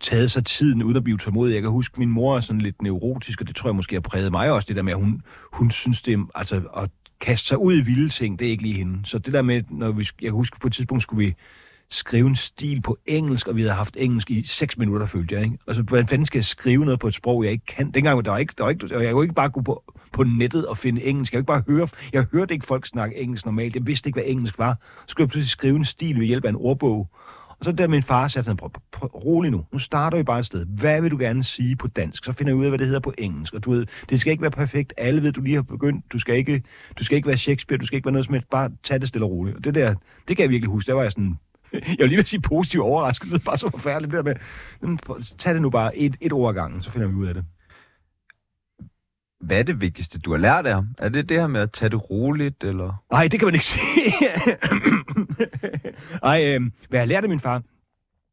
taget 0.00 0.30
sig 0.30 0.44
tiden 0.44 0.82
uden 0.82 0.96
at 0.96 1.04
blive 1.04 1.18
tålmodig. 1.18 1.54
Jeg 1.54 1.62
kan 1.62 1.70
huske, 1.70 1.94
at 1.94 1.98
min 1.98 2.08
mor 2.08 2.36
er 2.36 2.40
sådan 2.40 2.60
lidt 2.60 2.82
neurotisk, 2.82 3.40
og 3.40 3.46
det 3.46 3.56
tror 3.56 3.68
jeg 3.68 3.76
måske 3.76 3.94
har 3.96 4.00
præget 4.00 4.30
mig 4.30 4.52
også, 4.52 4.66
det 4.66 4.76
der 4.76 4.82
med, 4.82 4.92
at 4.92 4.98
hun, 4.98 5.22
hun 5.52 5.70
synes, 5.70 6.02
det 6.02 6.14
er, 6.14 6.26
altså, 6.34 6.56
at 6.76 6.90
kaste 7.20 7.48
sig 7.48 7.58
ud 7.58 7.76
i 7.76 7.80
vilde 7.80 8.08
ting, 8.08 8.38
det 8.38 8.46
er 8.46 8.50
ikke 8.50 8.62
lige 8.62 8.74
hende. 8.74 9.00
Så 9.04 9.18
det 9.18 9.32
der 9.32 9.42
med, 9.42 9.62
når 9.70 9.92
vi, 9.92 10.08
jeg 10.22 10.30
husker 10.30 10.58
på 10.58 10.66
et 10.66 10.72
tidspunkt 10.72 11.02
skulle 11.02 11.26
vi 11.26 11.34
skrive 11.90 12.28
en 12.28 12.36
stil 12.36 12.82
på 12.82 12.98
engelsk, 13.06 13.48
og 13.48 13.56
vi 13.56 13.60
havde 13.60 13.74
haft 13.74 13.96
engelsk 14.00 14.30
i 14.30 14.46
6 14.46 14.78
minutter, 14.78 15.06
følte 15.06 15.34
jeg. 15.34 15.44
Ikke? 15.44 15.58
Altså, 15.66 15.82
hvordan 15.82 16.08
fanden 16.08 16.26
skal 16.26 16.38
jeg 16.38 16.44
skrive 16.44 16.84
noget 16.84 17.00
på 17.00 17.08
et 17.08 17.14
sprog, 17.14 17.44
jeg 17.44 17.52
ikke 17.52 17.66
kan? 17.66 17.90
Dengang 17.90 18.24
der 18.24 18.30
var 18.30 18.38
ikke, 18.38 18.54
der 18.58 18.64
var 18.64 18.70
ikke, 18.70 19.00
jeg 19.00 19.12
kunne 19.12 19.24
ikke 19.24 19.34
bare 19.34 19.48
gå 19.50 19.60
på, 19.60 19.94
på 20.12 20.22
nettet 20.22 20.66
og 20.66 20.78
finde 20.78 21.04
engelsk. 21.04 21.32
Jeg 21.32 21.38
kunne 21.38 21.54
ikke 21.56 21.66
bare 21.66 21.76
høre, 21.76 21.88
jeg 22.12 22.26
hørte 22.32 22.54
ikke 22.54 22.66
folk 22.66 22.86
snakke 22.86 23.16
engelsk 23.16 23.44
normalt. 23.44 23.74
Jeg 23.74 23.86
vidste 23.86 24.08
ikke, 24.08 24.16
hvad 24.16 24.24
engelsk 24.26 24.58
var. 24.58 24.74
Så 24.74 25.04
skulle 25.06 25.24
jeg 25.24 25.30
pludselig 25.30 25.50
skrive 25.50 25.76
en 25.76 25.84
stil 25.84 26.20
ved 26.20 26.26
hjælp 26.26 26.44
af 26.44 26.48
en 26.48 26.56
ordbog. 26.56 27.08
Så 27.64 27.72
der 27.72 27.86
min 27.86 28.02
far 28.02 28.28
sagde 28.28 28.44
sådan, 28.44 28.56
prøv, 28.56 28.70
prøv, 28.92 29.08
rolig 29.08 29.50
nu. 29.50 29.64
Nu 29.72 29.78
starter 29.78 30.16
vi 30.16 30.22
bare 30.22 30.38
et 30.38 30.46
sted. 30.46 30.66
Hvad 30.66 31.00
vil 31.00 31.10
du 31.10 31.18
gerne 31.18 31.44
sige 31.44 31.76
på 31.76 31.88
dansk? 31.88 32.24
Så 32.24 32.32
finder 32.32 32.50
jeg 32.50 32.56
ud 32.56 32.64
af, 32.64 32.70
hvad 32.70 32.78
det 32.78 32.86
hedder 32.86 33.00
på 33.00 33.12
engelsk. 33.18 33.54
Og 33.54 33.64
du 33.64 33.70
ved, 33.70 33.86
det 34.10 34.20
skal 34.20 34.30
ikke 34.30 34.42
være 34.42 34.50
perfekt. 34.50 34.92
Alle 34.96 35.22
ved, 35.22 35.32
du 35.32 35.40
lige 35.40 35.54
har 35.54 35.62
begyndt. 35.62 36.12
Du 36.12 36.18
skal 36.18 36.36
ikke, 36.36 36.62
du 36.98 37.04
skal 37.04 37.16
ikke 37.16 37.28
være 37.28 37.36
Shakespeare. 37.36 37.78
Du 37.78 37.86
skal 37.86 37.96
ikke 37.96 38.06
være 38.06 38.12
noget 38.12 38.26
som 38.26 38.34
helst. 38.34 38.50
Bare 38.50 38.70
tag 38.82 39.00
det 39.00 39.08
stille 39.08 39.26
og 39.26 39.30
roligt. 39.30 39.56
Og 39.56 39.64
det 39.64 39.74
der, 39.74 39.94
det 40.28 40.36
kan 40.36 40.42
jeg 40.42 40.50
virkelig 40.50 40.70
huske. 40.70 40.88
Der 40.88 40.94
var 40.94 41.02
jeg 41.02 41.12
sådan, 41.12 41.38
jeg 41.72 41.82
vil 41.98 42.08
lige 42.08 42.16
vil 42.16 42.26
sige 42.26 42.40
positiv 42.40 42.82
overrasket. 42.82 43.30
Det 43.30 43.34
er 43.34 43.44
bare 43.44 43.58
så 43.58 43.70
forfærdeligt 43.70 44.12
det 44.12 44.24
der 44.24 44.34
med, 44.90 45.36
tag 45.38 45.54
det 45.54 45.62
nu 45.62 45.70
bare 45.70 45.96
et, 45.96 46.16
et 46.20 46.32
ord 46.32 46.50
ad 46.50 46.54
gangen, 46.54 46.82
så 46.82 46.90
finder 46.90 47.08
vi 47.08 47.14
ud 47.14 47.26
af 47.26 47.34
det. 47.34 47.44
Hvad 49.46 49.58
er 49.58 49.62
det 49.62 49.80
vigtigste, 49.80 50.18
du 50.18 50.30
har 50.30 50.38
lært 50.38 50.66
af 50.66 50.74
ham? 50.74 50.88
Er 50.98 51.08
det 51.08 51.28
det 51.28 51.36
her 51.40 51.46
med 51.46 51.60
at 51.60 51.72
tage 51.72 51.88
det 51.88 52.10
roligt, 52.10 52.64
eller? 52.64 53.02
Nej, 53.12 53.28
det 53.28 53.40
kan 53.40 53.46
man 53.46 53.54
ikke 53.54 53.66
sige. 53.66 54.12
Ej, 56.22 56.54
øh, 56.54 56.60
hvad 56.88 56.98
jeg 56.98 57.00
har 57.00 57.06
lært 57.06 57.22
af 57.22 57.28
min 57.28 57.40
far? 57.40 57.62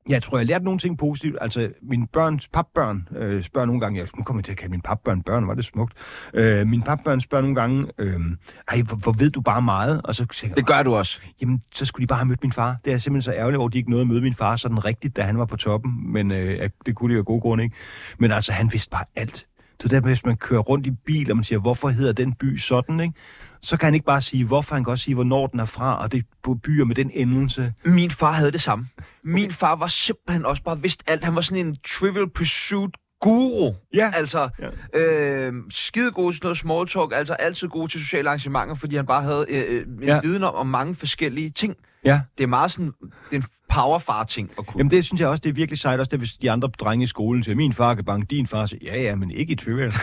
Jeg 0.09 0.23
tror, 0.23 0.37
jeg 0.37 0.45
har 0.45 0.47
lært 0.47 0.63
nogle 0.63 0.79
ting 0.79 0.97
positivt. 0.97 1.37
Altså, 1.41 1.69
mine 1.81 2.07
børns 2.07 2.47
papbørn 2.47 3.07
øh, 3.15 3.43
spørger 3.43 3.65
nogle 3.65 3.81
gange, 3.81 3.99
jeg, 3.99 4.07
nu 4.17 4.23
kommer 4.23 4.39
jeg 4.39 4.45
til 4.45 4.51
at 4.51 4.57
kalde 4.57 4.71
mine 4.71 4.81
papbørn 4.81 5.21
børn, 5.23 5.47
var 5.47 5.53
det 5.53 5.65
smukt. 5.65 5.93
Øh, 6.33 6.67
mine 6.67 6.83
papbørn 6.83 7.21
spørger 7.21 7.41
nogle 7.41 7.55
gange, 7.55 7.87
øh, 7.97 8.19
ej, 8.67 8.81
hvor, 8.81 8.95
hvor, 8.97 9.11
ved 9.11 9.29
du 9.29 9.41
bare 9.41 9.61
meget? 9.61 10.01
Og 10.03 10.15
så 10.15 10.25
siger 10.31 10.49
jeg, 10.49 10.57
Det 10.57 10.67
gør 10.67 10.83
du 10.83 10.95
også. 10.95 11.21
jamen, 11.41 11.61
så 11.75 11.85
skulle 11.85 12.01
de 12.01 12.07
bare 12.07 12.19
have 12.19 12.27
mødt 12.27 12.43
min 12.43 12.51
far. 12.51 12.77
Det 12.85 12.93
er 12.93 12.97
simpelthen 12.97 13.33
så 13.33 13.39
ærgerlig 13.39 13.57
over, 13.59 13.67
at 13.67 13.73
de 13.73 13.77
ikke 13.77 13.89
nåede 13.89 14.01
at 14.01 14.07
møde 14.07 14.21
min 14.21 14.33
far 14.33 14.55
sådan 14.55 14.85
rigtigt, 14.85 15.15
da 15.15 15.21
han 15.21 15.37
var 15.37 15.45
på 15.45 15.57
toppen. 15.57 16.13
Men 16.13 16.31
øh, 16.31 16.69
det 16.85 16.95
kunne 16.95 17.09
de 17.09 17.13
jo 17.13 17.19
af 17.19 17.25
gode 17.25 17.41
grunde 17.41 17.63
ikke. 17.63 17.75
Men 18.19 18.31
altså, 18.31 18.51
han 18.51 18.69
vidste 18.73 18.89
bare 18.89 19.05
alt. 19.15 19.47
Det 19.83 19.93
er 19.93 19.99
der, 19.99 20.07
hvis 20.07 20.25
man 20.25 20.37
kører 20.37 20.61
rundt 20.61 20.87
i 20.87 20.91
bil, 20.91 21.31
og 21.31 21.37
man 21.37 21.43
siger, 21.43 21.59
hvorfor 21.59 21.89
hedder 21.89 22.11
den 22.13 22.33
by 22.33 22.57
sådan, 22.57 22.99
ikke? 22.99 23.13
Så 23.61 23.77
kan 23.77 23.85
han 23.87 23.93
ikke 23.93 24.05
bare 24.05 24.21
sige, 24.21 24.45
hvorfor, 24.45 24.75
han 24.75 24.83
kan 24.83 24.91
også 24.91 25.03
sige, 25.03 25.15
hvornår 25.15 25.47
den 25.47 25.59
er 25.59 25.65
fra, 25.65 26.01
og 26.01 26.11
det 26.11 26.25
på 26.43 26.53
byer 26.53 26.85
med 26.85 26.95
den 26.95 27.11
endelse. 27.13 27.73
Min 27.85 28.11
far 28.11 28.31
havde 28.31 28.51
det 28.51 28.61
samme. 28.61 28.87
Min 29.23 29.51
far 29.51 29.75
var 29.75 29.87
simpelthen 29.87 30.45
også 30.45 30.63
bare 30.63 30.81
vidst 30.81 31.03
alt. 31.07 31.23
Han 31.23 31.35
var 31.35 31.41
sådan 31.41 31.65
en 31.67 31.77
trivial 31.87 32.29
pursuit 32.29 32.91
guru. 33.21 33.73
Ja. 33.93 34.11
Altså, 34.15 34.49
Ja. 34.93 34.99
øh, 34.99 35.53
skide 35.69 36.11
god 36.11 36.33
til 36.33 36.39
noget 36.43 36.57
small 36.57 36.87
talk, 36.87 37.11
altså 37.15 37.33
altid 37.33 37.67
god 37.67 37.87
til 37.87 37.99
sociale 37.99 38.29
arrangementer, 38.29 38.75
fordi 38.75 38.95
han 38.95 39.05
bare 39.05 39.23
havde 39.23 39.45
øh, 39.49 39.63
øh, 39.75 39.81
en 40.01 40.03
ja. 40.03 40.19
viden 40.23 40.43
om, 40.43 40.55
om 40.55 40.67
mange 40.67 40.95
forskellige 40.95 41.49
ting. 41.49 41.75
Ja. 42.05 42.21
Det 42.37 42.43
er 42.43 42.47
meget 42.47 42.71
sådan, 42.71 42.93
det 43.29 43.31
er 43.31 43.35
en 43.35 43.43
powerfar-ting 43.69 44.51
at 44.59 44.67
kunne. 44.67 44.77
Jamen 44.79 44.91
det 44.91 45.05
synes 45.05 45.21
jeg 45.21 45.29
også, 45.29 45.41
det 45.41 45.49
er 45.49 45.53
virkelig 45.53 45.79
sejt, 45.79 45.99
også 45.99 46.09
det, 46.09 46.19
hvis 46.19 46.33
de 46.33 46.51
andre 46.51 46.67
drenge 46.67 47.03
i 47.03 47.07
skolen 47.07 47.43
siger, 47.43 47.55
min 47.55 47.73
far 47.73 47.95
kan 47.95 48.05
banke 48.05 48.27
din 48.35 48.47
far, 48.47 48.65
så 48.65 48.77
ja, 48.81 49.01
ja, 49.01 49.15
men 49.15 49.31
ikke 49.31 49.53
i 49.53 49.55
trivial. 49.55 49.93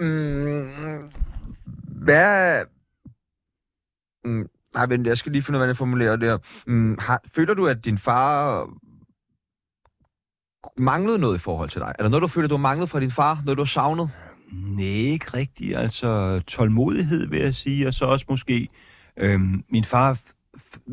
Mm, 0.00 0.68
hvad... 2.04 2.64
Mm, 4.24 4.48
nej, 4.74 4.86
men 4.86 5.06
jeg 5.06 5.18
skal 5.18 5.32
lige 5.32 5.42
finde 5.42 5.56
ud 5.56 5.58
af, 5.58 5.60
hvordan 5.60 5.68
jeg 5.68 5.76
formulerer 5.76 6.16
det 6.16 6.28
her. 6.28 6.38
Mm, 6.66 6.98
har, 7.00 7.20
føler 7.34 7.54
du, 7.54 7.66
at 7.66 7.84
din 7.84 7.98
far 7.98 8.66
manglede 10.76 11.18
noget 11.18 11.34
i 11.34 11.38
forhold 11.38 11.68
til 11.68 11.80
dig? 11.80 11.94
Er 11.98 12.02
der 12.02 12.10
noget, 12.10 12.22
du 12.22 12.28
føler, 12.28 12.48
du 12.48 12.54
har 12.54 12.62
manglet 12.62 12.90
fra 12.90 13.00
din 13.00 13.10
far? 13.10 13.42
Noget, 13.44 13.58
du 13.58 13.62
har 13.62 13.66
savnet? 13.66 14.10
Nej, 14.52 14.84
ikke 14.84 15.26
rigtigt. 15.34 15.76
Altså 15.76 16.40
tålmodighed, 16.46 17.26
vil 17.28 17.40
jeg 17.40 17.54
sige, 17.54 17.88
og 17.88 17.94
så 17.94 18.04
også 18.04 18.26
måske 18.28 18.68
øhm, 19.16 19.64
min 19.68 19.84
far 19.84 20.18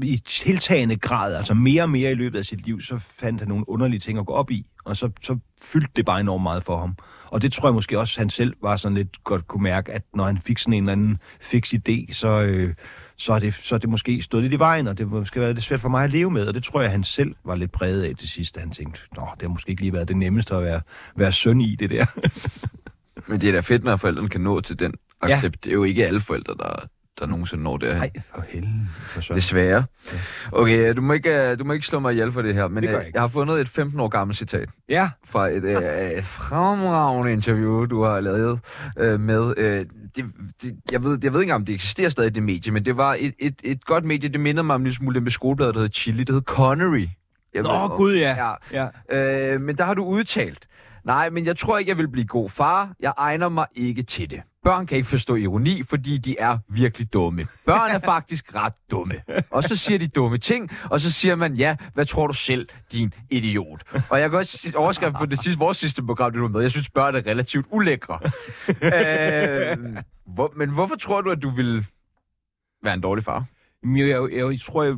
i 0.03 0.17
tiltagende 0.17 0.95
grad, 0.95 1.35
altså 1.35 1.53
mere 1.53 1.83
og 1.83 1.89
mere 1.89 2.11
i 2.11 2.15
løbet 2.15 2.39
af 2.39 2.45
sit 2.45 2.65
liv, 2.65 2.81
så 2.81 2.99
fandt 3.19 3.41
han 3.41 3.47
nogle 3.47 3.69
underlige 3.69 3.99
ting 3.99 4.19
at 4.19 4.25
gå 4.25 4.33
op 4.33 4.51
i, 4.51 4.65
og 4.85 4.97
så, 4.97 5.09
så 5.21 5.37
fyldte 5.61 5.91
det 5.95 6.05
bare 6.05 6.19
enormt 6.19 6.43
meget 6.43 6.63
for 6.63 6.79
ham. 6.79 6.95
Og 7.25 7.41
det 7.41 7.53
tror 7.53 7.67
jeg 7.69 7.73
måske 7.73 7.99
også, 7.99 8.19
han 8.19 8.29
selv 8.29 8.53
var 8.61 8.77
sådan 8.77 8.97
lidt 8.97 9.23
godt 9.23 9.47
kunne 9.47 9.63
mærke, 9.63 9.91
at 9.91 10.01
når 10.13 10.25
han 10.25 10.37
fik 10.37 10.57
sådan 10.57 10.73
en 10.73 10.83
eller 10.83 10.91
anden 10.91 11.17
fix 11.41 11.73
idé, 11.73 12.13
så, 12.13 12.27
øh, 12.27 12.73
så, 13.17 13.33
er 13.33 13.39
det, 13.39 13.53
så 13.53 13.75
er 13.75 13.79
det 13.79 13.89
måske 13.89 14.21
stået 14.21 14.43
lidt 14.43 14.53
i 14.53 14.59
vejen, 14.59 14.87
og 14.87 14.97
det 14.97 15.07
måske 15.07 15.39
været 15.39 15.55
lidt 15.55 15.65
svært 15.65 15.79
for 15.79 15.89
mig 15.89 16.03
at 16.03 16.11
leve 16.11 16.31
med, 16.31 16.47
og 16.47 16.53
det 16.53 16.63
tror 16.63 16.81
jeg, 16.81 16.91
han 16.91 17.03
selv 17.03 17.35
var 17.43 17.55
lidt 17.55 17.71
præget 17.71 18.03
af 18.03 18.15
til 18.15 18.29
sidst, 18.29 18.57
han 18.57 18.71
tænkte, 18.71 19.01
Nå, 19.15 19.27
det 19.33 19.41
har 19.41 19.49
måske 19.49 19.69
ikke 19.69 19.81
lige 19.81 19.93
været 19.93 20.07
det 20.07 20.17
nemmeste 20.17 20.55
at 20.55 20.63
være, 20.63 20.81
være 21.15 21.31
søn 21.31 21.61
i 21.61 21.75
det 21.75 21.89
der. 21.89 22.05
Men 23.27 23.41
det 23.41 23.47
er 23.47 23.53
da 23.53 23.59
fedt, 23.59 23.83
når 23.83 23.95
forældrene 23.95 24.29
kan 24.29 24.41
nå 24.41 24.61
til 24.61 24.79
den 24.79 24.93
Ja. 25.27 25.33
accept. 25.35 25.63
Det 25.63 25.69
er 25.69 25.73
jo 25.73 25.83
ikke 25.83 26.07
alle 26.07 26.21
forældre, 26.21 26.53
der, 26.59 26.85
der 27.19 27.25
nogensinde 27.25 27.63
når 27.63 27.77
derhen. 27.77 27.97
Nej, 27.99 28.11
for 28.35 28.43
helvede. 28.49 28.73
For. 29.05 29.33
Desværre. 29.33 29.83
Okay, 30.51 30.93
du 30.95 31.01
må, 31.01 31.13
ikke, 31.13 31.49
øh, 31.51 31.59
du 31.59 31.63
må 31.63 31.73
ikke 31.73 31.85
slå 31.85 31.99
mig 31.99 32.11
ihjel 32.13 32.31
for 32.31 32.41
det 32.41 32.53
her, 32.53 32.67
men 32.67 32.83
Det 32.83 32.89
øh, 32.89 32.93
jeg 32.93 33.11
jeg 33.13 33.21
har 33.21 33.27
fundet 33.27 33.61
et 33.61 33.69
15 33.69 33.99
år 33.99 34.07
gammelt 34.07 34.37
citat 34.37 34.69
Ja, 34.89 35.09
fra 35.25 35.47
et, 35.47 35.63
øh, 35.63 36.23
fremragende 36.23 37.33
interview, 37.33 37.85
du 37.85 38.03
har 38.03 38.19
lavet 38.19 38.59
øh, 38.99 39.19
med... 39.19 39.53
Øh, 39.57 39.85
det, 40.15 40.25
det, 40.61 40.75
jeg, 40.91 41.03
ved, 41.03 41.19
jeg 41.23 41.33
ved 41.33 41.41
ikke 41.41 41.53
om 41.55 41.65
det 41.65 41.75
eksisterer 41.75 42.09
stadig, 42.09 42.35
det 42.35 42.43
medie, 42.43 42.71
men 42.71 42.85
det 42.85 42.97
var 42.97 43.15
et, 43.19 43.33
et, 43.39 43.55
et 43.63 43.85
godt 43.85 44.03
medie. 44.05 44.29
Det 44.29 44.39
minder 44.39 44.63
mig 44.63 44.73
om 44.75 44.81
en 44.81 44.85
lille 44.85 44.95
smule 44.95 45.21
med 45.21 45.31
skolebladet, 45.31 45.73
der 45.75 45.79
hedder 45.81 45.93
Chili. 45.93 46.23
Det 46.23 46.35
hed 46.35 46.41
Connery. 46.41 47.07
Jeg 47.53 47.63
Nå, 47.63 47.81
ved- 47.87 47.97
gud 47.97 48.15
ja. 48.15 48.35
ja. 48.71 48.87
ja. 49.11 49.53
Øh, 49.53 49.61
men 49.61 49.77
der 49.77 49.83
har 49.83 49.93
du 49.93 50.03
udtalt, 50.05 50.67
nej, 51.05 51.29
men 51.29 51.45
jeg 51.45 51.57
tror 51.57 51.77
ikke, 51.77 51.89
jeg 51.89 51.97
vil 51.97 52.07
blive 52.07 52.27
god 52.27 52.49
far. 52.49 52.93
Jeg 52.99 53.13
egner 53.17 53.49
mig 53.49 53.65
ikke 53.75 54.03
til 54.03 54.29
det. 54.29 54.41
Børn 54.63 54.85
kan 54.85 54.97
ikke 54.97 55.09
forstå 55.09 55.35
ironi, 55.35 55.83
fordi 55.83 56.17
de 56.17 56.35
er 56.39 56.57
virkelig 56.69 57.13
dumme. 57.13 57.47
Børn 57.65 57.89
er 57.91 57.99
faktisk 57.99 58.55
ret 58.55 58.73
dumme. 58.91 59.15
Og 59.51 59.63
så 59.63 59.75
siger 59.75 59.99
de 59.99 60.07
dumme 60.07 60.37
ting, 60.37 60.69
og 60.83 61.01
så 61.01 61.11
siger 61.11 61.35
man, 61.35 61.53
ja, 61.55 61.75
hvad 61.93 62.05
tror 62.05 62.27
du 62.27 62.33
selv, 62.33 62.67
din 62.91 63.13
idiot? 63.29 63.83
Og 64.09 64.19
jeg 64.19 64.29
kan 64.29 64.39
også 64.39 64.73
overskrift 64.75 65.15
på 65.15 65.25
det 65.25 65.39
sidste, 65.43 65.59
vores 65.59 65.77
sidste 65.77 66.03
program, 66.03 66.31
det 66.31 66.37
du 66.37 66.41
var 66.41 66.49
med. 66.49 66.61
Jeg 66.61 66.71
synes, 66.71 66.89
børn 66.89 67.15
er 67.15 67.21
relativt 67.27 67.65
ulækre. 67.71 68.19
øh, 68.69 69.77
hvor, 70.27 70.53
men 70.55 70.69
hvorfor 70.69 70.95
tror 70.95 71.21
du, 71.21 71.31
at 71.31 71.41
du 71.41 71.49
vil 71.49 71.85
være 72.83 72.93
en 72.93 73.01
dårlig 73.01 73.23
far? 73.23 73.45
Men 73.83 73.97
jeg, 73.97 74.07
jeg, 74.07 74.51
jeg, 74.51 74.61
tror, 74.61 74.83
jeg... 74.83 74.95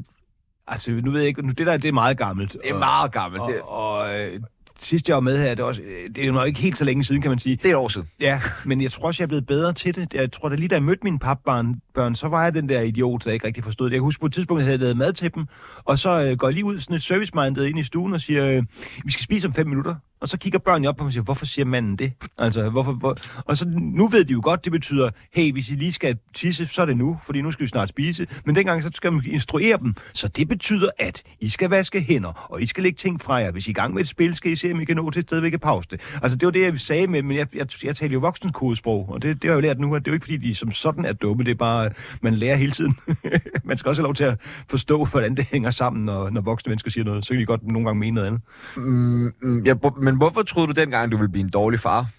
Altså, 0.68 0.92
nu 0.92 1.12
ved 1.12 1.20
jeg 1.20 1.28
ikke... 1.28 1.42
Nu, 1.42 1.52
det 1.52 1.68
der, 1.68 1.78
det 1.78 1.88
er 1.88 1.94
meget 1.94 2.18
gammelt. 2.18 2.54
Det 2.54 2.62
er 2.72 2.78
meget 2.78 3.12
gammelt. 3.12 3.44
Det, 3.48 3.62
Og, 3.62 3.98
og 3.98 4.20
øh, 4.20 4.42
sidst 4.80 5.10
jeg 5.10 5.16
var 5.16 5.22
med 5.22 5.38
her, 5.38 5.50
det 5.50 5.60
er, 5.60 5.64
også, 5.64 5.82
øh, 5.82 6.10
det 6.16 6.24
er 6.24 6.28
jo 6.28 6.34
nok 6.34 6.48
ikke 6.48 6.60
helt 6.60 6.78
så 6.78 6.84
længe 6.84 7.04
siden, 7.04 7.22
kan 7.22 7.32
man 7.32 7.40
sige. 7.40 7.56
det 7.56 7.66
er 7.66 7.70
et 7.70 7.76
år 7.76 7.88
siden. 7.88 8.08
Ja, 8.22 8.42
men 8.66 8.82
jeg 8.82 8.92
tror 8.92 9.08
også, 9.08 9.24
jeg 9.24 9.26
er 9.26 9.28
blevet 9.28 9.46
bedre 9.46 9.74
til 9.74 9.96
det. 9.96 10.14
Jeg 10.14 10.32
tror, 10.32 10.50
da 10.50 10.56
lige 10.56 10.68
da 10.68 10.76
jeg 10.76 10.84
mødte 10.84 11.02
mine 11.04 11.20
papbørn, 11.20 11.82
børn, 11.96 12.16
så 12.16 12.28
var 12.28 12.44
jeg 12.44 12.54
den 12.54 12.70
der 12.70 12.82
idiot, 12.82 13.26
der 13.26 13.32
ikke 13.32 13.48
rigtig 13.48 13.64
forstod 13.64 13.86
det. 13.86 13.92
Jeg 13.94 14.00
kan 14.00 14.04
huske 14.04 14.20
på 14.20 14.26
et 14.26 14.34
tidspunkt, 14.34 14.60
jeg 14.62 14.66
havde 14.66 14.78
lavet 14.78 14.98
mad 14.98 15.14
til 15.14 15.34
dem, 15.36 15.46
og 15.86 16.00
så 16.00 16.10
øh, 16.10 16.38
går 16.38 16.48
jeg 16.48 16.54
lige 16.54 16.66
ud 16.66 16.80
sådan 16.80 16.96
et 16.96 17.04
service-minded 17.04 17.66
ind 17.66 17.80
i 17.80 17.84
stuen 17.84 18.14
og 18.14 18.22
siger, 18.22 18.58
øh, 18.58 18.64
vi 19.06 19.12
skal 19.12 19.24
spise 19.24 19.48
om 19.48 19.54
fem 19.54 19.68
minutter. 19.68 19.96
Og 20.20 20.30
så 20.30 20.38
kigger 20.38 20.60
børnene 20.60 20.90
op 20.90 20.96
på 20.96 21.04
mig 21.04 21.08
og 21.08 21.14
siger, 21.14 21.24
hvorfor 21.24 21.46
siger 21.46 21.66
manden 21.66 21.96
det? 21.96 22.14
Altså, 22.38 22.70
hvorfor, 22.70 22.92
hvor? 22.92 23.18
Og 23.46 23.58
så 23.58 23.66
nu 23.78 24.08
ved 24.08 24.26
de 24.26 24.34
jo 24.34 24.40
godt, 24.44 24.64
det 24.64 24.72
betyder, 24.72 25.10
hey, 25.34 25.52
hvis 25.52 25.70
I 25.70 25.74
lige 25.74 25.94
skal 25.94 26.18
tisse, 26.34 26.68
så 26.68 26.82
er 26.82 26.86
det 26.86 26.98
nu, 26.98 27.20
fordi 27.26 27.42
nu 27.42 27.52
skal 27.52 27.64
vi 27.64 27.70
snart 27.70 27.90
spise. 27.90 28.28
Men 28.46 28.56
dengang 28.56 28.84
så 28.84 28.90
skal 28.94 29.14
man 29.14 29.24
instruere 29.26 29.78
dem. 29.78 29.96
Så 30.14 30.28
det 30.28 30.48
betyder, 30.48 30.90
at 31.00 31.24
I 31.40 31.50
skal 31.50 31.70
vaske 31.70 32.02
hænder, 32.02 32.48
og 32.52 32.62
I 32.62 32.68
skal 32.68 32.84
lægge 32.84 32.98
ting 32.98 33.22
fra 33.22 33.36
jer. 33.36 33.52
Hvis 33.52 33.68
I 33.68 33.70
er 33.70 33.72
i 33.72 33.74
gang 33.74 33.94
med 33.94 34.02
et 34.02 34.08
spil, 34.08 34.36
skal 34.36 34.52
I 34.52 34.56
se, 34.56 34.72
om 34.72 34.82
I 34.82 34.86
kan 34.86 34.96
nå 34.96 35.12
til 35.12 35.20
et 35.20 35.26
sted, 35.26 35.40
vi 35.40 35.50
kan 35.50 35.60
pause 35.60 35.90
det. 35.92 36.02
Altså, 36.22 36.38
det 36.38 36.46
var 36.46 36.52
det, 36.52 36.62
jeg 36.62 36.80
sagde 36.80 37.08
med, 37.08 37.24
men 37.24 37.38
jeg, 37.38 37.48
jeg, 37.56 37.68
jeg 37.84 37.96
taler 37.96 38.14
jo 38.14 38.20
voksenkodesprog, 38.20 39.10
og 39.10 39.22
det, 39.22 39.42
det 39.42 39.44
har 39.44 39.58
jeg 39.58 39.64
jo 39.64 39.68
lært 39.68 39.80
nu, 39.80 39.96
at 39.96 40.06
det 40.06 40.08
er 40.08 40.12
jo 40.12 40.14
ikke, 40.14 40.24
fordi 40.24 40.38
de 40.38 40.56
som 40.56 40.72
sådan 40.72 41.06
er 41.06 41.14
dumme, 41.14 41.44
det 41.44 41.52
er 41.52 41.56
bare, 41.56 41.90
man 42.22 42.34
lærer 42.34 42.56
hele 42.56 42.72
tiden. 42.72 42.98
man 43.64 43.78
skal 43.78 43.90
også 43.90 44.02
have 44.02 44.08
lov 44.08 44.16
til 44.16 44.24
at 44.24 44.42
forstå, 44.70 45.06
hvordan 45.06 45.36
det 45.36 45.46
hænger 45.52 45.72
sammen, 45.72 46.06
når, 46.06 46.30
når 46.30 46.42
voksne 46.42 46.70
mennesker 46.70 46.92
siger 46.92 47.04
noget. 47.06 47.26
Så 47.26 47.34
kan 47.34 47.40
de 47.40 47.46
godt 47.46 47.68
nogle 47.68 47.86
gange 47.86 48.00
mene 48.00 48.16
noget 48.16 48.28
andet. 48.28 48.42
Mm, 48.78 49.34
mm, 49.42 49.64
men 50.08 50.18
hvorfor 50.18 50.42
troede 50.42 50.74
du 50.74 50.82
dengang, 50.82 51.12
du 51.12 51.18
ville 51.18 51.32
blive 51.32 51.44
en 51.44 51.50
dårlig 51.50 51.80
far? 51.80 52.10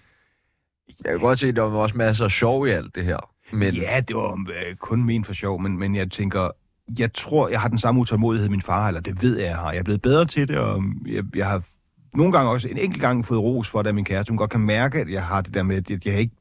Jeg 1.05 1.11
kan 1.11 1.19
godt 1.19 1.39
se, 1.39 1.47
at 1.47 1.55
der 1.55 1.61
var 1.61 1.79
også 1.79 1.97
masser 1.97 2.25
af 2.25 2.31
sjov 2.31 2.67
i 2.67 2.69
alt 2.69 2.95
det 2.95 3.05
her. 3.05 3.29
Men 3.51 3.73
Ja, 3.73 3.99
det 4.07 4.15
var 4.15 4.31
øh, 4.31 4.75
kun 4.75 5.03
men 5.03 5.25
for 5.25 5.33
sjov, 5.33 5.61
men, 5.61 5.79
men 5.79 5.95
jeg 5.95 6.11
tænker, 6.11 6.49
jeg 6.99 7.13
tror, 7.13 7.49
jeg 7.49 7.61
har 7.61 7.67
den 7.67 7.77
samme 7.77 8.01
utålmodighed, 8.01 8.49
min 8.49 8.61
far 8.61 8.87
eller 8.87 9.01
det 9.01 9.21
ved 9.21 9.37
jeg, 9.37 9.47
jeg 9.47 9.55
har. 9.55 9.71
Jeg 9.71 9.79
er 9.79 9.83
blevet 9.83 10.01
bedre 10.01 10.25
til 10.25 10.47
det, 10.47 10.57
og 10.57 10.83
jeg, 11.07 11.23
jeg 11.35 11.47
har 11.47 11.61
nogle 12.13 12.31
gange 12.31 12.51
også, 12.51 12.67
en 12.67 12.77
enkelt 12.77 13.01
gang 13.01 13.25
fået 13.25 13.41
ros 13.41 13.69
for 13.69 13.81
det 13.81 13.87
af 13.87 13.93
min 13.93 14.05
kæreste. 14.05 14.31
Hun 14.31 14.37
godt 14.37 14.51
kan 14.51 14.59
mærke, 14.59 14.99
at 14.99 15.09
jeg 15.09 15.25
har 15.25 15.41
det 15.41 15.53
der 15.53 15.63
med, 15.63 15.91
at 15.91 16.05
jeg 16.05 16.19
ikke 16.19 16.33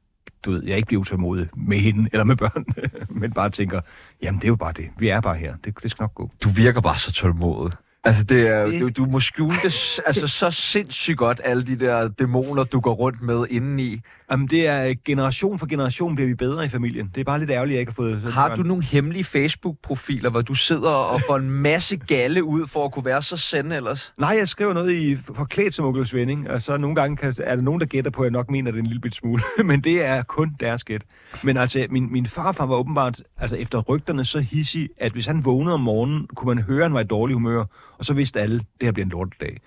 du 0.45 0.51
ved, 0.51 0.65
jeg 0.65 0.77
ikke 0.77 0.87
bliver 0.87 1.01
utålmodig 1.01 1.49
med 1.57 1.79
hende 1.79 2.09
eller 2.13 2.25
med 2.25 2.37
børn, 2.37 2.65
men 3.21 3.33
bare 3.33 3.51
tænker, 3.51 3.81
jamen 4.23 4.39
det 4.41 4.45
er 4.45 4.49
jo 4.49 4.57
bare 4.57 4.73
det. 4.73 4.89
Vi 4.99 5.09
er 5.09 5.21
bare 5.21 5.35
her. 5.35 5.57
Det, 5.65 5.83
det 5.83 5.91
skal 5.91 6.03
nok 6.03 6.15
gå. 6.15 6.31
du 6.45 6.49
virker 6.49 6.81
bare 6.81 6.99
så 6.99 7.13
tålmodig. 7.13 7.73
Altså, 8.05 8.25
det 8.25 8.47
er, 8.49 8.67
Det- 8.67 8.81
du, 8.81 8.89
du 8.89 9.05
må 9.11 9.21
skjule 9.21 9.57
det 9.63 10.01
altså, 10.07 10.27
så 10.29 10.51
sindssygt 10.51 11.19
godt, 11.19 11.41
alle 11.45 11.63
de 11.67 11.79
der 11.79 12.09
dæmoner, 12.09 12.65
du 12.65 12.81
går 12.81 12.93
rundt 12.95 13.23
med 13.23 13.47
indeni. 13.51 14.01
Jamen 14.31 14.47
det 14.47 14.67
er 14.67 14.85
øh, 14.85 14.97
generation 15.05 15.59
for 15.59 15.67
generation 15.67 16.15
bliver 16.15 16.29
vi 16.29 16.35
bedre 16.35 16.65
i 16.65 16.69
familien. 16.69 17.11
Det 17.15 17.21
er 17.21 17.25
bare 17.25 17.39
lidt 17.39 17.51
ærgerligt, 17.51 17.73
at 17.73 17.75
jeg 17.75 17.81
ikke 17.81 17.93
har 17.93 17.95
fået 17.95 18.33
Har 18.33 18.55
du 18.55 18.63
nogle 18.63 18.85
hemmelige 18.85 19.25
Facebook-profiler, 19.25 20.31
hvor 20.31 20.43
du 20.43 20.55
sidder 20.55 20.91
og 20.91 21.21
får 21.29 21.37
en 21.37 21.51
masse 21.51 21.97
galle 21.97 22.45
ud 22.45 22.67
for 22.67 22.85
at 22.85 22.93
kunne 22.93 23.05
være 23.05 23.23
så 23.23 23.37
sende 23.37 23.77
ellers? 23.77 24.13
Nej, 24.19 24.37
jeg 24.39 24.49
skriver 24.49 24.73
noget 24.73 24.93
i 24.93 25.17
forklædt 25.35 25.75
som 25.75 25.85
onkel 25.85 26.07
Svending, 26.07 26.51
og 26.51 26.63
så 26.63 26.77
nogle 26.77 26.97
gange 26.97 27.17
kan, 27.17 27.35
er 27.45 27.55
der 27.55 27.63
nogen, 27.63 27.81
der 27.81 27.87
gætter 27.87 28.11
på, 28.11 28.23
at 28.23 28.25
jeg 28.25 28.33
nok 28.33 28.51
mener 28.51 28.71
det 28.71 28.79
en 28.79 28.87
lille 28.87 29.01
bit 29.01 29.15
smule. 29.15 29.43
Men 29.65 29.81
det 29.81 30.05
er 30.05 30.23
kun 30.23 30.57
deres 30.61 30.85
gæt. 30.85 31.03
Men 31.43 31.57
altså, 31.57 31.87
min, 31.91 32.13
min 32.13 32.27
farfar 32.27 32.67
var 32.67 32.77
åbenbart, 32.77 33.23
altså 33.37 33.57
efter 33.57 33.79
rygterne, 33.81 34.25
så 34.25 34.41
hissig, 34.41 34.89
at 34.99 35.13
hvis 35.13 35.27
han 35.27 35.45
vågnede 35.45 35.75
om 35.75 35.81
morgenen, 35.81 36.27
kunne 36.27 36.55
man 36.55 36.65
høre, 36.65 36.79
at 36.79 36.85
han 36.85 36.95
var 36.95 37.01
i 37.01 37.05
dårlig 37.05 37.35
humør, 37.35 37.65
og 37.99 38.05
så 38.05 38.15
vidste 38.15 38.41
alle, 38.41 38.57
at 38.57 38.81
det 38.81 38.87
her 38.87 38.93
bliver 38.93 39.05
en 39.05 39.11
lortedag. 39.11 39.61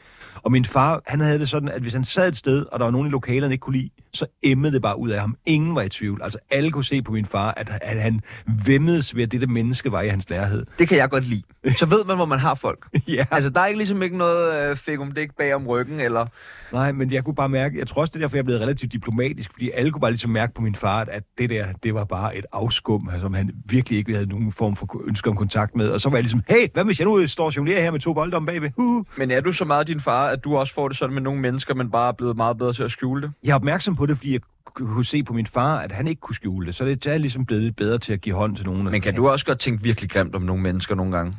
Og 0.43 0.51
min 0.51 0.65
far, 0.65 1.01
han 1.07 1.19
havde 1.19 1.39
det 1.39 1.49
sådan, 1.49 1.69
at 1.69 1.81
hvis 1.81 1.93
han 1.93 2.05
sad 2.05 2.27
et 2.27 2.37
sted, 2.37 2.65
og 2.71 2.79
der 2.79 2.85
var 2.85 2.91
nogen 2.91 3.07
i 3.07 3.09
lokalerne, 3.09 3.53
ikke 3.53 3.61
kunne 3.61 3.77
lide, 3.77 3.89
så 4.13 4.25
emmede 4.43 4.73
det 4.73 4.81
bare 4.81 4.99
ud 4.99 5.09
af 5.09 5.19
ham. 5.19 5.37
Ingen 5.45 5.75
var 5.75 5.81
i 5.81 5.89
tvivl. 5.89 6.21
Altså, 6.23 6.39
alle 6.49 6.71
kunne 6.71 6.85
se 6.85 7.01
på 7.01 7.11
min 7.11 7.25
far, 7.25 7.53
at, 7.57 7.71
at 7.81 8.01
han 8.01 8.21
vemmedes 8.65 9.15
ved, 9.15 9.23
at 9.23 9.31
dette 9.31 9.47
menneske 9.47 9.91
var 9.91 10.01
i 10.01 10.09
hans 10.09 10.29
nærhed. 10.29 10.65
Det 10.79 10.87
kan 10.87 10.97
jeg 10.97 11.09
godt 11.09 11.27
lide. 11.27 11.43
Så 11.77 11.85
ved 11.85 12.05
man, 12.05 12.15
hvor 12.15 12.25
man 12.25 12.39
har 12.39 12.55
folk. 12.55 12.87
ja. 13.07 13.25
Altså, 13.31 13.49
der 13.49 13.59
er 13.61 13.65
ikke 13.65 13.77
ligesom 13.77 14.01
ikke 14.01 14.17
noget 14.17 14.69
øh, 14.69 14.77
fik 14.77 14.99
om 14.99 15.11
det 15.11 15.31
bag 15.37 15.55
om 15.55 15.67
ryggen, 15.67 15.99
eller... 15.99 16.25
Nej, 16.73 16.91
men 16.91 17.11
jeg 17.11 17.23
kunne 17.23 17.35
bare 17.35 17.49
mærke, 17.49 17.79
jeg 17.79 17.87
tror 17.87 18.01
også, 18.01 18.11
det 18.11 18.15
er 18.15 18.19
derfor, 18.19 18.37
jeg 18.37 18.41
er 18.41 18.45
blevet 18.45 18.61
relativt 18.61 18.91
diplomatisk, 18.91 19.51
fordi 19.53 19.71
alle 19.73 19.91
kunne 19.91 20.01
bare 20.01 20.11
ligesom 20.11 20.29
mærke 20.31 20.53
på 20.53 20.61
min 20.61 20.75
far, 20.75 21.05
at 21.11 21.23
det 21.37 21.49
der, 21.49 21.65
det 21.83 21.93
var 21.93 22.03
bare 22.03 22.37
et 22.37 22.45
afskum, 22.51 23.09
altså, 23.09 23.21
som 23.21 23.33
han 23.33 23.51
virkelig 23.65 23.99
ikke 23.99 24.13
havde 24.13 24.25
nogen 24.25 24.51
form 24.51 24.75
for 24.75 25.07
ønske 25.07 25.29
om 25.29 25.35
kontakt 25.35 25.75
med. 25.75 25.89
Og 25.89 26.01
så 26.01 26.09
var 26.09 26.17
jeg 26.17 26.23
ligesom, 26.23 26.43
hey, 26.49 26.67
hvad 26.73 26.83
hvis 26.85 26.99
jeg 26.99 27.05
nu 27.05 27.27
står 27.27 27.45
og 27.45 27.55
jonglerer 27.55 27.81
her 27.81 27.91
med 27.91 27.99
to 27.99 28.13
bolde 28.13 28.37
om 28.37 28.45
bagved? 28.45 28.69
Uh. 28.77 29.05
Men 29.17 29.31
er 29.31 29.41
du 29.41 29.51
så 29.51 29.65
meget 29.65 29.87
din 29.87 29.99
far, 29.99 30.27
at 30.27 30.43
du 30.43 30.57
også 30.57 30.73
får 30.73 30.87
det 30.87 30.97
sådan 30.97 31.13
med 31.13 31.21
nogle 31.21 31.39
mennesker, 31.39 31.75
men 31.75 31.91
bare 31.91 32.07
er 32.07 32.13
blevet 32.13 32.37
meget 32.37 32.57
bedre 32.57 32.73
til 32.73 32.83
at 32.83 32.91
skjule 32.91 33.21
det? 33.21 33.31
Jeg 33.43 33.51
er 33.51 33.55
opmærksom 33.55 33.95
på 33.95 34.00
det, 34.05 34.17
fordi 34.17 34.33
jeg 34.33 34.41
kunne 34.65 35.05
se 35.05 35.23
på 35.23 35.33
min 35.33 35.47
far, 35.47 35.79
at 35.79 35.91
han 35.91 36.07
ikke 36.07 36.19
kunne 36.19 36.35
skjule 36.35 36.67
det. 36.67 36.75
Så 36.75 36.85
det 36.85 37.07
er 37.07 37.17
ligesom 37.17 37.45
blevet 37.45 37.75
bedre 37.75 37.97
til 37.97 38.13
at 38.13 38.21
give 38.21 38.35
hånd 38.35 38.55
til 38.55 38.65
nogen. 38.65 38.83
Men 38.83 39.01
kan 39.01 39.15
du 39.15 39.29
også 39.29 39.45
godt 39.45 39.59
tænke 39.59 39.83
virkelig 39.83 40.09
grimt 40.09 40.35
om 40.35 40.41
nogle 40.41 40.63
mennesker 40.63 40.95
nogle 40.95 41.11
gange? 41.11 41.37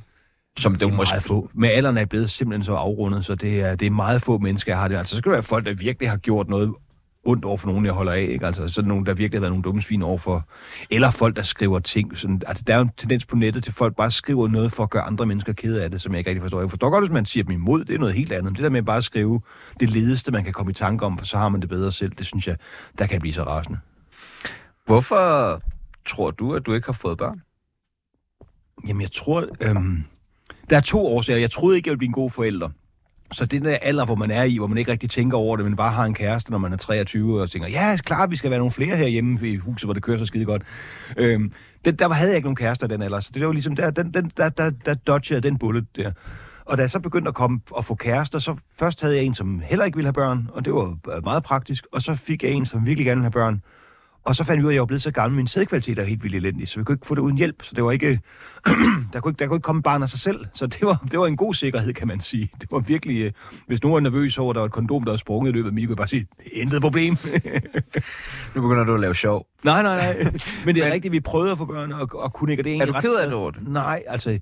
Som 0.58 0.72
det, 0.72 0.80
det 0.80 0.86
er 0.86 0.92
måske... 0.96 1.12
meget 1.14 1.22
få. 1.22 1.50
Med 1.54 1.68
alderen 1.68 1.98
er 1.98 2.04
blevet 2.04 2.30
simpelthen 2.30 2.64
så 2.64 2.74
afrundet, 2.74 3.24
så 3.24 3.34
det 3.34 3.60
er, 3.60 3.74
det 3.74 3.86
er 3.86 3.90
meget 3.90 4.22
få 4.22 4.38
mennesker, 4.38 4.72
jeg 4.72 4.78
har 4.78 4.88
det. 4.88 4.96
Altså, 4.96 5.10
så 5.10 5.18
skal 5.18 5.30
det 5.30 5.34
være 5.34 5.42
folk, 5.42 5.66
der 5.66 5.74
virkelig 5.74 6.10
har 6.10 6.16
gjort 6.16 6.48
noget 6.48 6.74
ondt 7.24 7.44
over 7.44 7.56
for 7.56 7.68
nogen, 7.68 7.84
jeg 7.84 7.92
holder 7.92 8.12
af. 8.12 8.26
Ikke? 8.30 8.46
Altså 8.46 8.68
sådan 8.68 8.88
nogen, 8.88 9.06
der 9.06 9.14
virkelig 9.14 9.38
har 9.38 9.40
været 9.40 9.52
nogle 9.52 9.62
dumme 9.62 9.82
svin 9.82 10.02
over 10.02 10.18
for. 10.18 10.48
Eller 10.90 11.10
folk, 11.10 11.36
der 11.36 11.42
skriver 11.42 11.78
ting. 11.78 12.18
Sådan, 12.18 12.42
altså, 12.46 12.64
der 12.66 12.72
er 12.72 12.76
jo 12.76 12.82
en 12.82 12.90
tendens 12.96 13.24
på 13.24 13.36
nettet 13.36 13.64
til, 13.64 13.70
at 13.70 13.74
folk 13.74 13.96
bare 13.96 14.10
skriver 14.10 14.48
noget 14.48 14.72
for 14.72 14.82
at 14.82 14.90
gøre 14.90 15.02
andre 15.02 15.26
mennesker 15.26 15.52
kede 15.52 15.84
af 15.84 15.90
det, 15.90 16.02
som 16.02 16.12
jeg 16.12 16.18
ikke 16.18 16.30
rigtig 16.30 16.42
forstår. 16.42 16.60
Jeg 16.60 16.70
forstår 16.70 16.90
godt, 16.90 17.04
hvis 17.04 17.12
man 17.12 17.26
siger 17.26 17.44
dem 17.44 17.52
imod, 17.52 17.84
det 17.84 17.94
er 17.94 17.98
noget 17.98 18.14
helt 18.14 18.32
andet. 18.32 18.44
Men 18.44 18.54
det 18.54 18.62
der 18.62 18.70
med 18.70 18.78
at 18.78 18.84
bare 18.84 19.02
skrive 19.02 19.40
det 19.80 19.90
ledeste, 19.90 20.32
man 20.32 20.44
kan 20.44 20.52
komme 20.52 20.70
i 20.70 20.74
tanke 20.74 21.06
om, 21.06 21.18
for 21.18 21.24
så 21.24 21.38
har 21.38 21.48
man 21.48 21.60
det 21.60 21.68
bedre 21.68 21.92
selv, 21.92 22.12
det 22.18 22.26
synes 22.26 22.46
jeg, 22.46 22.56
der 22.98 23.06
kan 23.06 23.20
blive 23.20 23.34
så 23.34 23.42
rasende. 23.42 23.78
Hvorfor 24.86 25.60
tror 26.06 26.30
du, 26.30 26.54
at 26.54 26.66
du 26.66 26.72
ikke 26.72 26.86
har 26.86 26.92
fået 26.92 27.18
børn? 27.18 27.42
Jamen, 28.88 29.02
jeg 29.02 29.12
tror... 29.12 29.46
Øhm, 29.60 30.04
der 30.70 30.76
er 30.76 30.80
to 30.80 31.06
årsager. 31.06 31.38
Jeg 31.38 31.50
troede 31.50 31.76
ikke, 31.76 31.88
jeg 31.88 31.90
ville 31.90 31.98
blive 31.98 32.08
en 32.08 32.12
god 32.12 32.30
forælder. 32.30 32.70
Så 33.32 33.46
det 33.46 33.62
der 33.62 33.76
alder, 33.82 34.04
hvor 34.04 34.14
man 34.14 34.30
er 34.30 34.42
i, 34.42 34.56
hvor 34.56 34.66
man 34.66 34.78
ikke 34.78 34.90
rigtig 34.92 35.10
tænker 35.10 35.38
over 35.38 35.56
det, 35.56 35.66
men 35.66 35.76
bare 35.76 35.92
har 35.92 36.04
en 36.04 36.14
kæreste, 36.14 36.50
når 36.50 36.58
man 36.58 36.72
er 36.72 36.76
23, 36.76 37.42
og 37.42 37.50
tænker, 37.50 37.68
ja, 37.68 37.96
klart, 37.96 38.30
vi 38.30 38.36
skal 38.36 38.50
være 38.50 38.58
nogle 38.58 38.72
flere 38.72 38.96
herhjemme 38.96 39.48
i 39.48 39.56
huset, 39.56 39.86
hvor 39.86 39.94
det 39.94 40.02
kører 40.02 40.18
så 40.18 40.26
skide 40.26 40.44
godt. 40.44 40.62
Øhm, 41.16 41.52
den, 41.84 41.96
der 41.96 42.08
havde 42.08 42.30
jeg 42.30 42.36
ikke 42.36 42.46
nogen 42.46 42.56
kærester 42.56 42.86
den 42.86 43.02
alder, 43.02 43.20
så 43.20 43.30
det 43.34 43.46
var 43.46 43.52
ligesom, 43.52 43.76
der, 43.76 43.90
den, 43.90 44.14
den, 44.14 44.32
der, 44.36 44.48
der, 44.48 44.70
der 44.70 44.94
dodgede 44.94 45.40
den 45.40 45.58
bullet 45.58 45.86
der. 45.96 46.12
Og 46.64 46.76
da 46.76 46.82
jeg 46.82 46.90
så 46.90 47.00
begyndte 47.00 47.28
at 47.28 47.34
komme 47.34 47.60
og 47.70 47.84
få 47.84 47.94
kærester, 47.94 48.38
så 48.38 48.56
først 48.78 49.00
havde 49.00 49.16
jeg 49.16 49.24
en, 49.24 49.34
som 49.34 49.62
heller 49.64 49.84
ikke 49.84 49.96
ville 49.96 50.06
have 50.06 50.12
børn, 50.12 50.48
og 50.52 50.64
det 50.64 50.74
var 50.74 51.20
meget 51.20 51.42
praktisk, 51.42 51.86
og 51.92 52.02
så 52.02 52.14
fik 52.14 52.42
jeg 52.42 52.50
en, 52.50 52.64
som 52.64 52.86
virkelig 52.86 53.06
gerne 53.06 53.20
ville 53.20 53.24
have 53.24 53.30
børn. 53.30 53.62
Og 54.24 54.36
så 54.36 54.44
fandt 54.44 54.62
vi 54.62 54.66
ud 54.66 54.68
af, 54.68 54.72
at 54.72 54.74
jeg 54.74 54.80
var 54.80 54.86
blevet 54.86 55.02
så 55.02 55.10
gammel, 55.10 55.36
min 55.36 55.46
sædkvalitet 55.46 55.98
er 55.98 56.04
helt 56.04 56.22
vildt 56.22 56.36
elendig, 56.36 56.68
så 56.68 56.78
vi 56.78 56.84
kunne 56.84 56.94
ikke 56.94 57.06
få 57.06 57.14
det 57.14 57.20
uden 57.20 57.38
hjælp. 57.38 57.62
Så 57.62 57.74
det 57.74 57.84
var 57.84 57.90
ikke, 57.90 58.06
der, 59.12 59.20
kunne 59.20 59.30
ikke, 59.30 59.38
der 59.38 59.46
kunne 59.46 59.56
ikke 59.56 59.60
komme 59.60 59.82
barn 59.82 60.02
af 60.02 60.08
sig 60.08 60.20
selv. 60.20 60.46
Så 60.54 60.66
det 60.66 60.82
var, 60.82 61.04
det 61.10 61.18
var 61.18 61.26
en 61.26 61.36
god 61.36 61.54
sikkerhed, 61.54 61.94
kan 61.94 62.08
man 62.08 62.20
sige. 62.20 62.50
Det 62.60 62.68
var 62.70 62.78
virkelig, 62.78 63.20
øh, 63.22 63.32
hvis 63.66 63.82
nogen 63.82 63.94
var 63.94 64.00
nervøs 64.00 64.38
over, 64.38 64.50
at 64.50 64.54
der 64.54 64.60
var 64.60 64.66
et 64.66 64.72
kondom, 64.72 65.04
der 65.04 65.12
var 65.12 65.16
sprunget 65.16 65.50
i 65.50 65.52
løbet 65.52 65.68
af 65.68 65.74
mig, 65.74 65.86
kunne 65.86 65.96
bare 65.96 66.08
sige, 66.08 66.26
intet 66.52 66.82
problem. 66.82 67.16
nu 68.54 68.62
begynder 68.62 68.84
du 68.84 68.94
at 68.94 69.00
lave 69.00 69.14
sjov. 69.14 69.46
Nej, 69.64 69.82
nej, 69.82 69.96
nej. 69.96 70.32
Men 70.64 70.74
det 70.74 70.80
er 70.82 70.86
Men, 70.86 70.92
rigtigt, 70.92 71.12
vi 71.12 71.20
prøvede 71.20 71.52
at 71.52 71.58
få 71.58 71.64
børn, 71.64 71.92
og, 71.92 72.08
og 72.14 72.32
kunne 72.32 72.52
ikke. 72.52 72.62
Det 72.62 72.76
er, 72.76 72.82
er 72.82 72.86
du 72.86 72.92
ked 72.92 73.14
af 73.14 73.52
det? 73.52 73.68
Nej, 73.68 74.02
altså, 74.06 74.38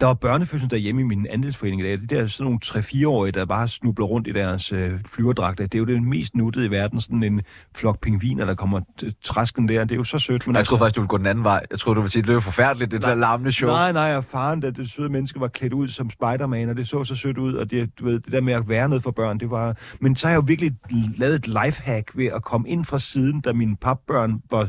der 0.00 0.06
var 0.06 0.14
børnefødsel 0.14 0.70
derhjemme 0.70 1.00
i 1.00 1.04
min 1.04 1.26
andelsforening 1.30 1.82
i 1.82 1.84
dag. 1.84 2.00
Det 2.00 2.12
er 2.12 2.26
sådan 2.26 2.44
nogle 2.44 2.58
3-4-årige, 2.64 3.32
der 3.32 3.44
bare 3.44 3.68
snubler 3.68 4.06
rundt 4.06 4.28
i 4.28 4.32
deres 4.32 4.72
øh, 4.72 4.92
flyverdragter. 5.06 5.64
Det 5.64 5.74
er 5.74 5.78
jo 5.78 5.84
det 5.84 6.02
mest 6.02 6.34
nuttede 6.34 6.66
i 6.66 6.70
verden. 6.70 7.00
Sådan 7.00 7.22
en 7.22 7.42
flok 7.74 8.00
pingviner, 8.00 8.44
der 8.44 8.54
kommer 8.54 8.80
trasken 9.24 9.68
der. 9.68 9.84
Det 9.84 9.92
er 9.92 9.96
jo 9.96 10.04
så 10.04 10.18
sødt. 10.18 10.46
Men 10.46 10.54
jeg 10.54 10.58
altså... 10.58 10.70
troede 10.70 10.80
faktisk, 10.80 10.96
du 10.96 11.00
ville 11.00 11.08
gå 11.08 11.18
den 11.18 11.26
anden 11.26 11.44
vej. 11.44 11.66
Jeg 11.70 11.78
troede, 11.78 11.96
du 11.96 12.00
ville 12.00 12.12
sige, 12.12 12.20
at 12.20 12.26
det 12.26 12.34
var 12.34 12.40
forfærdeligt, 12.40 12.90
det 12.90 13.00
nej, 13.00 13.10
der 13.10 13.16
larmende 13.16 13.52
show. 13.52 13.70
Nej, 13.70 13.92
nej, 13.92 14.16
og 14.16 14.24
faren, 14.24 14.60
da 14.60 14.70
det 14.70 14.90
søde 14.90 15.08
menneske 15.08 15.40
var 15.40 15.48
klædt 15.48 15.72
ud 15.72 15.88
som 15.88 16.10
Spider-Man, 16.10 16.68
og 16.68 16.76
det 16.76 16.88
så 16.88 17.04
så 17.04 17.14
sødt 17.14 17.38
ud, 17.38 17.54
og 17.54 17.70
det, 17.70 17.98
du 17.98 18.04
ved, 18.04 18.20
det 18.20 18.32
der 18.32 18.40
med 18.40 18.52
at 18.52 18.68
være 18.68 18.88
noget 18.88 19.02
for 19.02 19.10
børn, 19.10 19.40
det 19.40 19.50
var... 19.50 19.76
Men 20.00 20.16
så 20.16 20.26
har 20.26 20.32
jeg 20.32 20.36
jo 20.36 20.44
virkelig 20.46 20.72
lavet 21.16 21.34
et 21.34 21.46
lifehack 21.46 22.10
ved 22.14 22.26
at 22.26 22.44
komme 22.44 22.68
ind 22.68 22.84
fra 22.84 22.98
siden, 22.98 23.40
da 23.40 23.52
mine 23.52 23.76
papbørn 23.76 24.42
var 24.50 24.68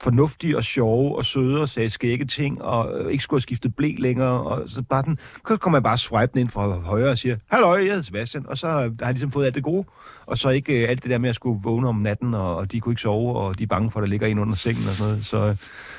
fornuftige 0.00 0.56
og 0.56 0.64
sjove 0.64 1.16
og 1.16 1.24
søde 1.24 1.62
og 1.62 1.68
sagde 1.68 1.90
skægge 1.90 2.24
ting, 2.24 2.62
og 2.62 3.00
øh, 3.00 3.12
ikke 3.12 3.24
skulle 3.24 3.38
have 3.38 3.42
skiftet 3.42 3.76
blæ 3.76 3.94
længere. 3.98 4.42
Og 4.42 4.68
så 4.68 4.82
bare 4.82 5.02
den, 5.02 5.18
så 5.48 5.56
kommer 5.56 5.78
jeg 5.78 5.82
bare 5.82 5.98
swipe 5.98 6.40
ind 6.40 6.48
fra 6.48 6.68
højre 6.68 7.10
og 7.10 7.18
siger, 7.18 7.36
Hallo, 7.50 7.74
jeg 7.74 7.84
hedder 7.84 8.02
Sebastian. 8.02 8.46
Og 8.48 8.58
så 8.58 8.66
øh, 8.66 8.74
har 8.74 8.90
jeg 9.00 9.10
ligesom 9.10 9.32
fået 9.32 9.46
alt 9.46 9.54
det 9.54 9.62
gode. 9.62 9.84
Og 10.26 10.38
så 10.38 10.48
ikke 10.48 10.82
øh, 10.82 10.90
alt 10.90 11.02
det 11.02 11.10
der 11.10 11.18
med 11.18 11.30
at 11.30 11.36
skulle 11.36 11.60
vågne 11.62 11.88
om 11.88 11.96
natten, 11.96 12.34
og, 12.34 12.56
og 12.56 12.72
de 12.72 12.80
kunne 12.80 12.92
ikke 12.92 13.02
sove, 13.02 13.36
og 13.36 13.58
de 13.58 13.62
er 13.62 13.66
bange 13.66 13.90
for, 13.90 14.00
at 14.00 14.02
der 14.02 14.08
ligger 14.08 14.26
en 14.26 14.38
under 14.38 14.54
sengen 14.54 14.88
og 14.88 14.94
sådan 14.94 15.10
noget. 15.10 15.26
Så, 15.26 15.38
øh, 15.38 15.56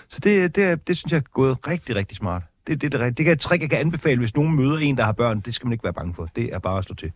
så 0.08 0.20
det, 0.20 0.56
det, 0.56 0.88
det 0.88 0.98
synes 0.98 1.12
jeg 1.12 1.18
er 1.18 1.22
gået 1.34 1.68
rigtig, 1.68 1.96
rigtig 1.96 2.18
smart. 2.18 2.42
Det, 2.68 2.82
det, 2.82 2.92
det, 2.92 3.02
det 3.02 3.16
kan 3.16 3.28
jeg 3.28 3.40
trick, 3.40 3.62
jeg 3.62 3.70
kan 3.70 3.80
anbefale, 3.80 4.20
hvis 4.20 4.36
nogen 4.36 4.56
møder 4.56 4.78
en, 4.78 4.98
der 4.98 5.04
har 5.04 5.12
børn. 5.12 5.40
Det 5.40 5.56
skal 5.56 5.66
man 5.66 5.74
ikke 5.74 5.84
være 5.84 5.94
bange 5.94 6.14
for. 6.14 6.30
Det 6.36 6.54
er 6.54 6.60
bare 6.60 6.78
at 6.78 6.84
stå 6.84 6.94
til. 6.94 7.12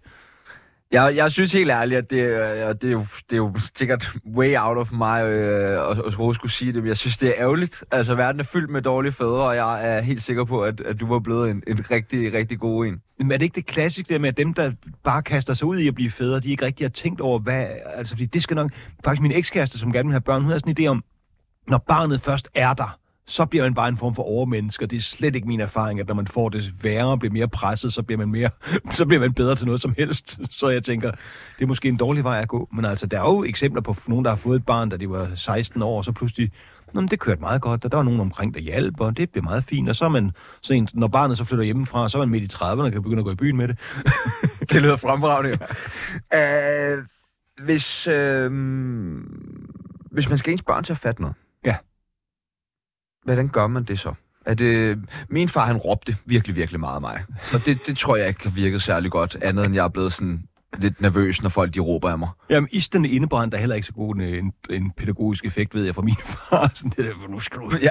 Jeg, 0.92 1.16
jeg 1.16 1.32
synes 1.32 1.54
helt 1.54 1.72
ærligt, 1.72 1.98
at 1.98 2.10
det, 2.10 2.18
øh, 2.18 2.76
det, 2.82 2.84
er, 2.84 2.92
jo, 2.92 3.06
det 3.30 3.34
er 3.34 3.38
jo 3.38 3.54
sikkert 3.76 4.14
way 4.36 4.56
out 4.58 4.78
of 4.78 4.92
mig 4.92 5.24
øh, 5.26 5.92
at, 5.92 5.98
at 6.08 6.14
skulle 6.14 6.52
sige 6.52 6.74
det, 6.74 6.82
men 6.82 6.88
jeg 6.88 6.98
synes, 6.98 7.18
det 7.18 7.30
er 7.30 7.34
ærgerligt. 7.38 7.84
Altså, 7.92 8.16
verden 8.16 8.40
er 8.40 8.44
fyldt 8.44 8.70
med 8.70 8.82
dårlige 8.82 9.12
fædre, 9.12 9.44
og 9.44 9.56
jeg 9.56 9.98
er 9.98 10.02
helt 10.02 10.24
sikker 10.24 10.44
på, 10.44 10.64
at, 10.64 10.82
at 10.82 11.00
du 11.00 11.08
var 11.08 11.20
blevet 11.20 11.50
en, 11.50 11.64
en 11.68 11.92
rigtig, 11.92 12.34
rigtig 12.34 12.60
god 12.60 12.86
en. 12.86 13.02
Men 13.20 13.32
er 13.32 13.38
det 13.38 13.44
ikke 13.44 13.56
det 13.56 13.66
klassiske 13.66 14.20
med, 14.20 14.30
at 14.30 14.38
dem, 14.38 14.54
der 14.54 14.72
bare 15.04 15.22
kaster 15.24 15.54
sig 15.54 15.68
ud 15.68 15.80
i 15.80 15.88
at 15.88 15.96
blive 15.96 16.12
fædre, 16.12 16.40
de 16.40 16.52
ikke 16.52 16.66
rigtig 16.66 16.84
har 16.86 16.90
tænkt 16.90 17.22
over, 17.22 17.40
hvad... 17.40 17.66
Altså, 17.86 18.16
fordi 18.16 18.26
det 18.26 18.44
skal 18.44 18.56
nok... 18.56 18.72
Faktisk 19.06 19.22
min 19.22 19.32
ekskæreste, 19.32 19.80
som 19.80 19.94
gerne 19.94 20.08
vil 20.08 20.14
have 20.14 20.22
børn, 20.22 20.42
hun 20.42 20.52
har 20.52 20.60
sådan 20.60 20.76
en 20.78 20.86
idé 20.86 20.90
om, 20.90 21.04
når 21.68 21.78
barnet 21.78 22.22
først 22.22 22.50
er 22.56 22.74
der, 22.74 22.98
så 23.32 23.46
bliver 23.46 23.64
man 23.64 23.74
bare 23.74 23.90
en 23.90 23.98
form 23.98 24.16
for 24.16 24.24
overmenneske, 24.24 24.86
det 24.86 24.98
er 24.98 25.02
slet 25.02 25.36
ikke 25.36 25.48
min 25.48 25.60
erfaring, 25.60 26.00
at 26.00 26.08
når 26.08 26.16
man 26.16 26.28
får 26.28 26.50
det 26.50 26.74
værre 26.84 27.08
og 27.08 27.20
bliver 27.20 27.34
mere 27.34 27.48
presset, 27.48 27.94
så 27.94 28.04
bliver 28.04 28.18
man, 28.18 28.30
mere, 28.30 28.50
så 28.94 29.06
bliver 29.06 29.20
man 29.20 29.34
bedre 29.34 29.56
til 29.56 29.66
noget 29.66 29.82
som 29.82 29.96
helst. 29.98 30.40
Så 30.60 30.70
jeg 30.70 30.84
tænker, 30.84 31.12
det 31.58 31.64
er 31.64 31.66
måske 31.66 31.88
en 31.90 31.98
dårlig 31.98 32.24
vej 32.24 32.42
at 32.42 32.48
gå. 32.48 32.70
Men 32.74 32.86
altså, 32.86 33.06
der 33.06 33.20
er 33.20 33.30
jo 33.30 33.44
eksempler 33.44 33.82
på 33.82 33.96
nogen, 34.08 34.26
der 34.26 34.32
har 34.32 34.38
fået 34.38 34.56
et 34.56 34.66
barn, 34.66 34.90
da 34.90 34.98
de 34.98 35.10
var 35.10 35.32
16 35.36 35.82
år, 35.82 35.98
og 35.98 36.06
så 36.06 36.12
pludselig, 36.12 36.52
Nå, 36.94 37.02
men 37.02 37.08
det 37.08 37.20
kørte 37.20 37.42
meget 37.42 37.62
godt, 37.62 37.86
og 37.86 37.92
der 37.92 37.98
var 37.98 38.04
nogen 38.04 38.20
omkring, 38.20 38.54
der 38.54 38.60
hjalp, 38.60 39.02
og 39.02 39.18
det 39.18 39.30
blev 39.30 39.44
meget 39.44 39.64
fint. 39.64 39.90
Og 39.90 39.96
så 39.96 40.06
er 40.06 40.10
man, 40.10 40.32
så 40.62 40.74
en, 40.74 40.88
når 40.94 41.08
barnet 41.08 41.38
så 41.38 41.44
flytter 41.44 41.66
hjemmefra, 41.66 42.10
så 42.10 42.18
er 42.18 42.22
man 42.22 42.30
midt 42.30 42.54
i 42.54 42.56
30'erne 42.56 42.82
og 42.82 42.92
kan 42.92 43.04
begynde 43.04 43.20
at 43.20 43.26
gå 43.26 43.32
i 43.32 43.36
byen 43.36 43.58
med 43.58 43.68
det. 43.68 43.78
det 44.72 44.82
lyder 44.82 44.96
fremragende. 44.96 45.58
uh, 46.36 47.06
hvis, 47.66 48.08
uh, 48.08 48.52
hvis 50.12 50.30
man 50.30 50.38
skal 50.38 50.54
ens 50.54 50.64
barn 50.64 50.84
til 50.84 50.94
at 50.94 50.98
fatte 50.98 51.22
noget, 51.22 51.36
ja 51.66 51.76
Hvordan 53.24 53.48
gør 53.48 53.68
man 53.68 53.84
det 53.84 54.00
så? 54.00 54.14
Er 54.46 54.54
det... 54.54 55.00
Min 55.30 55.50
far, 55.50 55.66
han 55.66 55.78
råbte 55.78 56.16
virkelig, 56.26 56.56
virkelig 56.56 56.80
meget 56.80 56.96
af 56.96 57.02
mig. 57.02 57.24
Og 57.54 57.66
det, 57.66 57.88
det 57.88 57.98
tror 57.98 58.16
jeg 58.16 58.28
ikke 58.28 58.44
har 58.44 58.50
virket 58.50 58.82
særlig 58.82 59.12
godt, 59.12 59.38
andet 59.42 59.66
end 59.66 59.76
jeg 59.76 59.86
er 59.86 59.90
blevet 59.90 60.14
sådan 60.14 60.44
lidt 60.78 61.02
nervøs, 61.02 61.42
når 61.42 61.50
folk 61.50 61.74
de 61.74 61.80
råber 61.80 62.10
af 62.10 62.20
mig. 62.20 62.30
Jamen, 62.50 62.70
isten 62.72 63.06
indebrændt 63.06 63.54
er 63.54 63.58
heller 63.58 63.76
ikke 63.76 63.88
så 63.88 63.94
god 63.94 64.16
en, 64.16 64.54
en 64.70 64.92
pædagogisk 64.98 65.46
effekt, 65.46 65.76
ved 65.76 65.86
jeg, 65.86 65.96
fra 65.96 66.02
min 66.02 66.16
far. 66.50 66.72
Sådan 66.74 66.92
det 66.98 67.06
der, 67.06 67.28
nu 67.30 67.40
skal 67.40 67.60
du... 67.60 67.72
Ja. 67.82 67.90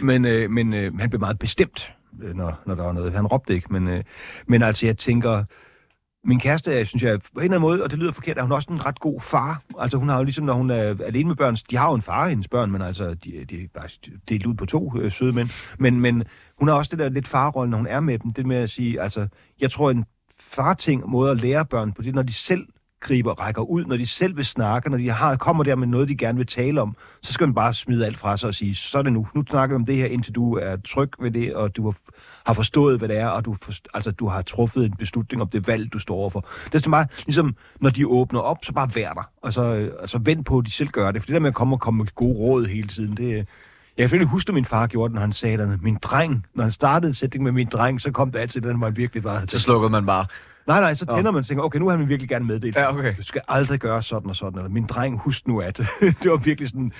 Men, 0.00 0.24
øh, 0.24 0.50
men 0.50 0.74
øh, 0.74 0.98
han 0.98 1.10
blev 1.10 1.20
meget 1.20 1.38
bestemt, 1.38 1.92
øh, 2.22 2.34
når, 2.34 2.62
når 2.66 2.74
der 2.74 2.82
var 2.82 2.92
noget. 2.92 3.12
Han 3.12 3.26
råbte 3.26 3.54
ikke, 3.54 3.72
men, 3.72 3.88
øh, 3.88 4.04
men 4.46 4.62
altså, 4.62 4.86
jeg 4.86 4.98
tænker, 4.98 5.44
min 6.26 6.40
kæreste, 6.40 6.80
øh, 6.80 6.86
synes 6.86 7.02
jeg, 7.02 7.20
på 7.20 7.28
en 7.34 7.38
eller 7.38 7.44
anden 7.44 7.60
måde, 7.60 7.82
og 7.82 7.90
det 7.90 7.98
lyder 7.98 8.12
forkert, 8.12 8.38
er 8.38 8.42
hun 8.42 8.52
også 8.52 8.72
en 8.72 8.86
ret 8.86 9.00
god 9.00 9.20
far. 9.20 9.62
Altså 9.78 9.98
hun 9.98 10.08
har 10.08 10.16
jo 10.16 10.24
ligesom, 10.24 10.44
når 10.44 10.54
hun 10.54 10.70
er 10.70 10.94
alene 11.04 11.28
med 11.28 11.36
børn, 11.36 11.56
de 11.70 11.76
har 11.76 11.88
jo 11.88 11.94
en 11.94 12.02
far, 12.02 12.28
hendes 12.28 12.48
børn, 12.48 12.70
men 12.70 12.82
altså, 12.82 13.14
de, 13.14 13.44
de 13.44 13.62
er 13.62 13.66
bare 13.74 13.88
delt 14.28 14.46
ud 14.46 14.54
på 14.54 14.66
to 14.66 14.92
øh, 14.98 15.12
søde 15.12 15.32
mænd. 15.32 15.48
Men, 15.78 16.00
men 16.00 16.24
hun 16.58 16.68
har 16.68 16.74
også 16.74 16.90
det 16.90 16.98
der 16.98 17.08
lidt 17.08 17.28
farrolle, 17.28 17.70
når 17.70 17.78
hun 17.78 17.86
er 17.86 18.00
med 18.00 18.18
dem. 18.18 18.30
Det 18.30 18.46
med 18.46 18.56
at 18.56 18.70
sige, 18.70 19.00
altså, 19.00 19.28
jeg 19.60 19.70
tror, 19.70 19.90
en 19.90 20.04
farting 20.40 21.08
måde 21.08 21.30
at 21.30 21.40
lære 21.40 21.64
børn 21.64 21.92
på 21.92 22.02
det, 22.02 22.14
når 22.14 22.22
de 22.22 22.32
selv 22.32 22.66
griber 23.00 23.32
rækker 23.32 23.62
ud, 23.62 23.84
når 23.84 23.96
de 23.96 24.06
selv 24.06 24.36
vil 24.36 24.46
snakke, 24.46 24.90
når 24.90 24.98
de 24.98 25.10
har, 25.10 25.36
kommer 25.36 25.64
der 25.64 25.74
med 25.76 25.86
noget, 25.86 26.08
de 26.08 26.16
gerne 26.16 26.38
vil 26.38 26.46
tale 26.46 26.80
om, 26.80 26.96
så 27.22 27.32
skal 27.32 27.46
man 27.46 27.54
bare 27.54 27.74
smide 27.74 28.06
alt 28.06 28.18
fra 28.18 28.36
sig 28.36 28.48
og 28.48 28.54
sige, 28.54 28.74
så 28.74 28.98
er 28.98 29.02
det 29.02 29.12
nu. 29.12 29.26
Nu 29.34 29.44
snakker 29.48 29.76
vi 29.76 29.80
om 29.80 29.86
det 29.86 29.96
her, 29.96 30.06
indtil 30.06 30.34
du 30.34 30.54
er 30.54 30.76
tryg 30.76 31.10
ved 31.20 31.30
det, 31.30 31.54
og 31.54 31.76
du 31.76 31.94
har, 32.46 32.52
forstået, 32.54 32.98
hvad 32.98 33.08
det 33.08 33.18
er, 33.18 33.26
og 33.28 33.44
du, 33.44 33.56
forst- 33.64 33.86
altså, 33.94 34.10
du 34.10 34.28
har 34.28 34.42
truffet 34.42 34.84
en 34.84 34.94
beslutning 34.98 35.42
om 35.42 35.48
det 35.48 35.66
valg, 35.66 35.92
du 35.92 35.98
står 35.98 36.14
overfor. 36.14 36.48
Det 36.72 36.86
er 36.86 36.90
bare, 36.90 37.06
ligesom, 37.26 37.56
når 37.80 37.90
de 37.90 38.06
åbner 38.06 38.40
op, 38.40 38.58
så 38.62 38.72
bare 38.72 38.90
vær 38.94 39.12
der. 39.12 39.30
Og 39.42 39.52
så 39.52 39.90
altså, 40.00 40.18
vent 40.18 40.46
på, 40.46 40.58
at 40.58 40.64
de 40.66 40.70
selv 40.70 40.88
gør 40.88 41.10
det. 41.10 41.22
For 41.22 41.26
det 41.26 41.34
der 41.34 41.40
med 41.40 41.48
at 41.48 41.54
komme 41.54 41.74
og 41.76 41.80
komme 41.80 41.98
med 41.98 42.14
gode 42.14 42.38
råd 42.38 42.66
hele 42.66 42.88
tiden, 42.88 43.16
det, 43.16 43.24
øh, 43.24 43.44
jeg 43.96 44.02
kan 44.02 44.04
selvfølgelig 44.04 44.30
huske, 44.30 44.50
at 44.50 44.54
min 44.54 44.64
far 44.64 44.86
gjorde 44.86 45.08
det, 45.08 45.14
når 45.14 45.20
han 45.20 45.32
sagde 45.32 45.62
at 45.62 45.82
Min 45.82 45.98
dreng, 46.02 46.46
når 46.54 46.62
han 46.62 46.72
startede 46.72 47.14
sætning 47.14 47.44
med 47.44 47.52
min 47.52 47.68
dreng, 47.72 48.00
så 48.00 48.10
kom 48.10 48.30
det 48.32 48.38
altid 48.38 48.60
den, 48.60 48.76
hvor 48.76 48.86
han 48.86 48.96
virkelig 48.96 49.24
var. 49.24 49.44
Så 49.48 49.58
slukkede 49.58 49.90
man 49.90 50.06
bare. 50.06 50.26
Nej, 50.66 50.80
nej, 50.80 50.94
så 50.94 51.06
tænder 51.06 51.30
man 51.30 51.38
og 51.38 51.46
tænker, 51.46 51.64
okay, 51.64 51.78
nu 51.78 51.88
har 51.88 51.96
han 51.96 52.08
virkelig 52.08 52.28
gerne 52.28 52.44
meddelt. 52.44 52.76
Ja, 52.76 52.94
okay. 52.94 53.12
Du 53.16 53.22
skal 53.22 53.40
aldrig 53.48 53.80
gøre 53.80 54.02
sådan 54.02 54.30
og 54.30 54.36
sådan. 54.36 54.58
Eller 54.58 54.70
min 54.70 54.86
dreng, 54.86 55.18
husk 55.18 55.46
nu 55.46 55.60
at. 55.60 55.76
det 56.22 56.30
var 56.30 56.36
virkelig 56.36 56.68
sådan... 56.68 56.92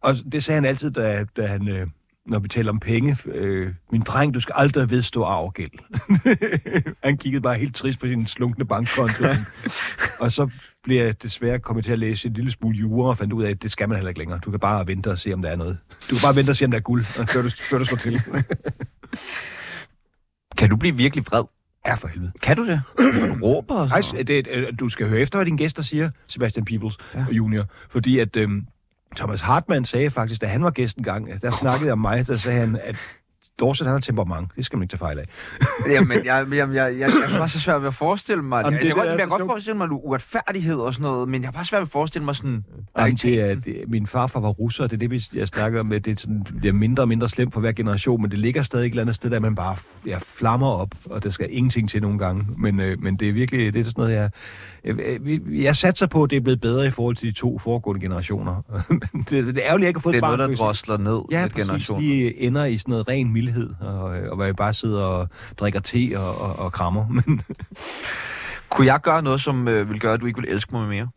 Og 0.00 0.14
det 0.32 0.44
sagde 0.44 0.56
han 0.56 0.64
altid, 0.64 0.90
da, 0.90 1.24
da 1.36 1.46
han... 1.46 1.68
Øh, 1.68 1.86
når 2.28 2.38
vi 2.38 2.48
taler 2.48 2.72
om 2.72 2.80
penge. 2.80 3.16
Øh, 3.24 3.72
min 3.92 4.02
dreng, 4.02 4.34
du 4.34 4.40
skal 4.40 4.52
aldrig 4.56 4.90
vedstå 4.90 5.22
arvegæld. 5.22 5.70
han 7.04 7.16
kiggede 7.16 7.42
bare 7.42 7.58
helt 7.58 7.74
trist 7.74 8.00
på 8.00 8.06
sin 8.06 8.26
slunkne 8.26 8.64
bankkonto. 8.64 9.24
og 10.20 10.32
så 10.32 10.50
blev 10.82 10.96
jeg 10.96 11.22
desværre 11.22 11.58
kommet 11.58 11.84
til 11.84 11.92
at 11.92 11.98
læse 11.98 12.28
en 12.28 12.34
lille 12.34 12.50
smule 12.50 12.78
jura 12.78 13.08
og 13.08 13.18
fandt 13.18 13.32
ud 13.32 13.44
af, 13.44 13.50
at 13.50 13.62
det 13.62 13.70
skal 13.70 13.88
man 13.88 13.96
heller 13.96 14.08
ikke 14.08 14.20
længere. 14.20 14.40
Du 14.44 14.50
kan 14.50 14.60
bare 14.60 14.86
vente 14.86 15.10
og 15.10 15.18
se, 15.18 15.32
om 15.32 15.42
der 15.42 15.50
er 15.50 15.56
noget. 15.56 15.78
Du 16.10 16.14
kan 16.14 16.22
bare 16.22 16.36
vente 16.36 16.50
og 16.50 16.56
se, 16.56 16.64
om 16.64 16.70
der 16.70 16.78
er 16.78 16.82
guld, 16.82 17.04
før 17.04 17.42
du, 17.42 17.50
før 17.50 17.78
du 17.78 17.84
slår 17.84 17.98
til. 17.98 18.22
Kan 20.58 20.70
du 20.70 20.76
blive 20.76 20.96
virkelig 20.96 21.24
vred? 21.26 21.44
Ja, 21.86 21.94
for 21.94 22.08
helvede. 22.08 22.32
Kan 22.42 22.56
du 22.56 22.66
det? 22.66 22.82
Du 23.40 23.46
råber 23.46 23.74
og 23.74 23.88
Ej, 23.88 24.00
sådan 24.00 24.26
det, 24.26 24.48
øh, 24.50 24.72
du 24.80 24.88
skal 24.88 25.08
høre 25.08 25.20
efter, 25.20 25.38
hvad 25.38 25.46
dine 25.46 25.58
gæster 25.58 25.82
siger, 25.82 26.10
Sebastian 26.26 26.64
Peebles 26.64 26.96
ja. 27.14 27.24
junior. 27.30 27.64
Fordi 27.90 28.18
at 28.18 28.36
øhm, 28.36 28.66
Thomas 29.16 29.40
Hartmann 29.40 29.84
sagde 29.84 30.10
faktisk, 30.10 30.40
da 30.40 30.46
han 30.46 30.64
var 30.64 30.70
gæst 30.70 30.96
en 30.96 31.04
gang, 31.04 31.42
der 31.42 31.50
snakkede 31.50 31.86
jeg 31.86 31.92
om 31.92 31.98
mig, 31.98 32.26
der 32.26 32.36
sagde 32.36 32.60
han, 32.60 32.78
at 32.82 32.96
Dorset 33.60 33.86
han 33.86 33.92
har 33.92 34.00
temperament. 34.00 34.48
Det 34.56 34.64
skal 34.64 34.76
man 34.78 34.82
ikke 34.84 34.92
tage 34.92 34.98
fejl 34.98 35.18
af. 35.18 35.24
Jamen, 35.94 36.24
jeg, 36.24 36.46
jeg, 36.50 36.56
jeg, 36.58 36.74
jeg, 36.74 36.98
jeg 37.00 37.10
har 37.28 37.38
bare 37.38 37.48
så 37.48 37.60
svært 37.60 37.80
ved 37.80 37.88
at 37.88 37.94
forestille 37.94 38.42
mig 38.42 38.64
det. 38.64 38.70
Jamen, 38.70 38.78
Altså, 38.78 38.88
jeg, 38.88 38.96
det 38.96 38.96
kan 38.96 38.96
der 38.96 39.02
godt, 39.02 39.06
er 39.08 39.10
jeg 39.12 39.20
kan 39.20 39.28
godt 39.28 39.50
forestille 39.50 39.76
mig 39.78 39.90
uretfærdighed 39.92 40.76
og 40.76 40.94
sådan 40.94 41.10
noget, 41.10 41.28
men 41.28 41.42
jeg 41.42 41.46
har 41.48 41.52
bare 41.52 41.64
svært 41.64 41.80
ved 41.80 41.86
at 41.86 41.92
forestille 41.92 42.24
mig 42.24 42.36
sådan... 42.36 42.64
Jamen, 42.98 43.14
det 43.14 43.40
er, 43.40 43.54
det, 43.54 43.84
min 43.88 44.06
farfar 44.06 44.40
var 44.40 44.48
russer, 44.48 44.84
det 44.84 44.92
er 44.92 44.96
det, 44.96 45.10
vi- 45.10 45.28
jeg 45.34 45.48
snakker 45.48 45.80
om. 45.80 45.90
Det 45.90 46.06
er, 46.06 46.14
sådan, 46.16 46.46
det 46.62 46.68
er 46.68 46.72
mindre 46.72 47.02
og 47.02 47.08
mindre 47.08 47.28
slemt 47.28 47.52
for 47.54 47.60
hver 47.60 47.72
generation, 47.72 48.22
men 48.22 48.30
det 48.30 48.38
ligger 48.38 48.62
stadig 48.62 48.86
et 48.86 48.90
eller 48.90 49.02
andet 49.02 49.14
sted, 49.16 49.30
der 49.30 49.40
man 49.40 49.54
bare 49.54 49.76
ja, 50.06 50.18
flammer 50.36 50.68
op, 50.68 50.94
og 51.10 51.22
der 51.22 51.30
skal 51.30 51.46
ingenting 51.50 51.90
til 51.90 52.02
nogle 52.02 52.18
gange. 52.18 52.46
Men, 52.58 52.80
øh, 52.80 53.02
men 53.02 53.16
det 53.16 53.28
er 53.28 53.32
virkelig 53.32 53.72
det 53.74 53.80
er 53.80 53.84
sådan 53.84 53.94
noget, 54.02 54.12
jeg, 54.14 54.30
jeg, 54.84 54.98
jeg, 55.26 55.40
jeg 55.50 55.76
satser 55.76 56.06
på, 56.06 56.22
at 56.22 56.30
det 56.30 56.36
er 56.36 56.40
blevet 56.40 56.60
bedre 56.60 56.86
i 56.86 56.90
forhold 56.90 57.16
til 57.16 57.28
de 57.28 57.32
to 57.32 57.58
foregående 57.58 58.00
generationer. 58.00 58.62
det, 59.30 59.30
det 59.30 59.56
er 59.56 59.62
ærgerligt, 59.64 59.86
at 59.86 59.88
ikke 59.88 59.98
har 59.98 60.02
fået 60.02 60.14
Det 60.14 60.22
er 60.22 60.36
noget, 60.36 60.50
der 60.50 60.56
drosler 60.56 60.96
ned 60.96 61.20
Ja, 61.30 61.40
med 61.40 61.50
præcis. 61.50 61.64
generationen. 61.64 62.02
De 62.10 62.40
ender 62.40 62.64
i 62.64 62.78
sådan 62.78 62.92
noget 62.92 63.08
ren 63.08 63.32
mildhed, 63.32 63.70
og, 63.80 64.18
øh, 64.18 64.30
og 64.30 64.36
hvor 64.36 64.44
jeg 64.44 64.56
bare 64.56 64.74
sidder 64.74 65.02
og 65.02 65.28
drikker 65.56 65.80
te 65.80 66.12
og, 66.16 66.40
og, 66.40 66.58
og 66.58 66.72
krammer. 66.72 67.08
Men 67.26 67.40
Kunne 68.70 68.86
jeg 68.86 69.00
gøre 69.00 69.22
noget, 69.22 69.40
som 69.40 69.68
øh, 69.68 69.90
vil 69.90 70.00
gøre, 70.00 70.14
at 70.14 70.20
du 70.20 70.26
ikke 70.26 70.40
vil 70.40 70.50
elske 70.50 70.72
mig 70.74 70.88
mere? 70.88 71.08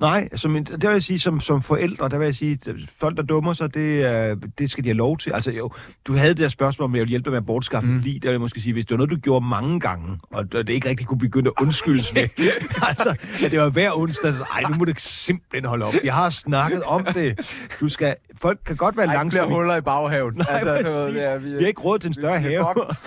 Nej, 0.00 0.28
som, 0.36 0.64
det 0.64 0.82
vil 0.82 0.90
jeg 0.90 1.02
sige, 1.02 1.18
som, 1.18 1.40
som 1.40 1.62
forældre, 1.62 2.08
der 2.08 2.18
vil 2.18 2.24
jeg 2.24 2.34
sige, 2.34 2.58
folk, 3.00 3.16
der 3.16 3.22
dummer 3.22 3.52
sig, 3.52 3.74
det, 3.74 4.04
er- 4.06 4.36
det 4.58 4.70
skal 4.70 4.84
de 4.84 4.88
have 4.88 4.96
lov 4.96 5.18
til. 5.18 5.30
Altså 5.32 5.50
jo, 5.50 5.70
du 6.04 6.16
havde 6.16 6.28
det 6.28 6.38
der 6.38 6.48
spørgsmål, 6.48 6.84
om 6.84 6.94
jeg 6.94 7.00
ville 7.00 7.10
hjælpe 7.10 7.24
dig 7.24 7.30
med 7.32 7.38
at 7.38 7.46
bortskaffe 7.46 7.88
mm. 7.88 7.98
Lige, 7.98 8.20
der 8.20 8.28
vil 8.28 8.32
jeg 8.32 8.40
måske 8.40 8.60
sige, 8.60 8.72
hvis 8.72 8.86
det 8.86 8.90
var 8.90 8.96
noget, 8.96 9.10
du 9.10 9.16
gjorde 9.16 9.46
mange 9.46 9.80
gange, 9.80 10.18
og 10.30 10.52
det 10.52 10.68
ikke 10.68 10.88
rigtig 10.88 11.06
kunne 11.06 11.18
begynde 11.18 11.50
at 11.56 11.62
undskyldes 11.62 12.14
med, 12.14 12.22
altså, 12.88 13.14
at 13.44 13.50
det 13.50 13.60
var 13.60 13.68
hver 13.68 13.90
onsdag, 13.98 14.32
så, 14.32 14.44
ej, 14.54 14.62
nu 14.70 14.74
må 14.78 14.84
det 14.84 15.00
simpelthen 15.00 15.64
holde 15.68 15.84
op. 15.84 15.94
Jeg 16.04 16.14
har 16.14 16.30
snakket 16.30 16.82
om 16.82 17.04
det. 17.14 17.54
Du 17.80 17.88
skal, 17.88 18.14
folk 18.40 18.58
kan 18.66 18.76
godt 18.76 18.96
være 18.96 19.06
langsomme. 19.06 19.54
huller 19.54 19.76
i 19.76 19.80
baghaven. 19.80 20.34
Nej, 20.34 20.46
altså, 20.50 21.06
vi, 21.06 21.48
vi 21.50 21.54
har 21.62 21.66
ikke 21.68 21.80
råd 21.80 21.98
til 21.98 22.08
en 22.08 22.14
større 22.14 22.34
er 22.34 22.38
have. 22.38 22.66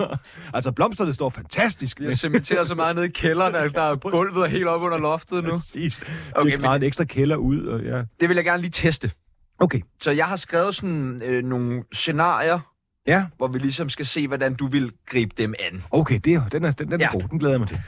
altså, 0.55 0.71
blomsterne 0.71 1.13
står 1.13 1.29
fantastisk. 1.29 1.99
Vi 1.99 2.05
har 2.05 2.11
cementeret 2.11 2.67
så 2.67 2.75
meget 2.75 2.95
nede 2.95 3.05
i 3.07 3.09
kælderen, 3.09 3.55
at 3.55 3.73
der 3.75 3.81
er 3.81 3.95
gulvet 3.95 4.43
er 4.43 4.47
helt 4.49 4.67
op 4.67 4.81
under 4.81 4.97
loftet 4.97 5.43
nu. 5.43 5.57
Præcis. 5.59 5.99
Okay, 6.35 6.57
Gravet 6.61 6.75
en 6.81 6.83
ekstra 6.87 7.03
kælder 7.03 7.35
ud. 7.35 7.65
Og, 7.65 7.81
ja. 7.83 8.03
Det 8.19 8.29
vil 8.29 8.35
jeg 8.35 8.43
gerne 8.45 8.61
lige 8.61 8.71
teste. 8.71 9.11
Okay. 9.59 9.81
Så 10.01 10.11
jeg 10.11 10.25
har 10.25 10.35
skrevet 10.35 10.75
sådan 10.75 11.21
øh, 11.25 11.43
nogle 11.43 11.83
scenarier, 11.91 12.59
Ja, 13.07 13.25
hvor 13.37 13.47
vi 13.47 13.59
ligesom 13.59 13.89
skal 13.89 14.05
se, 14.05 14.27
hvordan 14.27 14.53
du 14.53 14.67
vil 14.67 14.91
gribe 15.05 15.31
dem 15.37 15.53
an. 15.59 15.83
okay, 15.91 16.19
det 16.23 16.33
er, 16.33 16.49
den 16.49 16.63
er, 16.65 16.71
den, 16.71 16.91
den 16.91 17.01
er 17.01 17.05
Ja. 17.05 17.11
god. 17.11 17.21
Den 17.21 17.39
glæder 17.39 17.53
jeg 17.53 17.59
mig 17.59 17.69
til. 17.69 17.79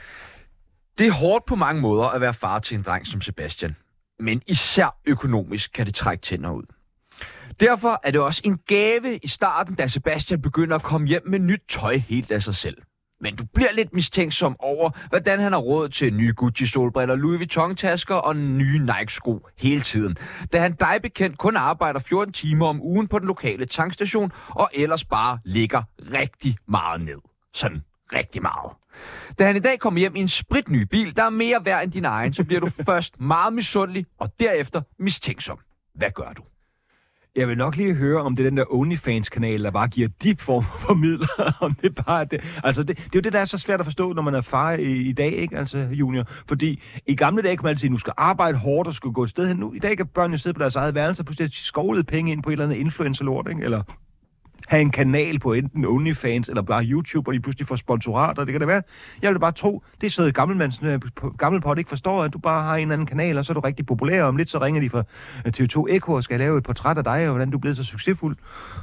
Det 0.98 1.06
er 1.06 1.12
hårdt 1.12 1.44
på 1.46 1.54
mange 1.54 1.80
måder 1.80 2.04
at 2.08 2.20
være 2.20 2.34
far 2.34 2.58
til 2.58 2.74
en 2.76 2.82
dreng 2.82 3.06
som 3.06 3.20
Sebastian. 3.20 3.76
Men 4.20 4.42
især 4.46 4.96
økonomisk 5.06 5.70
kan 5.74 5.86
det 5.86 5.94
trække 5.94 6.22
tænder 6.22 6.50
ud. 6.50 6.62
Derfor 7.60 8.00
er 8.02 8.10
det 8.10 8.20
også 8.20 8.40
en 8.44 8.58
gave 8.66 9.16
i 9.22 9.28
starten, 9.28 9.74
da 9.74 9.88
Sebastian 9.88 10.42
begynder 10.42 10.76
at 10.76 10.82
komme 10.82 11.06
hjem 11.06 11.22
med 11.26 11.38
nyt 11.38 11.62
tøj 11.68 11.96
helt 11.96 12.30
af 12.30 12.42
sig 12.42 12.54
selv. 12.54 12.76
Men 13.24 13.36
du 13.36 13.44
bliver 13.54 13.72
lidt 13.72 13.94
mistænksom 13.94 14.56
over, 14.58 14.90
hvordan 15.08 15.40
han 15.40 15.52
har 15.52 15.58
råd 15.60 15.88
til 15.88 16.14
nye 16.14 16.32
Gucci-solbriller, 16.36 17.14
Louis 17.14 17.38
Vuitton-tasker 17.38 18.14
og 18.14 18.36
nye 18.36 18.78
Nike-sko 18.78 19.46
hele 19.58 19.80
tiden. 19.80 20.16
Da 20.52 20.60
han 20.60 20.72
dig 20.72 20.98
bekendt 21.02 21.38
kun 21.38 21.56
arbejder 21.56 22.00
14 22.00 22.32
timer 22.32 22.66
om 22.66 22.82
ugen 22.82 23.08
på 23.08 23.18
den 23.18 23.26
lokale 23.26 23.66
tankstation, 23.66 24.32
og 24.48 24.70
ellers 24.74 25.04
bare 25.04 25.38
ligger 25.44 25.82
rigtig 26.12 26.56
meget 26.68 27.00
ned. 27.00 27.18
Sådan 27.54 27.82
rigtig 28.12 28.42
meget. 28.42 28.72
Da 29.38 29.46
han 29.46 29.56
i 29.56 29.60
dag 29.60 29.78
kommer 29.78 30.00
hjem 30.00 30.16
i 30.16 30.20
en 30.20 30.28
spritny 30.28 30.82
bil, 30.82 31.16
der 31.16 31.24
er 31.24 31.30
mere 31.30 31.64
værd 31.64 31.84
end 31.84 31.92
din 31.92 32.04
egen, 32.04 32.32
så 32.32 32.44
bliver 32.44 32.60
du 32.60 32.70
først 32.86 33.20
meget 33.20 33.52
misundelig, 33.52 34.06
og 34.20 34.32
derefter 34.40 34.82
mistænksom. 34.98 35.58
Hvad 35.94 36.10
gør 36.10 36.32
du? 36.36 36.42
Jeg 37.36 37.48
vil 37.48 37.58
nok 37.58 37.76
lige 37.76 37.94
høre, 37.94 38.22
om 38.22 38.36
det 38.36 38.46
er 38.46 38.50
den 38.50 38.56
der 38.56 38.74
OnlyFans-kanal, 38.74 39.64
der 39.64 39.70
bare 39.70 39.88
giver 39.88 40.08
de 40.22 40.36
form 40.38 40.64
for 40.64 40.94
midler. 40.94 41.54
om 41.66 41.74
det 41.74 41.94
bare 41.94 42.20
er 42.20 42.24
det. 42.24 42.60
Altså, 42.64 42.82
det, 42.82 42.96
det 42.96 43.04
er 43.04 43.10
jo 43.14 43.20
det, 43.20 43.32
der 43.32 43.38
er 43.38 43.44
så 43.44 43.58
svært 43.58 43.80
at 43.80 43.86
forstå, 43.86 44.12
når 44.12 44.22
man 44.22 44.34
er 44.34 44.40
far 44.40 44.72
i, 44.72 44.92
i 44.92 45.12
dag, 45.12 45.32
ikke? 45.32 45.58
Altså, 45.58 45.78
junior. 45.78 46.24
Fordi 46.48 46.82
i 47.06 47.14
gamle 47.14 47.42
dage 47.42 47.56
kan 47.56 47.64
man 47.64 47.70
altid 47.70 47.80
sige, 47.80 47.94
at 47.94 48.00
skal 48.00 48.12
arbejde 48.16 48.58
hårdt 48.58 48.88
og 48.88 48.94
skal 48.94 49.10
gå 49.10 49.22
et 49.22 49.30
sted 49.30 49.48
hen. 49.48 49.56
Nu, 49.56 49.72
I 49.72 49.78
dag 49.78 49.96
kan 49.96 50.06
børn 50.06 50.30
jo 50.32 50.38
sidde 50.38 50.54
på 50.54 50.60
deres 50.60 50.76
eget 50.76 50.94
værelse 50.94 51.22
og 51.22 51.26
pludselig 51.26 51.50
skovlet 51.52 52.06
penge 52.06 52.32
ind 52.32 52.42
på 52.42 52.50
et 52.50 52.52
eller 52.52 52.64
andet 52.64 52.76
influencer-lort, 52.76 53.48
ikke? 53.50 53.64
Eller 53.64 53.82
have 54.68 54.80
en 54.80 54.90
kanal 54.90 55.38
på 55.38 55.52
enten 55.52 55.84
OnlyFans 55.84 56.48
eller 56.48 56.62
bare 56.62 56.84
YouTube, 56.84 57.28
og 57.30 57.34
de 57.34 57.40
pludselig 57.40 57.68
får 57.68 57.76
sponsorater. 57.76 58.44
Det 58.44 58.52
kan 58.52 58.60
det 58.60 58.68
være. 58.68 58.82
Jeg 59.22 59.30
vil 59.32 59.38
bare 59.38 59.52
tro, 59.52 59.82
det 60.00 60.06
er 60.06 60.10
sådan 60.10 60.22
noget 60.22 60.34
gammelmands, 60.34 60.80
øh, 60.82 61.00
på- 61.16 61.30
gammelpot 61.38 61.78
ikke 61.78 61.88
forstår, 61.88 62.22
at 62.24 62.32
du 62.32 62.38
bare 62.38 62.62
har 62.62 62.76
en 62.76 62.92
anden 62.92 63.06
kanal, 63.06 63.38
og 63.38 63.44
så 63.44 63.52
er 63.52 63.54
du 63.54 63.60
rigtig 63.60 63.86
populær. 63.86 64.22
og 64.22 64.28
Om 64.28 64.36
lidt 64.36 64.50
så 64.50 64.58
ringer 64.58 64.80
de 64.80 64.90
fra 64.90 65.02
øh, 65.46 65.52
TV2 65.58 65.86
Echo 65.90 66.12
og 66.12 66.24
skal 66.24 66.38
lave 66.38 66.58
et 66.58 66.64
portræt 66.64 66.98
af 66.98 67.04
dig, 67.04 67.24
og 67.26 67.30
hvordan 67.30 67.50
du 67.50 67.56
er 67.56 67.60
blevet 67.60 67.76
så 67.76 67.84
succesfuld. 67.84 68.36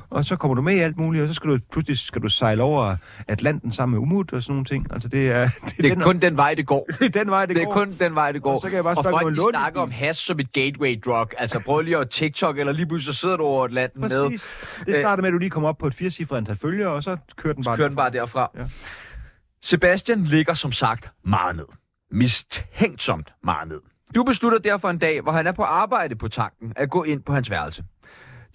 Og 0.09 0.25
så 0.25 0.35
kommer 0.35 0.55
du 0.55 0.61
med 0.61 0.75
i 0.75 0.79
alt 0.79 0.97
muligt, 0.97 1.21
og 1.21 1.27
så 1.27 1.33
skal 1.33 1.49
du 1.49 1.59
pludselig 1.71 1.97
skal 1.97 2.21
du 2.21 2.29
sejle 2.29 2.63
over 2.63 2.95
Atlanten 3.27 3.71
sammen 3.71 3.93
med 3.95 4.01
Umut 4.01 4.33
og 4.33 4.41
sådan 4.43 4.53
nogle 4.53 4.65
ting. 4.65 4.87
Altså 4.93 5.07
det 5.07 5.31
er, 5.31 5.49
det 5.65 5.77
Det 5.77 5.85
er 5.85 5.93
den, 5.95 6.03
kun 6.03 6.19
den 6.19 6.37
vej, 6.37 6.53
det 6.57 6.65
går. 6.65 6.87
det 6.99 7.15
er 7.15 7.19
den 7.23 7.29
vej, 7.31 7.45
det, 7.45 7.55
Det 7.55 7.61
er 7.61 7.65
går. 7.65 7.73
kun 7.73 7.95
den 7.99 8.15
vej, 8.15 8.31
det 8.31 8.41
går. 8.41 8.53
Og 8.53 8.59
så 8.61 8.67
kan 8.67 8.75
jeg 8.75 8.83
bare 8.83 8.95
og 8.97 9.03
folk, 9.03 9.25
om 9.25 9.33
de 9.33 9.41
snakker 9.51 9.81
om 9.81 9.91
hash 9.91 10.25
som 10.27 10.39
et 10.39 10.51
gateway 10.53 10.99
drug. 11.05 11.27
Altså 11.37 11.59
prøv 11.59 11.81
lige 11.81 11.97
at 11.97 12.09
TikTok, 12.09 12.57
eller 12.59 12.73
lige 12.73 12.85
pludselig 12.85 13.13
så 13.15 13.19
sidder 13.21 13.37
du 13.37 13.43
over 13.43 13.65
Atlanten 13.65 14.01
med. 14.01 14.23
Præcis. 14.29 14.45
Det 14.85 14.95
starter 14.95 15.21
med, 15.21 15.29
at 15.29 15.33
du 15.33 15.37
lige 15.37 15.49
kommer 15.49 15.70
op 15.71 15.77
på 15.77 15.87
et 15.87 15.95
firecifret 15.95 16.37
antal 16.37 16.57
følgere, 16.57 16.89
og 16.89 17.03
så 17.03 17.17
kører 17.35 17.53
den 17.53 17.63
bare. 17.63 17.77
Kør 17.77 17.87
den 17.87 17.95
bare 17.95 18.09
derfra. 18.09 18.51
Ja. 18.57 18.67
Sebastian 19.61 20.23
ligger 20.23 20.53
som 20.53 20.71
sagt 20.71 21.11
meget 21.25 21.55
ned. 21.55 21.65
Mistænksomt 22.11 23.33
meget 23.43 23.67
ned. 23.67 23.79
Du 24.15 24.23
beslutter 24.23 24.59
derfor 24.59 24.89
en 24.89 24.97
dag, 24.97 25.21
hvor 25.21 25.31
han 25.31 25.47
er 25.47 25.51
på 25.51 25.63
arbejde 25.63 26.15
på 26.15 26.27
tanken, 26.27 26.73
at 26.75 26.89
gå 26.89 27.03
ind 27.03 27.23
på 27.23 27.33
hans 27.33 27.49
værelse. 27.49 27.83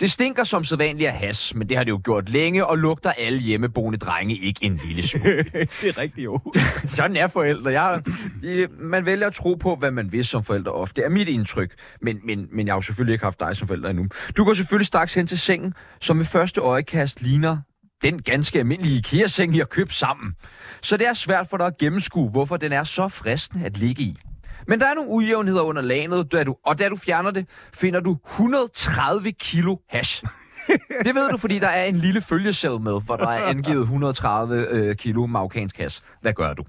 Det 0.00 0.10
stinker 0.10 0.44
som 0.44 0.64
sædvanligt 0.64 1.08
af 1.08 1.14
has, 1.14 1.54
men 1.54 1.68
det 1.68 1.76
har 1.76 1.84
det 1.84 1.90
jo 1.90 2.00
gjort 2.04 2.28
længe, 2.28 2.66
og 2.66 2.78
lugter 2.78 3.10
alle 3.10 3.38
hjemmeboende 3.38 3.98
drenge 3.98 4.34
ikke 4.36 4.64
en 4.64 4.80
lille 4.86 5.02
smule. 5.08 5.44
det 5.82 5.88
er 5.88 5.98
rigtigt 5.98 6.24
jo. 6.24 6.40
Sådan 6.96 7.16
er 7.16 7.26
forældre. 7.26 7.70
Jeg, 7.70 8.02
de, 8.42 8.68
man 8.78 9.06
vælger 9.06 9.26
at 9.26 9.34
tro 9.34 9.54
på, 9.54 9.74
hvad 9.74 9.90
man 9.90 10.12
vil 10.12 10.24
som 10.24 10.44
forældre 10.44 10.72
ofte. 10.72 10.96
Det 10.96 11.04
er 11.04 11.10
mit 11.10 11.28
indtryk. 11.28 11.74
Men, 12.02 12.20
men, 12.24 12.48
men 12.52 12.66
jeg 12.66 12.72
har 12.72 12.78
jo 12.78 12.82
selvfølgelig 12.82 13.12
ikke 13.12 13.24
haft 13.24 13.40
dig 13.40 13.56
som 13.56 13.68
forælder 13.68 13.90
endnu. 13.90 14.06
Du 14.36 14.44
går 14.44 14.54
selvfølgelig 14.54 14.86
straks 14.86 15.14
hen 15.14 15.26
til 15.26 15.38
sengen, 15.38 15.74
som 16.00 16.18
ved 16.18 16.26
første 16.26 16.60
øjekast 16.60 17.22
ligner 17.22 17.56
den 18.02 18.22
ganske 18.22 18.58
almindelige 18.58 18.96
IKEA-seng, 18.98 19.54
I 19.54 19.58
har 19.58 19.64
købt 19.64 19.94
sammen. 19.94 20.34
Så 20.82 20.96
det 20.96 21.08
er 21.08 21.14
svært 21.14 21.46
for 21.50 21.56
dig 21.56 21.66
at 21.66 21.78
gennemskue, 21.78 22.30
hvorfor 22.30 22.56
den 22.56 22.72
er 22.72 22.84
så 22.84 23.08
fristende 23.08 23.64
at 23.64 23.76
ligge 23.76 24.02
i. 24.02 24.16
Men 24.68 24.80
der 24.80 24.86
er 24.86 24.94
nogle 24.94 25.10
ujævnheder 25.10 25.62
under 25.62 25.82
lanet, 25.82 26.32
da 26.32 26.44
du, 26.44 26.56
og 26.64 26.78
da 26.78 26.88
du 26.88 26.96
fjerner 26.96 27.30
det, 27.30 27.46
finder 27.74 28.00
du 28.00 28.16
130 28.26 29.32
kilo 29.32 29.76
hash. 29.88 30.24
Det 31.04 31.14
ved 31.14 31.30
du, 31.30 31.38
fordi 31.38 31.58
der 31.58 31.68
er 31.68 31.84
en 31.84 31.96
lille 31.96 32.20
følgesel 32.20 32.80
med, 32.80 33.00
hvor 33.04 33.16
der 33.16 33.28
er 33.28 33.44
angivet 33.44 33.80
130 33.80 34.66
øh, 34.70 34.96
kilo 34.96 35.26
marokkansk 35.26 35.78
hash. 35.78 36.02
Hvad 36.20 36.32
gør 36.32 36.54
du? 36.54 36.64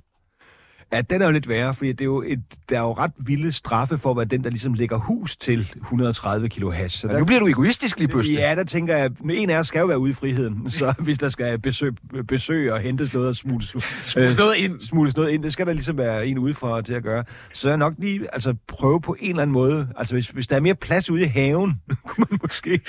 Ja, 0.92 1.02
den 1.02 1.22
er 1.22 1.26
jo 1.26 1.32
lidt 1.32 1.50
værre, 1.50 1.74
fordi 1.74 1.92
det 1.92 2.02
er 2.02 2.06
jo 2.06 2.22
et, 2.22 2.40
der 2.70 2.78
er 2.78 2.82
jo 2.82 2.94
ret 2.94 3.12
vilde 3.18 3.52
straffe 3.52 3.98
for, 3.98 4.14
hvad 4.14 4.26
den, 4.26 4.44
der 4.44 4.50
ligesom 4.50 4.74
lægger 4.74 4.98
hus 4.98 5.36
til 5.36 5.74
100 5.76 6.50
kilo 6.50 6.72
hash. 6.72 7.02
Så 7.02 7.08
Men 7.08 7.16
nu 7.16 7.26
bliver 7.26 7.40
du 7.40 7.48
egoistisk 7.48 8.00
lige 8.00 8.08
pludselig. 8.08 8.38
Ja, 8.38 8.56
der 8.56 8.64
tænker 8.64 8.96
jeg, 8.96 9.06
at 9.06 9.12
en 9.32 9.50
af 9.50 9.58
os 9.58 9.68
skal 9.68 9.80
jo 9.80 9.86
være 9.86 10.00
ude 10.00 10.12
i 10.12 10.14
friheden, 10.14 10.70
så 10.70 10.94
hvis 11.00 11.18
der 11.18 11.30
skal 11.30 11.60
besøg, 11.60 11.94
besøg 12.28 12.72
og 12.72 12.80
hentes 12.80 13.14
noget 13.14 13.30
og 13.30 13.36
smugles, 13.36 13.76
Smugles 14.06 14.38
noget 14.38 14.56
ind. 14.58 14.82
smugles 14.82 15.16
noget 15.16 15.32
ind, 15.32 15.44
det 15.44 15.54
skal 15.54 15.68
der 15.68 15.74
ligesom 15.74 15.98
være 15.98 16.28
en 16.28 16.38
udefra 16.38 16.82
til 16.82 16.94
at 16.94 17.04
gøre. 17.04 17.24
Så 17.54 17.70
jeg 17.70 17.78
nok 17.78 17.94
lige 17.98 18.34
altså, 18.34 18.56
prøve 18.68 19.02
på 19.02 19.16
en 19.20 19.30
eller 19.30 19.42
anden 19.42 19.54
måde, 19.54 19.88
altså 19.98 20.16
hvis, 20.16 20.28
hvis 20.28 20.48
der 20.48 20.56
er 20.56 20.60
mere 20.60 20.76
plads 20.76 21.10
ude 21.10 21.22
i 21.24 21.26
haven, 21.26 21.82
kunne 22.08 22.26
man 22.30 22.40
måske... 22.42 22.82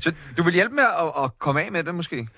Så 0.00 0.12
du 0.38 0.42
vil 0.42 0.54
hjælpe 0.54 0.74
med 0.74 0.84
at, 1.00 1.24
at 1.24 1.38
komme 1.38 1.62
af 1.62 1.72
med 1.72 1.84
det, 1.84 1.94
måske? 1.94 2.28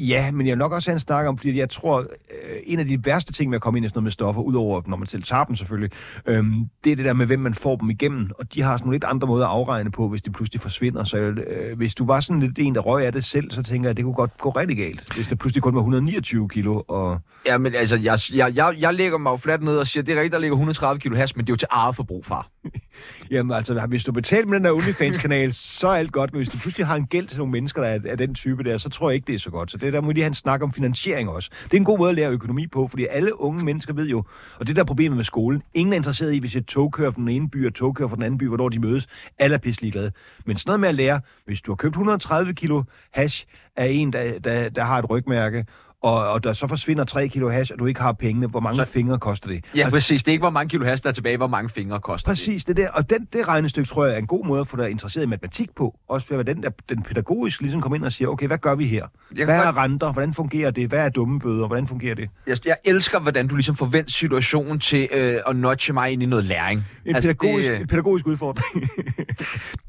Ja, 0.00 0.30
men 0.30 0.46
jeg 0.46 0.52
vil 0.52 0.58
nok 0.58 0.72
også 0.72 0.90
have 0.90 0.94
en 0.94 1.00
snak 1.00 1.26
om, 1.26 1.38
fordi 1.38 1.58
jeg 1.58 1.70
tror, 1.70 1.98
øh, 2.00 2.56
en 2.66 2.78
af 2.78 2.86
de 2.86 3.04
værste 3.04 3.32
ting 3.32 3.50
med 3.50 3.56
at 3.56 3.62
komme 3.62 3.78
ind 3.78 3.86
i 3.86 3.88
sådan 3.88 3.96
noget 3.96 4.04
med 4.04 4.12
stoffer, 4.12 4.42
udover 4.42 4.82
når 4.86 4.96
man 4.96 5.06
selv 5.06 5.22
tager 5.22 5.44
dem 5.44 5.56
selvfølgelig, 5.56 5.90
øhm, 6.26 6.54
det 6.84 6.92
er 6.92 6.96
det 6.96 7.04
der 7.04 7.12
med, 7.12 7.26
hvem 7.26 7.40
man 7.40 7.54
får 7.54 7.76
dem 7.76 7.90
igennem, 7.90 8.30
og 8.38 8.54
de 8.54 8.62
har 8.62 8.76
sådan 8.76 8.86
nogle 8.86 8.94
lidt 8.94 9.04
andre 9.04 9.28
måder 9.28 9.46
at 9.46 9.50
afregne 9.50 9.90
på, 9.90 10.08
hvis 10.08 10.22
de 10.22 10.30
pludselig 10.30 10.60
forsvinder. 10.60 11.04
Så 11.04 11.16
øh, 11.16 11.76
hvis 11.76 11.94
du 11.94 12.06
var 12.06 12.20
sådan 12.20 12.40
lidt 12.40 12.58
en, 12.58 12.74
der 12.74 12.80
røg 12.80 13.06
af 13.06 13.12
det 13.12 13.24
selv, 13.24 13.50
så 13.50 13.62
tænker 13.62 13.88
jeg, 13.88 13.90
at 13.90 13.96
det 13.96 14.04
kunne 14.04 14.14
godt 14.14 14.38
gå 14.38 14.50
rigtig 14.50 14.76
galt, 14.76 15.14
hvis 15.14 15.26
det 15.26 15.38
pludselig 15.38 15.62
kun 15.62 15.74
var 15.74 15.80
129 15.80 16.48
kilo. 16.48 16.82
Og... 16.88 17.20
Ja, 17.46 17.58
men 17.58 17.74
altså, 17.74 17.96
jeg, 17.96 18.18
jeg, 18.34 18.56
jeg, 18.56 18.74
jeg 18.78 18.94
lægger 18.94 19.18
mig 19.18 19.30
jo 19.30 19.36
fladt 19.36 19.62
ned 19.62 19.76
og 19.78 19.86
siger, 19.86 20.02
det 20.02 20.12
er 20.12 20.16
rigtigt, 20.16 20.32
der 20.32 20.38
ligger 20.38 20.54
130 20.54 21.00
kilo 21.00 21.16
hash, 21.16 21.36
men 21.36 21.46
det 21.46 21.50
er 21.50 21.52
jo 21.52 21.56
til 21.56 21.68
eget 21.70 21.96
forbrug, 21.96 22.24
far. 22.24 22.48
Jamen 23.30 23.56
altså, 23.56 23.86
hvis 23.88 24.04
du 24.04 24.12
betaler 24.12 24.46
med 24.46 24.56
den 24.56 24.64
der 24.64 24.72
OnlyFans-kanal, 24.72 25.52
så 25.52 25.88
er 25.88 25.92
alt 25.92 26.12
godt. 26.12 26.32
Men 26.32 26.38
hvis 26.38 26.48
du 26.48 26.58
pludselig 26.58 26.86
har 26.86 26.96
en 26.96 27.06
gæld 27.06 27.26
til 27.26 27.38
nogle 27.38 27.52
mennesker, 27.52 27.82
der 27.82 27.88
er 27.88 27.98
af 28.04 28.18
den 28.18 28.34
type 28.34 28.64
der, 28.64 28.78
så 28.78 28.88
tror 28.88 29.10
jeg 29.10 29.14
ikke, 29.14 29.26
det 29.26 29.34
er 29.34 29.38
så 29.38 29.50
godt. 29.50 29.70
Så 29.70 29.76
det 29.76 29.87
der 29.92 30.00
må 30.00 30.10
lige 30.10 30.22
have 30.22 30.26
en 30.28 30.34
snak 30.34 30.62
om 30.62 30.72
finansiering 30.72 31.28
også. 31.28 31.50
Det 31.64 31.72
er 31.72 31.76
en 31.76 31.84
god 31.84 31.98
måde 31.98 32.10
at 32.10 32.16
lære 32.16 32.30
økonomi 32.30 32.66
på, 32.66 32.88
fordi 32.88 33.06
alle 33.10 33.40
unge 33.40 33.64
mennesker 33.64 33.92
ved 33.92 34.08
jo, 34.08 34.24
og 34.58 34.66
det 34.66 34.76
der 34.76 34.82
er 34.82 34.86
problemet 34.86 35.16
med 35.16 35.24
skolen, 35.24 35.62
ingen 35.74 35.92
er 35.92 35.96
interesseret 35.96 36.34
i, 36.34 36.38
hvis 36.38 36.56
et 36.56 36.66
tog 36.66 36.92
kører 36.92 37.10
fra 37.10 37.20
den 37.20 37.28
ene 37.28 37.50
by 37.50 37.66
og 37.66 37.74
tog 37.74 37.94
kører 37.94 38.08
fra 38.08 38.16
den 38.16 38.22
anden 38.22 38.38
by, 38.38 38.48
hvornår 38.48 38.68
de 38.68 38.78
mødes. 38.78 39.08
Alle 39.38 39.54
er 39.54 39.58
pisselig 39.58 39.92
glade. 39.92 40.12
Men 40.44 40.56
sådan 40.56 40.68
noget 40.68 40.80
med 40.80 40.88
at 40.88 40.94
lære, 40.94 41.20
hvis 41.44 41.62
du 41.62 41.70
har 41.70 41.76
købt 41.76 41.92
130 41.92 42.54
kilo 42.54 42.82
hash 43.10 43.46
af 43.76 43.86
en, 43.86 44.12
der, 44.12 44.38
der, 44.38 44.68
der 44.68 44.82
har 44.82 44.98
et 44.98 45.10
rygmærke, 45.10 45.66
og, 46.02 46.28
og 46.28 46.44
der 46.44 46.52
så 46.52 46.66
forsvinder 46.66 47.04
3 47.04 47.28
kilo 47.28 47.48
hash, 47.50 47.72
og 47.72 47.78
du 47.78 47.86
ikke 47.86 48.00
har 48.00 48.12
pengene, 48.12 48.46
hvor 48.46 48.60
mange 48.60 48.76
Så- 48.76 48.84
fingre 48.84 49.18
koster 49.18 49.48
det? 49.48 49.64
Ja, 49.76 49.90
præcis. 49.90 50.22
Det 50.22 50.30
er 50.30 50.32
ikke, 50.32 50.42
hvor 50.42 50.50
mange 50.50 50.68
kilo 50.68 50.84
has 50.84 51.00
der 51.00 51.08
er 51.08 51.12
tilbage, 51.12 51.36
hvor 51.36 51.46
mange 51.46 51.68
fingre 51.68 52.00
koster 52.00 52.24
det. 52.30 52.38
Præcis, 52.38 52.64
det 52.64 52.76
der. 52.76 52.88
Og 52.90 53.10
den, 53.10 53.24
det 53.32 53.48
regnestykke, 53.48 53.88
tror 53.88 54.04
jeg, 54.06 54.14
er 54.14 54.18
en 54.18 54.26
god 54.26 54.46
måde 54.46 54.60
at 54.60 54.68
få 54.68 54.76
dig 54.76 54.90
interesseret 54.90 55.24
i 55.24 55.28
matematik 55.28 55.68
på. 55.76 55.98
Også 56.08 56.26
ved 56.30 56.38
at 56.38 56.46
den, 56.46 56.62
der, 56.62 56.70
den 56.88 57.02
pædagogisk 57.02 57.60
ligesom 57.60 57.80
kommer 57.80 57.96
ind 57.96 58.04
og 58.04 58.12
siger, 58.12 58.28
okay, 58.28 58.46
hvad 58.46 58.58
gør 58.58 58.74
vi 58.74 58.86
her? 58.86 59.06
kan 59.36 59.44
Hvad 59.44 59.56
er 59.58 59.76
renter? 59.76 60.12
Hvordan 60.12 60.34
fungerer 60.34 60.70
det? 60.70 60.88
Hvad 60.88 60.98
er 60.98 61.08
dumme 61.08 61.40
bøder? 61.40 61.66
Hvordan 61.66 61.88
fungerer 61.88 62.14
det? 62.14 62.28
Jeg, 62.46 62.56
jeg 62.66 62.76
elsker, 62.84 63.20
hvordan 63.20 63.48
du 63.48 63.54
ligesom 63.54 63.76
forventer 63.76 64.10
situationen 64.12 64.80
til 64.80 65.08
øh, 65.14 65.34
at 65.46 65.56
notche 65.56 65.92
mig 65.94 66.10
ind 66.12 66.22
i 66.22 66.26
noget 66.26 66.44
læring. 66.44 66.84
En, 67.06 67.14
altså, 67.14 67.28
pædagogisk, 67.28 67.70
det, 67.70 67.80
en 67.80 67.86
pædagogisk 67.86 68.26
udfordring. 68.26 68.90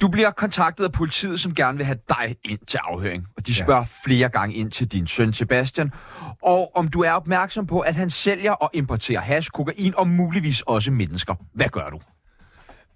du 0.02 0.08
bliver 0.08 0.32
kontaktet 0.32 0.84
af 0.84 0.92
politiet, 0.92 1.40
som 1.40 1.56
gerne 1.56 1.78
vil 1.78 1.86
have 1.86 1.98
dig 2.10 2.36
ind 2.44 2.60
til 2.68 2.80
afhøring. 2.84 3.26
Og 3.38 3.48
de 3.48 3.52
Ja. 3.52 3.64
spørger 3.64 3.86
flere 4.06 4.30
gange 4.30 4.56
ind 4.56 4.72
til 4.72 4.88
din 4.88 5.08
søn 5.08 5.34
Sebastian. 5.34 5.92
Og 6.42 6.72
om 6.76 6.88
du 6.88 7.02
er 7.02 7.12
opmærksom 7.12 7.68
på, 7.68 7.80
at 7.80 7.96
han 7.96 8.10
sælger 8.10 8.52
og 8.52 8.70
importerer 8.74 9.22
hash, 9.22 9.50
kokain 9.50 9.94
og 9.98 10.08
muligvis 10.08 10.62
også 10.62 10.92
mennesker. 10.92 11.36
Hvad 11.54 11.70
gør 11.70 11.90
du? 11.90 12.00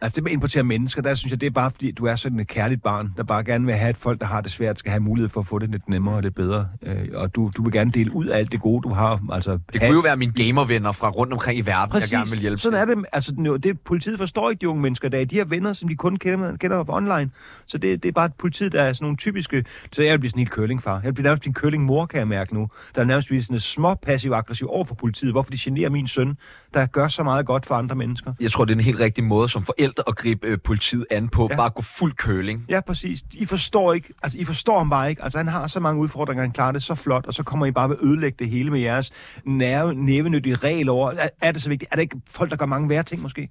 Altså 0.04 0.16
det 0.16 0.24
med 0.24 0.32
at 0.32 0.34
importere 0.34 0.64
mennesker, 0.64 1.02
der 1.02 1.16
synes 1.16 1.32
jeg, 1.32 1.42
det 1.42 1.48
er 1.48 1.52
bare 1.52 1.72
fordi, 1.72 1.92
du 1.92 2.06
er 2.06 2.16
sådan 2.16 2.40
et 2.40 2.48
kærligt 2.48 2.84
barn, 2.84 3.14
der 3.18 3.24
bare 3.24 3.44
gerne 3.44 3.66
vil 3.66 3.76
have, 3.76 3.90
at 3.90 3.98
folk, 3.98 4.20
der 4.20 4.26
har 4.26 4.42
det 4.42 4.52
svært, 4.52 4.80
skal 4.80 4.92
have 4.92 5.00
mulighed 5.00 5.30
for 5.30 5.40
at 5.40 5.48
få 5.48 5.60
det 5.60 5.70
lidt 5.70 5.90
nemmere 5.90 6.16
og 6.16 6.22
lidt 6.22 6.36
bedre. 6.36 6.68
Øh, 6.82 7.08
og 7.14 7.36
du, 7.36 7.52
du 7.58 7.64
vil 7.64 7.72
gerne 7.72 7.92
dele 7.92 8.16
ud 8.16 8.26
af 8.26 8.38
alt 8.38 8.52
det 8.52 8.62
gode, 8.62 8.82
du 8.82 8.90
har. 8.90 9.20
Altså, 9.32 9.60
Det 9.74 9.82
kunne 9.82 9.94
jo 9.94 10.00
være 10.00 10.18
mine 10.18 10.32
gamervenner 10.32 10.92
fra 10.92 11.10
rundt 11.10 11.34
omkring 11.34 11.60
i 11.60 11.62
verden, 11.62 11.92
Præcis. 11.92 12.12
jeg 12.12 12.20
gerne 12.20 12.32
vil 12.32 12.40
hjælpe 12.40 12.62
Sådan 12.62 12.80
er 12.80 12.86
det. 12.86 13.06
Altså, 13.14 13.58
det, 13.64 13.80
politiet 13.80 14.18
forstår 14.18 14.50
ikke 14.50 14.62
de 14.62 14.70
unge 14.70 14.82
mennesker 14.82 15.08
i 15.08 15.12
dag. 15.12 15.30
De 15.30 15.38
har 15.38 15.46
venner, 15.46 15.74
som 15.74 15.90
de 15.90 15.96
kun 15.96 16.18
kender, 16.18 16.58
kender 16.58 16.90
online. 16.90 17.32
Så 17.66 17.78
det, 17.78 18.04
det 18.04 18.10
er 18.10 18.14
bare 18.14 18.30
politiet, 18.40 18.72
der 18.72 18.82
er 18.82 18.94
sådan 18.94 19.06
nogle 19.06 19.18
typiske... 19.18 19.66
Så 19.92 20.02
jeg 20.02 20.12
vil 20.12 20.20
blive 20.20 20.30
sådan 20.30 20.40
helt 20.40 20.52
curlingfar. 20.52 20.94
Jeg 20.96 21.04
vil 21.04 21.14
blive 21.14 21.24
nærmest 21.24 21.42
blive 21.42 21.50
en 21.50 21.56
curlingmor, 21.56 22.06
kan 22.06 22.20
jeg 22.20 22.28
mærke 22.28 22.54
nu. 22.54 22.70
Der 22.96 23.02
er 23.02 23.06
nærmest 23.06 23.28
blive 23.28 23.44
sådan 23.44 23.60
små 23.60 23.96
passiv-aggressiv 23.96 24.68
over 24.70 24.86
for 24.86 24.96
politiet. 24.96 25.32
Hvorfor 25.32 25.52
de 25.52 25.58
generer 25.60 25.90
min 25.90 26.08
søn, 26.08 26.38
der 26.74 26.86
gør 26.86 27.08
så 27.08 27.24
meget 27.24 27.46
godt 27.46 27.66
for 27.66 27.76
andre 27.76 27.96
mennesker. 27.96 28.34
Jeg 28.42 28.52
tror, 28.52 28.66
det 28.66 28.74
er 28.74 28.78
en 28.78 28.84
helt 28.84 29.00
rigtig 29.00 29.24
måde 29.24 29.50
som 29.50 29.64
forældre 29.64 29.93
at 30.08 30.16
gribe 30.16 30.48
øh, 30.48 30.58
politiet 30.64 31.06
an 31.12 31.30
på. 31.30 31.48
Ja. 31.52 31.56
Bare 31.56 31.70
gå 31.70 31.82
fuld 31.82 32.14
køling. 32.14 32.66
Ja, 32.70 32.82
præcis. 32.82 33.24
I 33.32 33.46
forstår 33.46 33.94
ikke, 33.94 34.14
altså 34.24 34.38
I 34.38 34.46
forstår 34.46 34.78
ham 34.78 34.90
bare 34.90 35.10
ikke. 35.10 35.24
Altså 35.24 35.38
han 35.38 35.48
har 35.48 35.68
så 35.68 35.80
mange 35.80 36.02
udfordringer, 36.02 36.44
han 36.44 36.52
klarer 36.52 36.72
det 36.72 36.84
så 36.84 36.96
flot, 36.96 37.26
og 37.28 37.34
så 37.34 37.44
kommer 37.44 37.66
I 37.66 37.72
bare 37.72 37.90
ved 37.90 37.96
at 38.02 38.08
ødelægge 38.08 38.36
det 38.40 38.50
hele 38.50 38.72
med 38.72 38.80
jeres 38.80 39.12
nerve, 39.46 39.94
nævenyttige 39.94 40.56
regel 40.56 40.90
over. 40.90 41.12
Er, 41.12 41.30
er, 41.42 41.52
det 41.52 41.62
så 41.62 41.70
vigtigt? 41.70 41.92
Er 41.92 41.96
det 41.96 42.02
ikke 42.02 42.22
folk, 42.32 42.52
der 42.52 42.58
gør 42.58 42.66
mange 42.66 42.90
værre 42.90 43.04
ting 43.04 43.22
måske? 43.22 43.50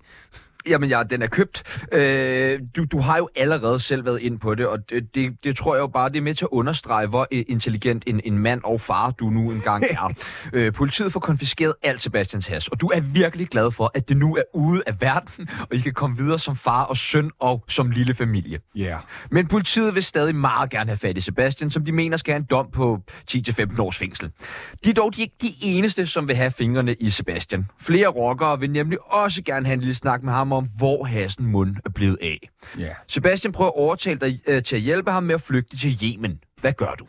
Jamen 0.69 0.89
ja, 0.89 1.03
den 1.03 1.23
er 1.23 1.27
købt. 1.27 1.87
Øh, 1.93 2.61
du, 2.77 2.85
du 2.85 3.01
har 3.01 3.17
jo 3.17 3.29
allerede 3.37 3.79
selv 3.79 4.05
været 4.05 4.21
ind 4.21 4.39
på 4.39 4.55
det, 4.55 4.67
og 4.67 4.91
det, 4.91 5.15
det, 5.15 5.45
det 5.45 5.57
tror 5.57 5.75
jeg 5.75 5.81
jo 5.81 5.87
bare, 5.87 6.09
det 6.09 6.17
er 6.17 6.23
med 6.23 6.35
til 6.35 6.45
at 6.45 6.49
understrege, 6.53 7.07
hvor 7.07 7.27
øh, 7.33 7.45
intelligent 7.49 8.05
en, 8.07 8.21
en 8.25 8.39
mand 8.39 8.61
og 8.65 8.81
far 8.81 9.11
du 9.11 9.31
nu 9.31 9.51
engang 9.51 9.85
er. 9.91 10.15
øh, 10.53 10.73
politiet 10.73 11.13
får 11.13 11.21
konfiskeret 11.21 11.75
alt 11.83 12.03
Sebastians 12.03 12.47
has, 12.47 12.69
og 12.69 12.81
du 12.81 12.87
er 12.87 13.01
virkelig 13.01 13.49
glad 13.49 13.71
for, 13.71 13.91
at 13.95 14.09
det 14.09 14.17
nu 14.17 14.37
er 14.37 14.43
ude 14.55 14.83
af 14.87 15.01
verden, 15.01 15.49
og 15.71 15.77
I 15.77 15.81
kan 15.81 15.93
komme 15.93 16.17
videre 16.17 16.39
som 16.39 16.57
far 16.57 16.85
og 16.85 16.97
søn 16.97 17.31
og 17.41 17.65
som 17.69 17.91
lille 17.91 18.15
familie. 18.15 18.59
Ja. 18.77 18.83
Yeah. 18.83 19.01
Men 19.31 19.49
politiet 19.49 19.95
vil 19.95 20.03
stadig 20.03 20.35
meget 20.35 20.71
gerne 20.71 20.91
have 20.91 20.97
fat 20.97 21.17
i 21.17 21.21
Sebastian, 21.21 21.71
som 21.71 21.85
de 21.85 21.93
mener 21.93 22.17
skal 22.17 22.33
have 22.33 22.41
en 22.41 22.47
dom 22.51 22.71
på 22.73 23.01
10-15 23.31 23.81
års 23.81 23.97
fængsel. 23.97 24.31
De 24.85 24.91
er 24.91 24.95
dog 24.95 25.17
de 25.17 25.21
ikke 25.21 25.35
de 25.43 25.55
eneste, 25.63 26.07
som 26.07 26.29
vil 26.29 26.37
have 26.37 26.51
fingrene 26.51 26.95
i 26.95 27.11
Sebastian. 27.11 27.67
Flere 27.81 28.07
rockere 28.07 28.61
vil 28.61 28.71
nemlig 28.71 28.99
også 29.13 29.43
gerne 29.43 29.67
have 29.67 29.75
en 29.75 29.81
lille 29.81 29.95
snak 29.95 30.23
med 30.23 30.33
ham 30.33 30.52
om, 30.57 30.69
hvor 30.79 31.05
hassen 31.05 31.47
mund 31.47 31.77
er 31.85 31.91
blevet 31.91 32.19
af. 32.23 32.49
Ja. 32.79 32.89
Sebastian 33.07 33.53
prøver 33.53 33.71
at 33.71 33.77
overtale 33.77 34.21
dig 34.21 34.41
øh, 34.47 34.63
til 34.63 34.77
at 34.77 34.83
hjælpe 34.83 35.11
ham 35.11 35.23
med 35.23 35.35
at 35.35 35.41
flygte 35.41 35.77
til 35.77 35.99
Yemen. 36.03 36.41
Hvad 36.61 36.73
gør 36.73 36.95
du? 36.99 37.07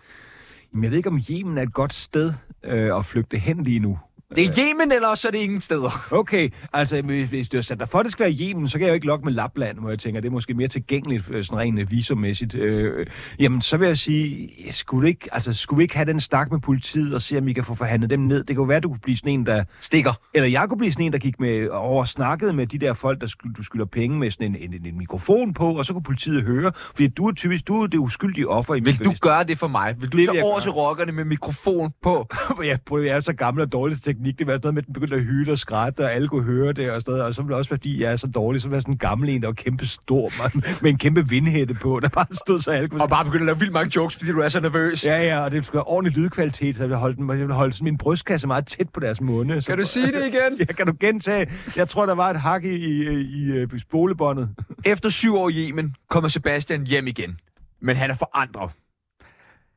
Men 0.71 0.83
jeg 0.83 0.91
ved 0.91 0.97
ikke, 0.97 1.09
om 1.09 1.21
Yemen 1.29 1.57
er 1.57 1.61
et 1.61 1.73
godt 1.73 1.93
sted 1.93 2.33
øh, 2.63 2.97
at 2.97 3.05
flygte 3.05 3.37
hen 3.37 3.63
lige 3.63 3.79
nu. 3.79 3.99
Det 4.35 4.45
er 4.45 4.67
Yemen, 4.67 4.91
eller 4.91 5.07
også 5.07 5.27
er 5.27 5.31
det 5.31 5.37
ingen 5.37 5.61
steder. 5.61 6.07
Okay, 6.11 6.49
altså 6.73 7.01
hvis, 7.01 7.29
hvis 7.29 7.49
du 7.49 7.57
har 7.57 7.61
sat 7.61 7.79
dig 7.79 7.89
for, 7.89 7.99
at 7.99 8.03
det 8.03 8.11
skal 8.11 8.23
være 8.23 8.35
Yemen, 8.41 8.67
så 8.67 8.77
kan 8.77 8.81
jeg 8.81 8.91
jo 8.91 8.93
ikke 8.93 9.07
lokke 9.07 9.25
med 9.25 9.33
Lapland, 9.33 9.79
hvor 9.79 9.89
jeg 9.89 9.99
tænker, 9.99 10.21
det 10.21 10.27
er 10.27 10.31
måske 10.31 10.53
mere 10.53 10.67
tilgængeligt, 10.67 11.23
øh, 11.29 11.43
sådan 11.45 11.59
rent 11.59 11.91
visummæssigt. 11.91 12.55
Øh, 12.55 13.07
jamen, 13.39 13.61
så 13.61 13.77
vil 13.77 13.87
jeg 13.87 13.97
sige, 13.97 14.49
skulle, 14.71 15.09
ikke, 15.09 15.29
altså, 15.31 15.53
skulle 15.53 15.77
vi 15.77 15.83
ikke 15.83 15.95
have 15.95 16.05
den 16.05 16.19
snak 16.19 16.51
med 16.51 16.59
politiet 16.59 17.13
og 17.13 17.21
se, 17.21 17.37
om 17.37 17.45
vi 17.45 17.53
kan 17.53 17.63
få 17.63 17.75
forhandlet 17.75 18.09
dem 18.09 18.19
ned? 18.19 18.43
Det 18.43 18.55
kunne 18.55 18.69
være, 18.69 18.77
at 18.77 18.83
du 18.83 18.89
kunne 18.89 18.99
blive 18.99 19.17
sådan 19.17 19.33
en, 19.33 19.45
der... 19.45 19.63
Stikker. 19.79 20.11
Eller 20.33 20.49
jeg 20.49 20.65
kunne 20.69 20.77
blive 20.77 20.93
sådan 20.93 21.05
en, 21.05 21.13
der 21.13 21.19
gik 21.19 21.39
med 21.39 21.69
over 21.69 22.01
og 22.01 22.07
snakkede 22.07 22.53
med 22.53 22.67
de 22.67 22.77
der 22.77 22.93
folk, 22.93 23.21
der 23.21 23.27
sky, 23.27 23.47
du 23.57 23.63
skylder 23.63 23.85
penge 23.85 24.19
med 24.19 24.31
sådan 24.31 24.47
en, 24.47 24.55
en, 24.55 24.73
en, 24.73 24.85
en 24.85 24.97
mikrofon 24.97 25.53
på, 25.53 25.77
og 25.77 25.85
så 25.85 25.93
kunne 25.93 26.03
politiet 26.03 26.43
høre. 26.43 26.71
Fordi 26.75 27.07
du 27.07 27.27
er 27.27 27.31
typisk, 27.31 27.67
du 27.67 27.83
er 27.83 27.87
det 27.87 27.97
uskyldige 27.97 28.47
offer 28.47 28.75
i 28.75 28.79
Vil 28.79 29.03
du 29.03 29.13
gøre 29.21 29.43
det 29.43 29.57
for 29.57 29.67
mig? 29.67 29.95
Vil 30.01 30.11
du 30.11 30.17
Det 30.17 30.29
tage 30.29 30.43
over 30.43 30.59
til 30.59 30.71
rockerne 30.71 31.11
med 31.11 31.25
mikrofon 31.25 31.91
på? 32.03 32.27
jeg, 32.63 32.79
prøver, 32.87 33.03
jeg 33.05 33.15
er 33.15 33.19
så 33.19 33.33
gammel 33.33 33.61
og 33.61 33.71
dårlig 33.71 34.01
til 34.01 34.22
teknik. 34.23 34.39
Det 34.39 34.47
var 34.47 34.53
sådan 34.53 34.61
noget 34.63 34.73
med, 34.73 34.81
at 34.81 34.85
den 34.85 34.93
begyndte 34.93 35.15
at 35.15 35.21
hyle 35.21 35.51
og 35.51 35.57
skrætte, 35.57 35.99
og 35.99 36.13
alle 36.13 36.27
kunne 36.27 36.43
høre 36.43 36.73
det 36.73 36.91
og 36.91 37.01
sådan 37.01 37.11
noget. 37.11 37.25
Og 37.25 37.33
så 37.33 37.41
var 37.41 37.47
det 37.47 37.57
også, 37.57 37.69
fordi 37.69 38.01
jeg 38.01 38.11
er 38.11 38.15
så 38.15 38.27
dårlig, 38.27 38.61
så 38.61 38.69
var 38.69 38.75
jeg 38.75 38.81
sådan 38.81 38.93
en 38.93 38.97
gammel 38.97 39.29
en, 39.29 39.41
der 39.41 39.47
var 39.47 39.53
kæmpe 39.53 39.85
stor, 39.85 40.31
man, 40.43 40.63
med 40.81 40.91
en 40.91 40.97
kæmpe 40.97 41.29
vindhætte 41.29 41.73
på, 41.73 41.99
der 41.99 42.09
bare 42.09 42.25
stod 42.45 42.61
så 42.61 42.71
alle 42.71 42.89
kunne... 42.89 43.01
Og 43.01 43.09
bare 43.09 43.25
begynde 43.25 43.41
at 43.41 43.45
lave 43.45 43.59
vildt 43.59 43.73
mange 43.73 43.91
jokes, 43.95 44.17
fordi 44.17 44.31
du 44.31 44.39
er 44.39 44.47
så 44.47 44.59
nervøs. 44.59 45.05
Ja, 45.05 45.23
ja, 45.23 45.39
og 45.39 45.51
det 45.51 45.65
skulle 45.65 45.77
være 45.77 45.83
ordentlig 45.83 46.17
lydkvalitet, 46.17 46.75
så 46.75 46.83
jeg 46.83 46.89
ville 46.89 46.99
holde, 46.99 47.15
den, 47.15 47.29
jeg 47.29 47.37
ville 47.39 47.53
holde 47.53 47.73
sådan 47.73 47.85
min 47.85 47.97
brystkasse 47.97 48.47
meget 48.47 48.65
tæt 48.67 48.89
på 48.89 48.99
deres 48.99 49.21
munde. 49.21 49.61
Så, 49.61 49.69
Kan 49.69 49.77
du 49.77 49.85
sige 49.85 50.07
det 50.07 50.27
igen? 50.27 50.57
Ja, 50.69 50.73
kan 50.73 50.87
du 50.87 50.93
gentage? 50.99 51.51
Jeg 51.75 51.89
tror, 51.89 52.05
der 52.05 52.15
var 52.15 52.29
et 52.29 52.41
hak 52.41 52.63
i, 52.65 52.69
i, 52.69 53.09
i, 53.21 53.63
i 53.75 53.79
spolebåndet. 53.79 54.49
Efter 54.85 55.09
syv 55.09 55.35
år 55.35 55.49
i 55.49 55.67
Yemen 55.69 55.95
kommer 56.09 56.29
Sebastian 56.29 56.87
hjem 56.87 57.07
igen. 57.07 57.37
Men 57.81 57.95
han 57.95 58.09
er 58.09 58.15
forandret. 58.15 58.71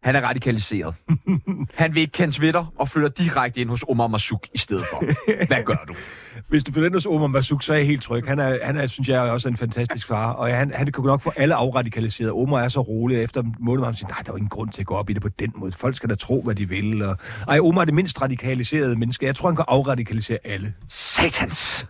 Han 0.07 0.17
er 0.17 0.21
radikaliseret. 0.21 0.95
Han 1.75 1.95
vil 1.95 2.01
ikke 2.01 2.13
kende 2.13 2.35
Twitter 2.35 2.73
og 2.79 2.89
flytter 2.89 3.09
direkte 3.09 3.61
ind 3.61 3.69
hos 3.69 3.85
Omar 3.89 4.07
Masuk 4.07 4.47
i 4.55 4.59
stedet 4.59 4.85
for. 4.93 5.05
Hvad 5.47 5.63
gør 5.65 5.85
du? 5.89 5.95
Hvis 6.49 6.65
du 6.65 6.73
følger 6.73 6.91
hos 6.93 7.07
Omar 7.07 7.27
Masuk, 7.27 7.63
så 7.63 7.73
er 7.73 7.77
jeg 7.77 7.87
helt 7.87 8.03
tryg. 8.03 8.25
Han 8.27 8.39
er, 8.39 8.59
han 8.63 8.77
er 8.77 8.87
synes 8.87 9.09
jeg, 9.09 9.21
også 9.21 9.49
en 9.49 9.57
fantastisk 9.57 10.07
far, 10.07 10.33
og 10.33 10.49
han, 10.49 10.73
han 10.75 10.93
kan 10.93 11.05
nok 11.05 11.23
få 11.23 11.33
alle 11.37 11.55
afradikaliseret. 11.55 12.31
Omar 12.31 12.61
er 12.61 12.69
så 12.69 12.81
rolig, 12.81 13.23
efter 13.23 13.43
en 13.43 13.55
måned 13.61 13.81
har 13.81 13.91
han 13.91 13.97
sagt, 13.97 14.11
nej, 14.11 14.23
der 14.27 14.33
er 14.33 14.37
ingen 14.37 14.49
grund 14.49 14.71
til 14.71 14.81
at 14.81 14.87
gå 14.87 14.95
op 14.95 15.11
i 15.11 15.13
det 15.13 15.23
på 15.23 15.29
den 15.29 15.53
måde. 15.57 15.73
Folk 15.73 15.97
skal 15.97 16.11
da 16.11 16.15
tro, 16.15 16.43
hvad 16.43 16.55
de 16.55 16.69
vil. 16.69 17.03
Og... 17.03 17.17
Ej, 17.49 17.59
Omar 17.59 17.81
er 17.81 17.85
det 17.85 17.95
mindst 17.95 18.23
radikaliserede 18.23 18.97
menneske. 18.97 19.27
Jeg 19.27 19.37
tror, 19.37 19.49
han 19.49 19.57
kan 19.57 19.65
afradikalisere 19.69 20.39
alle. 20.45 20.75
Satans! 20.89 21.87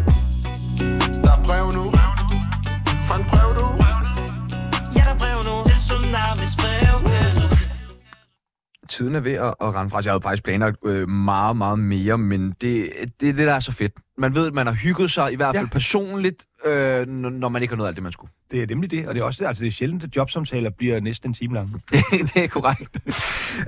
Tiden 9.00 9.16
er 9.16 9.20
ved 9.20 9.34
at, 9.34 9.54
at 9.62 9.76
rende 9.76 9.90
fra. 9.90 10.02
Jeg 10.06 10.12
havde 10.12 10.22
faktisk 10.22 10.44
planlagt 10.44 10.78
øh, 10.86 11.10
meget, 11.10 11.58
meget 11.58 11.80
mere, 11.80 12.18
men 12.18 12.50
det, 12.50 12.62
det 12.62 13.30
er 13.30 13.34
det, 13.34 13.38
der 13.48 13.54
er 13.54 13.60
så 13.60 13.72
fedt. 13.72 13.94
Man 14.18 14.36
ved, 14.36 14.48
at 14.48 14.54
man 14.54 14.68
har 14.68 14.74
hygget 14.74 15.12
sig, 15.12 15.34
i 15.34 15.36
hvert 15.36 15.56
fald 15.56 15.66
Ja. 15.66 15.70
personligt, 15.72 16.46
øh, 16.66 17.08
når 17.08 17.50
man 17.50 17.62
ikke 17.62 17.72
har 17.72 17.78
nået 17.78 17.88
alt 17.88 17.96
det, 17.96 18.04
man 18.04 18.12
skulle. 18.12 18.32
Det 18.52 18.62
er 18.64 18.68
nemlig 18.68 18.92
det, 18.92 19.08
og 19.08 19.16
det 19.16 19.22
er 19.22 19.26
også 19.26 19.46
altså, 19.46 19.62
det 19.62 19.68
er 19.68 19.72
sjældent, 19.72 20.04
at 20.04 20.16
jobsamtaler 20.16 20.70
bliver 20.70 21.00
næsten 21.00 21.30
en 21.30 21.34
time 21.34 21.54
lange. 21.54 21.74
Det, 21.92 22.04
det 22.34 22.44
er 22.44 22.48
korrekt. 22.48 22.98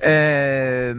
øh, 0.09 0.95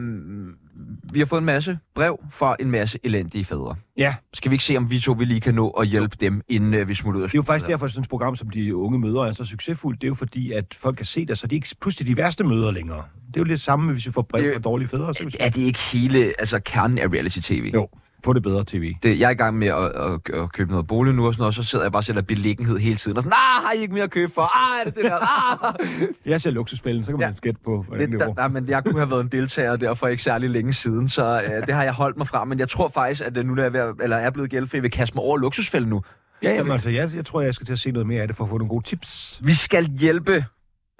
vi 1.13 1.19
har 1.19 1.27
fået 1.27 1.39
en 1.41 1.45
masse 1.47 1.79
brev 1.95 2.19
fra 2.31 2.57
en 2.61 2.71
masse 2.71 2.99
elendige 3.05 3.45
fædre. 3.45 3.75
Ja, 3.97 4.15
Skal 4.35 4.51
vi 4.51 4.55
ikke 4.55 4.65
se, 4.65 4.77
om 4.77 4.91
vi 4.91 5.01
to 5.01 5.13
vi 5.13 5.25
lige 5.25 5.41
kan 5.41 5.55
nå 5.55 5.69
at 5.71 5.87
hjælpe 5.87 6.17
dem, 6.21 6.43
inden 6.49 6.75
øh, 6.75 6.89
vi 6.89 6.95
smutter 6.95 7.19
ud 7.19 7.23
af 7.23 7.29
det 7.29 7.35
er 7.35 7.39
jo 7.39 7.43
faktisk 7.43 7.69
derfor, 7.71 7.87
at 7.87 7.93
sådan 7.93 8.03
et 8.03 8.09
program 8.09 8.37
som 8.37 8.51
De 8.51 8.77
Unge 8.77 8.99
Mødre 8.99 9.29
er 9.29 9.33
så 9.33 9.45
succesfuldt. 9.45 10.01
Det 10.01 10.07
er 10.07 10.09
jo 10.09 10.15
fordi, 10.15 10.53
at 10.53 10.65
folk 10.81 10.97
kan 10.97 11.07
se 11.07 11.27
det, 11.27 11.39
så 11.39 11.47
de 11.47 11.55
er 11.55 11.57
ikke 11.57 11.75
pludselig 11.81 12.09
de 12.09 12.17
værste 12.17 12.45
møder 12.45 12.71
længere. 12.71 13.03
Det 13.27 13.37
er 13.37 13.41
jo 13.41 13.45
lidt 13.45 13.61
samme, 13.61 13.93
hvis 13.93 14.07
vi 14.07 14.13
får 14.13 14.23
brev 14.23 14.43
Det- 14.45 14.53
fra 14.55 14.61
dårlige 14.61 14.89
fædre. 14.89 15.15
Så 15.15 15.25
vi 15.25 15.35
Er 15.41 15.49
det 15.51 15.63
ikke 15.63 15.79
hele, 15.93 16.19
altså 16.39 16.61
kernen 16.65 16.99
af 16.99 17.07
reality-tv? 17.09 17.71
Jo, 17.75 17.89
få 18.25 18.33
det 18.33 18.43
bedre 18.43 18.65
tv. 18.67 18.93
Det, 19.03 19.21
jeg 19.21 19.27
er 19.27 19.31
i 19.31 19.35
gang 19.35 19.59
med 19.59 19.67
at, 19.69 19.85
at, 19.85 20.43
at 20.43 20.53
købe 20.53 20.71
noget 20.71 20.87
bolig 20.87 21.15
nu 21.15 21.27
og 21.27 21.33
sådan 21.35 21.41
noget, 21.43 21.59
og 21.59 21.65
så 21.65 21.71
sidder 21.71 21.85
jeg 21.85 21.93
bare 21.93 22.01
og 22.01 22.05
sætter 22.05 22.23
beliggenhed 22.23 22.79
hele 22.79 22.97
tiden. 22.97 23.17
Og 23.17 23.23
sådan, 23.23 23.33
ah, 23.37 23.65
har 23.67 23.73
I 23.73 23.81
ikke 23.81 23.95
mere 23.95 24.05
at 24.05 24.11
købe 24.11 24.33
for? 24.33 24.43
Ah, 24.43 24.81
er 24.81 24.85
det 24.85 24.95
det 24.97 25.05
der? 25.05 25.17
Ah! 25.65 25.75
Jeg 26.33 26.41
ser 26.41 26.51
luksusfælden, 26.51 27.05
så 27.05 27.11
kan 27.11 27.19
man 27.21 27.29
Ja. 27.29 27.35
gætte 27.43 27.61
på, 27.65 27.83
hvordan 27.89 28.13
Det, 28.13 28.19
det 28.21 28.27
går. 28.27 28.35
nej, 28.37 28.49
men 28.49 28.69
jeg 28.69 28.85
kunne 28.85 28.99
have 28.99 29.11
været 29.11 29.21
en 29.21 29.29
deltager 29.29 29.77
der 29.77 29.95
for 29.95 30.07
ikke 30.07 30.23
særlig 30.23 30.51
længe 30.51 30.73
siden, 30.73 31.09
så 31.09 31.43
øh, 31.45 31.51
det 31.67 31.75
har 31.75 31.83
jeg 31.85 31.93
holdt 31.93 32.17
mig 32.17 32.27
fra. 32.29 32.45
Men 32.45 32.59
jeg 32.59 32.69
tror 32.69 32.89
faktisk, 32.89 33.23
at 33.23 33.37
øh, 33.37 33.47
nu 33.47 33.57
der 33.57 33.65
er, 33.65 33.71
ved, 33.71 33.81
at- 33.81 33.95
eller 34.03 34.17
er 34.17 34.31
blevet 34.31 34.51
gældfri, 34.51 34.81
vil 34.81 34.91
kaste 34.91 35.15
mig 35.15 35.25
over 35.25 35.39
luksusfælden 35.39 35.91
nu. 35.91 36.03
Ja, 36.43 36.55
jamen, 36.55 36.73
altså, 36.73 36.89
jeg, 36.91 37.11
jeg 37.15 37.25
tror, 37.27 37.41
jeg 37.41 37.55
skal 37.55 37.67
til 37.67 37.73
at 37.73 37.79
se 37.79 37.91
noget 37.91 38.07
mere 38.07 38.23
af 38.23 38.29
det, 38.29 38.37
for 38.37 38.45
at 38.45 38.51
få 38.51 38.59
nogle 38.59 38.69
gode 38.69 38.85
tips. 38.85 39.41
Vi 39.45 39.55
skal 39.55 39.87
hjælpe 39.87 40.45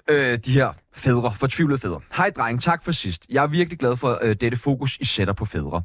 øh, 0.09 0.37
de 0.45 0.51
her 0.51 0.73
fædre, 0.95 1.33
fortvivlede 1.35 1.79
fædre. 1.79 1.99
Hej 2.15 2.29
dreng, 2.29 2.61
tak 2.61 2.83
for 2.83 2.91
sidst. 2.91 3.25
Jeg 3.29 3.43
er 3.43 3.47
virkelig 3.47 3.79
glad 3.79 3.97
for 3.97 4.19
øh, 4.21 4.35
dette 4.41 4.57
fokus, 4.57 4.97
I 4.99 5.05
sætter 5.05 5.33
på 5.33 5.45
fædre. 5.45 5.81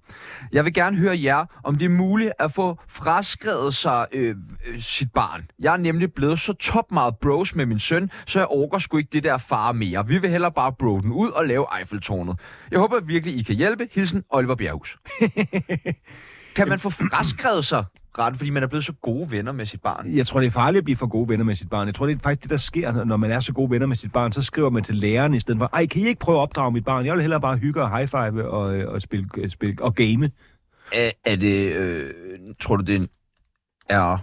Jeg 0.53 0.65
vil 0.65 0.75
gerne 0.75 0.97
høre 0.97 1.23
jer, 1.23 1.45
om 1.65 1.75
det 1.75 1.85
er 1.85 1.89
muligt 1.89 2.33
at 2.39 2.53
få 2.53 2.79
fraskrevet 2.89 3.75
sig 3.75 4.07
øh, 4.13 4.37
øh, 4.67 4.81
sit 4.81 5.13
barn. 5.13 5.51
Jeg 5.59 5.73
er 5.73 5.77
nemlig 5.77 6.13
blevet 6.13 6.39
så 6.41 6.53
top 6.53 6.93
meget 6.93 7.17
bros 7.17 7.55
med 7.55 7.67
min 7.67 7.79
søn, 7.79 8.11
så 8.27 8.39
jeg 8.39 8.49
orker 8.51 8.79
sgu 8.79 8.97
ikke 8.97 9.11
det 9.13 9.25
der 9.25 9.39
far 9.39 9.73
mere. 9.73 10.07
Vi 10.07 10.19
vil 10.19 10.31
hellere 10.31 10.53
bare 10.53 10.73
bro 10.73 11.01
den 11.01 11.13
ud 11.13 11.31
og 11.31 11.47
lave 11.47 11.67
Eiffeltårnet. 11.79 12.41
Jeg 12.71 12.79
håber 12.79 13.01
virkelig, 13.01 13.39
I 13.39 13.43
kan 13.43 13.57
hjælpe. 13.57 13.89
Hilsen, 13.93 14.25
Oliver 14.31 14.55
Bjerghus. 14.55 14.99
kan 16.57 16.69
man 16.69 16.81
få 16.81 16.91
fraskrevet 16.91 17.65
sig 17.65 17.85
ret, 18.19 18.37
fordi 18.37 18.51
man 18.51 18.63
er 18.63 18.67
blevet 18.67 18.85
så 18.85 18.93
gode 18.93 19.31
venner 19.31 19.53
med 19.53 19.67
sit 19.67 19.83
barn? 19.83 20.17
Jeg 20.17 20.27
tror, 20.27 20.41
det 20.41 20.47
er 20.47 20.51
farligt 20.51 20.79
at 20.79 20.85
blive 20.85 20.97
for 20.97 21.07
gode 21.07 21.29
venner 21.29 21.45
med 21.45 21.57
sit 21.57 21.71
barn. 21.71 21.87
Jeg 21.87 21.95
tror, 21.95 22.07
det 22.07 22.15
er 22.15 22.19
faktisk 22.23 22.43
det, 22.43 22.51
der 22.51 22.57
sker, 22.57 23.05
når 23.05 23.17
man 23.17 23.31
er 23.31 23.41
så 23.41 23.53
gode 23.53 23.71
venner 23.71 23.87
med 23.87 23.97
sit 23.97 24.13
barn. 24.13 24.33
Så 24.33 24.43
skriver 24.43 24.71
man 24.71 24.85
til 24.85 24.95
læreren 24.95 25.35
i 25.35 25.41
stedet 25.41 25.59
for, 25.59 25.71
ej, 25.73 25.87
kan 25.87 26.03
I 26.03 26.07
ikke 26.07 26.21
prøve 26.21 26.39
at 26.39 26.43
opdrage 26.43 26.73
mit 26.73 26.85
barn? 26.85 27.07
Jeg 27.07 27.15
vil 27.15 27.21
hellere 27.21 27.41
bare 27.41 27.57
hygge 27.57 27.83
og 27.83 27.97
high 27.97 28.09
five 28.09 28.49
og, 28.49 28.93
og, 28.93 29.03
spille, 29.03 29.51
spille, 29.51 29.77
og 29.81 29.95
game. 29.95 30.31
Er, 30.93 31.11
er 31.25 31.37
det, 31.37 31.73
øh, 31.73 32.15
tror 32.61 32.77
du, 32.77 32.85
det 32.85 33.11
er 33.89 34.19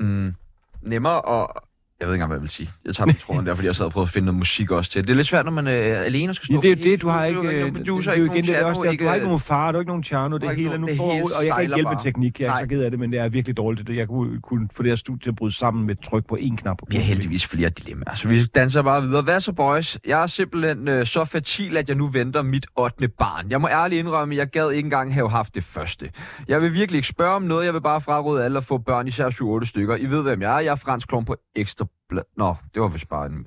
mm, 0.00 0.34
nemmere 0.82 1.42
at... 1.42 1.65
Jeg 2.00 2.06
ved 2.08 2.14
ikke 2.14 2.22
engang, 2.22 2.28
hvad 2.28 2.36
jeg 2.36 2.42
vil 2.42 2.50
sige. 2.50 2.70
Jeg 2.84 2.94
tager 2.94 3.06
min 3.06 3.16
tråden 3.16 3.46
der, 3.46 3.54
fordi 3.54 3.66
jeg 3.66 3.74
sad 3.74 3.86
og 3.86 3.92
prøvede 3.92 4.06
at 4.08 4.12
finde 4.12 4.26
noget 4.26 4.38
musik 4.38 4.70
også 4.70 4.90
til. 4.90 5.02
Det 5.02 5.10
er 5.10 5.14
lidt 5.14 5.26
svært, 5.26 5.44
når 5.44 5.52
man 5.52 5.66
er 5.66 5.70
alene 5.72 6.34
skal 6.34 6.46
stå 6.46 6.54
Ja, 6.54 6.60
det 6.60 6.66
er 6.72 6.84
jo 6.84 6.90
det, 6.92 7.02
du 7.02 7.08
har 7.08 7.24
ikke... 7.24 7.40
Du, 7.40 7.46
øh, 7.48 7.66
du, 7.66 7.72
producer, 7.72 8.10
det 8.10 8.18
er 8.20 8.24
jo 8.24 8.32
ikke 8.32 8.38
også, 8.40 8.52
nogen 8.52 8.98
der, 8.98 8.98
du 9.04 9.08
har 9.08 9.14
ikke 9.14 9.22
øh, 9.24 9.28
nogen 9.28 9.40
far, 9.40 9.72
du 9.72 9.76
har 9.76 9.80
ikke 9.80 9.88
nogen 9.90 10.02
Tjerno, 10.02 10.36
det 10.36 10.42
har 10.42 10.48
er 10.48 10.50
ikke 10.52 10.62
hele 10.62 10.78
nu 10.78 10.80
nogen- 10.80 10.88
det 10.88 10.96
får 10.96 11.12
hele 11.12 11.24
ud, 11.24 11.30
og 11.40 11.46
jeg 11.46 11.54
kan 11.54 11.62
ikke 11.62 11.74
hjælpe 11.74 11.90
med 11.90 12.02
teknik. 12.02 12.40
Jeg 12.40 12.56
er 12.56 12.60
så 12.60 12.66
ked 12.68 12.82
af 12.82 12.90
det, 12.90 13.00
men 13.00 13.12
det 13.12 13.20
er 13.20 13.28
virkelig 13.28 13.56
dårligt. 13.56 13.88
Jeg 13.88 14.08
kunne, 14.08 14.40
kunne 14.40 14.68
få 14.76 14.82
det 14.82 14.90
her 14.90 14.96
studie 14.96 15.20
til 15.20 15.28
at 15.30 15.36
bryde 15.36 15.52
sammen 15.54 15.86
med 15.86 15.96
tryk 16.04 16.26
på 16.28 16.36
én 16.40 16.56
knap. 16.56 16.76
Vi 16.88 16.96
har 16.96 17.02
heldigvis 17.02 17.46
flere 17.46 17.68
dilemmaer, 17.70 18.14
så 18.14 18.28
vi 18.28 18.44
danser 18.46 18.82
bare 18.82 19.02
videre. 19.02 19.22
Hvad 19.22 19.40
så, 19.40 19.52
boys? 19.52 19.98
Jeg 20.06 20.22
er 20.22 20.26
simpelthen 20.26 20.88
øh, 20.88 21.06
så 21.06 21.24
fertil, 21.24 21.76
at 21.76 21.88
jeg 21.88 21.96
nu 21.96 22.06
venter 22.08 22.42
mit 22.42 22.66
8. 22.76 23.08
barn. 23.08 23.50
Jeg 23.50 23.60
må 23.60 23.68
ærligt 23.68 23.98
indrømme, 23.98 24.34
at 24.34 24.38
jeg 24.38 24.46
gad 24.50 24.70
ikke 24.70 24.86
engang 24.86 25.14
have 25.14 25.30
haft 25.30 25.54
det 25.54 25.64
første. 25.64 26.10
Jeg 26.48 26.62
vil 26.62 26.72
virkelig 26.74 26.98
ikke 26.98 27.08
spørge 27.08 27.34
om 27.34 27.42
noget. 27.42 27.66
Jeg 27.66 27.74
vil 27.74 27.80
bare 27.80 28.00
fraråde 28.00 28.44
alle 28.44 28.58
at 28.58 28.64
få 28.64 28.78
børn, 28.78 29.06
især 29.06 29.60
7-8 29.62 29.64
stykker. 29.68 29.96
I 29.96 30.04
ved, 30.06 30.22
hvem 30.22 30.42
jeg 30.42 30.56
er. 30.56 30.60
Jeg 30.60 30.72
er 30.72 30.76
fransk 30.76 31.08
klon 31.08 31.24
på 31.24 31.36
ekstra 31.56 31.85
Bla- 32.12 32.32
Nå, 32.36 32.54
det 32.74 32.82
var 32.82 32.88
vist 32.88 33.08
bare 33.08 33.26
en... 33.26 33.46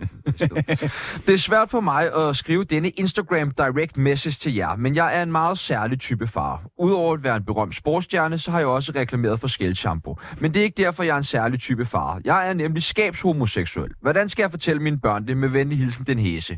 det 1.27 1.33
er 1.33 1.37
svært 1.37 1.69
for 1.69 1.79
mig 1.79 2.15
at 2.15 2.35
skrive 2.37 2.63
denne 2.63 2.89
Instagram 2.89 3.51
direct 3.51 3.97
message 3.97 4.33
til 4.33 4.55
jer, 4.55 4.75
men 4.75 4.95
jeg 4.95 5.19
er 5.19 5.23
en 5.23 5.31
meget 5.31 5.57
særlig 5.57 5.99
type 5.99 6.27
far. 6.27 6.63
Udover 6.79 7.13
at 7.13 7.23
være 7.23 7.35
en 7.35 7.43
berømt 7.43 7.75
sportsstjerne, 7.75 8.37
så 8.37 8.51
har 8.51 8.59
jeg 8.59 8.67
også 8.67 8.91
reklameret 8.95 9.39
for 9.39 9.47
skældshampoo. 9.47 10.17
Men 10.39 10.53
det 10.53 10.59
er 10.59 10.63
ikke 10.63 10.83
derfor, 10.83 11.03
jeg 11.03 11.13
er 11.13 11.17
en 11.17 11.23
særlig 11.23 11.59
type 11.59 11.85
far. 11.85 12.21
Jeg 12.25 12.49
er 12.49 12.53
nemlig 12.53 12.83
skabshomoseksuel. 12.83 13.91
Hvordan 14.01 14.29
skal 14.29 14.43
jeg 14.43 14.51
fortælle 14.51 14.81
mine 14.81 14.99
børn 14.99 15.27
det 15.27 15.37
med 15.37 15.49
venlig 15.49 15.77
hilsen 15.77 16.05
den 16.05 16.19
hæse? 16.19 16.57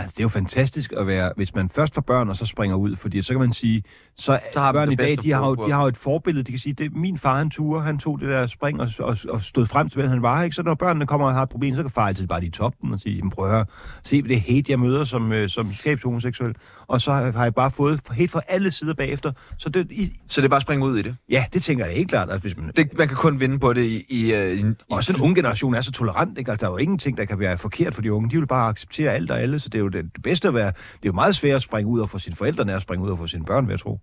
Altså, 0.00 0.14
det 0.16 0.20
er 0.20 0.24
jo 0.24 0.28
fantastisk 0.28 0.92
at 0.96 1.06
være, 1.06 1.32
hvis 1.36 1.54
man 1.54 1.68
først 1.68 1.94
får 1.94 2.00
børn, 2.00 2.28
og 2.28 2.36
så 2.36 2.46
springer 2.46 2.76
ud, 2.76 2.96
fordi 2.96 3.22
så 3.22 3.32
kan 3.32 3.40
man 3.40 3.52
sige, 3.52 3.82
så, 4.16 4.38
Så 4.52 4.60
har 4.60 4.72
børn 4.72 4.92
i 4.92 4.94
dag, 4.94 5.18
de 5.22 5.32
har, 5.32 5.46
jo, 5.46 5.54
de 5.54 5.72
har 5.72 5.82
jo 5.82 5.88
et 5.88 5.96
forbillede, 5.96 6.44
de 6.44 6.52
kan 6.52 6.58
sige, 6.58 6.72
det 6.72 6.86
er 6.86 6.90
min 6.92 7.18
far, 7.18 7.38
han 7.38 7.50
turde, 7.50 7.82
han 7.82 7.98
tog 7.98 8.20
det 8.20 8.28
der 8.28 8.46
spring 8.46 8.80
og, 8.80 8.88
og, 8.98 9.16
og 9.28 9.42
stod 9.44 9.66
frem 9.66 9.88
til, 9.88 10.00
hvem 10.00 10.10
han 10.10 10.22
var, 10.22 10.42
ikke? 10.42 10.56
Så 10.56 10.62
når 10.62 10.74
børnene 10.74 11.06
kommer 11.06 11.26
og 11.26 11.34
har 11.34 11.42
et 11.42 11.48
problem, 11.48 11.76
så 11.76 11.82
kan 11.82 11.90
far 11.90 12.06
altid 12.06 12.26
bare 12.26 12.40
lige 12.40 12.50
toppe 12.50 12.78
den 12.82 12.92
og 12.92 13.00
sige, 13.00 13.30
prøv 13.30 13.44
at 13.44 13.50
høre, 13.50 13.64
se 14.02 14.22
det 14.22 14.40
hate, 14.40 14.64
jeg 14.68 14.78
møder 14.80 15.04
som, 15.04 15.32
øh, 15.32 15.48
som 15.48 15.72
skabshomoseksuel, 15.72 16.54
og 16.90 17.00
så 17.00 17.12
har 17.12 17.42
jeg 17.42 17.54
bare 17.54 17.70
fået 17.70 18.00
helt 18.12 18.30
fra 18.30 18.40
alle 18.48 18.70
sider 18.70 18.94
bagefter, 18.94 19.32
så 19.58 19.68
det, 19.68 19.92
i, 19.92 20.20
Så 20.28 20.40
det 20.40 20.44
er 20.44 20.48
bare 20.48 20.56
at 20.56 20.62
springe 20.62 20.86
ud 20.86 20.98
i 20.98 21.02
det. 21.02 21.16
ja, 21.28 21.44
det 21.52 21.62
tænker 21.62 21.84
jeg 21.86 21.94
helt 21.94 22.08
klart, 22.08 22.30
at 22.30 22.40
hvis 22.40 22.56
man, 22.56 22.72
det 22.76 22.98
man 22.98 23.08
kan 23.08 23.16
kun 23.16 23.40
vinde 23.40 23.58
på 23.58 23.72
det 23.72 23.84
i... 23.84 24.04
i, 24.08 24.34
øh, 24.34 24.52
i, 24.52 24.60
i 24.60 24.74
også 24.90 25.12
den 25.12 25.22
unge 25.22 25.34
generation 25.34 25.74
er 25.74 25.80
så 25.82 25.92
tolerant, 25.92 26.38
ikke? 26.38 26.50
Altså, 26.50 26.66
der 26.66 26.70
er 26.70 26.74
jo 26.74 26.78
ingenting, 26.78 27.16
der 27.16 27.24
kan 27.24 27.38
være 27.38 27.58
forkert 27.58 27.94
for 27.94 28.02
de 28.02 28.12
unge. 28.12 28.30
De 28.30 28.38
vil 28.38 28.46
bare 28.46 28.68
acceptere 28.68 29.12
alt 29.12 29.30
og 29.30 29.40
alle, 29.40 29.58
så 29.58 29.68
det 29.68 29.78
er 29.78 29.82
jo 29.82 29.88
det, 29.88 30.04
det 30.14 30.22
bedste 30.22 30.48
at 30.48 30.54
være... 30.54 30.66
Det 30.66 31.02
er 31.02 31.06
jo 31.06 31.12
meget 31.12 31.36
svært 31.36 31.56
at 31.56 31.62
springe 31.62 31.90
ud 31.90 32.00
og 32.00 32.10
få 32.10 32.18
sine 32.18 32.36
forældre, 32.36 32.62
end 32.62 32.70
at 32.70 32.82
springe 32.82 33.04
ud 33.04 33.10
og 33.10 33.18
få 33.18 33.26
sine 33.26 33.44
børn, 33.44 33.66
vil 33.66 33.72
jeg 33.72 33.80
tro. 33.80 34.00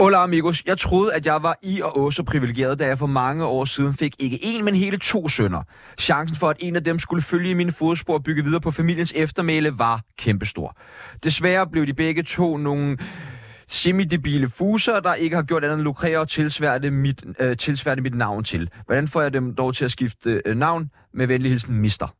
Hola 0.00 0.22
amigos, 0.22 0.62
jeg 0.66 0.78
troede, 0.78 1.14
at 1.14 1.26
jeg 1.26 1.42
var 1.42 1.58
i 1.62 1.80
og 1.80 1.98
også 1.98 2.16
så 2.16 2.22
privilegeret, 2.22 2.78
da 2.78 2.86
jeg 2.86 2.98
for 2.98 3.06
mange 3.06 3.44
år 3.44 3.64
siden 3.64 3.94
fik 3.94 4.14
ikke 4.18 4.38
en, 4.42 4.64
men 4.64 4.74
hele 4.74 4.98
to 4.98 5.28
sønner. 5.28 5.62
Chancen 6.00 6.36
for, 6.36 6.48
at 6.48 6.56
en 6.60 6.76
af 6.76 6.84
dem 6.84 6.98
skulle 6.98 7.22
følge 7.22 7.50
i 7.50 7.54
mine 7.54 7.72
fodspor 7.72 8.14
og 8.14 8.22
bygge 8.22 8.44
videre 8.44 8.60
på 8.60 8.70
familiens 8.70 9.12
eftermæle, 9.16 9.78
var 9.78 10.00
kæmpestor. 10.18 10.76
Desværre 11.24 11.66
blev 11.66 11.86
de 11.86 11.94
begge 11.94 12.22
to 12.22 12.56
nogle 12.56 12.98
semidebile 13.68 14.48
fuser, 14.48 15.00
der 15.00 15.14
ikke 15.14 15.36
har 15.36 15.42
gjort 15.42 15.64
andet 15.64 15.74
end 15.74 15.82
lukrere 15.82 16.18
og 16.18 16.28
tilsværte 16.28 16.90
mit, 16.90 17.24
øh, 17.40 17.56
tilsværte 17.56 18.02
mit 18.02 18.14
navn 18.14 18.44
til. 18.44 18.70
Hvordan 18.86 19.08
får 19.08 19.22
jeg 19.22 19.32
dem 19.32 19.54
dog 19.54 19.74
til 19.74 19.84
at 19.84 19.90
skifte 19.90 20.42
øh, 20.46 20.56
navn? 20.56 20.90
Med 21.14 21.26
venlig 21.26 21.50
hilsen, 21.50 21.74
mister. 21.74 22.14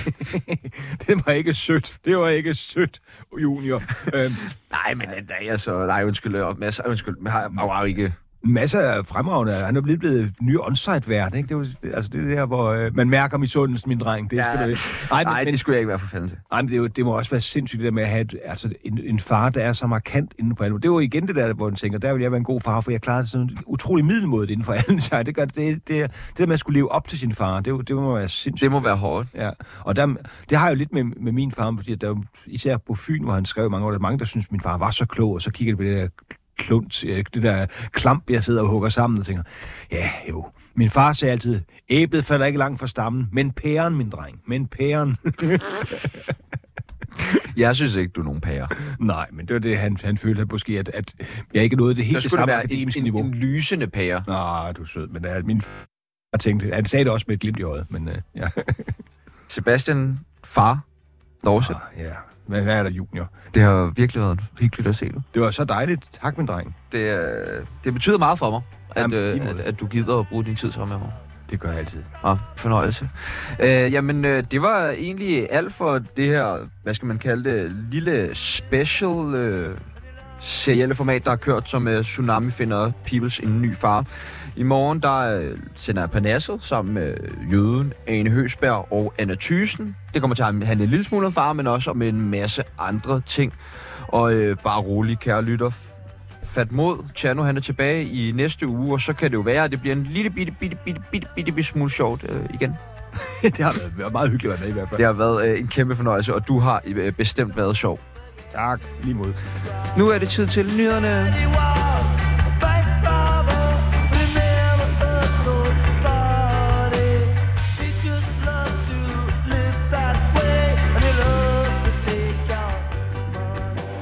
Det 1.06 1.26
var 1.26 1.32
ikke 1.32 1.54
sødt. 1.54 1.96
Det 2.04 2.18
var 2.18 2.28
ikke 2.28 2.54
sødt, 2.54 3.00
junior. 3.42 3.82
øhm, 4.14 4.32
Nej, 4.70 4.94
men 4.94 5.08
øh, 5.10 5.28
nej, 5.28 5.48
altså, 5.50 5.86
nej, 5.86 6.04
undskyld, 6.04 6.34
øh, 6.36 6.60
masser, 6.60 6.82
undskyld, 6.86 7.28
har, 7.28 7.68
har 7.68 7.80
jo 7.80 7.86
ikke... 7.86 8.14
masser 8.44 8.80
af 8.80 9.06
fremragende. 9.06 9.52
Han 9.52 9.76
er 9.76 9.80
blevet 9.80 10.00
blevet 10.00 10.32
ny 10.40 10.58
on-site-vært, 10.58 11.34
ikke? 11.34 11.48
Det, 11.48 11.56
var, 11.56 11.66
altså, 11.94 12.10
det 12.14 12.20
er 12.32 12.34
her, 12.34 12.46
hvor 12.46 12.64
øh, 12.70 12.96
man 12.96 13.10
mærker 13.10 13.38
misundelsen, 13.38 13.88
min 13.88 13.98
dreng. 13.98 14.30
Det 14.30 14.38
er 14.38 14.42
Ja. 14.66 14.74
Ej, 15.12 15.24
Nej, 15.24 15.44
men, 15.44 15.52
det 15.52 15.58
skulle 15.60 15.74
jeg 15.74 15.80
ikke 15.80 15.88
være 15.88 15.98
for 15.98 16.06
fanden 16.06 16.28
til. 16.28 16.38
Ej, 16.52 16.62
men 16.62 16.68
det, 16.68 16.74
er 16.74 16.78
jo, 16.78 16.86
det 16.86 17.04
må 17.04 17.18
også 17.18 17.30
være 17.30 17.40
sindssygt, 17.40 17.78
det 17.78 17.84
der 17.84 17.90
med 17.90 18.02
at 18.02 18.08
have 18.08 18.20
et, 18.20 18.34
altså, 18.44 18.72
en, 18.84 19.00
en 19.04 19.20
far, 19.20 19.48
der 19.50 19.62
er 19.62 19.72
så 19.72 19.86
markant 19.86 20.34
inden 20.38 20.56
for 20.56 20.64
alle. 20.64 20.76
Det 20.76 20.84
er 20.84 20.88
jo 20.88 20.98
igen 20.98 21.26
det 21.28 21.36
der, 21.36 21.52
hvor 21.52 21.68
man 21.68 21.76
tænker, 21.76 21.98
der 21.98 22.12
vil 22.12 22.22
jeg 22.22 22.30
være 22.30 22.38
en 22.38 22.44
god 22.44 22.60
far, 22.60 22.80
for 22.80 22.90
jeg 22.90 23.00
klarer 23.00 23.20
det 23.22 23.30
sådan 23.30 23.50
utrolig 23.66 24.04
middelmådet 24.04 24.50
inden 24.50 24.64
for 24.64 24.72
alle. 24.88 25.00
sig. 25.00 25.26
Det, 25.26 25.34
gør, 25.34 25.44
det, 25.44 25.56
det, 25.56 25.88
det, 25.88 26.10
det 26.28 26.38
der 26.38 26.46
med 26.46 26.54
at 26.54 26.60
skulle 26.60 26.74
leve 26.78 26.92
op 26.92 27.08
til 27.08 27.18
sin 27.18 27.34
far, 27.34 27.60
det, 27.60 27.72
er 27.72 27.76
det 27.76 27.96
må 27.96 28.14
være 28.14 28.28
sindssygt. 28.28 28.64
Det 28.64 28.70
må 28.72 28.80
være 28.80 28.96
hårdt. 28.96 29.28
Ja, 29.34 29.50
og 29.80 29.96
der, 29.96 30.14
det 30.50 30.58
har 30.58 30.66
jeg 30.66 30.74
jo 30.74 30.78
lidt 30.78 30.92
med, 30.92 31.04
med 31.04 31.32
min 31.32 31.52
far, 31.52 31.74
fordi 31.76 31.94
der, 31.94 32.10
er 32.10 32.22
især 32.46 32.76
på 32.76 32.94
Fyn, 32.94 33.24
hvor 33.24 33.32
han 33.34 33.44
skrev 33.44 33.70
mange 33.70 33.86
år, 33.86 33.90
der 33.90 33.98
er 33.98 34.02
mange, 34.02 34.18
der 34.18 34.24
synes, 34.24 34.50
min 34.50 34.60
far 34.60 34.78
var 34.78 34.90
så 34.90 35.06
klog, 35.06 35.32
og 35.32 35.42
så 35.42 35.50
kigger 35.50 35.72
de 35.72 35.76
på 35.76 35.82
det 35.82 35.96
der 35.96 36.08
klunt, 36.58 37.04
det 37.34 37.42
der 37.42 37.66
klamp, 37.92 38.30
jeg 38.30 38.44
sidder 38.44 38.62
og 38.62 38.68
hugger 38.68 38.88
sammen, 38.88 39.20
og 39.20 39.26
tænker, 39.26 39.42
ja, 39.92 40.10
jo. 40.28 40.46
Min 40.74 40.90
far 40.90 41.12
sagde 41.12 41.32
altid, 41.32 41.60
æblet 41.88 42.24
falder 42.24 42.46
ikke 42.46 42.58
langt 42.58 42.80
fra 42.80 42.86
stammen, 42.86 43.28
men 43.32 43.50
pæren, 43.52 43.94
min 43.96 44.10
dreng, 44.10 44.40
men 44.46 44.66
pæren. 44.66 45.16
Jeg 47.56 47.76
synes 47.76 47.94
ikke, 47.94 48.10
du 48.10 48.20
er 48.20 48.24
nogen 48.24 48.40
pære. 48.40 48.68
Nej, 49.00 49.26
men 49.32 49.46
det 49.46 49.54
var 49.54 49.60
det, 49.60 49.78
han, 49.78 49.96
han 50.04 50.18
følte 50.18 50.44
måske, 50.44 50.78
at, 50.78 50.88
at 50.88 51.14
jeg 51.54 51.62
ikke 51.62 51.76
nåede 51.76 51.94
det 51.94 52.04
helt 52.04 52.22
det 52.22 52.30
samme 52.30 52.52
en, 52.54 52.58
akademiske 52.58 52.98
en, 52.98 53.04
niveau. 53.04 53.20
en 53.20 53.34
lysende 53.34 53.86
pære. 53.86 54.22
Nå, 54.26 54.72
du 54.72 54.82
er 54.82 54.86
sød, 54.86 55.08
men 55.08 55.26
uh, 55.26 55.46
min 55.46 55.60
f- 55.60 55.86
jeg 56.32 56.40
tænkte, 56.40 56.70
han 56.74 56.86
sagde 56.86 57.04
det 57.04 57.12
også 57.12 57.24
med 57.28 57.34
et 57.34 57.40
glimt 57.40 57.58
i 57.58 57.62
øjet, 57.62 57.86
men 57.90 58.08
uh, 58.08 58.14
ja. 58.36 58.48
Sebastian, 59.48 60.20
far, 60.44 60.80
Dorse. 61.44 61.74
Ah, 61.74 61.80
ja. 62.04 62.12
Hvad 62.46 62.62
hvad 62.62 62.74
er 62.78 62.82
der, 62.82 62.90
junior? 62.90 63.28
Det 63.54 63.62
har 63.62 63.92
virkelig 63.96 64.22
været 64.22 64.40
hyggeligt 64.60 64.88
at 64.88 64.96
se 64.96 65.06
dig. 65.06 65.22
Det 65.34 65.42
var 65.42 65.50
så 65.50 65.64
dejligt. 65.64 66.00
Tak, 66.22 66.38
min 66.38 66.46
dreng. 66.46 66.76
Det, 66.92 67.18
øh, 67.18 67.66
det 67.84 67.92
betyder 67.92 68.18
meget 68.18 68.38
for 68.38 68.50
mig, 68.50 68.60
at, 68.90 69.02
Jamen, 69.02 69.18
øh, 69.18 69.50
at, 69.50 69.60
at 69.60 69.80
du 69.80 69.86
gider 69.86 70.18
at 70.18 70.26
bruge 70.28 70.44
din 70.44 70.56
tid 70.56 70.72
sammen 70.72 70.98
med 70.98 71.06
mig. 71.06 71.12
Det 71.50 71.60
gør 71.60 71.68
jeg 71.68 71.78
altid. 71.78 72.02
Ja, 72.24 72.34
fornøjelse. 72.56 73.08
Øh, 73.60 73.92
jamen, 73.92 74.24
øh, 74.24 74.44
det 74.50 74.62
var 74.62 74.88
egentlig 74.88 75.52
alt 75.52 75.72
for 75.72 75.98
det 76.16 76.26
her, 76.26 76.68
hvad 76.82 76.94
skal 76.94 77.06
man 77.06 77.18
kalde 77.18 77.50
det, 77.50 77.72
lille 77.90 78.30
special 78.34 79.34
øh, 79.34 79.78
serielle 80.40 80.94
format, 80.94 81.24
der 81.24 81.30
har 81.30 81.36
kørt, 81.36 81.70
som 81.70 81.88
øh, 81.88 82.04
Tsunami 82.04 82.50
finder 82.50 82.92
Peoples 83.06 83.38
en 83.38 83.62
ny 83.62 83.76
far. 83.76 84.04
I 84.56 84.62
morgen, 84.62 85.00
der 85.00 85.38
øh, 85.38 85.58
sender 85.76 86.02
jeg 86.02 86.10
Panasset 86.10 86.58
sammen 86.62 86.94
med 86.94 87.16
Jøden, 87.52 87.92
Ane 88.06 88.30
Høsberg 88.30 88.92
og 88.92 89.14
Anna 89.18 89.34
Thysen. 89.40 89.96
Det 90.14 90.20
kommer 90.20 90.34
til 90.34 90.42
at 90.42 90.66
handle 90.66 90.84
en 90.84 90.90
lille 90.90 91.04
smule 91.04 91.26
om 91.26 91.32
far, 91.32 91.52
men 91.52 91.66
også 91.66 91.90
om 91.90 92.02
en 92.02 92.30
masse 92.30 92.62
andre 92.78 93.22
ting. 93.26 93.52
Og 94.08 94.34
øh, 94.34 94.56
bare 94.64 94.80
rolig, 94.80 95.18
kære 95.18 95.42
lytter. 95.42 95.70
Fat 96.42 96.72
mod. 96.72 97.04
Tjerno, 97.16 97.42
han 97.42 97.56
er 97.56 97.60
tilbage 97.60 98.04
i 98.04 98.32
næste 98.32 98.66
uge, 98.66 98.92
og 98.92 99.00
så 99.00 99.12
kan 99.12 99.30
det 99.30 99.36
jo 99.36 99.40
være, 99.40 99.64
at 99.64 99.70
det 99.70 99.80
bliver 99.80 99.96
en 99.96 100.04
lille 100.04 100.30
bitte, 100.30 100.52
bitte, 100.60 100.76
bitte, 100.84 101.00
bitte, 101.10 101.28
bitte, 101.34 101.52
bitte 101.52 101.70
smule 101.70 101.90
sjovt 101.90 102.24
øh, 102.30 102.40
igen. 102.54 102.76
det 103.42 103.58
har 103.58 103.76
været 103.96 104.12
meget 104.12 104.30
hyggeligt 104.30 104.54
at 104.54 104.60
være 104.60 104.68
med 104.68 104.76
i 104.76 104.78
hvert 104.78 104.88
fald. 104.88 104.98
Det 104.98 105.06
har 105.06 105.12
været 105.12 105.48
øh, 105.48 105.60
en 105.60 105.68
kæmpe 105.68 105.96
fornøjelse, 105.96 106.34
og 106.34 106.48
du 106.48 106.58
har 106.58 106.82
øh, 106.86 107.12
bestemt 107.12 107.56
været 107.56 107.76
sjov. 107.76 108.00
Tak, 108.54 108.80
lige 109.04 109.14
mod. 109.14 109.32
Nu 109.98 110.08
er 110.08 110.18
det 110.18 110.28
tid 110.28 110.46
til 110.46 110.66
nyhederne. 110.76 111.91